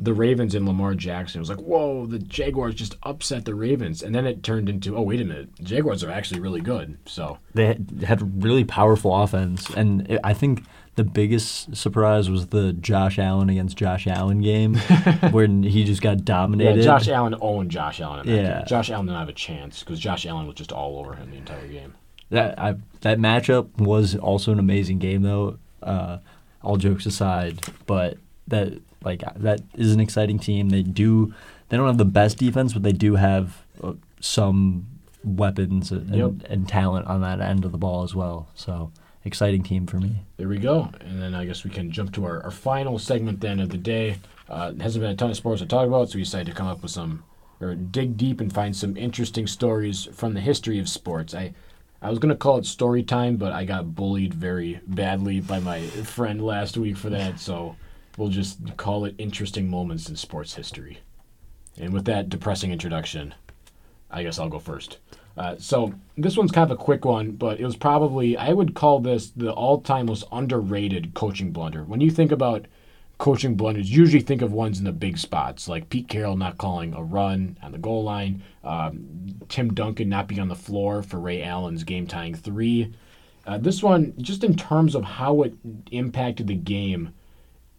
the 0.00 0.14
Ravens 0.14 0.54
and 0.54 0.66
Lamar 0.66 0.94
Jackson. 0.94 1.38
It 1.38 1.42
was 1.42 1.48
like, 1.50 1.60
whoa, 1.60 2.06
the 2.06 2.18
Jaguars 2.20 2.74
just 2.74 2.96
upset 3.02 3.44
the 3.44 3.54
Ravens. 3.54 4.02
And 4.02 4.14
then 4.14 4.26
it 4.26 4.42
turned 4.42 4.68
into, 4.68 4.96
oh, 4.96 5.02
wait 5.02 5.20
a 5.20 5.24
minute. 5.24 5.56
The 5.56 5.64
Jaguars 5.64 6.04
are 6.04 6.10
actually 6.10 6.40
really 6.40 6.60
good. 6.60 6.98
So, 7.06 7.38
They 7.54 7.78
had- 8.06 8.42
really 8.42 8.64
powerful 8.64 9.14
offense, 9.14 9.68
and 9.70 10.08
it, 10.10 10.20
I 10.22 10.34
think 10.34 10.64
the 10.94 11.04
biggest 11.04 11.76
surprise 11.76 12.28
was 12.28 12.48
the 12.48 12.72
Josh 12.72 13.18
Allen 13.18 13.48
against 13.48 13.76
Josh 13.76 14.06
Allen 14.06 14.40
game, 14.40 14.74
where 15.30 15.46
he 15.46 15.84
just 15.84 16.02
got 16.02 16.18
yeah, 16.18 16.24
dominated. 16.24 16.82
Josh 16.82 17.08
Allen 17.08 17.34
owned 17.40 17.70
Josh 17.70 18.00
Allen. 18.00 18.26
Yeah. 18.28 18.58
game. 18.58 18.66
Josh 18.66 18.90
Allen 18.90 19.06
didn't 19.06 19.18
have 19.18 19.28
a 19.28 19.32
chance 19.32 19.80
because 19.80 19.98
Josh 20.00 20.26
Allen 20.26 20.46
was 20.46 20.56
just 20.56 20.72
all 20.72 20.98
over 20.98 21.14
him 21.14 21.30
the 21.30 21.36
entire 21.36 21.66
game. 21.68 21.94
That 22.30 22.58
I, 22.58 22.74
that 23.02 23.18
matchup 23.18 23.68
was 23.78 24.16
also 24.16 24.52
an 24.52 24.58
amazing 24.58 24.98
game, 24.98 25.22
though. 25.22 25.58
Uh, 25.82 26.18
all 26.62 26.76
jokes 26.76 27.06
aside, 27.06 27.60
but 27.86 28.18
that 28.50 28.80
like 29.04 29.22
that 29.36 29.60
is 29.74 29.92
an 29.92 30.00
exciting 30.00 30.38
team. 30.38 30.68
They 30.70 30.82
do 30.82 31.34
they 31.68 31.76
don't 31.76 31.86
have 31.86 31.98
the 31.98 32.04
best 32.04 32.38
defense, 32.38 32.72
but 32.72 32.82
they 32.82 32.92
do 32.92 33.16
have 33.16 33.62
uh, 33.82 33.92
some 34.20 34.86
weapons 35.24 35.90
and, 35.92 36.14
Yep. 36.14 36.32
and 36.50 36.68
talent 36.68 37.06
on 37.06 37.20
that 37.20 37.40
end 37.40 37.64
of 37.64 37.72
the 37.72 37.78
ball 37.78 38.02
as 38.02 38.14
well. 38.14 38.48
So 38.54 38.90
exciting 39.24 39.62
team 39.62 39.86
for 39.86 39.98
me. 39.98 40.22
There 40.38 40.48
we 40.48 40.58
go. 40.58 40.90
And 41.00 41.20
then 41.20 41.34
I 41.34 41.44
guess 41.44 41.64
we 41.64 41.70
can 41.70 41.90
jump 41.90 42.12
to 42.14 42.24
our, 42.24 42.42
our 42.44 42.50
final 42.50 42.98
segment 42.98 43.40
then 43.40 43.60
of 43.60 43.68
the 43.68 43.76
day. 43.76 44.18
Uh, 44.48 44.72
hasn't 44.80 45.02
been 45.02 45.10
a 45.10 45.16
ton 45.16 45.30
of 45.30 45.36
sports 45.36 45.60
to 45.60 45.66
talk 45.66 45.86
about, 45.86 46.08
so 46.08 46.16
we 46.16 46.22
decided 46.22 46.46
to 46.46 46.54
come 46.56 46.66
up 46.68 46.80
with 46.80 46.90
some, 46.90 47.22
or 47.60 47.74
dig 47.74 48.16
deep 48.16 48.40
and 48.40 48.50
find 48.52 48.74
some 48.74 48.96
interesting 48.96 49.46
stories 49.46 50.08
from 50.14 50.32
the 50.32 50.40
history 50.40 50.78
of 50.78 50.88
sports. 50.88 51.34
I, 51.34 51.52
I 52.00 52.08
was 52.08 52.18
going 52.18 52.30
to 52.30 52.36
call 52.36 52.56
it 52.56 52.64
story 52.64 53.02
time, 53.02 53.36
but 53.36 53.52
I 53.52 53.64
got 53.66 53.94
bullied 53.94 54.32
very 54.32 54.80
badly 54.86 55.40
by 55.40 55.58
my 55.58 55.80
friend 55.82 56.40
last 56.42 56.78
week 56.78 56.96
for 56.96 57.10
that, 57.10 57.38
so 57.38 57.76
we'll 58.18 58.28
just 58.28 58.58
call 58.76 59.04
it 59.04 59.14
interesting 59.16 59.70
moments 59.70 60.08
in 60.08 60.16
sports 60.16 60.54
history. 60.54 60.98
And 61.78 61.92
with 61.92 62.04
that 62.06 62.28
depressing 62.28 62.72
introduction, 62.72 63.34
I 64.10 64.24
guess 64.24 64.38
I'll 64.38 64.48
go 64.48 64.58
first. 64.58 64.98
Uh, 65.36 65.54
so 65.58 65.94
this 66.16 66.36
one's 66.36 66.50
kind 66.50 66.68
of 66.68 66.78
a 66.78 66.82
quick 66.82 67.04
one, 67.04 67.30
but 67.30 67.60
it 67.60 67.64
was 67.64 67.76
probably 67.76 68.36
I 68.36 68.52
would 68.52 68.74
call 68.74 68.98
this 68.98 69.30
the 69.30 69.52
all-time 69.52 70.06
most 70.06 70.24
underrated 70.32 71.14
coaching 71.14 71.52
blunder. 71.52 71.84
When 71.84 72.00
you 72.00 72.10
think 72.10 72.32
about 72.32 72.66
coaching 73.18 73.54
blunders, 73.54 73.90
usually 73.90 74.22
think 74.22 74.42
of 74.42 74.52
ones 74.52 74.80
in 74.80 74.84
the 74.84 74.92
big 74.92 75.16
spots, 75.16 75.68
like 75.68 75.90
Pete 75.90 76.08
Carroll 76.08 76.36
not 76.36 76.58
calling 76.58 76.92
a 76.94 77.02
run 77.02 77.56
on 77.62 77.70
the 77.70 77.78
goal 77.78 78.02
line, 78.02 78.42
um, 78.64 79.36
Tim 79.48 79.72
Duncan 79.74 80.08
not 80.08 80.26
being 80.26 80.40
on 80.40 80.48
the 80.48 80.56
floor 80.56 81.02
for 81.02 81.20
Ray 81.20 81.44
Allen's 81.44 81.84
game-tying 81.84 82.34
three. 82.34 82.92
Uh, 83.46 83.58
this 83.58 83.82
one, 83.82 84.14
just 84.18 84.42
in 84.42 84.56
terms 84.56 84.96
of 84.96 85.04
how 85.04 85.42
it 85.42 85.54
impacted 85.92 86.48
the 86.48 86.54
game, 86.54 87.14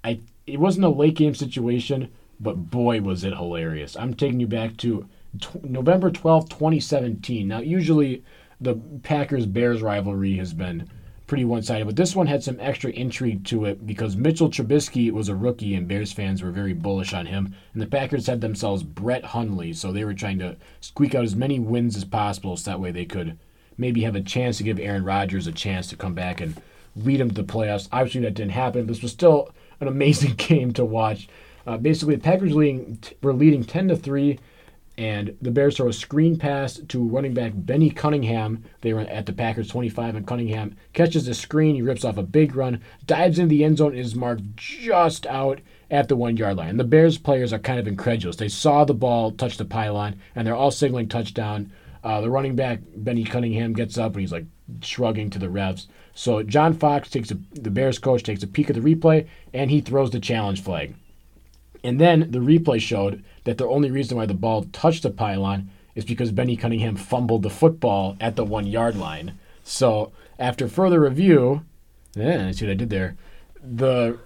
I 0.04 0.22
it 0.54 0.60
wasn't 0.60 0.86
a 0.86 0.90
late 0.90 1.16
game 1.16 1.36
situation, 1.36 2.10
but 2.40 2.70
boy 2.70 3.02
was 3.02 3.24
it 3.24 3.34
hilarious. 3.34 3.96
I'm 3.96 4.14
taking 4.14 4.40
you 4.40 4.48
back 4.48 4.78
to 4.78 5.08
tw- 5.40 5.64
November 5.64 6.10
12th, 6.10 6.50
2017. 6.50 7.48
Now, 7.48 7.60
usually 7.60 8.24
the 8.62 8.76
Packers 9.04 9.46
Bears 9.46 9.82
rivalry 9.82 10.36
has 10.38 10.54
been 10.54 10.90
pretty 11.28 11.46
one 11.46 11.62
sided, 11.62 11.86
but 11.86 11.96
this 11.96 12.16
one 12.16 12.26
had 12.26 12.44
some 12.44 12.58
extra 12.60 12.90
intrigue 12.92 13.46
to 13.46 13.66
it 13.66 13.86
because 13.86 14.18
Mitchell 14.18 14.50
Trubisky 14.50 15.12
was 15.12 15.30
a 15.30 15.36
rookie 15.36 15.76
and 15.76 15.88
Bears 15.88 16.12
fans 16.12 16.42
were 16.42 16.52
very 16.52 16.74
bullish 16.74 17.14
on 17.14 17.28
him. 17.28 17.54
And 17.74 17.82
the 17.82 17.88
Packers 17.88 18.26
had 18.26 18.42
themselves 18.42 18.82
Brett 18.82 19.24
Hundley, 19.24 19.74
so 19.74 19.92
they 19.92 20.04
were 20.04 20.16
trying 20.16 20.40
to 20.40 20.58
squeak 20.82 21.14
out 21.14 21.24
as 21.24 21.36
many 21.36 21.60
wins 21.60 21.96
as 21.96 22.04
possible 22.04 22.58
so 22.58 22.72
that 22.72 22.80
way 22.80 22.92
they 22.92 23.06
could 23.06 23.38
maybe 23.78 24.02
have 24.02 24.16
a 24.16 24.22
chance 24.22 24.58
to 24.58 24.64
give 24.64 24.80
Aaron 24.80 25.06
Rodgers 25.06 25.46
a 25.46 25.52
chance 25.52 25.88
to 25.88 25.96
come 25.96 26.16
back 26.16 26.42
and 26.42 26.60
lead 26.96 27.22
him 27.22 27.30
to 27.30 27.36
the 27.36 27.44
playoffs. 27.44 27.88
Obviously, 27.92 28.22
that 28.22 28.34
didn't 28.34 28.52
happen. 28.52 28.88
This 28.88 29.02
was 29.02 29.12
still 29.12 29.52
an 29.80 29.88
amazing 29.88 30.34
game 30.38 30.74
to 30.74 30.86
watch. 30.86 31.28
Uh, 31.66 31.78
basically, 31.78 32.16
the 32.16 32.22
Packers 32.22 32.56
leading, 32.56 32.98
t- 32.98 33.16
were 33.22 33.34
leading 33.34 33.64
10 33.64 33.90
to 33.90 33.96
3, 33.96 34.40
and 34.98 35.38
the 35.42 35.52
Bears 35.52 35.78
throw 35.78 35.88
a 35.88 35.94
screen 35.94 36.38
pass 36.38 36.78
to 36.90 37.08
running 37.08 37.34
back 37.34 37.54
Benny 37.56 37.90
Cunningham. 37.90 38.64
They 38.82 38.94
were 38.94 39.02
at 39.02 39.26
the 39.26 39.34
Packers 39.34 39.70
25, 39.70 40.16
and 40.16 40.28
Cunningham 40.28 40.76
catches 40.94 41.26
the 41.26 41.34
screen. 41.34 41.76
He 41.76 41.82
rips 41.82 42.04
off 42.04 42.18
a 42.18 42.24
big 42.24 42.56
run, 42.56 42.82
dives 43.06 43.40
into 43.40 43.50
the 43.50 43.64
end 43.64 43.78
zone, 43.78 43.96
is 43.96 44.16
marked 44.16 44.56
just 44.56 45.26
out 45.28 45.62
at 45.90 46.08
the 46.08 46.16
one 46.16 46.38
yard 46.38 46.58
line. 46.58 46.70
And 46.70 46.80
the 46.80 46.84
Bears 46.84 47.18
players 47.18 47.54
are 47.54 47.60
kind 47.60 47.80
of 47.80 47.88
incredulous. 47.88 48.36
They 48.36 48.50
saw 48.50 48.84
the 48.84 48.94
ball 48.94 49.32
touch 49.32 49.58
the 49.58 49.66
pylon, 49.66 50.20
and 50.36 50.46
they're 50.46 50.56
all 50.56 50.72
signaling 50.72 51.08
touchdown. 51.08 51.72
Uh, 52.04 52.22
the 52.22 52.30
running 52.30 52.56
back 52.56 52.80
Benny 52.96 53.24
Cunningham 53.24 53.74
gets 53.74 53.98
up 53.98 54.14
and 54.14 54.22
he's 54.22 54.32
like 54.32 54.46
shrugging 54.82 55.30
to 55.32 55.40
the 55.40 55.48
refs. 55.48 55.88
So 56.20 56.44
John 56.44 56.74
Fox 56.74 57.10
takes 57.10 57.32
a, 57.32 57.38
the 57.54 57.72
Bears 57.72 57.98
coach 57.98 58.24
takes 58.24 58.44
a 58.44 58.48
peek 58.48 58.70
at 58.70 58.76
the 58.76 58.82
replay 58.82 59.26
and 59.54 59.72
he 59.72 59.80
throws 59.80 60.12
the 60.12 60.20
challenge 60.20 60.62
flag. 60.62 60.94
And 61.82 61.98
then 61.98 62.30
the 62.32 62.40
replay 62.40 62.82
showed 62.82 63.24
that 63.46 63.58
the 63.58 63.66
only 63.66 63.90
reason 63.90 64.18
why 64.18 64.26
the 64.26 64.34
ball 64.34 64.66
touched 64.74 65.04
the 65.04 65.12
pylon 65.12 65.70
is 65.96 66.04
because 66.04 66.34
Benny 66.34 66.58
Cunningham 66.58 66.98
fumbled 66.98 67.44
the 67.44 67.50
football 67.50 68.18
at 68.20 68.36
the 68.36 68.44
one 68.44 68.68
yard 68.68 68.98
line. 68.98 69.40
So 69.64 70.12
after 70.38 70.68
further 70.68 71.00
review, 71.00 71.64
yeah, 72.16 72.52
see 72.52 72.66
what 72.66 72.72
I 72.72 72.76
did 72.76 72.90
there. 72.90 73.16
The 73.64 74.20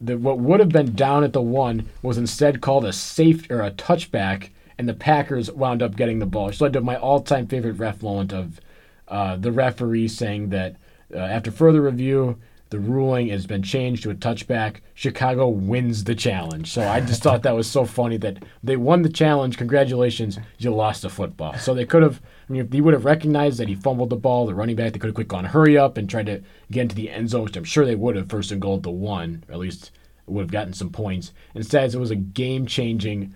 the 0.00 0.16
what 0.16 0.38
would 0.38 0.60
have 0.60 0.70
been 0.70 0.94
down 0.94 1.22
at 1.22 1.34
the 1.34 1.42
one 1.42 1.86
was 2.00 2.16
instead 2.16 2.62
called 2.62 2.86
a 2.86 2.94
safe 2.94 3.50
or 3.50 3.60
a 3.60 3.72
touchback, 3.72 4.52
and 4.78 4.88
the 4.88 4.94
Packers 4.94 5.52
wound 5.52 5.82
up 5.82 5.96
getting 5.96 6.18
the 6.18 6.24
ball. 6.24 6.46
Which 6.46 6.62
led 6.62 6.72
to 6.72 6.80
my 6.80 6.96
all-time 6.96 7.46
favorite 7.46 7.72
ref 7.72 8.02
moment 8.02 8.32
of 8.32 8.58
uh, 9.06 9.36
the 9.36 9.52
referee 9.52 10.08
saying 10.08 10.48
that 10.48 10.76
uh, 11.14 11.18
after 11.18 11.50
further 11.50 11.82
review, 11.82 12.38
the 12.70 12.80
ruling 12.80 13.28
has 13.28 13.46
been 13.46 13.62
changed 13.62 14.02
to 14.02 14.10
a 14.10 14.14
touchback. 14.14 14.78
Chicago 14.94 15.48
wins 15.48 16.02
the 16.04 16.16
challenge. 16.16 16.72
So 16.72 16.86
I 16.86 17.00
just 17.00 17.22
thought 17.22 17.42
that 17.44 17.54
was 17.54 17.70
so 17.70 17.84
funny 17.84 18.16
that 18.18 18.42
they 18.62 18.76
won 18.76 19.02
the 19.02 19.08
challenge. 19.08 19.56
Congratulations, 19.56 20.38
you 20.58 20.72
lost 20.72 21.02
the 21.02 21.08
football. 21.08 21.54
So 21.58 21.74
they 21.74 21.84
could 21.84 22.02
have, 22.02 22.20
I 22.48 22.52
mean, 22.52 22.62
if 22.62 22.72
he 22.72 22.80
would 22.80 22.94
have 22.94 23.04
recognized 23.04 23.60
that 23.60 23.68
he 23.68 23.76
fumbled 23.76 24.10
the 24.10 24.16
ball, 24.16 24.46
the 24.46 24.54
running 24.54 24.74
back, 24.74 24.92
they 24.92 24.98
could 24.98 25.08
have 25.08 25.14
quick 25.14 25.28
gone 25.28 25.44
hurry 25.44 25.78
up 25.78 25.96
and 25.96 26.10
tried 26.10 26.26
to 26.26 26.42
get 26.70 26.82
into 26.82 26.96
the 26.96 27.10
end 27.10 27.30
zone, 27.30 27.44
which 27.44 27.56
I'm 27.56 27.64
sure 27.64 27.86
they 27.86 27.94
would 27.94 28.16
have 28.16 28.28
first 28.28 28.50
and 28.50 28.60
goal 28.60 28.78
at 28.78 28.82
the 28.82 28.90
one, 28.90 29.44
or 29.48 29.54
at 29.54 29.60
least 29.60 29.92
would 30.26 30.42
have 30.42 30.50
gotten 30.50 30.72
some 30.72 30.90
points. 30.90 31.32
Instead, 31.54 31.94
it 31.94 31.98
was 31.98 32.10
a 32.10 32.16
game 32.16 32.66
changing 32.66 33.32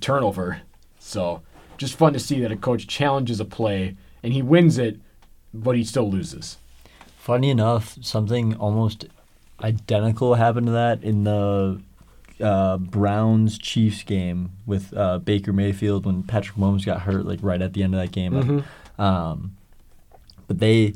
turnover. 0.00 0.60
So 0.98 1.42
just 1.76 1.94
fun 1.96 2.12
to 2.14 2.18
see 2.18 2.40
that 2.40 2.50
a 2.50 2.56
coach 2.56 2.88
challenges 2.88 3.38
a 3.38 3.44
play 3.44 3.96
and 4.24 4.32
he 4.32 4.42
wins 4.42 4.78
it, 4.78 5.00
but 5.54 5.76
he 5.76 5.84
still 5.84 6.10
loses. 6.10 6.58
Funny 7.22 7.50
enough, 7.50 7.96
something 8.00 8.56
almost 8.56 9.06
identical 9.62 10.34
happened 10.34 10.66
to 10.66 10.72
that 10.72 11.04
in 11.04 11.22
the 11.22 11.80
uh, 12.40 12.78
Browns 12.78 13.58
Chiefs 13.58 14.02
game 14.02 14.50
with 14.66 14.92
uh, 14.92 15.20
Baker 15.20 15.52
Mayfield 15.52 16.04
when 16.04 16.24
Patrick 16.24 16.56
Mahomes 16.58 16.84
got 16.84 17.02
hurt, 17.02 17.24
like 17.24 17.38
right 17.40 17.62
at 17.62 17.74
the 17.74 17.84
end 17.84 17.94
of 17.94 18.00
that 18.00 18.10
game. 18.10 18.32
Mhm. 18.32 19.00
Um, 19.00 19.56
but 20.48 20.58
they, 20.58 20.94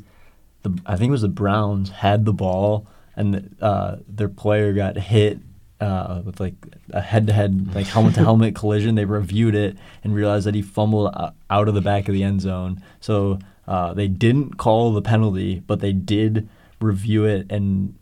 the 0.63 0.77
I 0.85 0.97
think 0.97 1.07
it 1.07 1.11
was 1.11 1.21
the 1.21 1.29
Browns 1.29 1.91
had 1.91 2.25
the 2.25 2.33
ball 2.33 2.85
and 3.15 3.55
uh, 3.61 3.95
their 4.05 4.27
player 4.27 4.73
got 4.73 4.97
hit 4.97 5.39
uh, 5.79 6.23
with 6.25 6.41
like 6.41 6.55
a 6.89 6.99
head-to-head 6.99 7.73
like 7.73 7.87
helmet-to-helmet 7.87 8.53
collision. 8.61 8.95
They 8.95 9.05
reviewed 9.05 9.55
it 9.55 9.77
and 10.03 10.13
realized 10.13 10.45
that 10.45 10.55
he 10.55 10.61
fumbled 10.61 11.15
out 11.49 11.69
of 11.69 11.73
the 11.73 11.79
back 11.79 12.09
of 12.09 12.13
the 12.13 12.23
end 12.23 12.41
zone. 12.41 12.83
So 12.99 13.39
uh, 13.67 13.93
they 13.93 14.07
didn't 14.07 14.57
call 14.57 14.93
the 14.93 15.01
penalty, 15.01 15.61
but 15.67 15.79
they 15.79 15.93
did 15.93 16.47
review 16.79 17.25
it 17.25 17.45
and 17.51 17.95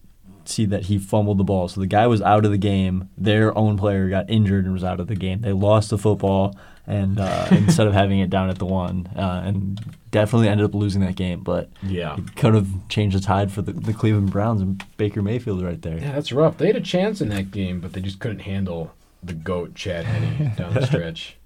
see 0.48 0.66
that 0.66 0.84
he 0.84 1.00
fumbled 1.00 1.38
the 1.40 1.44
ball. 1.44 1.68
So 1.68 1.82
the 1.82 1.88
guy 1.88 2.06
was 2.08 2.22
out 2.22 2.46
of 2.46 2.52
the 2.52 2.58
game. 2.58 3.10
Their 3.18 3.58
own 3.58 3.78
player 3.78 4.10
got 4.10 4.30
injured 4.30 4.66
and 4.66 4.74
was 4.74 4.84
out 4.84 5.00
of 5.00 5.08
the 5.08 5.16
game. 5.16 5.42
They 5.42 5.54
lost 5.54 5.90
the 5.90 5.98
football 5.98 6.56
and 6.86 7.20
uh, 7.20 7.48
instead 7.52 7.88
of 7.88 7.94
having 7.94 8.20
it 8.20 8.30
down 8.30 8.50
at 8.52 8.60
the 8.60 8.66
one, 8.66 9.10
uh, 9.16 9.42
and 9.44 9.82
definitely 10.12 10.48
ended 10.48 10.66
up 10.68 10.76
losing 10.76 11.02
that 11.02 11.16
game. 11.16 11.40
But 11.42 11.70
Yeah. 11.82 12.16
it 12.18 12.36
could 12.36 12.54
have 12.54 12.68
changed 12.90 13.18
the 13.18 13.22
tide 13.22 13.52
for 13.52 13.64
the, 13.64 13.74
the 13.74 13.92
Cleveland 13.92 14.30
Browns 14.32 14.62
and 14.62 14.84
Baker 14.98 15.24
Mayfield 15.24 15.64
right 15.64 15.82
there. 15.82 15.98
Yeah, 15.98 16.12
that's 16.12 16.32
rough. 16.32 16.58
They 16.60 16.68
had 16.68 16.76
a 16.76 16.82
chance 16.82 17.22
in 17.22 17.30
that 17.30 17.50
game, 17.50 17.80
but 17.80 17.94
they 17.94 18.02
just 18.02 18.20
couldn't 18.20 18.40
handle 18.42 18.94
the 19.24 19.34
goat 19.34 19.74
Chad 19.74 20.06
Henne 20.06 20.54
down 20.56 20.76
the 20.76 20.86
stretch. 20.86 21.38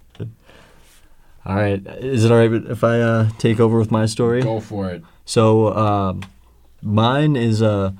All 1.49 1.55
right, 1.55 1.81
is 1.97 2.25
it 2.25 2.31
all 2.31 2.37
right 2.37 2.51
if 2.51 2.83
I 2.83 2.99
uh, 3.01 3.29
take 3.39 3.59
over 3.59 3.79
with 3.79 3.89
my 3.89 4.05
story? 4.05 4.43
Go 4.43 4.59
for 4.59 4.91
it. 4.91 5.03
So 5.25 5.75
um, 5.75 6.21
mine 6.83 7.35
is 7.35 7.61
uh, 7.61 7.93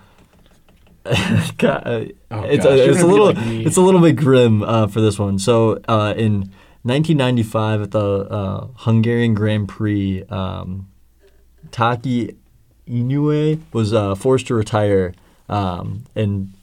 God, 1.58 1.84
uh, 1.86 2.06
Oh, 2.32 2.44
it's 2.44 2.64
a, 2.64 2.90
it's 2.90 3.02
a 3.02 3.08
little 3.08 3.26
like 3.34 3.38
it's 3.40 3.78
a 3.78 3.82
little 3.82 4.02
bit 4.02 4.16
grim 4.16 4.62
uh, 4.62 4.86
for 4.86 5.02
this 5.02 5.18
one. 5.18 5.40
So 5.40 5.82
uh, 5.88 6.14
in 6.16 6.52
1995 6.84 7.82
at 7.82 7.92
the 7.92 8.00
uh, 8.00 8.68
Hungarian 8.76 9.34
Grand 9.34 9.68
Prix, 9.68 10.24
um, 10.30 10.88
Taki 11.72 12.36
Inoue 12.88 13.62
was 13.74 13.94
uh, 13.94 14.14
forced 14.14 14.46
to 14.48 14.54
retire 14.54 15.14
um, 15.48 16.04
and 16.16 16.54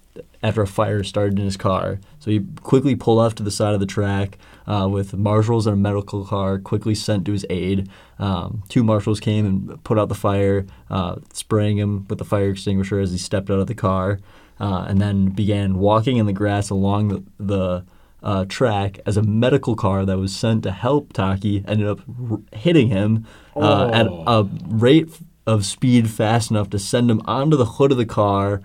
after 0.43 0.63
a 0.63 0.67
fire 0.67 1.03
started 1.03 1.39
in 1.39 1.45
his 1.45 1.57
car. 1.57 1.99
So 2.19 2.31
he 2.31 2.41
quickly 2.63 2.95
pulled 2.97 3.19
off 3.21 3.35
to 3.37 3.43
the 3.43 3.51
side 3.51 3.75
of 3.75 3.81
the 3.81 3.87
track 3.87 4.39
uh, 4.67 4.89
with 4.91 5.15
marshals 5.15 5.67
and 5.67 5.75
a 5.75 5.77
medical 5.77 6.25
car 6.25 6.59
quickly 6.59 6.95
sent 6.95 7.25
to 7.27 7.33
his 7.33 7.47
aid. 7.51 7.89
Um, 8.19 8.63
two 8.69 8.83
marshals 8.85 9.21
came 9.21 9.47
and 9.47 9.83
put 9.85 9.99
out 9.99 10.09
the 10.09 10.15
fire, 10.15 10.67
uh, 10.91 11.17
spraying 11.33 11.79
him 11.79 12.07
with 12.09 12.19
the 12.19 12.25
fire 12.25 12.51
extinguisher 12.51 12.99
as 13.01 13.13
he 13.13 13.19
stepped 13.19 13.51
out 13.51 13.59
of 13.61 13.67
the 13.67 13.75
car, 13.75 14.19
uh, 14.61 14.87
and 14.89 15.01
then 15.01 15.27
began 15.31 15.79
walking 15.79 16.17
in 16.17 16.27
the 16.27 16.33
grass 16.33 16.71
along 16.71 17.09
the, 17.09 17.23
the 17.39 17.85
uh, 18.23 18.45
track 18.49 18.99
as 19.07 19.17
a 19.17 19.23
medical 19.23 19.77
car 19.77 20.05
that 20.05 20.19
was 20.19 20.35
sent 20.35 20.63
to 20.65 20.73
help 20.73 21.13
Taki 21.13 21.63
ended 21.69 21.87
up 21.87 22.01
r- 22.31 22.41
hitting 22.53 22.89
him 22.89 23.27
uh, 23.55 23.91
at 23.93 24.07
Oh. 24.09 24.25
a 24.27 24.43
rate 24.69 25.09
of 25.47 25.65
speed 25.65 26.11
fast 26.11 26.51
enough 26.51 26.69
to 26.71 26.79
send 26.79 27.09
him 27.11 27.21
onto 27.27 27.57
the 27.57 27.67
hood 27.67 27.93
of 27.93 27.99
the 27.99 28.07
car, 28.07 28.63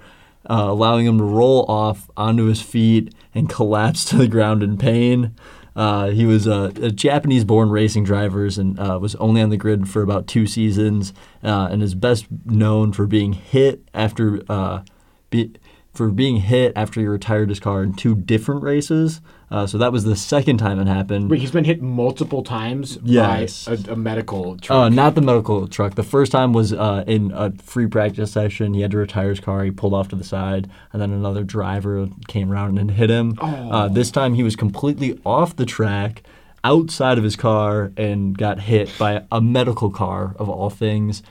uh, 0.50 0.68
allowing 0.70 1.06
him 1.06 1.18
to 1.18 1.24
roll 1.24 1.66
off 1.68 2.10
onto 2.18 2.46
his 2.46 2.62
feet 2.62 3.14
and 3.34 3.50
collapse 3.50 4.06
to 4.10 4.18
the 4.18 4.28
ground 4.28 4.64
in 4.64 4.78
pain. 4.78 5.36
Uh, 5.76 6.10
he 6.10 6.26
was 6.26 6.48
a, 6.48 6.74
a 6.82 6.92
Japanese-born 6.92 7.70
racing 7.70 8.04
driver 8.04 8.46
and 8.46 8.78
uh, 8.78 9.00
was 9.02 9.16
only 9.16 9.42
on 9.42 9.50
the 9.50 9.58
grid 9.58 9.88
for 9.88 10.02
about 10.02 10.28
two 10.28 10.46
seasons, 10.46 11.14
uh, 11.44 11.70
and 11.72 11.82
is 11.82 11.96
best 11.96 12.26
known 12.46 12.92
for 12.92 13.08
being 13.08 13.34
hit 13.34 13.82
after 13.94 14.42
uh, 14.50 14.82
be, 15.30 15.54
for 15.94 16.10
being 16.10 16.38
hit 16.38 16.74
after 16.76 17.00
he 17.00 17.08
retired 17.08 17.50
his 17.50 17.60
car 17.60 17.84
in 17.84 17.94
two 17.94 18.16
different 18.16 18.64
races. 18.64 19.22
Uh, 19.52 19.68
so 19.68 19.78
that 19.78 19.92
was 19.92 20.06
the 20.06 20.16
second 20.16 20.58
time 20.58 20.80
it 20.80 20.88
happened. 20.88 21.30
Wait, 21.30 21.42
he's 21.42 21.52
been 21.52 21.66
hit 21.66 21.82
multiple 21.82 22.42
times 22.42 22.98
Yes. 23.04 23.66
by 23.66 23.74
a, 23.74 23.94
a 23.94 23.96
medical 23.98 24.54
Uh, 24.54 24.58
truck. 24.62 24.94
not 24.94 25.14
the 25.16 25.22
medical 25.22 25.68
truck. 25.68 25.96
The 25.96 26.04
first 26.04 26.32
time 26.32 26.54
was 26.54 26.72
uh, 26.72 27.04
in 27.06 27.32
a 27.36 27.52
free 27.58 27.88
practice 27.88 28.32
session. 28.32 28.74
He 28.74 28.82
had 28.82 28.92
to 28.92 28.98
retire 28.98 29.30
his 29.30 29.42
car. 29.42 29.64
He 29.66 29.72
pulled 29.72 29.94
off 29.94 30.08
to 30.10 30.16
the 30.16 30.24
side, 30.24 30.70
and 30.94 31.02
then 31.02 31.12
another 31.12 31.44
driver 31.44 32.08
came 32.30 32.50
around 32.52 32.80
and 32.80 32.92
hit 32.92 33.10
him. 33.10 33.38
Uh, 33.42 33.90
this 33.90 34.10
time 34.10 34.36
he 34.36 34.44
was 34.44 34.56
completely 34.56 35.20
off 35.26 35.56
the 35.58 35.66
track, 35.66 36.24
outside 36.64 37.18
of 37.18 37.24
his 37.26 37.36
car, 37.36 37.92
and 37.98 38.38
got 38.38 38.62
hit 38.62 38.90
by 38.98 39.24
a 39.32 39.42
medical 39.42 39.90
car 39.90 40.34
of 40.40 40.48
all 40.48 40.70
things. 40.70 41.24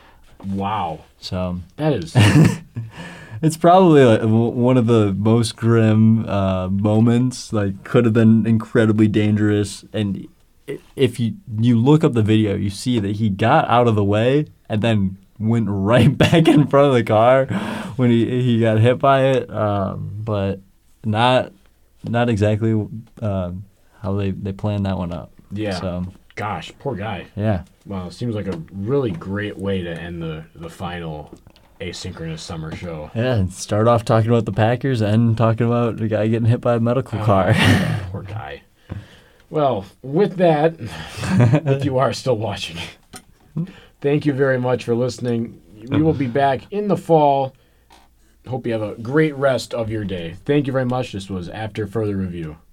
wow. 0.47 1.01
So 1.21 1.61
That 1.77 1.93
is. 1.95 2.15
it's 3.43 3.57
probably 3.57 4.05
like, 4.05 4.21
one 4.23 4.77
of 4.77 4.87
the 4.87 5.13
most 5.15 5.57
grim 5.57 6.29
uh, 6.29 6.69
moments. 6.69 7.53
Like, 7.53 7.85
could 7.85 8.05
have 8.05 8.15
been 8.15 8.47
incredibly 8.47 9.09
dangerous. 9.09 9.85
And 9.93 10.29
if 10.97 11.19
you 11.19 11.35
you 11.59 11.79
look 11.79 12.05
up 12.05 12.13
the 12.13 12.23
video, 12.23 12.55
you 12.55 12.71
see 12.71 12.99
that 12.99 13.17
he 13.17 13.29
got 13.29 13.69
out 13.69 13.89
of 13.89 13.95
the 13.95 14.05
way 14.05 14.47
and 14.69 14.83
then 14.83 15.19
went 15.39 15.67
right 15.71 16.17
back 16.17 16.49
in 16.49 16.67
front 16.67 16.89
of 16.89 16.95
the 16.95 17.05
car 17.05 17.47
when 17.97 18.11
he 18.11 18.43
he 18.43 18.61
got 18.61 18.79
hit 18.79 18.99
by 18.99 19.25
it. 19.27 19.51
Um, 19.51 20.13
but 20.23 20.61
not 21.05 21.53
not 22.05 22.29
exactly 22.29 22.73
um, 23.23 23.65
how 24.01 24.15
they 24.15 24.31
they 24.31 24.53
planned 24.53 24.87
that 24.87 24.99
one 24.99 25.13
up. 25.13 25.33
Yeah. 25.51 25.81
So 25.81 26.07
Gosh, 26.41 26.73
poor 26.79 26.95
guy. 26.95 27.27
yeah. 27.37 27.65
Wow, 27.85 28.09
seems 28.09 28.35
like 28.35 28.47
a 28.47 28.63
really 28.73 29.11
great 29.11 29.59
way 29.59 29.83
to 29.83 29.91
end 29.91 30.23
the, 30.23 30.45
the 30.55 30.71
final 30.71 31.35
asynchronous 31.81 32.41
summer 32.41 32.75
show. 32.75 33.11
Yeah, 33.15 33.35
and 33.35 33.53
start 33.53 33.89
off 33.89 34.05
talking 34.05 34.31
about 34.31 34.45
the 34.45 34.53
Packers 34.53 35.01
and 35.01 35.37
talking 35.37 35.67
about 35.67 35.97
the 35.97 36.09
guy 36.09 36.29
getting 36.29 36.49
hit 36.49 36.61
by 36.61 36.77
a 36.77 36.81
medical 36.81 37.19
oh, 37.19 37.25
car. 37.25 37.55
Poor 38.13 38.23
guy. 38.23 38.63
Well, 39.49 39.85
with 40.03 40.37
that, 40.37 40.77
if 40.79 41.85
you 41.85 41.99
are 41.99 42.13
still 42.13 42.37
watching, 42.37 42.79
thank 44.01 44.25
you 44.25 44.33
very 44.33 44.61
much 44.61 44.85
for 44.85 44.95
listening. 44.95 45.61
We 45.89 46.03
will 46.03 46.13
be 46.13 46.29
back 46.29 46.71
in 46.71 46.87
the 46.87 46.97
fall. 46.97 47.57
Hope 48.47 48.67
you 48.67 48.73
have 48.73 48.83
a 48.83 48.95
great 48.95 49.35
rest 49.35 49.75
of 49.75 49.91
your 49.91 50.05
day. 50.05 50.37
Thank 50.45 50.67
you 50.67 50.73
very 50.73 50.85
much. 50.85 51.13
This 51.13 51.29
was 51.29 51.49
After 51.49 51.87
Further 51.87 52.17
Review. 52.17 52.59